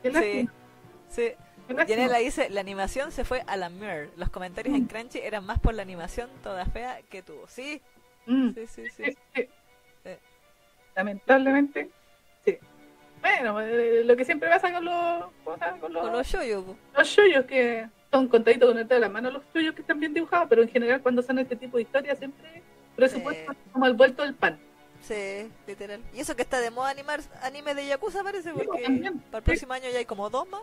[0.02, 0.48] Qué sí,
[1.08, 1.32] sí.
[1.88, 4.10] Yanela dice, la animación se fue a la mir.
[4.16, 4.88] Los comentarios en Mm.
[4.88, 7.46] Crunchy eran más por la animación toda fea que tuvo.
[7.48, 7.80] Sí,
[8.26, 9.16] Mm, sí, sí, sí.
[10.96, 11.12] Sí, sí.
[11.12, 11.22] Sí.
[11.26, 11.90] Lamentablemente,
[12.44, 12.58] sí.
[13.20, 16.76] Bueno, eh, lo que siempre pasa con los, con los, Con los shoyo, po.
[16.96, 20.14] los shoyos, que son contaditos con el de la mano los shoyos que están bien
[20.14, 22.62] dibujados, pero en general cuando son este tipo de historias siempre
[22.94, 23.58] presupuesto Sí.
[23.72, 24.58] como el vuelto del pan.
[25.02, 26.00] Sí, literal.
[26.14, 29.18] Y eso que está de moda animar anime de Yakuza parece, Sí, porque también.
[29.30, 29.46] para el Sí.
[29.50, 30.62] próximo año ya hay como dos más.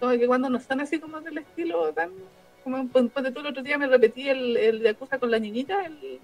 [0.00, 2.10] Como que cuando no son así como del estilo tan...
[2.64, 5.84] Como pon- ponte tú el otro día me repetí el, el Yakuza con la niñita,
[5.84, 6.18] el,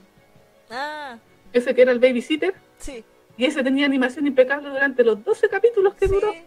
[0.70, 1.18] Ah,
[1.59, 3.05] ese que era el babysitter, sí.
[3.36, 6.33] y ese tenía animación impecable durante los 12 capítulos que sí, duró.
[6.33, 6.43] sí.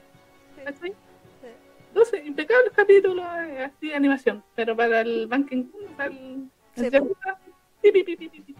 [0.63, 0.93] ¿cachai?
[1.93, 5.65] 12 impecables capítulos eh, así de animación, pero para el Banking
[5.97, 7.37] para el, el Sí, Yakuza,
[7.81, 8.55] pi, pi, pi, pi, pi, pi.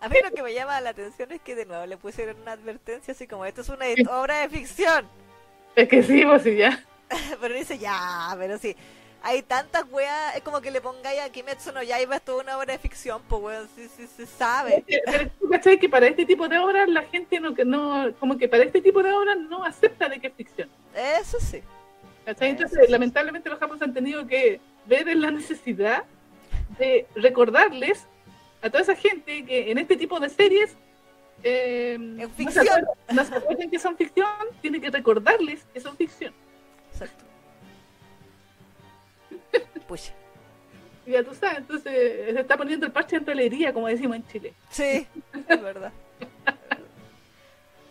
[0.00, 2.52] A mí lo que me llama la atención es que de nuevo le pusieron una
[2.52, 3.86] advertencia así como esto es una
[4.18, 5.06] obra de ficción.
[5.76, 6.84] es que sí, pues sí, ya.
[7.40, 8.74] Pero dice ya, pero sí.
[9.24, 12.58] Hay tantas weas, es como que le pongáis a Kimetsu no Yaiba es toda una
[12.58, 14.84] obra de ficción, pues weón, sí, sí, se sabe.
[14.86, 18.36] Pero tú cachai que para este tipo de obras la gente no, que no, como
[18.36, 20.68] que para este tipo de obras no acepta de que es ficción.
[20.94, 21.62] Eso sí.
[22.24, 22.50] ¿cachai?
[22.50, 26.04] Entonces, lamentablemente los japoneses han tenido que ver en la necesidad
[26.78, 28.06] de recordarles
[28.60, 30.76] a toda esa gente que en este tipo de series
[31.44, 34.26] eh, no se acuerdan que son ficción,
[34.60, 36.32] tiene que recordarles que son ficción.
[36.92, 37.24] Exacto.
[39.92, 40.14] Pucha.
[41.06, 44.54] Ya tú sabes, entonces se está poniendo el parche en alegría, como decimos en Chile.
[44.70, 45.06] Sí,
[45.48, 45.92] es verdad.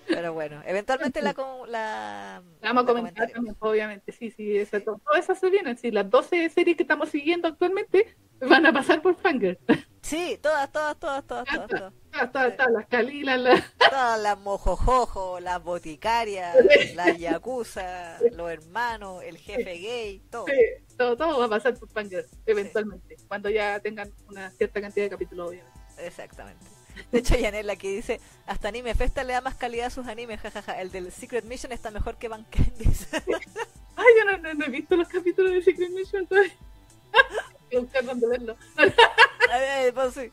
[0.08, 1.34] Pero bueno, eventualmente la,
[1.68, 4.12] la, La vamos a comentar también, obviamente.
[4.12, 5.78] Sí, sí, esa- to- todas esas se vienen.
[5.78, 9.60] Sí, las 12 series que estamos siguiendo actualmente van a pasar por Fanger.
[10.02, 11.94] Sí, todas, todas, todas, todas, todas, todas.
[12.12, 13.64] Todas, todas, todas, las Calilas, las...
[13.78, 16.58] Todas las mojojojo, las boticarias,
[16.96, 20.48] las yakuza, los hermanos, el jefe gay, todo.
[20.48, 20.54] Sí,
[21.02, 23.18] todo, todo va a pasar por Fanger, eventualmente.
[23.28, 25.80] Cuando ya tengan una cierta cantidad de capítulos, obviamente.
[25.98, 26.66] Exactamente.
[27.12, 30.40] De hecho, Yanela aquí dice, hasta Anime Festa le da más calidad a sus animes,
[30.40, 30.80] jajaja.
[30.80, 33.08] El del Secret Mission está mejor que Van Candies.
[33.14, 36.54] Ay, yo no, no, no he visto los capítulos de Secret Mission todavía.
[37.72, 38.56] Voy a buscar dónde verlo.
[39.52, 40.30] Ay, pues sí.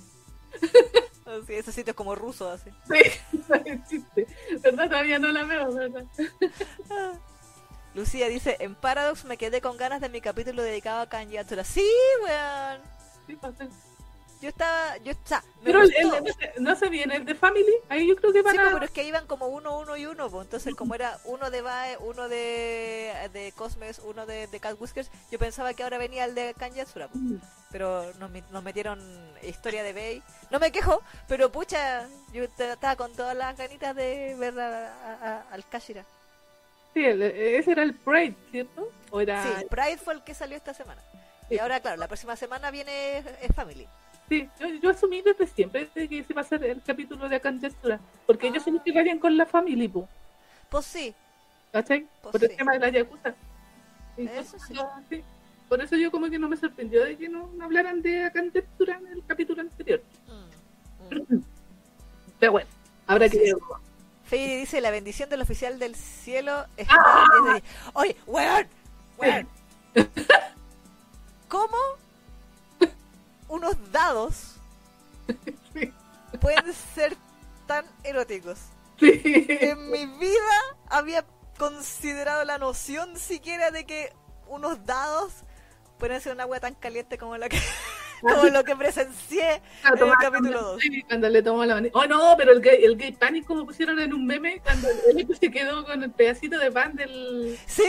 [1.24, 2.70] Oh, sí, ese sitio es como ruso, así.
[2.88, 4.26] Sí, no existe.
[4.62, 4.88] ¿Verdad?
[4.88, 6.04] Todavía no la veo, ¿verdad?
[7.98, 11.64] Lucía dice, en Paradox me quedé con ganas de mi capítulo dedicado a Atsura.
[11.64, 11.84] Sí,
[12.22, 12.80] weón.
[13.26, 13.66] Sí, pasa.
[14.40, 16.14] Yo estaba, yo, o sea, me Pero el, gustó.
[16.18, 17.74] el- no se- no se viene el de Family.
[17.88, 20.06] Ahí yo creo que Sí, van pues, pero es que iban como uno, uno y
[20.06, 20.44] uno, pues.
[20.44, 25.10] entonces como era uno de Bae, uno de, de Cosmes, uno de, de Cat Whiskers,
[25.32, 27.20] yo pensaba que ahora venía el de Kanji Atsura, pues.
[27.72, 29.00] pero nos, nos metieron
[29.42, 30.22] historia de Bey.
[30.52, 35.28] No me quejo, pero pucha, yo estaba con todas las ganitas de ver a- a-
[35.30, 36.04] a- al Kashira.
[36.98, 38.90] Sí, el- ese era el Pride, ¿cierto?
[39.12, 39.40] O era.
[39.44, 41.00] Sí, Pride fue el que salió esta semana.
[41.48, 43.86] Y ahora, claro, la próxima semana viene es Family.
[44.28, 48.00] Sí, yo, yo asumí desde siempre que ese va a ser el capítulo de Akanjetsura.
[48.26, 48.74] Porque ellos se Ah.
[48.74, 50.08] integrarían con la Family, po,
[50.70, 51.14] Pues sí,
[51.70, 52.04] ¿cachai?
[52.20, 53.32] Pues Por el tema de la Yakuza.
[54.16, 54.74] Eso sí.
[54.74, 55.22] yo- sí.
[55.68, 58.96] Por eso yo como que no me sorprendió de que no, no hablaran de Akanjetsura
[58.98, 60.02] en el capítulo anterior.
[60.26, 61.44] Mm, mm.
[62.40, 62.68] Pero bueno,
[63.06, 63.52] habrá que Sí.
[64.28, 67.60] Fey dice, la bendición del oficial del cielo está ¡Ah!
[67.94, 68.68] Oye, weón,
[69.16, 69.48] weón.
[71.48, 71.78] ¿Cómo
[73.48, 74.56] unos dados
[76.42, 77.16] pueden ser
[77.66, 78.58] tan eróticos?
[79.00, 79.22] Sí.
[79.24, 81.24] En mi vida había
[81.58, 84.12] considerado la noción siquiera de que
[84.46, 85.32] unos dados
[85.98, 87.58] pueden ser una agua tan caliente como la que
[88.20, 90.80] como lo que presencié Claro, en el capítulo 2.
[90.82, 91.82] sí, cuando le tomó la.
[91.92, 95.22] Oh no, pero el gay, el gay panic como pusieron en un meme cuando el
[95.22, 97.84] otro se quedó con el pedacito de pan del Sí,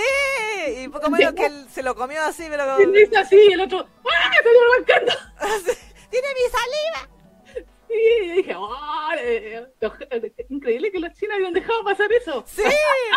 [0.78, 3.88] y poco menos que él se lo comió así, pero y así y el otro
[4.06, 4.32] ¡Ah!
[5.64, 5.76] se
[6.10, 7.10] tiene mi saliva.
[7.88, 12.44] Sí, y dije, oh, eh, eh, increíble que los chinos habían dejado pasar eso.
[12.48, 12.62] Sí,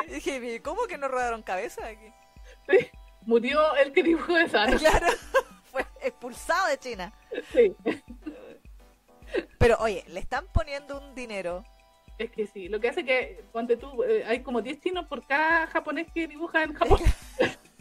[0.08, 2.06] y dije, ¿cómo que no rodaron cabeza aquí?
[2.68, 2.90] Sí,
[3.24, 4.66] Murió el que dibujó esa.
[4.66, 4.78] ¿no?
[4.78, 5.06] Claro,
[6.04, 7.12] expulsado de China.
[7.52, 7.74] Sí,
[9.58, 11.64] Pero oye, le están poniendo un dinero.
[12.18, 12.68] es que sí.
[12.68, 16.26] Lo que hace que, ponte tú, eh, hay como 10 chinos por cada japonés que
[16.28, 17.00] dibuja en Japón.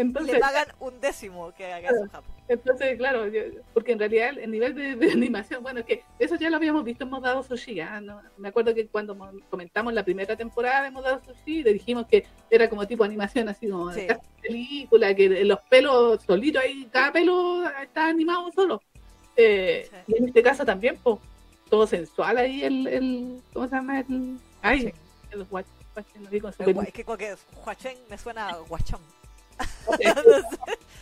[0.00, 2.34] Entonces, Le pagan un décimo que haga en Japón.
[2.46, 3.42] Entonces, claro, yo-
[3.74, 6.56] porque en realidad el, el nivel de, de animación, bueno, es que eso ya lo
[6.56, 7.80] habíamos visto en Modado Sushi.
[7.80, 8.00] ¿ah?
[8.00, 8.22] ¿no?
[8.36, 12.24] Me acuerdo que cuando mo- comentamos la primera temporada de Modado Sushi, le dijimos que
[12.48, 14.06] era como tipo animación, así como Sí.
[14.40, 18.80] película, que los pelos solitos ahí, cada pelo está animado solo.
[19.36, 19.96] Eh, Sí.
[20.14, 21.18] Y en este caso también, pues,
[21.68, 24.00] todo sensual ahí, el, el ¿cómo se llama?
[24.00, 24.92] El, ay, Sí.
[25.32, 25.46] el
[26.20, 26.48] no digo.
[26.48, 27.34] Es que como que
[27.66, 29.00] Huachén me suena a guachón.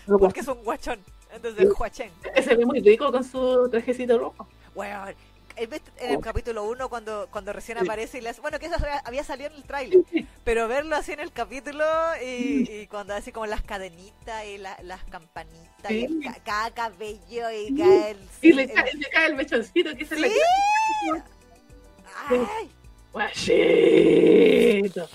[0.06, 1.00] El Porque es un guachón.
[1.34, 1.74] Entonces, Sí.
[1.78, 2.10] Huachén.
[2.34, 4.46] guach, se ve muy rico con su trajecito rojo.
[4.80, 8.40] ¿has visto En el capítulo 1, cuando, cuando recién aparece y hace.
[8.42, 10.00] Bueno, que eso había- salido en el tráiler.
[10.44, 11.84] Pero verlo así en el capítulo
[12.22, 17.50] y, y cuando así como las cadenitas y la- las campanitas y el cada cabello
[17.50, 18.18] y cae el.
[18.42, 20.20] Y le el- cae, le cae el mechoncito que se Sí.
[20.22, 20.30] le
[22.28, 22.70] ¡Ay!
[23.12, 25.08] Guachito.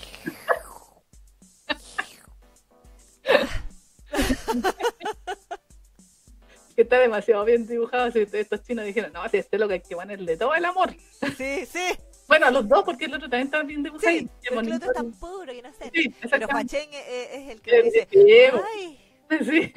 [6.74, 8.10] Que está demasiado bien dibujado.
[8.10, 10.64] Si estos chinos dijeron, no, si este es lo que hay que ponerle todo el
[10.64, 10.94] amor.
[11.36, 11.98] Sí, sí.
[12.28, 14.10] Bueno, a los dos, porque el otro también está bien dibujado.
[14.10, 15.90] Sí, pero el otro es tan puro, yo no sé.
[15.92, 16.46] Sí, Pero.
[16.46, 18.52] Huachén es, es el que dice: que.
[18.74, 18.98] ¡Ay!
[19.44, 19.72] Sí.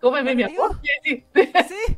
[0.00, 0.80] Cómeme mi amor.
[1.04, 1.24] Sí.
[1.34, 1.96] Sí.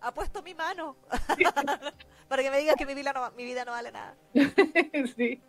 [0.00, 0.96] Ha puesto mi mano.
[2.28, 4.16] Para que me digas que mi vida, no, mi vida no vale nada.
[5.16, 5.40] sí.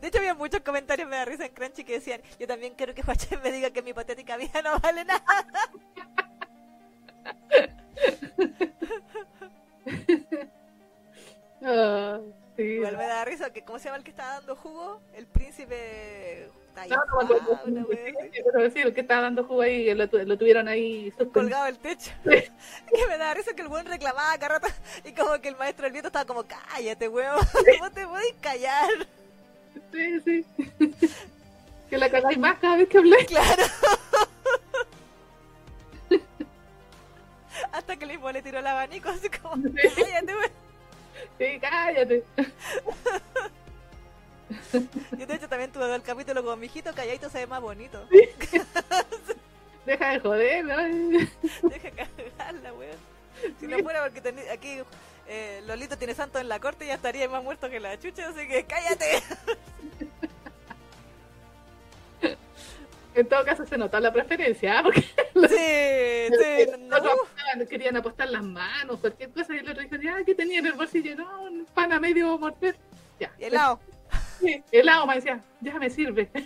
[0.00, 2.94] De hecho, había muchos comentarios, me da risa en Crunchy, que decían: Yo también quiero
[2.94, 5.22] que Huachén me diga que mi hipotética vida no vale nada.
[11.66, 12.20] Ah,
[12.56, 12.62] sí.
[12.62, 15.00] Igual me da risa, que ¿cómo se llama el que está dando jugo?
[15.14, 16.50] El príncipe.
[16.88, 17.54] No, no acuerdo.
[17.54, 17.62] Ah,
[18.32, 21.32] Sí, pero sí, el que estaba dando jugo ahí, lo, lo tuvieron ahí suspendido.
[21.32, 22.10] colgado del techo.
[22.24, 24.68] que me da risa que el buen reclamaba cada rato
[25.04, 27.38] y como que el maestro del viento estaba como, cállate, weón,
[27.78, 28.88] ¿cómo te podés callar?
[29.92, 30.44] Sí, sí.
[31.90, 33.26] que la cagáis más cada vez que habláis.
[33.26, 33.62] Claro.
[37.72, 39.62] Hasta que el mismo le tiró el abanico, así como,
[39.96, 40.50] cállate, weón.
[41.38, 42.24] Sí, cállate.
[45.18, 48.06] Yo de hecho también tuve el capítulo con mi hijito, calladito se ve más bonito.
[49.86, 50.76] Deja de joder, ¿no?
[51.68, 52.96] Deja cagarla, weón.
[53.60, 54.78] Si no fuera porque teni- aquí
[55.26, 58.46] eh, Lolito tiene santo en la corte, ya estaría más muerto que la chucha, así
[58.46, 59.22] que cállate.
[63.14, 64.82] En todo caso se notó la preferencia, ¿ah?
[64.82, 65.06] porque Sí,
[66.36, 66.96] sí, no.
[66.96, 70.66] apuntaba querían, apostar las manos, cualquier cosa, y el otro dijo, ya, ¿qué tenía en
[70.66, 71.14] el bolsillo?
[71.14, 72.76] No, un pan a medio morder.
[73.20, 73.30] Ya.
[73.38, 73.78] Y helado.
[74.40, 76.28] Sí, helado, me decía, ya me sirve.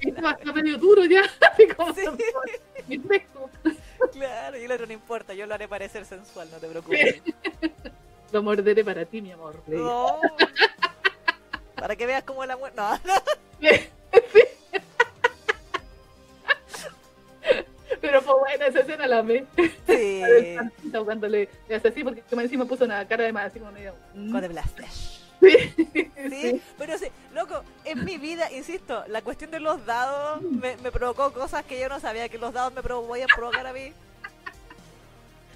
[0.00, 1.22] y estaba está medio duro ya,
[1.52, 2.02] así como Sí.
[2.86, 3.50] mi fresco.
[4.12, 7.22] Claro, y el otro no importa, yo lo haré parecer sensual, no te preocupes.
[8.32, 9.60] Lo morderé para ti, mi amor.
[9.66, 10.20] No.
[11.74, 12.80] Para que veas cómo la muerte.
[12.80, 13.14] No, no.
[18.00, 19.44] Pero fue buena esa escena, la amé.
[19.86, 20.22] Sí.
[20.22, 20.70] El
[21.04, 23.94] cuando le, le así, porque me encima puso una cara de más, así como medio.
[24.14, 24.30] mm.
[24.32, 25.19] Con The Blasters.
[25.40, 25.74] Sí,
[26.16, 26.62] Sí, sí.
[26.78, 31.32] pero sí, loco, en mi vida, insisto, la cuestión de los dados me, me provocó
[31.32, 33.92] cosas que yo no sabía que los dados me provo- podían provocar a mí.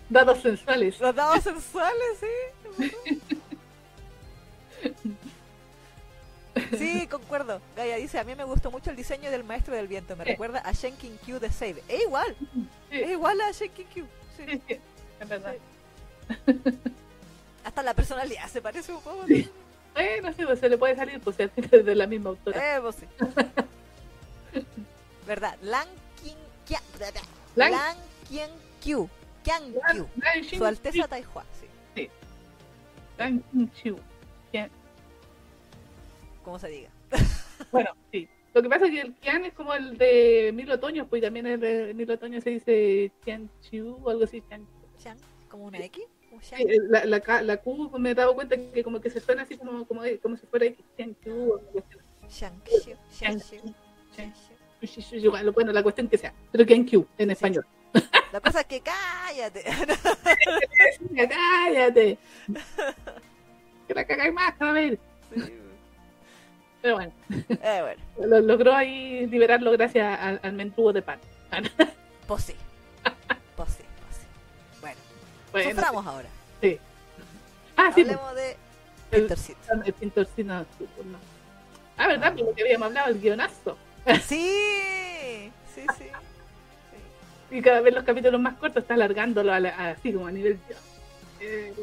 [0.09, 0.99] Dados sensuales.
[1.01, 3.21] Los dados sensuales, sí.
[6.79, 7.61] Sí, concuerdo.
[7.77, 10.15] Gaia dice, a mí me gustó mucho el diseño del maestro del viento.
[10.17, 10.31] Me Sí.
[10.31, 11.83] recuerda a Shenkin Q de Save.
[11.89, 12.37] Es igual,
[12.91, 14.07] Sí, es igual a Shenkin Q.
[14.37, 14.63] Sí.
[15.21, 15.55] es verdad.
[17.65, 19.27] Hasta la personalidad se parece un poco.
[19.27, 19.51] Sí.
[19.95, 22.77] Bueno, sí, pues se le puede salir, pues es de la misma autora.
[22.77, 23.07] Eh, pues sí.
[25.27, 25.57] ¿Verdad?
[25.63, 25.89] Lan
[26.23, 26.37] King
[27.57, 27.97] Lan- Lan
[28.29, 28.51] Qian
[28.83, 29.09] Q.
[29.43, 29.81] Qian Q.
[30.17, 31.45] Lan Xin Su Alteza Qiu, Taihua,
[31.95, 32.11] sí.
[33.19, 33.99] Lan Xin Qiu.
[36.45, 36.91] Como se diga.
[37.71, 38.29] Bueno, sí.
[38.53, 41.47] Lo que pasa es que el Qian es como el de Mil Otoños, pues también
[41.47, 44.41] el de Mil Otoños se dice Qian Chiu o algo así.
[44.43, 44.67] Qian.
[45.49, 46.05] Como una X.
[46.41, 49.43] Sí, eh, la, la, la Q me he dado cuenta que como que se suena
[49.43, 50.67] así como, como, como si fuera
[51.53, 51.61] o
[55.03, 56.33] sí, Bueno, la cuestión que sea.
[56.53, 57.67] Pero Qian Qiu en español.
[58.33, 59.65] La cosa es que cállate.
[61.29, 62.19] ¡Cállate!
[63.87, 64.99] Que la cagáis más cada vez.
[65.35, 65.53] Sí.
[66.83, 67.13] Pero bueno,
[67.49, 71.19] Eh, bueno, lo, logró ahí liberarlo gracias al, al de pan.
[72.27, 72.55] pues sí.
[75.55, 76.29] Bueno, suframos ahora.
[77.77, 78.51] ah, sí, pues, Hablemos de
[79.13, 79.59] el, Pintorcito.
[79.85, 80.65] el pintorcino.
[80.79, 81.19] sí, pues, no.
[81.97, 82.33] Ah, ¿verdad?
[82.33, 83.77] Pues lo que habíamos hablado, el guionazo.
[84.27, 86.05] Sí, sí, sí.
[87.51, 90.33] Y cada vez los capítulos más cortos está alargándolo a la- a- así como a
[90.33, 91.75] nivel guion.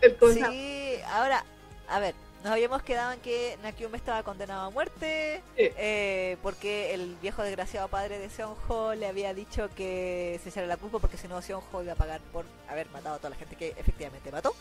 [0.00, 1.44] El, Sí, ahora,
[1.88, 5.68] a ver, nos habíamos quedado en que Nakyume estaba condenado a muerte Sí.
[5.76, 10.76] eh, porque el viejo desgraciado padre de Seonjo le había dicho que se echara la
[10.76, 13.56] culpa porque si no Seonjo iba a pagar por haber matado a toda la gente
[13.56, 14.54] que efectivamente mató.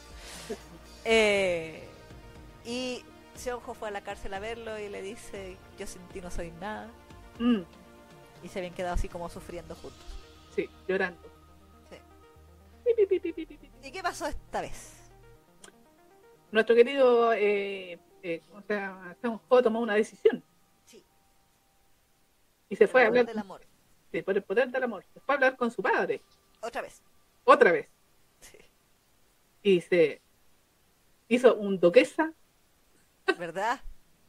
[1.09, 1.87] Eh,
[2.65, 3.01] y
[3.35, 6.51] Seonjo fue a la cárcel a verlo y le dice, yo sin ti no soy
[6.59, 6.89] nada.
[7.39, 7.61] Mm,
[8.43, 10.03] Y se habían quedado así como sufriendo juntos.
[10.53, 11.21] sí, llorando.
[11.89, 11.97] Sí.
[13.83, 14.96] ¿Y qué pasó esta vez?
[16.51, 20.43] Nuestro querido, eh, eh, o sea, Seonjo tomó una decisión.
[20.85, 21.03] Sí.
[22.69, 23.61] Y se fue a El poder hablar del amor.
[24.11, 25.03] sí, por el poder del amor.
[25.13, 26.21] Se fue a hablar con su padre,
[26.61, 27.01] Otra vez.
[27.43, 27.87] otra vez.
[28.39, 28.57] Sí.
[29.63, 30.21] Y se
[31.27, 32.31] hizo un doquesa,
[33.37, 33.81] ¿Verdad?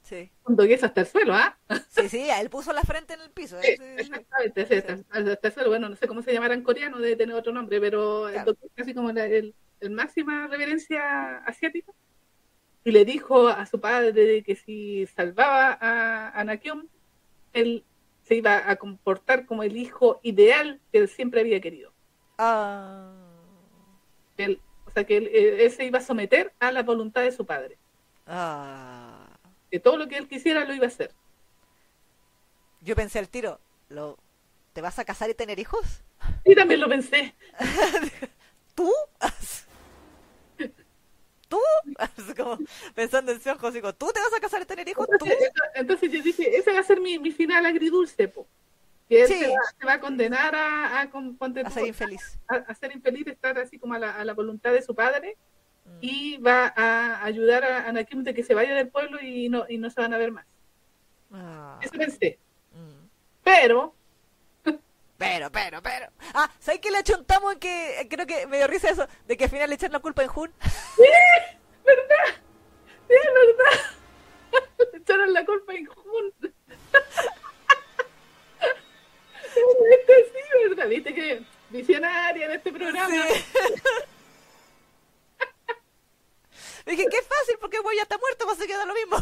[0.03, 0.31] Sí.
[0.45, 1.57] un doquesa hasta el suelo, ¿ah?
[1.89, 3.61] Sí, sí, él puso la frente en el piso.
[3.61, 3.97] Sí, ¿eh?
[3.99, 4.93] Exactamente, sí, hasta,
[5.33, 5.69] hasta el suelo.
[5.69, 8.53] Bueno, no sé cómo se llamará en coreano, debe tener otro nombre, pero el Claro.
[8.55, 11.93] doquesa así como la, el, el máxima reverencia asiática.
[12.89, 16.87] Y le dijo a su padre que si salvaba a, a Nakyum,
[17.53, 17.85] él
[18.23, 21.93] se iba a comportar como el hijo ideal que él siempre había querido.
[22.39, 23.13] Ah,
[24.39, 27.45] Él, o sea, que él, él- se iba a someter a la voluntad de su
[27.45, 27.77] padre.
[28.27, 29.37] ah.
[29.71, 31.11] Que todo lo que él quisiera lo iba a hacer.
[32.81, 33.61] Yo pensé al tiro,
[33.91, 34.17] ¿lo,
[34.73, 36.01] ¿te vas a casar y tener hijos?
[36.43, 37.35] Y también lo pensé.
[38.75, 38.91] ¿Tú?
[41.49, 41.59] ¿Tú?
[41.99, 42.59] Así como
[42.95, 45.07] pensando en ojos, digo, ¿tú te vas a casar y tener hijos?
[45.19, 45.25] ¿Tú?
[45.27, 48.47] Entonces, entonces yo dije, ese va a ser mi, mi final agridulce, po.
[49.09, 49.39] Que él Sí.
[49.39, 52.39] se, va, se va a condenar a, a, con- ponte A ser infeliz.
[52.47, 55.37] a- ser infeliz, estar así como a la, la voluntad de su padre,
[55.87, 55.99] Mm.
[56.03, 59.79] y va a ayudar a Anakim de que se vaya del pueblo y no, y
[59.79, 60.45] no se van a ver más.
[61.33, 62.39] Ah, Eso pensé.
[62.73, 63.07] mm.
[63.43, 63.95] Pero,
[65.19, 66.07] Pero, pero, pero.
[66.33, 69.45] Ah, ¿sabes que le achuntamos en que creo que me dio risa eso de que
[69.45, 70.55] al final le echan la culpa en Jun?
[71.85, 72.41] ¿verdad?
[73.09, 73.81] Sí, verdad.
[74.93, 76.33] Le echaron la culpa en Jun.
[76.41, 76.55] Este
[80.33, 80.89] sí, ¿verdad?
[80.89, 83.09] Viste que visionaria en este programa.
[83.09, 83.45] Sí.
[86.87, 89.17] Dije, qué fácil, porque voy ya está muerto, pues se queda lo mismo.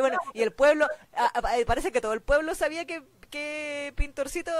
[0.00, 3.92] Y bueno, y el pueblo, a- a- parece que todo el pueblo sabía que, que
[3.96, 4.50] Pintorcito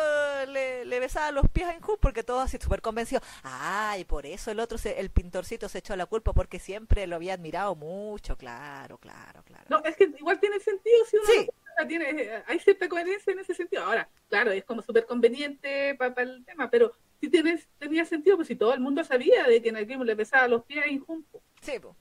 [0.47, 3.25] le, le besaba los pies a Inju, porque todos así súper convencidos.
[3.43, 7.17] Ay, por eso el otro, se- el Pintorcito se echó la culpa, porque siempre lo
[7.17, 9.65] había admirado mucho, claro, claro, claro.
[9.69, 11.49] No, es que igual tiene sentido si uno Sí,
[11.89, 13.83] tiene, hay cierta coherencia en ese sentido.
[13.85, 18.49] Ahora, claro, es como súper conveniente para el tema, pero si tienes, tenía sentido, pues
[18.49, 21.43] si todo el mundo sabía de que en el le pesaba los pies a Injunpo.
[21.61, 21.95] Sí, pues.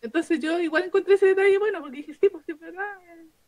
[0.00, 2.98] Entonces yo igual encontré ese detalle bueno, porque dije, sí, pues es verdad.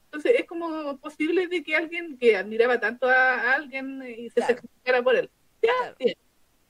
[0.06, 5.02] Entonces es como posible de que alguien que admiraba tanto a, alguien y se sacrificara
[5.02, 5.30] por él.
[5.62, 6.16] Ya, bien.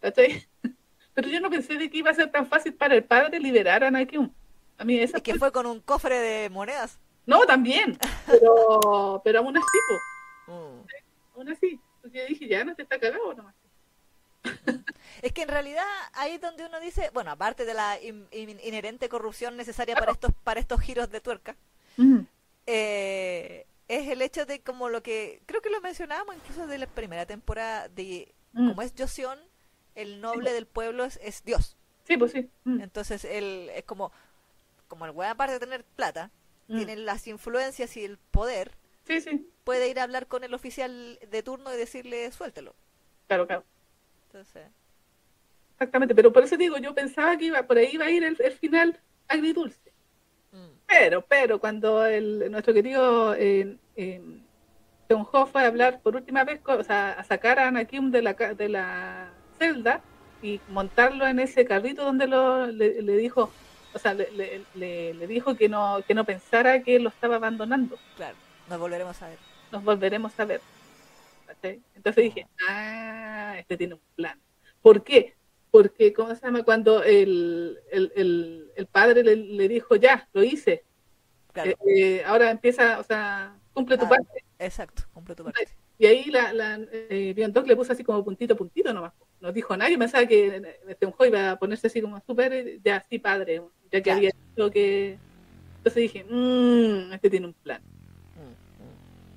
[1.14, 3.84] Pero yo no pensé de que iba a ser tan fácil para el padre liberar
[3.84, 4.32] a Nakium.
[4.78, 6.98] A mí esa es que fue con un cofre de monedas.
[7.26, 7.98] No, también.
[8.26, 10.00] Pero, pero aún así, pues.
[11.36, 11.80] Aún así.
[11.96, 13.54] Entonces yo dije, ya no te está cagado nomás.
[15.22, 19.56] Es que en realidad ahí es donde uno dice, bueno, aparte de la inherente corrupción
[19.56, 21.56] necesaria para estos para estos giros de tuerca,
[22.66, 26.86] eh, es el hecho de como lo que creo que lo mencionábamos incluso de la
[26.86, 29.38] primera temporada de como es Joseon,
[29.94, 31.76] el noble del pueblo es, Dios.
[32.04, 32.48] Sí, pues sí.
[32.64, 34.12] Entonces él es como
[34.88, 36.30] como el güey aparte de tener plata,
[36.66, 38.72] tiene las influencias y el poder.
[39.06, 39.46] Sí, sí.
[39.64, 42.74] Puede ir a hablar con el oficial de turno y decirle, suéltelo.
[43.26, 43.64] Claro, claro.
[45.72, 48.36] Exactamente, pero por eso digo, yo pensaba que iba por ahí iba a ir el,
[48.52, 49.92] final agridulce.
[50.52, 50.68] Mm.
[50.86, 54.20] Pero, pero cuando el, nuestro querido eh, eh,
[55.50, 58.68] fue a hablar por última vez, o sea, a sacar a Anakim de la, de
[58.68, 60.00] la celda
[60.42, 63.50] y montarlo en ese carrito donde lo, le, dijo,
[63.92, 67.98] o sea, le, le, dijo que no, que no pensara que lo estaba abandonando.
[68.16, 68.36] Claro,
[68.68, 69.38] nos volveremos a ver.
[69.72, 70.60] Nos volveremos a ver.
[71.62, 73.09] Entonces dije, ah,
[73.60, 74.40] este tiene un plan.
[74.82, 75.34] ¿Por qué?
[75.70, 76.64] Porque, ¿cómo se llama?
[76.64, 80.84] Cuando el, el, el, padre le, dijo, ya, lo hice.
[81.54, 84.44] Eh, eh, ahora empieza, o sea, cumple tu ah, parte.
[84.58, 85.68] Exacto, cumple tu parte.
[85.98, 89.12] Y ahí la, la eh, le puso así como puntito, puntito nomás.
[89.40, 93.18] No dijo nadie, pensaba que este un iba a ponerse así como súper, ya sí,
[93.18, 95.18] padre, ya que había dicho que...
[95.76, 97.80] Entonces dije, mmm, este tiene un plan.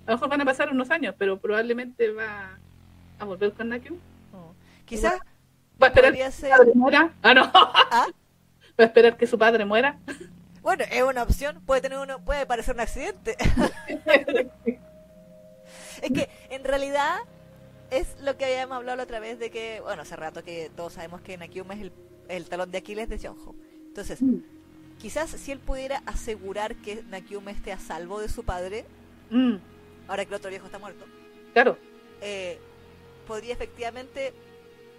[0.05, 2.59] A lo mejor van a pasar unos años, pero probablemente va
[3.19, 3.97] a volver con Nakyu.
[4.95, 5.19] Quizás
[5.81, 7.13] va a esperar que su padre muera.
[7.21, 7.51] Ah, no.
[7.53, 8.07] ¿Ah?
[8.79, 9.99] Va a esperar que su padre muera.
[10.61, 11.61] Bueno, es una opción.
[11.65, 13.35] Puede tener uno, puede parecer un accidente.
[16.01, 17.17] es que en realidad
[17.91, 20.93] es lo que habíamos hablado la otra vez de que, bueno, hace rato que todos
[20.93, 21.91] sabemos que Nakyum es
[22.29, 23.55] el, talón de Aquiles de Seonjo.
[23.87, 24.37] Entonces, mm.
[24.99, 28.85] quizás si él pudiera asegurar que Nakyum esté a salvo de su padre,
[29.29, 29.55] mm
[30.07, 31.05] ahora que el otro viejo está muerto.
[31.53, 31.77] Claro.
[32.21, 32.57] Eh,
[33.27, 34.33] podría efectivamente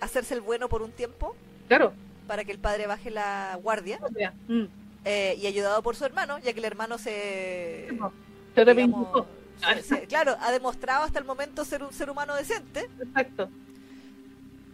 [0.05, 1.34] hacerse el bueno por un tiempo.
[1.68, 1.92] Claro.
[2.26, 4.00] Para que el padre baje la guardia.
[4.49, 4.65] Mm.
[5.05, 7.89] Eh, y ayudado por su hermano, ya que el hermano se.
[9.83, 12.89] se, claro, ha demostrado hasta el momento ser un ser humano decente.
[13.00, 13.50] Exacto.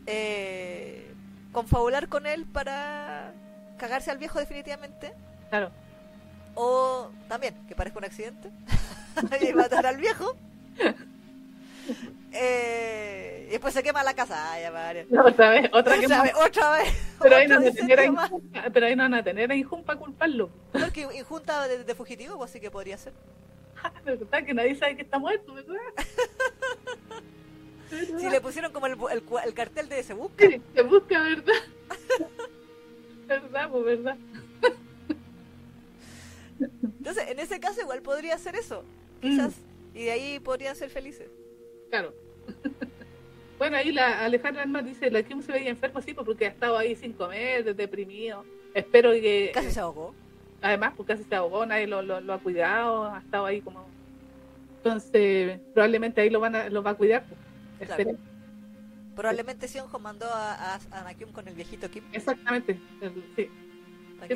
[0.07, 1.13] Eh,
[1.53, 3.33] confabular con él para
[3.79, 5.13] cagarse al viejo definitivamente.
[5.49, 5.71] Claro.
[6.55, 8.51] O también, que parezca un accidente.
[9.41, 10.37] y matar al viejo.
[12.33, 14.53] Eh, y después se quema la casa.
[14.53, 16.95] Ay, otra vez, otra, vez, otra vez.
[17.23, 18.31] Pero ahí, no van a tener a
[18.73, 20.51] pero ahí no van a tener culparlo.
[20.73, 23.13] Porque Injunta de, de fugitivo, pues sí que podría ser.
[24.05, 24.45] ¿Verdad?
[24.45, 25.77] Que nadie sabe que está muerto, ¿verdad?
[27.91, 30.47] Si le pusieron como el, el, el, cartel de se busca.
[30.47, 31.55] Sí, se busca, ¿verdad?
[33.27, 34.17] ¿Verdad, pues, verdad?
[36.83, 38.85] Entonces, en ese caso igual podría ser eso,
[39.21, 39.97] quizás, mm.
[39.97, 41.29] y de ahí podrían ser felices.
[41.91, 42.15] Claro.
[43.59, 46.51] bueno, ahí la Alejandra Alma dice, la Kim se veía enfermo, sí, pues, porque ha
[46.51, 48.45] estado ahí sin comer, deprimido.
[48.75, 49.51] Espero que...
[49.53, 50.15] Casi se ahogó.
[50.63, 53.87] Además, pues casi se ahogó, nadie lo, lo, ha cuidado, ha estado ahí como...
[54.79, 57.25] Entonces, probablemente ahí lo, van a, lo va a cuidar.
[57.79, 58.17] Pues.
[59.15, 62.05] Probablemente Sionjo mandó a, a, a con el viejito Kim.
[62.13, 62.79] Exactamente,
[63.37, 63.51] sí.
[64.23, 64.35] Sí, que,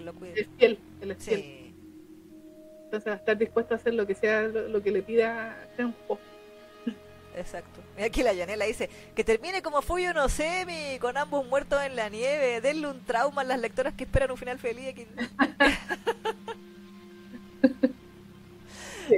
[0.00, 0.40] lo, cuide.
[0.40, 1.74] Es fiel, él es fiel.
[2.84, 5.68] Entonces va a estar dispuesto a hacer lo que sea, lo, que le pida
[6.06, 6.20] poco.
[7.36, 7.82] Exacto.
[7.94, 11.94] Mira aquí la Yanela dice que termine como fui no Semi, con ambos muertos en
[11.94, 14.94] la nieve, denle un trauma a las lectoras que esperan un final feliz.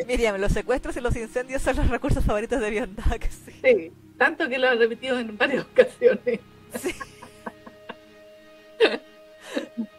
[0.06, 3.30] Miriam, los secuestros y los incendios son los recursos favoritos de Biondac.
[3.47, 3.52] Sí.
[3.62, 6.40] sí, tanto que lo ha repetido en varias ocasiones.
[6.80, 6.94] Sí.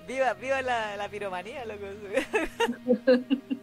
[0.08, 1.86] viva, viva la, la piromanía, loco.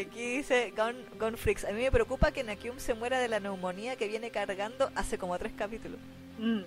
[0.00, 1.64] Aquí dice Gun, Freaks.
[1.64, 5.18] A mí me preocupa que Nakium se muera de la neumonía que viene cargando hace
[5.18, 5.98] como tres capítulos.
[6.38, 6.60] Mm.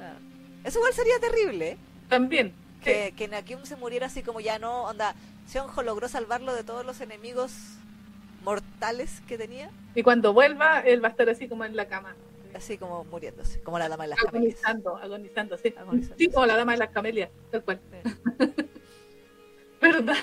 [0.00, 0.14] Ah.
[0.64, 1.72] Eso igual sería terrible.
[1.72, 1.78] ¿eh?
[2.08, 2.54] También.
[2.82, 5.14] Que, que Nakium se muriera así como ya no, onda.
[5.46, 7.52] Seonjo logró salvarlo de todos los enemigos
[8.44, 9.70] mortales que tenía.
[9.94, 12.14] Y cuando vuelva, él va a estar así como en la cama
[12.54, 15.04] así como muriéndose, como la dama de las agonizando, camelias.
[15.04, 15.74] Agonizando, sí.
[16.16, 17.80] Sí, como la dama de las camelias, tal cual.
[19.80, 20.16] ¿Verdad?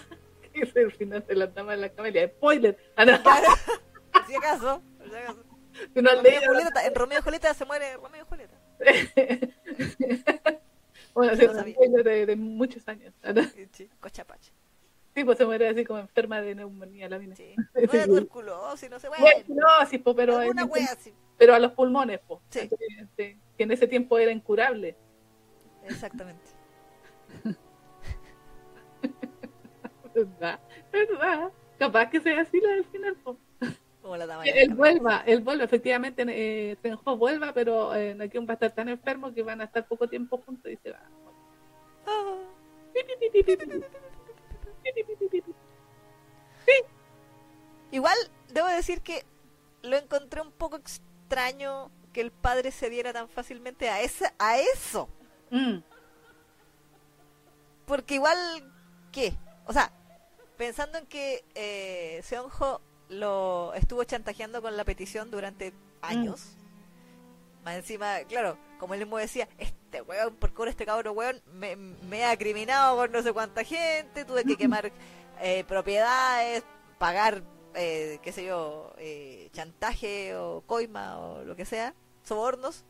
[0.64, 2.28] es el final de la dama de la camelia.
[2.28, 2.78] Spoiler.
[2.96, 3.22] Ah, no.
[3.22, 3.48] Claro,
[4.28, 4.82] si acaso.
[5.04, 5.44] si acaso.
[5.94, 8.58] No has Romeo Julieta, en Romeo Julieta se muere Romeo Julieta.
[11.14, 13.14] bueno, No sí, un spoiler de, de muchos años.
[13.24, 13.44] Ah, no.
[13.72, 14.54] Sí, cochapache.
[15.14, 17.36] Sí, pues se muere así como enferma de neumonía la mina.
[17.36, 17.56] Sí.
[17.58, 19.26] No es tuberculosis, no sé, bueno.
[19.26, 21.14] Tuberculosis, po, pero, alguna en- wea así.
[21.38, 22.42] pero a los pulmones, po.
[22.50, 22.70] Sí.
[23.18, 24.98] Sí, que en ese tiempo era incurable.
[25.86, 26.44] Exactamente.
[30.16, 30.60] ¿Verdad?
[30.92, 31.52] ¿Verdad?
[31.78, 33.18] Capaz que sea así la del final.
[34.02, 38.48] Como la dama Que Él vuelva, él vuelva, efectivamente, eh, Senjo vuelva, pero eh, Nakion
[38.48, 41.02] va a estar tan enfermo que van a estar poco tiempo juntos y se va.
[42.08, 42.36] Ah.
[47.92, 48.18] Igual,
[48.54, 49.26] debo decir que
[49.82, 54.58] lo encontré un poco extraño que el padre se diera tan fácilmente a, esa, a
[54.58, 55.10] eso.
[55.50, 55.78] Mm,
[57.86, 58.38] Porque igual,
[59.12, 59.34] ¿qué?
[59.66, 59.92] O sea,
[60.58, 66.56] pensando en que eh, Seonjo lo estuvo chantajeando con la petición durante años.
[67.64, 71.76] Más encima, claro, como él mismo decía, este weón, por con este cabro weón, me,
[71.76, 74.92] me ha criminado con no sé cuánta gente, tuve que quemar
[75.42, 76.64] eh, propiedades,
[76.98, 77.44] pagar,
[77.74, 81.94] eh, qué sé yo, eh, chantaje o coima o lo que sea,
[82.24, 82.86] sobornos.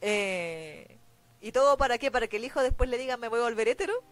[0.00, 0.98] Eh,
[1.40, 2.10] ¿Y todo para qué?
[2.10, 4.02] ¿Para que el hijo después le diga me voy a volver hétero?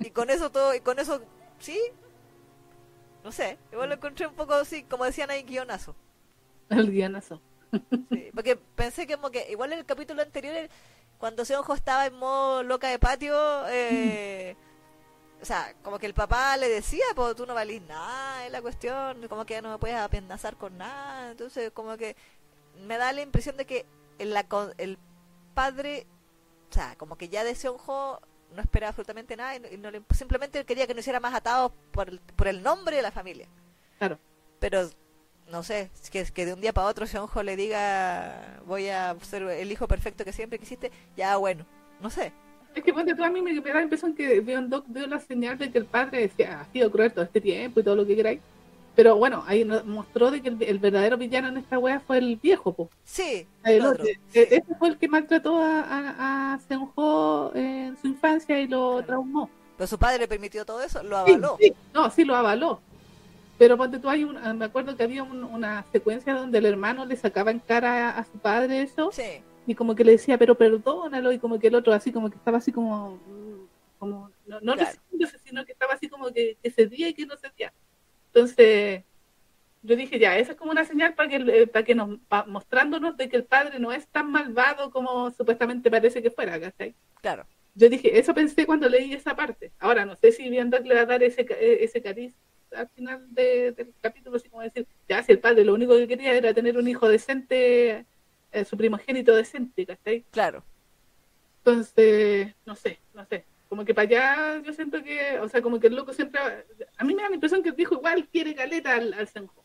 [0.00, 1.22] Y con eso todo, y con eso,
[1.58, 1.78] ¿sí?
[3.24, 5.94] No sé, igual lo encontré un poco así, como decían ahí, guionazo.
[6.70, 7.40] el guionazo.
[8.10, 10.68] Sí, porque pensé que como que igual en el capítulo anterior,
[11.18, 13.34] cuando Seonjo estaba en modo loca de patio,
[13.68, 14.56] eh,
[15.40, 18.62] o sea, como que el papá le decía, pues tú no valís nada, es la
[18.62, 22.16] cuestión, como que ya no me puedes apendazar con nada, entonces como que
[22.86, 23.86] me da la impresión de que
[24.18, 24.98] el, la, con- el
[25.54, 26.06] padre,
[26.70, 28.20] o sea, como que ya de Seonjo
[28.52, 31.34] no esperaba absolutamente nada y no, y no le- simplemente quería que no hiciera más
[31.34, 33.46] atados por el, por el nombre de la familia.
[33.98, 34.18] Claro.
[34.60, 34.88] Pero
[35.50, 39.42] no sé, que, que de un día para otro Seonjo le diga voy a ser
[39.42, 41.66] el hijo perfecto que siempre quisiste, ya bueno,
[42.00, 42.32] no sé.
[42.74, 45.20] Es que ponte tú a mí me, me da la impresión que Doc dio la
[45.20, 48.06] señal de que el padre decía, ha sido cruel todo este tiempo y todo lo
[48.06, 48.40] que queráis.
[48.94, 52.18] Pero bueno, ahí nos mostró de que el, el verdadero villano en esta wea fue
[52.18, 52.90] el viejo, po.
[53.04, 54.04] Sí, El el otro.
[54.04, 58.92] Eh, Ese fue el que maltrató a, a, a Seonjo en su infancia y lo
[58.96, 59.06] Claro.
[59.06, 59.50] traumó.
[59.78, 61.56] Pero su padre le permitió todo eso, lo avaló.
[61.58, 62.80] sí, no, sí lo avaló.
[63.58, 67.06] Pero ponte tú, hay un, me acuerdo que había un- una secuencia donde el hermano
[67.06, 70.36] le sacaba en cara a, a su padre eso, Sí, y como que le decía,
[70.36, 73.18] pero perdónalo, y como que el otro así como que estaba así como,
[73.98, 74.90] como no, no Claro.
[75.44, 77.72] sino que estaba así como que, que cedía y que no cedía.
[78.34, 79.02] Entonces,
[79.82, 82.44] yo dije, ya, esa es como una señal para que, eh, para que nos, pa-
[82.46, 86.94] mostrándonos de que el padre no es tan malvado como supuestamente parece que fuera, ¿cachai?
[87.20, 87.46] claro.
[87.74, 89.72] Yo dije, eso pensé cuando leí esa parte.
[89.78, 92.34] Ahora no sé si bien Doc le va a dar ese, eh, ese cariz
[92.70, 96.06] al final de- del capítulo, así como decir, ya si el padre lo único que
[96.06, 98.04] quería era tener un hijo decente,
[98.52, 100.22] eh, su primogénito decente, ¿cachai?
[100.30, 100.62] Claro.
[101.58, 103.44] Entonces, no sé, no sé.
[103.72, 106.38] Como que para allá yo siento que, o sea, como que el loco siempre,
[106.98, 109.64] a mí me da la impresión que el viejo igual quiere caleta al, al Senjo.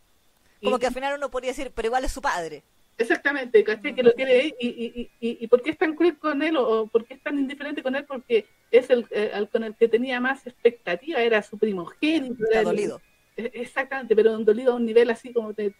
[0.64, 2.64] Como Y- que al final uno podría decir, pero igual es su padre.
[2.98, 3.94] Exactamente, ¿cachai?
[3.94, 4.56] Que lo quiere.
[4.61, 7.03] Y, y, y, y, y por qué es tan cruel con él o, o por
[7.03, 8.06] qué es tan indiferente con él?
[8.06, 12.45] Porque es el, eh, con el que tenía más expectativa, era su primogénito.
[12.50, 13.02] Era dolido.
[13.36, 15.76] eh, Exactamente, pero dolido a un nivel así como de,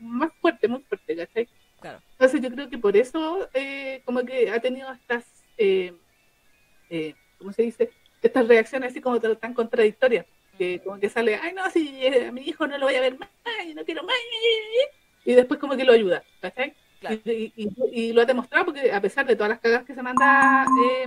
[0.00, 1.46] más fuerte, muy fuerte, ¿cachai?
[1.78, 2.00] Claro.
[2.12, 5.26] Entonces yo creo que por eso eh, como que ha tenido estas,
[5.58, 5.92] eh,
[6.88, 7.90] eh, ¿cómo se dice?
[8.22, 10.26] Estas reacciones así como tan contradictorias,
[10.58, 13.00] que como que sale, ay no, si eh, a mi hijo no lo voy a
[13.00, 13.30] ver más,
[13.74, 14.14] no quiero más,
[15.24, 16.74] y después como que lo ayuda, ¿cachai?
[17.00, 17.16] Claro.
[17.24, 19.94] Y, y- y- y lo ha demostrado porque a pesar de todas las cagadas que
[19.94, 21.06] se manda eh,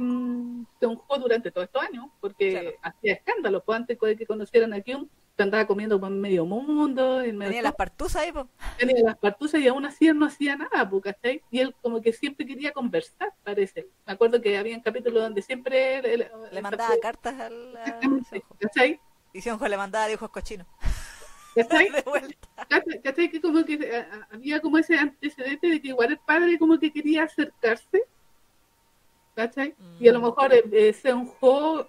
[0.80, 2.72] Seonjo durante todos estos años, porque Claro.
[2.82, 5.08] hacía escándalo, pues antes de que conocieran a Kyung,
[5.42, 8.32] andaba comiendo con medio mundo, en medio Tenía las partusas ahí,
[8.78, 11.42] tenía las partusas y aún así él no hacía nada, pues, ¿cachai?
[11.50, 13.88] Y él como que siempre quería conversar, parece.
[14.06, 18.44] Me acuerdo que había un capítulo donde siempre él- él- Le mandaba cartas al Exactamente.
[18.60, 19.00] ¿cachai?
[19.34, 20.68] Y Seonjo le mandaba dibujos cochinos.
[21.56, 21.90] ¿Cachai?
[21.90, 22.48] De vuelta.
[22.70, 23.02] ¿Cachai?
[23.02, 23.30] ¿Cachai?
[23.32, 26.92] Que como que eh, había como ese antecedente de que igual el padre como que
[26.92, 28.04] quería acercarse,
[29.36, 29.74] ¿cachai?
[30.00, 30.24] Y a lo Mm.
[30.26, 31.88] mejor eh, eh, Seonjo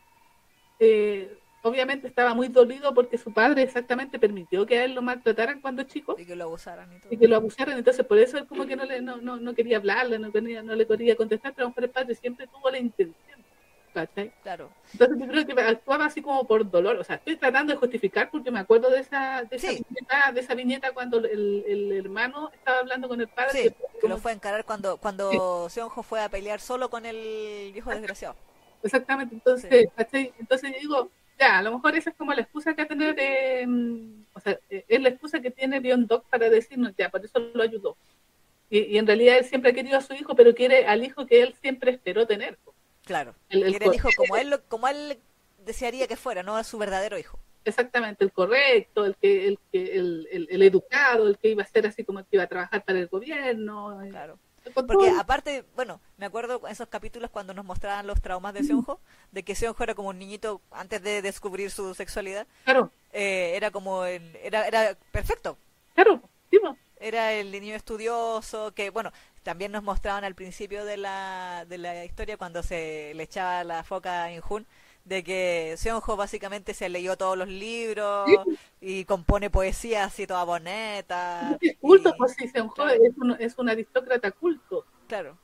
[0.80, 5.60] eh, obviamente estaba muy dolido porque su padre exactamente permitió que a él lo maltrataran
[5.60, 6.14] cuando chico.
[6.18, 7.12] Y que lo abusaran y todo.
[7.12, 9.54] y que lo abusaron, entonces por eso él como que no le no, no, no
[9.54, 12.46] quería hablarle, no, quería, no le quería contestar, pero a lo mejor el padre siempre
[12.46, 13.40] tuvo la intención,
[13.94, 14.30] ¿cachai?
[14.42, 14.70] Claro.
[14.92, 18.30] Entonces yo creo que actuaba así como por dolor, o sea, estoy tratando de justificar
[18.30, 19.84] porque me acuerdo de esa, de esa, Sí.
[19.88, 23.70] viñeta, de esa viñeta cuando el, el hermano estaba hablando con el padre, Sí, que
[23.70, 27.70] que como- lo fue a encarar cuando, cuando Seonjo fue a pelear solo con el
[27.72, 28.36] viejo desgraciado.
[28.82, 30.32] exactamente, entonces, ¿cachai?
[30.38, 33.16] Entonces yo digo, Ya, a lo mejor esa es como la excusa que ha tener,
[33.18, 33.66] eh,
[34.32, 37.38] o sea, eh, es la excusa que tiene Leon Doc para decirnos, ya, por eso
[37.38, 37.96] lo ayudó.
[38.70, 41.26] Y, y, en realidad él siempre ha querido a su hijo, pero quiere al hijo
[41.26, 42.58] que él siempre esperó tener.
[43.04, 45.18] Claro, el, el quiere el hijo como él, como él
[45.64, 47.38] desearía que fuera, no a su verdadero hijo.
[47.64, 51.66] Exactamente, el correcto, el que, el, que el, el, el, educado, el que iba a
[51.66, 54.00] ser así como el que iba a trabajar para el gobierno.
[54.10, 54.38] Claro.
[54.72, 59.00] Porque aparte, bueno, me acuerdo en esos capítulos cuando nos mostraban los traumas de Seonjo,
[59.30, 62.46] de que Seonjo era como un niñito antes de descubrir su sexualidad.
[62.64, 62.90] Claro.
[63.12, 65.58] Eh, era como el, era, era perfecto.
[65.94, 66.58] Claro, sí,
[66.98, 69.12] Era el niño estudioso que, bueno,
[69.42, 73.84] también nos mostraban al principio de la, de la historia cuando se le echaba la
[73.84, 74.66] foca a Injun
[75.04, 78.58] de que Seonjo básicamente se leyó todos los libros sí.
[78.80, 81.58] y compone poesía así toda bonita.
[81.60, 82.92] Es culto, y, pues sí, Seonjo claro.
[83.02, 84.86] es, un, es un aristócrata culto.
[85.06, 85.38] Claro.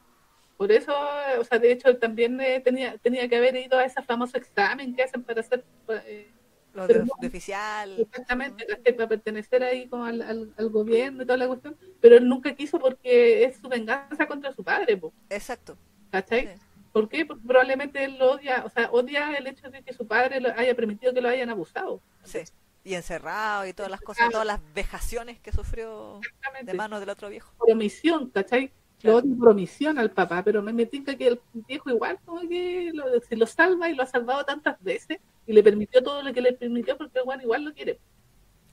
[0.57, 0.93] Por eso,
[1.39, 4.95] o sea, de hecho también eh, tenía tenía que haber ido a ese famoso examen
[4.95, 5.65] que hacen para ser...
[6.07, 6.31] Eh,
[6.75, 7.99] Lo de, de, oficial.
[7.99, 12.29] Exactamente, para pertenecer ahí como al, al, al, gobierno y toda la cuestión, pero él
[12.29, 14.97] nunca quiso porque es su venganza contra su padre.
[14.97, 15.13] Po.
[15.29, 15.77] Exacto.
[16.11, 16.49] ¿Cachai?
[16.49, 16.70] Sí.
[16.93, 17.25] ¿Por qué?
[17.25, 20.51] Porque probablemente él lo odia, o sea, odia el hecho de que su padre lo
[20.51, 22.01] haya permitido que lo hayan abusado.
[22.25, 22.41] Sí,
[22.83, 26.20] y encerrado y todas las cosas, todas las vejaciones que sufrió
[26.62, 27.52] de manos del otro viejo.
[27.59, 28.73] Por omisión, ¿cachai?
[29.02, 32.91] Lo odia por omisión al papá, pero me metí que el viejo igual como que
[32.93, 36.33] lo, se lo salva y lo ha salvado tantas veces y le permitió todo lo
[36.33, 37.99] que le permitió porque bueno, igual lo quiere.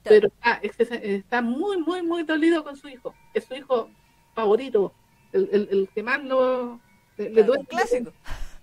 [0.04, 0.30] Claro.
[0.50, 3.14] Pero está, está muy, muy, muy dolido con su hijo.
[3.34, 3.90] Es su hijo
[4.34, 4.94] favorito,
[5.32, 6.80] el, el, el que más lo
[7.18, 7.62] le, le duele.
[7.62, 8.14] Un clásico.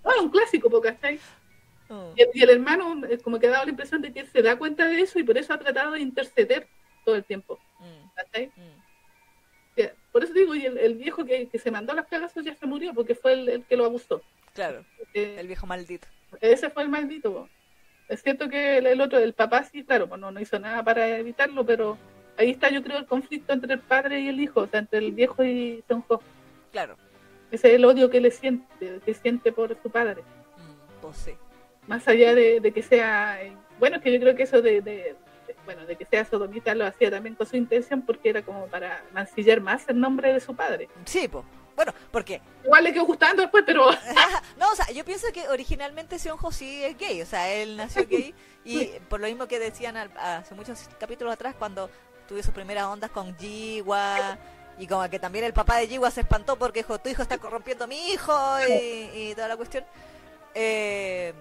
[0.03, 0.69] No, un clásico.
[1.89, 2.13] Oh.
[2.15, 4.57] Y, y, el hermano, como que ha dado la impresión de que él se da
[4.57, 6.67] cuenta de eso y por eso ha tratado de interceder
[7.03, 7.59] todo el tiempo.
[7.79, 8.61] Mm.
[8.61, 8.85] Mm.
[10.11, 12.55] Por eso digo, y el, el viejo que, que, se mandó a las cagazos ya
[12.55, 14.21] se murió porque fue el, el que lo abusó.
[14.53, 16.07] Claro, eh, el viejo maldito.
[16.39, 17.33] Ese fue el maldito.
[17.33, 17.49] Po.
[18.07, 20.81] Es cierto que el, el, otro, el papá sí, claro, pues no, no hizo nada
[20.83, 21.97] para evitarlo, pero
[22.37, 24.99] ahí está yo creo el conflicto entre el padre y el hijo, o sea, entre
[24.99, 26.21] el viejo y Sonjo.
[26.71, 26.95] Claro.
[27.55, 30.23] Ese es el odio que le siente, que siente por su padre.
[30.57, 31.31] Mm, pues sí.
[31.87, 33.39] Más allá de, de, que sea,
[33.79, 35.15] bueno, es que yo creo que eso de, de,
[35.47, 38.67] de, bueno, de que sea sodomita lo hacía también con su intención porque era como
[38.67, 40.89] para mancillar más el nombre de su padre.
[41.05, 41.45] Sí, pues.
[41.77, 42.41] Bueno, porque...
[42.65, 43.89] Igual le quedó gustando después, pero...
[44.59, 48.05] no, o sea, yo pienso que originalmente Seonjo sí es gay, o sea, él nació
[48.09, 48.33] gay
[48.65, 51.89] y por lo mismo que decían al, hace muchos capítulos atrás cuando
[52.27, 54.37] tuve sus primeras ondas con Jiwa
[54.77, 57.37] y como que también el papá de Jiwa se espantó porque dijo, tu hijo está
[57.37, 58.33] corrompiendo a mi hijo
[58.67, 59.85] y, y toda la cuestión.
[60.53, 61.33] Eh,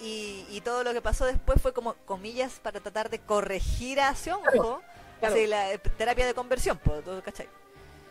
[0.00, 4.14] y, y, todo lo que pasó después fue como comillas para tratar de corregir a
[4.14, 4.82] Seonjo, claro,
[5.20, 5.34] claro.
[5.34, 7.48] Así, la terapia de conversión, ¿tú cachai?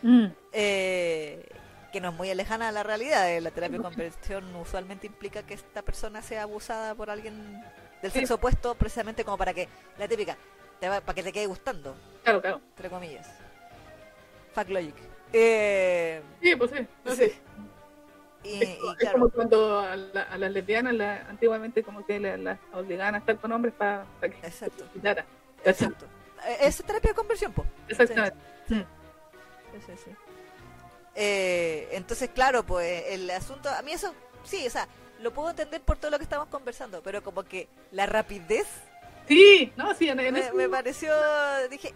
[0.01, 0.27] Mm.
[0.51, 1.45] Eh,
[1.91, 3.39] que no es muy lejana a la realidad.
[3.39, 7.63] La terapia de conversión usualmente implica que esta persona sea abusada por alguien
[8.01, 8.19] del sí.
[8.19, 9.69] sexo opuesto, precisamente como para que,
[9.99, 10.35] la típica,
[10.79, 11.95] te va, para que te quede gustando.
[12.23, 12.61] Claro, claro.
[12.69, 13.42] Entre comillas.
[14.53, 14.95] Fuck logic.
[15.31, 16.87] Eh, sí, pues sí.
[17.03, 17.39] No sé.
[18.43, 22.05] Y, es, y es claro, como cuando a, la, a las lesbianas la, antiguamente como
[22.05, 24.85] que las la obligaban a estar con hombres para pa que Exacto.
[24.93, 25.25] quitara.
[25.63, 26.05] Exacto.
[26.59, 27.65] Es terapia de conversión, po.
[27.87, 28.37] Exactamente.
[28.67, 28.75] Sí.
[28.75, 30.11] Sí, sí, sí.
[31.15, 34.87] Eh, entonces, claro, pues el asunto, a mí eso, sí, o sea,
[35.21, 38.67] lo puedo entender por todo lo que estamos conversando, pero como que la rapidez.
[39.27, 40.53] Sí, no, sí, en, en me, eso...
[40.53, 41.13] me, pareció,
[41.69, 41.93] dije,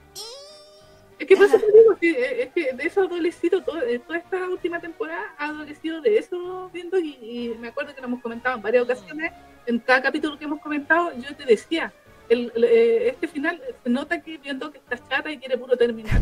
[1.20, 4.20] es que por eso te digo, sí, es que de eso ha adolecido, todo, toda
[4.20, 8.22] esta última temporada ha adolecido de eso viendo y, y, me acuerdo que lo hemos
[8.22, 9.32] comentado en varias ocasiones,
[9.66, 11.92] en cada capítulo que hemos comentado, yo te decía,
[12.30, 16.22] el, eh, este final se nota que viendo que está chata y quiere puro terminar.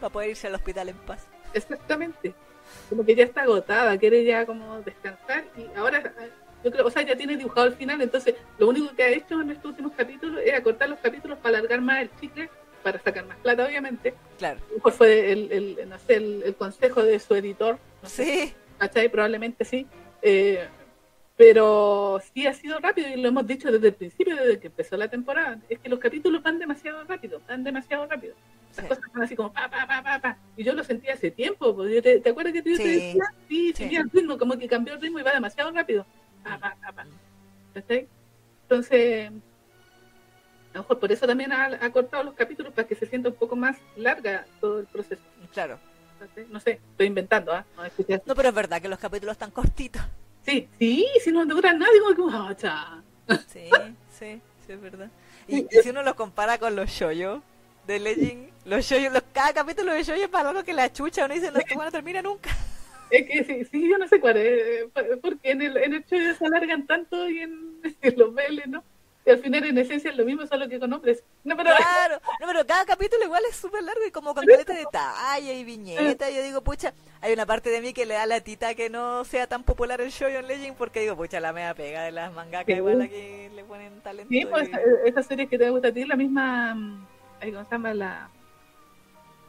[0.00, 1.26] Para poder irse al hospital en paz.
[1.52, 2.34] Exactamente.
[2.88, 6.02] Como que ya está agotada, quiere ya como descansar y ahora,
[6.64, 9.40] yo creo, o sea, ya tiene dibujado el final, entonces lo único que ha hecho
[9.40, 12.50] en estos últimos capítulos es acortar los capítulos para alargar más el chicle
[12.84, 14.14] para sacar más plata, obviamente.
[14.38, 14.60] Claro.
[14.72, 17.78] Mejor fue el, el, no sé, el, el, consejo de su editor.
[18.02, 18.24] No sí.
[18.24, 19.08] Sé, ¿Cachai?
[19.08, 19.86] Probablemente sí.
[20.22, 20.68] Eh,
[21.36, 24.96] pero sí ha sido rápido y lo hemos dicho desde el principio, desde que empezó
[24.96, 25.58] la temporada.
[25.68, 28.34] Es que los capítulos van demasiado rápido, van demasiado rápido.
[28.76, 28.88] Las sí.
[28.88, 30.38] cosas van así como pa, pa, pa, pa, pa.
[30.56, 31.74] Y yo lo sentí hace tiempo.
[31.74, 32.82] Pues, te, ¿Te, acuerdas que yo sí.
[32.82, 33.24] te decía?
[33.48, 33.96] Sí, sí, sí.
[33.96, 36.06] el ritmo, como que cambió el ritmo y va demasiado rápido.
[36.44, 37.06] Pa, pa, pa, pa.
[37.72, 38.06] ¿Cachai?
[38.62, 39.32] Entonces,
[40.74, 43.28] a lo mejor por eso también ha, ha, cortado los capítulos para que se sienta
[43.28, 45.22] un poco más larga todo el proceso.
[45.52, 45.78] Claro.
[46.50, 47.64] No sé, estoy inventando, ¿ah?
[47.78, 48.04] ¿eh?
[48.08, 50.02] No, no, pero es verdad que los capítulos están cortitos.
[50.44, 53.70] Sí, sí, si no duran nada, digo que oh, Sí,
[54.10, 55.10] sí, sí, es verdad.
[55.46, 57.42] Y, y, si uno los compara con los shoyo
[57.86, 61.26] de Legend, los shoyo, los, cada capítulo de shoyo es para lo que la chucha,
[61.26, 62.50] uno dice, no, esto no termina nunca.
[63.10, 64.86] Es que sí, sí, yo no sé cuál es,
[65.22, 68.82] porque en el, en el shoyo se alargan tanto y en, en los BL, ¿no?
[69.26, 71.24] Y al final en esencia es lo mismo, solo que con hombres.
[71.44, 71.70] No, pero...
[71.74, 75.54] Claro, no, pero cada capítulo igual es súper largo y como con caleta de detalle
[75.54, 76.30] y viñeta.
[76.30, 79.24] Yo digo, pucha, hay una parte de mí que le da la tita que no
[79.24, 82.34] sea tan popular el show on Legend porque digo, pucha, la mea pega de las
[82.34, 84.28] mangakas igual aquí le ponen talento.
[84.30, 85.08] Sí, pues y...
[85.08, 87.06] esa serie que te gusta a ti, la misma, mm,
[87.40, 87.94] ¿cómo se llama?
[87.94, 88.30] La,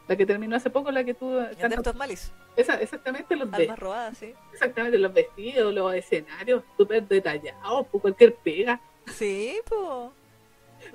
[0.08, 1.38] la que terminó hace poco, la que tú...
[1.58, 2.32] Tantos Malis.
[2.56, 4.32] Esa, exactamente los Almas robadas, sí.
[4.54, 8.80] Exactamente, los vestidos, los escenarios, súper detallados, por cualquier pega.
[9.06, 10.10] Sí, pues.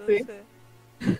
[0.07, 1.17] Sí.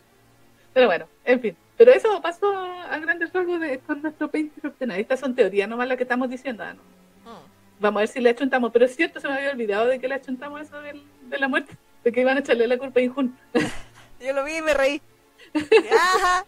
[0.74, 1.58] Pero bueno, en fin.
[1.78, 5.00] Pero eso pasó a grandes rasgos de, con nuestro Painter Obtenad.
[5.00, 6.64] Estas son teorías nomás las que estamos diciendo.
[6.66, 6.82] ¿no?
[7.32, 7.46] Mm.
[7.80, 8.72] Vamos a ver si le achuntamos.
[8.72, 11.48] Pero es cierto, se me había olvidado de que le achuntamos eso de, de la
[11.48, 11.76] muerte.
[12.04, 13.38] De que iban a echarle la culpa a Injun.
[14.20, 15.02] Yo lo vi y me reí.
[15.92, 16.46] Ajá.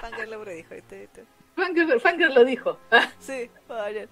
[0.00, 0.74] Fanger lo predijo.
[2.00, 2.78] Fanger lo dijo.
[3.18, 4.06] sí, vaya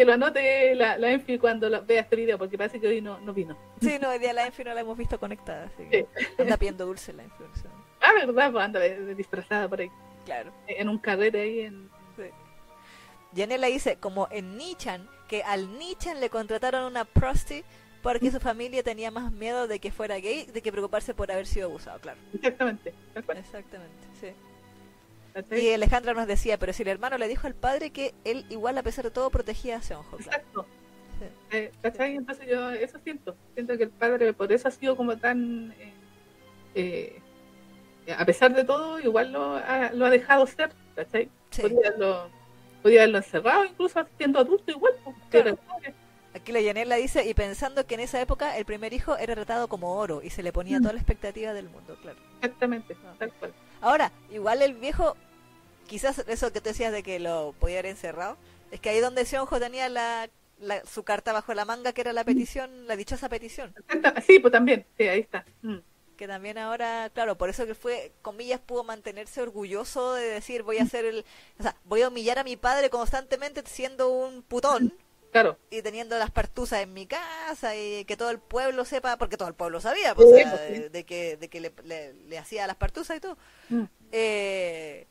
[0.00, 3.02] que lo anote la, la Enfi cuando lo, vea este video, porque parece que hoy
[3.02, 3.54] no, no vino.
[3.82, 6.26] Sí, no, hoy día la Enfi no la hemos visto conectada, así que sí.
[6.38, 7.44] anda pidiendo dulce la Enfi.
[8.00, 9.90] Ah, verdad, pues anda disfrazada por ahí.
[10.24, 10.52] Claro.
[10.68, 11.90] En un carrete ahí en...
[12.16, 12.22] Sí.
[13.36, 17.62] Janela dice, como en Nichan, que al Nichan le contrataron una prosti
[18.02, 21.46] porque su familia tenía más miedo de que fuera gay de que preocuparse por haber
[21.46, 22.18] sido abusado, claro.
[22.32, 22.94] Exactamente.
[23.14, 24.28] Exactamente, sí.
[25.50, 28.76] Y Alejandra nos decía, pero si el hermano le dijo al padre que él igual
[28.78, 30.16] a pesar de todo protegía a Seonjo.
[30.16, 30.66] Exacto.
[31.18, 31.26] Sí.
[31.56, 32.16] Eh, ¿Cachai?
[32.16, 33.36] Entonces yo eso siento.
[33.54, 35.74] Siento que el padre por eso ha sido como tan...
[36.74, 37.20] Eh,
[38.06, 40.70] eh, a pesar de todo, igual lo ha, lo ha dejado ser.
[40.96, 41.28] ¿Cachai?
[41.50, 41.62] Sí.
[41.62, 42.30] Podía, haberlo,
[42.82, 44.94] podía haberlo encerrado incluso siendo adulto igual.
[45.30, 45.58] Claro.
[46.34, 49.68] Aquí la Yanela dice, y pensando que en esa época el primer hijo era tratado
[49.68, 50.82] como oro y se le ponía mm.
[50.82, 52.18] toda la expectativa del mundo, claro.
[52.40, 53.12] Exactamente, no.
[53.14, 53.52] tal cual.
[53.80, 55.16] Ahora, igual el viejo,
[55.88, 58.36] quizás eso que tú decías de que lo podía haber encerrado,
[58.70, 62.12] es que ahí donde Sionjo tenía la, la, su carta bajo la manga, que era
[62.12, 63.74] la petición, la dichosa petición.
[64.26, 65.44] Sí, pues también, sí, ahí está.
[65.62, 65.78] Mm.
[66.16, 70.78] Que también ahora, claro, por eso que fue, comillas, pudo mantenerse orgulloso de decir, voy
[70.78, 71.24] a hacer el,
[71.58, 74.92] o sea, voy a humillar a mi padre constantemente siendo un putón.
[75.30, 75.58] Claro.
[75.70, 79.48] Y teniendo las partusas en mi casa y que todo el pueblo sepa, porque todo
[79.48, 82.38] el pueblo sabía, pues, sí, o sea, de, de, que, de que le, le, le,
[82.38, 83.38] hacía las partusas y todo.
[83.68, 83.84] Mm.
[84.10, 85.06] Eh,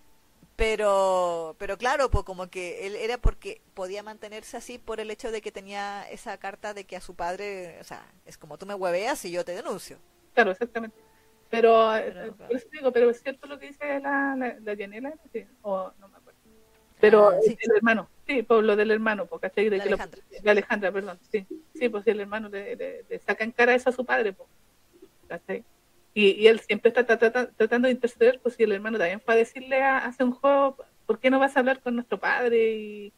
[0.60, 5.32] pero, pero claro, pues como que él era porque podía mantenerse así por el hecho
[5.32, 8.66] de que tenía esa carta de que a su padre, o sea, es como tú
[8.66, 9.98] me hueveas y yo te denuncio.
[10.34, 10.98] Claro, exactamente.
[11.50, 14.76] Pero, pero, eh, por eso digo, pero es cierto lo que dice la, la, la
[15.32, 15.48] ¿sí?
[15.62, 16.40] o no me acuerdo.
[17.00, 20.22] Pero ah, sí, el, hermano, sí, por lo del hermano, porque de, de, Alejandra.
[20.32, 23.52] Lo, de Alejandra, perdón, sí, sí, pues si el hermano le, le, le, saca en
[23.52, 24.48] cara eso a su padre, pues,
[25.28, 25.66] ¿cachai?
[26.14, 29.34] Y, y él siempre está tratando, tratando de interceder, pues si el hermano también fue
[29.34, 30.78] a decirle a, hace un juego,
[31.08, 33.14] ¿por qué no vas a hablar con nuestro padre y,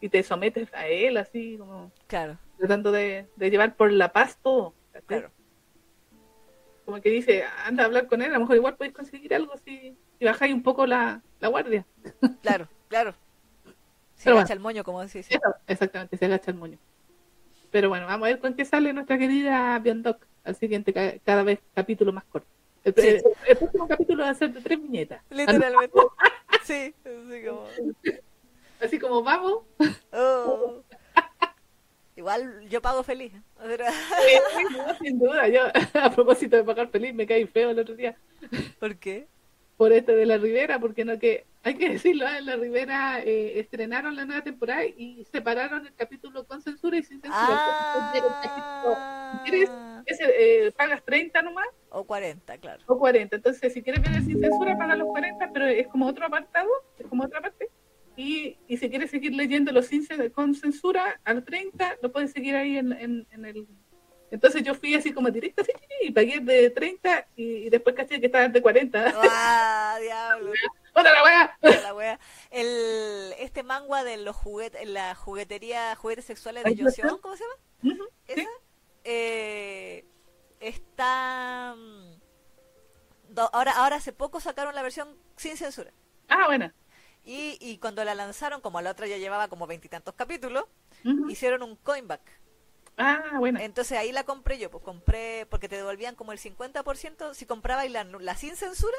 [0.00, 2.38] y te sometes a él, así como claro.
[2.58, 5.18] tratando de, de llevar por la paz todo, ¿cachai?
[5.18, 5.30] Claro.
[6.84, 9.56] Como que dice, anda a hablar con él, a lo mejor igual podéis conseguir algo
[9.64, 11.86] si, si bajáis un poco la, la guardia.
[12.42, 13.14] Claro, claro.
[14.24, 14.58] Se Pero agacha bueno.
[14.58, 15.26] el moño, como decís.
[15.30, 16.78] Eso, exactamente, se agacha el moño.
[17.70, 21.42] Pero bueno, vamos a ver con qué sale nuestra querida Biondoc al siguiente, ca- cada
[21.42, 22.48] vez capítulo más corto.
[22.84, 23.06] El, Sí.
[23.08, 25.22] el- el próximo capítulo va a ser de tres viñetas.
[25.30, 25.98] Literalmente.
[26.64, 27.66] sí, así como...
[28.80, 29.62] Así como vamos.
[30.12, 30.82] oh.
[32.16, 33.32] Igual yo pago feliz.
[33.34, 33.76] ¿eh?
[34.56, 35.48] Sí, no, sin duda.
[35.48, 35.62] Yo,
[36.00, 38.16] a propósito de pagar feliz, me caí feo el otro día
[38.78, 39.26] ¿Por qué?
[39.76, 43.58] Por este de la Rivera, porque no que, hay que decirlo, en la Rivera eh,
[43.58, 47.60] estrenaron la nueva temporada y separaron el capítulo con censura y sin censura.
[48.14, 48.22] Entonces,
[49.32, 52.82] si quieres, Ah, ese, eh, pagas 30 nomás o 40, claro.
[52.86, 53.36] o 40.
[53.36, 56.68] Entonces, si quieres ver el sin censura, paga los 40, pero es como otro apartado,
[56.98, 57.68] es como otra parte.
[58.16, 62.54] Y, y si quieres seguir leyéndolo sin, cen- con censura, al 30, lo puedes seguir
[62.54, 63.66] ahí en, en, en el...
[64.34, 65.70] Entonces yo fui así como directa así,
[66.02, 69.14] y pagué de 30 y, y después caché que estaba de 40.
[69.16, 70.52] ¡Ah, diablo!
[70.92, 71.58] ¡Otra la wea!
[71.82, 72.20] La wea.
[72.50, 76.74] El, este mangua de los juguetes, la juguetería, juguetes sexuales de.
[76.74, 78.04] Yoseon, ¿cómo se llama?
[78.26, 78.40] ¿Esa?
[78.42, 78.48] sí.
[79.04, 80.04] Eh,
[80.60, 81.74] está...
[81.76, 82.14] mm,
[83.34, 85.92] do- ahora, ahora hace poco sacaron la versión sin censura.
[86.28, 86.72] Ah, bueno.
[87.24, 90.64] Y, y cuando la lanzaron, como la otra ya llevaba como veintitantos capítulos,
[91.28, 92.20] hicieron un coinback.
[92.96, 93.58] Ah, bueno.
[93.60, 97.90] Entonces ahí la compré yo, pues compré, porque te devolvían como el 50%, si comprabas
[97.90, 98.96] la, la sin censura,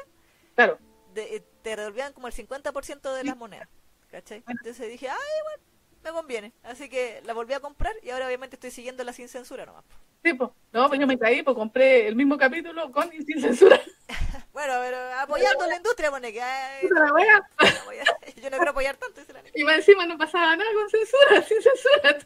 [0.54, 0.78] Claro.
[1.14, 3.68] de- eh, te devolvían como el 50% de las monedas.
[4.10, 4.40] ¿Cachai?
[4.40, 4.60] Bueno.
[4.62, 5.62] Entonces dije, ay, bueno,
[6.04, 6.52] me conviene.
[6.62, 9.84] Así que la volví a comprar y ahora obviamente estoy siguiendo la sin censura nomás.
[9.84, 9.96] po.
[10.24, 10.50] Sí, pues.
[10.72, 13.80] No, pues yo me caí, pues compré el mismo capítulo con y sin censura.
[14.52, 17.50] Bueno, pero apoyando la industria, pone que ay, la wea.
[18.36, 19.20] yo no quiero apoyar tanto.
[19.54, 22.18] Y más encima no pasaba nada con censura, sin censura.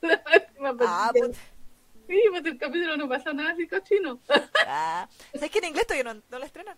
[0.48, 1.36] Última Ah, pues,
[2.10, 4.18] Sí, pues el capítulo no pasa nada así cochino.
[4.66, 6.76] Ah, ¿Sabes que en inglés todavía no, no la estrenan?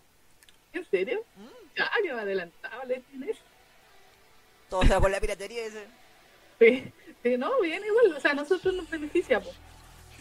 [0.73, 1.21] ¿En serio?
[1.35, 3.37] Mm, Ya, que me adelantaba la inglés.
[4.69, 5.87] todo sea por la piratería ese.
[6.59, 6.83] Sí,
[7.23, 8.13] sí, no, bien igual.
[8.15, 9.49] O sea, nosotros nos beneficiamos.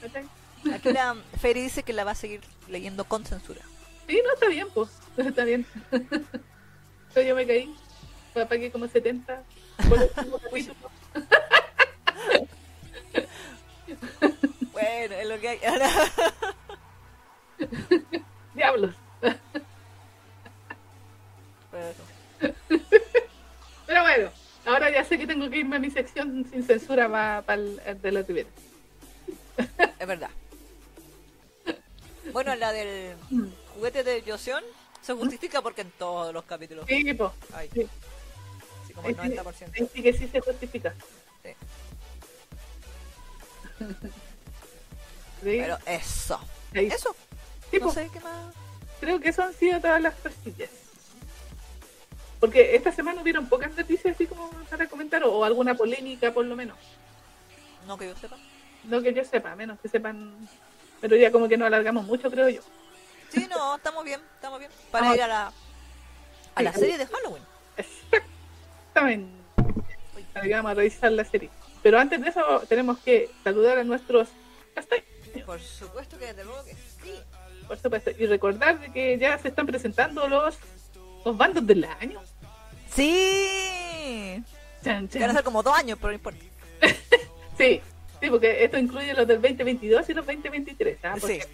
[0.01, 0.25] ¿Cachai?
[0.73, 3.61] Aquí la Fairy dice que la va a seguir leyendo con censura.
[4.09, 4.89] Sí, no, está bien, pues.
[5.19, 5.67] Está bien.
[7.13, 7.75] Pero yo me caí.
[8.49, 9.43] Pagué como 70
[9.91, 10.91] por el último capítulo.
[14.93, 15.59] Bueno, es lo que hay.
[18.55, 18.95] Diablos.
[21.71, 21.95] Pero-
[23.87, 24.31] Pero bueno,
[24.67, 28.03] ahora ya sé que tengo que irme a mi sección sin censura para el, el
[28.03, 28.49] de la Rivera.
[29.99, 30.31] es verdad.
[32.33, 33.17] Bueno, la del
[33.75, 34.63] juguete de Joseon
[35.01, 37.31] se justifica porque en todos los capítulos Sí, pues.
[37.55, 37.89] hay, Sí.
[38.85, 39.71] así como el Ahí sí, 90%.
[39.81, 40.95] ahí sí que sí se justifica.
[41.43, 41.51] Sí.
[45.43, 46.41] Sí, Pero eso.
[46.75, 47.15] ahí- Eso.
[47.81, 48.55] No sé qué más.
[49.01, 50.71] creo que eso han sido todas las cosillas.
[52.39, 56.45] Porque esta semana hubieron pocas noticias así como para comentar, o, o alguna polémica por
[56.45, 56.77] lo menos.
[57.87, 58.37] No que yo sepa.
[58.85, 60.35] No que yo sepa, a menos que sepan.
[61.01, 62.61] Pero ya como que nos alargamos mucho, creo yo.
[63.31, 64.71] Sí, no, estamos bien, estamos bien.
[64.91, 65.15] Para Ah.
[65.17, 65.53] ir a la,
[66.55, 67.43] a la serie de Halloween.
[67.77, 69.33] Exactamente.
[70.35, 71.51] Vamos a revisar la serie.
[71.83, 74.29] Pero antes de eso, tenemos que saludar a nuestros
[74.75, 75.05] castaños,
[75.41, 77.15] Por supuesto que desde luego que sí.
[77.67, 78.11] por supuesto.
[78.19, 80.57] Y recordar de que ya se están presentando los,
[81.25, 82.21] los bandos del año.
[82.95, 84.43] Sí.
[84.85, 86.39] Chan, van a ser como dos años, pero no importa.
[87.59, 87.81] Sí,
[88.21, 90.99] sí, porque esto incluye los del 2022 y los 2023.
[91.05, 91.15] ¿ah?
[91.17, 91.21] Sí.
[91.21, 91.47] Porque-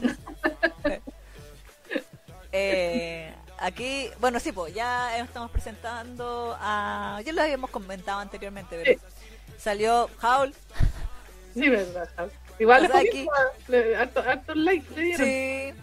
[2.52, 7.20] Eh, aquí, bueno, sí, pues ya estamos presentando a.
[7.24, 9.00] Ya lo habíamos comentado anteriormente, pero
[9.58, 10.54] salió Howl.
[11.54, 12.08] Sí, verdad.
[12.16, 12.32] ¿sabes?
[12.58, 13.26] Igual Sasaki.
[13.68, 15.26] le- harto, harto like le dieron.
[15.26, 15.74] Sí.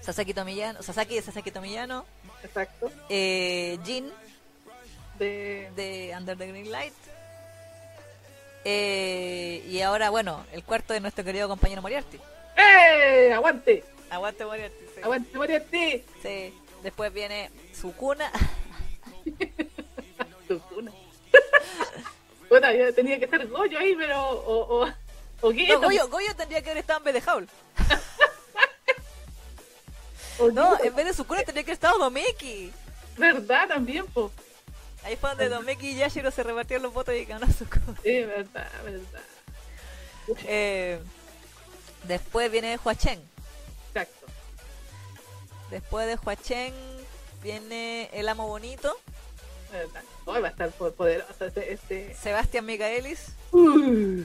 [0.00, 2.06] Sasaki Tomillano, Sasaki de Sasaki Tomillano,
[2.42, 2.90] Exacto.
[3.10, 4.10] eh, Jin
[5.18, 5.70] De...
[5.76, 6.94] de Under the Green Light.
[8.64, 12.18] Eh, y ahora, bueno, el cuarto de nuestro querido compañero Moriarty.
[12.56, 13.32] ¡Eh!
[13.34, 13.84] ¡Aguante!
[14.10, 14.84] Aguante Moriarty.
[14.94, 15.00] Sí.
[15.02, 16.04] ¡Aguante, Moriarty!
[16.22, 16.54] Sí.
[16.82, 18.30] Después viene Sukuna.
[20.70, 20.92] Cuna.
[22.48, 24.22] Puta, yo tenía que estar Goyo ahí, pero.
[24.30, 24.88] O, o,
[25.42, 27.48] No, Goyo, Goyo tendría que haber estado en vez de Howl.
[30.52, 32.72] No, en vez de Sukuna tendría que haber estado Domeki.
[33.16, 34.30] verdad también, po.
[35.02, 37.98] Ahí fue donde Domeki y Yashiro se repartieron los votos y ganó Sukuna.
[38.04, 39.20] Sí, verdad, verdad.
[40.46, 41.00] Eh,
[42.04, 43.20] después viene Huachen.
[43.88, 44.26] Exacto.
[45.70, 46.72] Después de Huachen
[47.42, 48.96] viene El Amo Bonito,
[49.72, 50.02] verdad.
[50.24, 51.72] Hoy va a estar po- poderoso este.
[51.72, 52.14] este...
[52.14, 54.22] Sebastián Micaelis, Uh,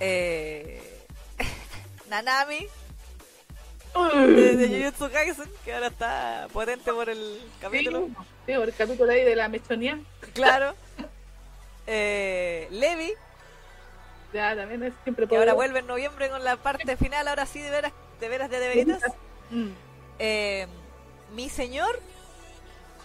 [0.00, 0.82] eh,
[2.08, 2.66] Nanami
[3.94, 8.06] de, Jujutsu Kaisen, que ahora está potente por el capítulo.
[8.06, 8.14] Sí,
[8.46, 9.98] sí, por el capítulo ahí de la mechonía.
[10.34, 10.74] Claro.
[11.92, 13.12] Eh, Levi,
[14.32, 17.58] Ya, también es siempre que ahora vuelve en noviembre con la parte final, ahora sí
[17.60, 19.02] de veras, de veras de, de veritas.
[19.50, 19.70] Mm,
[20.20, 20.68] Eh,
[21.34, 21.98] mi señor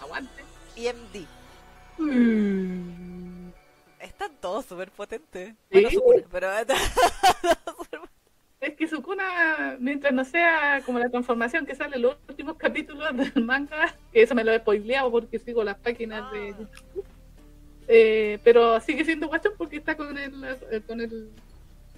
[0.00, 0.44] aguante.
[0.76, 1.26] y MD.
[1.98, 3.15] Mm.
[4.06, 5.50] Están todos súper potentes.
[5.50, 5.54] Sí.
[5.70, 6.48] Bueno, Sukuna, pero
[8.60, 13.16] Es que Sukuna, mientras no sea como la transformación que sale en los últimos capítulos
[13.16, 16.68] del manga, que eso me lo he spoileado porque sigo las páginas de Ah.
[17.88, 21.30] Eh, pero sigue siendo guachón porque está con el, eh, con el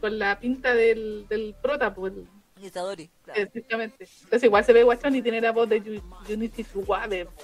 [0.00, 2.12] con la pinta del, del prota, pues,
[3.24, 3.40] claro.
[3.40, 4.06] exactamente.
[4.22, 7.28] Entonces igual se ve guachón y tiene la voz de Junichi Suwabe.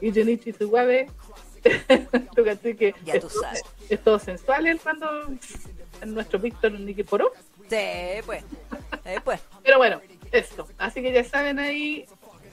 [0.00, 1.06] Y Junichi Suwabe,
[2.34, 3.62] tú caché que Ya tú es, sabes.
[3.88, 5.06] es todo sensual él cuando
[6.06, 7.30] nuestro Víctor Nikiforov.
[7.70, 7.76] Sí,
[8.26, 8.44] pues.
[9.04, 9.40] Eh, pues.
[9.62, 10.00] Pero bueno,
[10.32, 10.68] esto.
[10.78, 12.06] Así que ya saben ahí,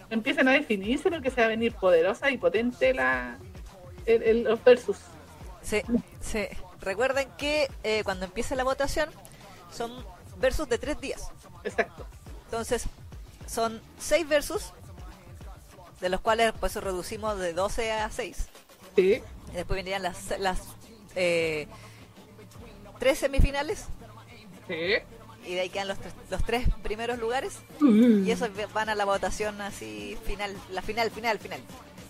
[0.10, 3.38] empiezan a definirse porque se va a venir poderosa y potente la
[4.06, 4.98] el, el- los versus.
[5.62, 5.82] Sí,
[6.22, 6.48] sí.
[6.82, 9.10] Recuerden que eh, cuando empiece la votación
[9.72, 9.92] son
[10.38, 11.30] versus de tres días.
[11.64, 12.06] Exacto.
[12.46, 12.86] Entonces,
[13.46, 14.72] son seis versus,
[16.00, 18.48] de los cuales pues reducimos de 12 a 6.
[18.96, 19.22] Sí.
[19.52, 20.60] Y después vendrían las, las
[21.16, 21.68] eh,
[23.00, 23.86] tres semifinales
[24.68, 24.96] Sí.
[25.46, 29.06] y de ahí quedan los, tres- los tres primeros lugares y esos van a la
[29.06, 31.62] votación así final, la final, final, final.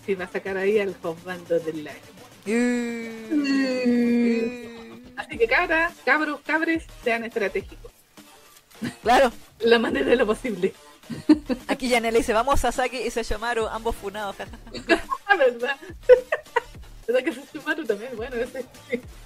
[0.04, 0.94] Sí, va a sacar ahí al
[1.24, 1.98] bando del año.
[5.16, 7.90] Así que cabras, cabros, cabres, sean estratégicos.
[9.02, 10.72] Claro, La manera de lo posible.
[11.68, 14.36] aquí Yanela dice, vamos Sasaki y Sesshomaru, ambos funados.
[15.38, 15.76] verdad.
[17.12, 18.16] ¿Verdad que también?
[18.16, 18.64] Bueno, ese...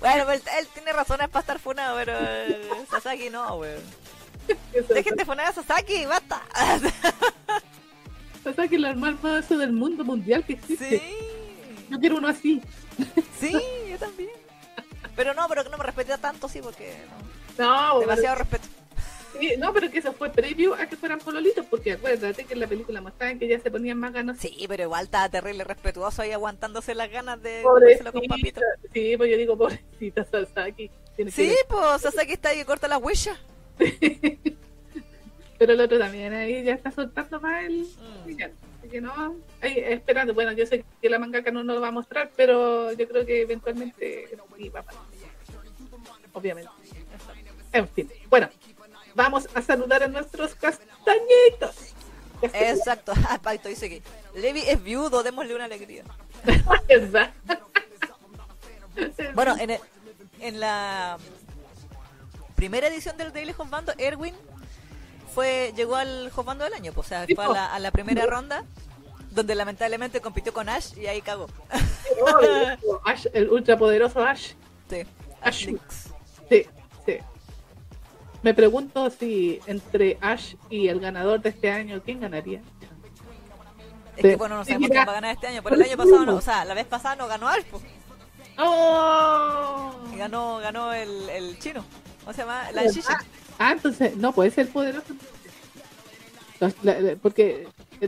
[0.01, 3.83] Bueno, pues, él tiene razones para estar funado, pero eh, Sasaki no, weón.
[4.89, 6.43] Dejen de funar a Sasaki, basta.
[8.45, 10.99] Sasaki es el más mazo del mundo mundial que existe.
[10.99, 11.17] Sí.
[11.89, 12.61] Yo quiero uno así.
[13.41, 13.53] Sí,
[13.91, 14.31] yo también.
[15.17, 16.95] Pero no, pero que no me respete tanto, sí, porque
[17.59, 17.95] no.
[17.95, 18.69] No, demasiado respeto.
[19.39, 22.61] Sí, no, pero que eso fue previo a que fueran pololitos, porque acuérdate que en
[22.61, 24.39] la película mostraban que ya se ponían más ganas.
[24.39, 28.13] Sí, pero igual estaba terrible respetuoso ahí aguantándose las ganas de Pobrecita.
[28.13, 28.61] con papito.
[28.93, 30.91] Sí, pues yo digo, pobrecita Sasaki.
[31.17, 33.39] Tiene que- Sí, pues Sasaki está ahí que corta las huellas.
[35.59, 37.81] Pero el otro también ahí ya está soltando más el
[38.27, 38.43] Mm.
[38.81, 40.35] Así que no, ahí esperando.
[40.35, 43.25] Bueno, yo sé que la mangaka no nos lo va a mostrar, pero yo creo
[43.25, 45.03] que eventualmente sí va a pasar.
[46.35, 46.71] Obviamente.
[47.73, 48.11] En fin.
[48.29, 48.49] Bueno,
[49.15, 51.77] vamos a saludar a nuestros castañitos.
[52.43, 53.13] Exacto.
[53.29, 54.03] Ah, Paito dice que
[54.35, 56.05] Levi es viudo, démosle una alegría.
[56.89, 57.33] ¿Verdad?
[59.35, 59.81] Bueno, en, el-
[60.41, 61.19] en la
[62.55, 64.35] primera edición del Daily Hotbando, Erwin
[65.35, 68.25] fue llegó al Hotbando del año, pues, o sea, fue a la, a la primera
[68.27, 68.65] ronda,
[69.31, 71.49] donde lamentablemente compitió con Ash y ahí cagó.
[72.23, 74.53] Oh, Ash, el ultrapoderoso Ash.
[74.91, 75.03] Sí,
[75.41, 75.69] Ash.
[76.51, 76.67] Sí.
[78.45, 82.61] Me pregunto si entre Ash y el ganador de este año, ¿quién ganaría?
[84.17, 86.27] Es que bueno, no sabemos quién va a ganar este año, pero el año pasado
[86.27, 87.83] no, o sea, la vez pasada no ganó Ash, pues,
[88.59, 89.93] ¡Oh!
[90.17, 91.85] ganó, ganó el, el chino.
[92.21, 92.71] ¿Cómo se llama?
[92.73, 93.19] La Shisha.
[93.59, 95.15] Ah, entonces, no, puede ser poderoso.
[96.61, 97.67] Los- la- la- porque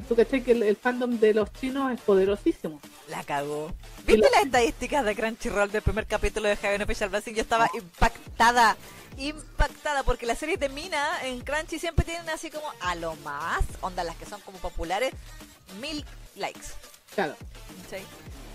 [0.09, 2.81] tú caché que el, el fandom de los chinos es poderosísimo.
[3.09, 3.73] La cagó.
[4.07, 7.35] ¿Viste la- las estadísticas de Crunchyroll del primer capítulo de Heaven Special Blessing?
[7.35, 8.77] Yo estaba impactada.
[9.19, 13.63] Impactada porque las series de Mina en Crunchy siempre tienen así como a lo más,
[13.81, 15.13] onda las que son como populares,
[15.81, 16.61] mil likes.
[17.15, 17.35] Claro.
[17.85, 18.03] ¿cachai?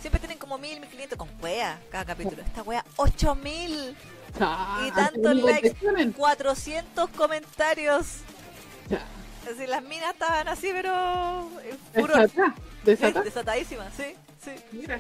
[0.02, 2.42] Siempre tienen como mil, mil quinientos con wea cada capítulo.
[2.44, 3.96] Esta wea, ocho mil
[4.40, 8.06] Ah, y tantos likes, de que 400 comentarios.
[8.88, 9.06] Ya.
[9.50, 11.50] Así, las minas estaban así, pero.
[12.84, 14.52] Desatadísimas, sí, sí.
[14.72, 15.00] Mira.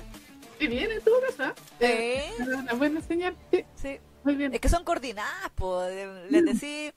[0.59, 2.23] Y bien en todo caso, ¿eh?
[2.39, 3.35] Es Una buena señal.
[3.51, 4.53] Sí, Sí, muy bien.
[4.53, 6.31] Es que son coordinadas, pues.
[6.31, 6.93] Les decís,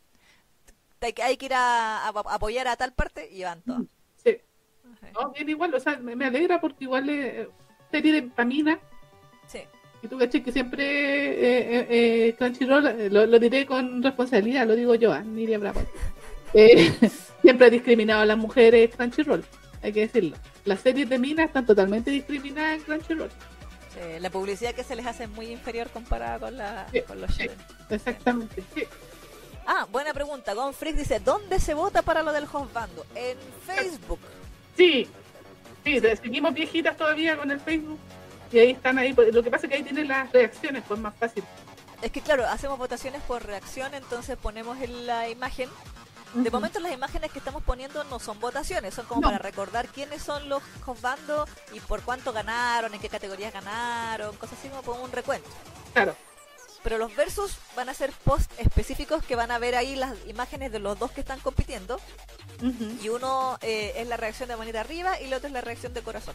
[1.01, 3.83] hay que, ir a, a- a apoyar a tal parte y van todas.
[4.23, 4.39] Sí.
[5.15, 7.49] No, bien igual, o sea, me, me alegra porque igual eh,
[7.91, 8.79] de Pamina
[9.47, 9.61] Sí.
[10.03, 11.87] Y tú caché que siempre eh, eh,
[12.29, 15.81] eh, Crunchyroll, eh, lo, lo diré con responsabilidad, lo digo yo, ah, Miriam Bravo.
[16.57, 16.93] Eh,
[17.45, 19.45] siempre ha discriminado a las mujeres Crunchyroll,
[19.83, 20.35] hay que decirlo.
[20.65, 23.31] Las series de minas están totalmente discriminadas en Crunchyroll.
[23.93, 27.21] Sí, La publicidad que se les hace es muy inferior comparada con, la, Sí, con
[27.21, 27.47] los sí.
[27.91, 28.65] Exactamente.
[28.75, 28.85] Sí.
[29.67, 30.55] Ah, buena pregunta.
[30.55, 33.05] Gon Freak dice, ¿dónde se vota para lo del Hostbando?
[33.15, 34.21] En Facebook.
[34.75, 35.07] Sí,
[35.85, 37.99] sí, seguimos viejitas todavía con el Facebook.
[38.53, 39.15] Y ahí están ahí.
[39.33, 41.45] Lo que pasa es que ahí tienen las reacciones, pues más fácil.
[42.01, 45.69] Es que claro, hacemos votaciones por reacción, entonces ponemos en la imagen.
[46.35, 49.29] De momento las imágenes que estamos poniendo no son votaciones, son como No.
[49.29, 54.59] para recordar quiénes son los Hostbando y por cuánto ganaron, en qué categorías ganaron, cosas
[54.59, 55.49] así como por un recuento.
[55.93, 56.17] Claro.
[56.83, 60.71] Pero los versus van a ser post específicos que van a ver ahí las imágenes
[60.73, 61.99] de los dos que están compitiendo.
[63.03, 65.95] Y uno eh, es la reacción de manita arriba y el otro es la reacción
[65.95, 66.35] de corazón.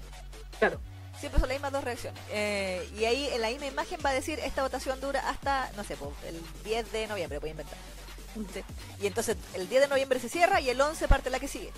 [0.57, 0.79] Claro.
[1.19, 2.21] Siempre son las mismas dos reacciones.
[2.29, 5.83] Eh, y ahí en la misma imagen va a decir esta votación dura hasta, no
[5.83, 5.97] sé,
[6.27, 7.77] el 10 de noviembre, voy a inventar.
[9.01, 11.71] Y entonces el 10 de noviembre se cierra y el 11 parte la que sigue.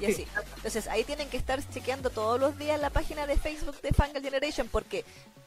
[0.00, 0.12] Y Sí.
[0.12, 0.26] así.
[0.56, 4.22] Entonces ahí tienen que estar chequeando todos los días la página de Facebook de Fangal
[4.22, 5.04] Generation porque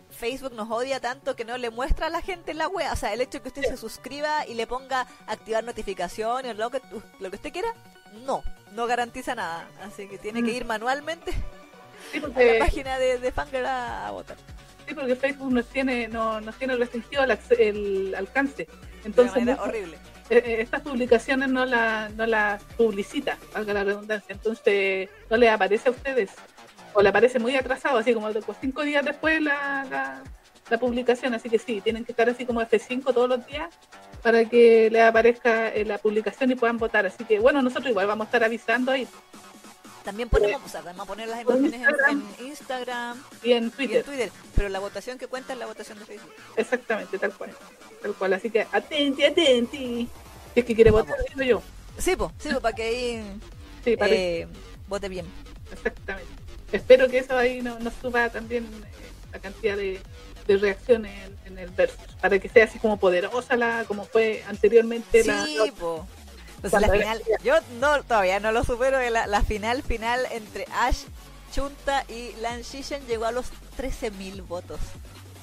[0.10, 2.92] Facebook nos odia tanto que no le muestra a la gente la wea.
[2.92, 6.70] O sea, el hecho de que usted se suscriba y le ponga activar notificaciones lo
[6.70, 6.82] que,
[7.20, 7.74] lo que usted quiera,
[8.26, 9.70] no, no garantiza nada.
[9.84, 10.56] Así que tiene que Mm.
[10.56, 11.32] ir manualmente
[12.12, 14.36] Sí, a la página de, de Fangal a, a votar.
[14.86, 18.66] sí, porque Facebook nos tiene, no, nos tiene restringido el, el alcance.
[18.66, 19.98] De una Entonces, manera muchas- horrible.
[20.32, 25.90] Eh, estas publicaciones no, la, no las publicita, valga la redundancia, entonces no les aparece
[25.90, 26.32] a ustedes,
[26.94, 28.30] o le aparece muy atrasado, así como
[28.62, 30.24] cinco días después la, la,
[30.70, 33.70] la publicación, así que sí, tienen que estar así como F5 todos los días
[34.24, 38.08] para que les aparezca eh, la publicación y puedan votar, así que bueno, nosotros igual
[38.08, 39.06] vamos a estar avisando ahí.
[40.04, 42.24] También ponemos, o sea, vamos a poner las imágenes en, Instagram.
[42.40, 45.68] en Instagram y en y en Twitter, Twitter, pero la votación que cuenta es la
[45.68, 46.34] votación de Facebook.
[46.56, 47.52] exactamente, tal cual,
[48.02, 50.10] tal cual, así que atenti, atenti,
[50.54, 51.62] si es que quiere votar, digo yo,
[51.98, 53.24] Sí, pues, sí, po, para que ahí
[53.86, 54.48] sí, para eh,
[54.88, 55.26] vote bien.
[55.72, 56.32] Exactamente.
[56.72, 60.00] Espero que eso ahí nos no suba también eh, la cantidad de,
[60.48, 61.12] de reacciones
[61.46, 65.46] en, en el versus, para que sea así como poderosa la como fue anteriormente la,
[65.46, 66.08] Sí, po.
[66.58, 70.66] Entonces la era- final, yo no, todavía no lo supero, la, la final final entre
[70.74, 71.04] Ash,
[71.52, 73.48] Chunta y Lan Shishen llegó a los
[73.78, 74.80] 13.000 votos.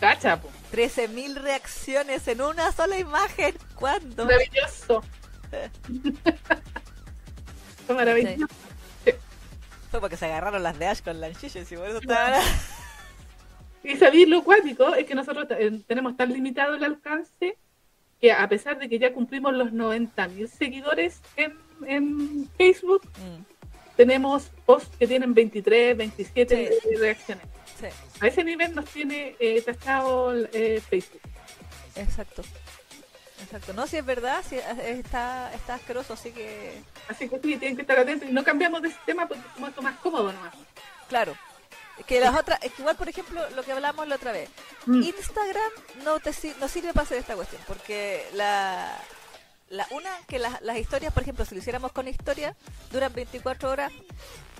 [0.00, 0.48] Cacha, po.
[0.72, 3.54] 13.000 reacciones en una sola imagen.
[3.74, 4.24] ¿Cuándo?
[4.26, 5.02] Maravilloso.
[7.86, 8.46] Fue maravilloso.
[9.90, 12.42] Fue porque se agarraron las de Ash con lanchillos y por eso estaban...
[13.82, 17.56] Y sabéis lo cuático es que nosotros eh, tenemos tan limitado el alcance
[18.20, 21.56] que a pesar de que ya cumplimos los 90.000 seguidores en,
[21.86, 23.42] en Facebook, Mm,
[23.96, 26.94] tenemos posts que tienen 23, 27 Sí.
[26.96, 27.44] reacciones.
[27.78, 27.86] Sí,
[28.20, 31.20] A ese nivel nos tiene eh, tachado eh, Facebook.
[31.96, 32.42] exacto.
[33.42, 33.72] Exacto.
[33.72, 36.82] No, si es verdad, si está, está asqueroso, así que...
[37.08, 39.96] Así que sí, tienen que estar atentos y no cambiamos de sistema porque es más
[39.98, 40.52] cómodo nomás.
[41.08, 41.36] Claro.
[42.06, 44.50] Que las otras, es que igual, por ejemplo, lo que hablamos la otra vez,
[44.86, 45.02] Mm.
[45.02, 48.96] Instagram no te no sirve para hacer esta cuestión, porque la,
[49.68, 52.56] la una, que las, las historias, por ejemplo, si lo hiciéramos con historia,
[52.90, 53.92] duran 24 horas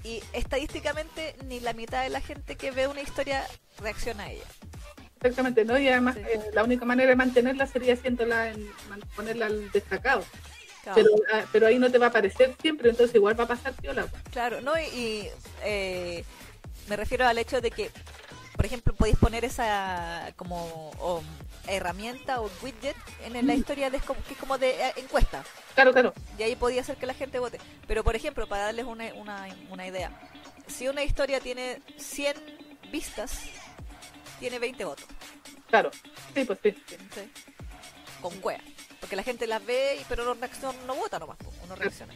[0.09, 3.45] y estadísticamente ni la mitad de la gente que ve una historia
[3.79, 4.45] reacciona a ella.
[5.17, 5.79] Exactamente, ¿no?
[5.79, 6.23] Y además Sí.
[6.27, 8.71] eh, la única manera de mantenerla sería haciéndola en,
[9.17, 10.25] ponerla al destacado.
[10.83, 13.49] Claro, Pero, ah, pero ahí no te va a aparecer siempre, entonces igual va a
[13.49, 14.07] pasar piola.
[14.33, 15.29] claro, no, y, y,
[15.65, 16.25] eh,
[16.89, 17.91] me refiero al hecho de que,
[18.59, 21.23] por ejemplo, podéis poner esa como o,
[21.69, 25.45] herramienta o widget en la historia de, que es como de eh, encuesta.
[25.77, 26.13] Claro, claro.
[26.37, 27.61] y ahí podía hacer que la gente vote.
[27.87, 30.11] Pero, por ejemplo, para darles una, una, una idea,
[30.67, 32.35] si una historia tiene 100
[32.91, 33.43] vistas,
[34.41, 35.07] tiene 20 votos.
[35.69, 35.93] Claro.
[36.35, 36.75] Sí, pues sí.
[38.21, 38.61] Con cuea.
[38.99, 42.13] Porque la gente las ve, pero no, reacciona, no vota nomás, uno reacciona.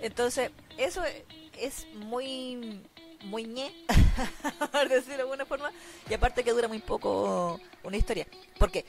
[0.00, 1.22] Entonces, eso es,
[1.56, 2.82] es muy
[3.24, 3.72] muy ñe,
[4.72, 5.70] por decirlo de alguna forma,
[6.08, 8.26] y aparte que dura muy poco una historia.
[8.58, 8.84] Porque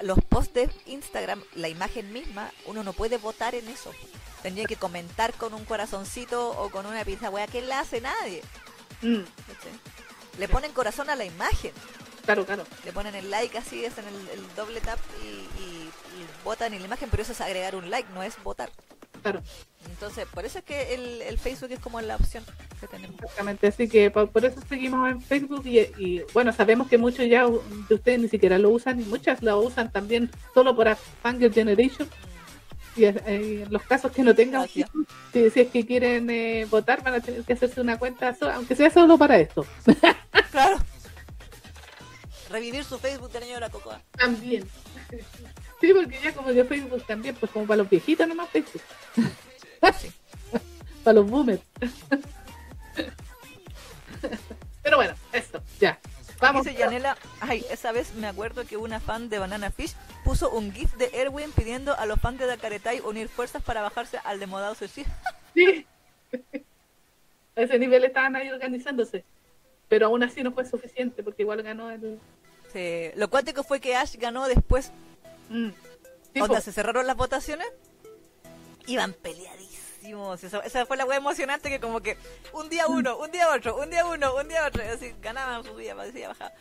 [0.00, 3.92] los posts de Instagram, la imagen misma, uno no puede votar en eso.
[4.42, 8.42] Tendría que comentar con un corazoncito o con una pizza wea que la hace nadie.
[9.02, 9.22] Mm.
[10.38, 11.72] Le ponen corazón a la imagen,
[12.24, 12.64] claro, claro.
[12.84, 16.80] le ponen el like así, hacen el, el doble tap y, y- y votan en
[16.80, 18.70] la imagen, pero eso es agregar un like, no es votar.
[19.22, 19.42] Claro,
[19.90, 22.44] Entonces, por eso es que el, el Facebook es como la opción
[22.80, 23.16] que tenemos.
[23.20, 23.66] exactamente.
[23.66, 27.46] Así que por, por eso seguimos en Facebook y, y, bueno, sabemos que muchos ya
[27.46, 32.08] de ustedes ni siquiera lo usan y muchas lo usan también solo por Fangirl Generation.
[32.96, 34.84] Y eh, los casos que no tengan, si,
[35.32, 38.90] si es que quieren eh, votar, van a tener que hacerse una cuenta, aunque sea
[38.90, 39.64] solo para esto.
[40.50, 40.78] Claro.
[42.50, 44.00] Revivir su Facebook del año de la cocoa.
[44.12, 44.66] También.
[45.80, 48.82] Sí, porque ya como yo Facebook también, pues como para los viejitos nomás Facebook.
[49.98, 50.10] Sí.
[51.04, 51.62] para los boomers.
[54.82, 55.98] Pero bueno, eso, ya.
[56.40, 56.64] Vamos.
[56.64, 60.72] Dice Yanela, ay, esa vez me acuerdo que una fan de Banana Fish puso un
[60.72, 64.74] gif de Erwin pidiendo a los fans de Dakaretai unir fuerzas para bajarse al demodado
[64.74, 65.08] suicida.
[65.54, 65.86] Sí.
[67.56, 69.24] A ese nivel estaban ahí organizándose.
[69.88, 72.20] Pero aún así no fue suficiente porque igual ganó el...
[72.72, 74.92] Sí, Lo cuático fue que Ash ganó después.
[75.48, 75.70] Mm.
[76.34, 76.60] Sí, o sea, po.
[76.60, 77.66] se cerraron las votaciones.
[78.86, 80.42] Iban peleadísimos.
[80.42, 82.16] Esa, esa fue la wea emocionante que como que
[82.52, 84.82] un día uno, un día otro, un día uno, un día otro.
[84.82, 86.52] Así ganaban, subía, decía, bajaba.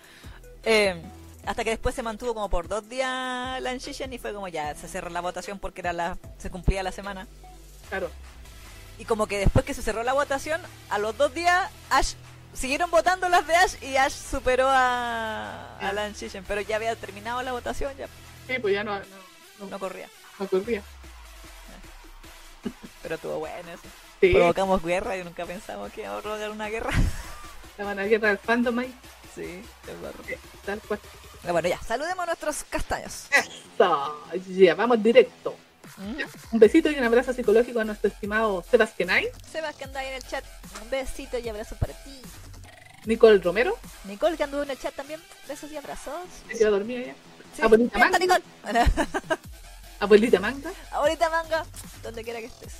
[0.64, 1.02] Eh,
[1.46, 4.76] hasta que después se mantuvo como por dos días la Anshishan y fue como ya
[4.76, 7.28] se cerró la votación porque era la se cumplía la semana.
[7.90, 8.12] Claro.
[9.00, 12.16] Y como que después que se cerró la votación, a los dos días Ash
[12.54, 16.96] siguieron votando las de Ash y Ash superó a, a la Anshishan, pero ya había
[16.98, 18.08] terminado la votación, ya
[18.48, 19.06] Sí, pues ya no, no,
[19.60, 20.10] no, no corría.
[20.40, 20.84] no ocurría.
[23.04, 23.84] Pero estuvo bueno eso.
[24.22, 26.92] Sí, Provocamos guerra y nunca pensamos que íbamos a provocar una guerra.
[27.70, 28.94] estaban a guerra del fandom ahí.
[29.36, 29.62] Sí,
[30.02, 30.24] barro.
[30.66, 31.00] Tal cual.
[31.42, 33.28] Pero bueno, ya, saludemos a nuestros castaños.
[33.32, 35.56] Eso, ya, vamos directo.
[35.98, 36.22] ¿Mm?
[36.52, 40.08] Un besito y un abrazo psicológico a nuestro estimado Sebastián Ay, Sebas que anda ahí
[40.08, 40.44] en el chat,
[40.84, 42.22] un besito y abrazo para ti.
[43.06, 46.14] Nicole Romero, Nicole que anduvo en el chat también, besos y abrazos.
[46.52, 47.16] se quedó dormida ya.
[47.58, 48.40] Sí, Abuelita ¡Mienta, Manga.
[48.40, 48.44] Nicole!
[50.00, 51.66] Abuelita Manga, Ahorita manga,
[52.04, 52.76] donde quiera que estés.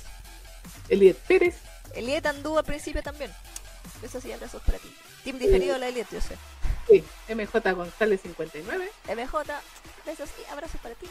[0.88, 1.56] Eliet Pérez,
[1.94, 3.32] Eliet anduvo al principio también.
[4.00, 4.94] Besos y abrazos para ti.
[5.24, 6.36] Team diferido la Eliet, yo sé.
[6.88, 9.44] sí, MJ González 59, MJ,
[10.06, 11.06] besos y abrazos para ti.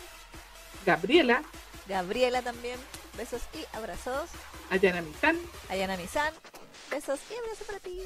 [0.86, 1.44] Gabriela,
[1.88, 2.80] Gabriela también,
[3.18, 4.30] besos y abrazos.
[4.70, 5.38] Ayana Mizán,
[5.68, 6.34] Ayana Misan,
[6.90, 8.02] besos y abrazos para ti.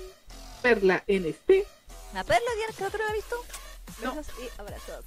[0.63, 1.67] Perla NC,
[2.15, 3.35] ¿La perla creo que no la he visto?
[4.01, 4.15] No.
[4.15, 5.05] Besos y abrazos.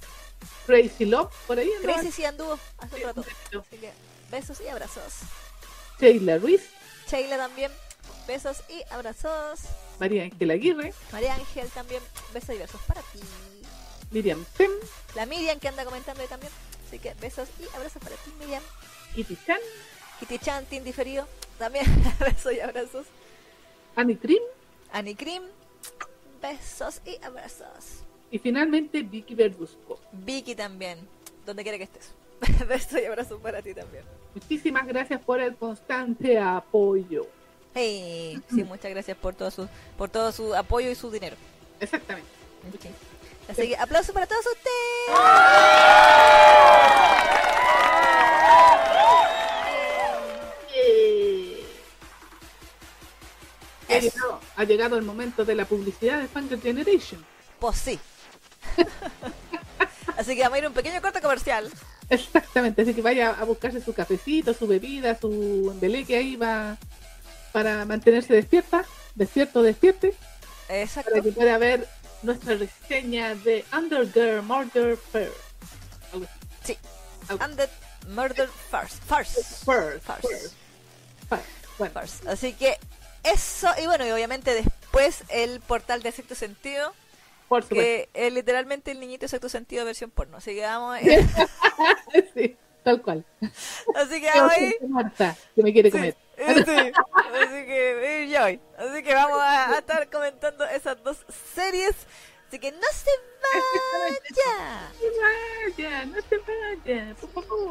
[0.65, 1.69] Crazy Love, por ahí.
[1.81, 3.21] Crazy sí anduvo hace un rato.
[3.21, 3.91] Así que
[4.31, 5.13] besos y abrazos.
[5.99, 6.61] Sheila Ruiz,
[7.09, 7.71] Sheila también,
[8.27, 9.61] besos y abrazos.
[9.99, 12.01] María Ángela Aguirre, María Ángel también,
[12.33, 13.19] besos y besos para ti.
[14.11, 14.71] Miriam Sem,
[15.15, 16.51] La Miriam que anda comentando ahí también.
[16.87, 18.61] Así que besos y abrazos para ti, Miriam.
[19.15, 19.59] Iti Chan,
[20.19, 21.27] Kitty Chan, Team diferido.
[21.57, 21.85] También
[22.19, 23.05] besos y abrazos.
[23.95, 24.17] Annie
[25.15, 25.43] Cream,
[26.41, 28.04] Besos y abrazos.
[28.31, 29.99] Y finalmente Vicky Verduzco.
[30.11, 30.99] Vicky también,
[31.45, 32.13] donde quiera que estés.
[32.67, 34.03] Besos y abrazos para ti también.
[34.33, 37.27] Muchísimas gracias por el constante apoyo.
[37.73, 41.35] Hey, sí, muchas gracias por todo su, por todo su apoyo y su dinero.
[41.79, 42.29] Exactamente.
[43.49, 46.15] Así que aplausos para todos ustedes.
[50.73, 51.63] Eh,
[53.87, 57.23] Ha llegado, ha llegado el momento de la publicidad de Fangirl Generation.
[57.59, 57.99] Pues sí.
[60.17, 61.69] Así que vamos a ir a un pequeño corte comercial.
[62.09, 66.77] Exactamente, así que vaya a buscarse su cafecito, su bebida, su embeleque ahí va
[67.51, 68.85] para mantenerse despierta,
[69.15, 70.13] despierto, despierte,
[70.69, 71.09] Exacto.
[71.09, 71.87] para que pueda ver
[72.21, 75.31] nuestra reseña de Undergirl Murder así.
[76.63, 76.77] Sí.
[77.29, 77.69] Undead
[78.09, 78.49] Murder.
[78.69, 78.97] Farce.
[79.07, 79.99] Fair, Farce.
[79.99, 79.99] fair,
[81.27, 81.41] fair.
[81.77, 82.29] Bueno, Farce.
[82.29, 82.77] Así que
[83.23, 86.93] eso, y bueno, y obviamente después el portal de sexto sentido,
[87.47, 90.37] porque es literalmente el niñito es exacto sentido versión porno.
[90.37, 90.99] Así que vamos.
[92.33, 93.25] Sí, tal cual.
[93.95, 94.53] Así que vamos
[95.55, 96.15] me quiere comer.
[96.37, 98.59] Eh, así que eh, yo hoy.
[98.77, 101.95] Así que vamos a, estar comentando esas dos series.
[102.47, 104.89] Así que no se vaya.
[104.93, 105.09] No
[105.75, 107.15] se vaya, no se vaya.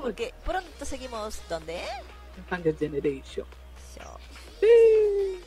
[0.02, 1.76] Porque pronto seguimos ¿dónde?
[1.76, 2.02] ¿eh?
[2.50, 3.46] En Generation.
[3.94, 4.18] So.
[4.60, 5.44] Sí.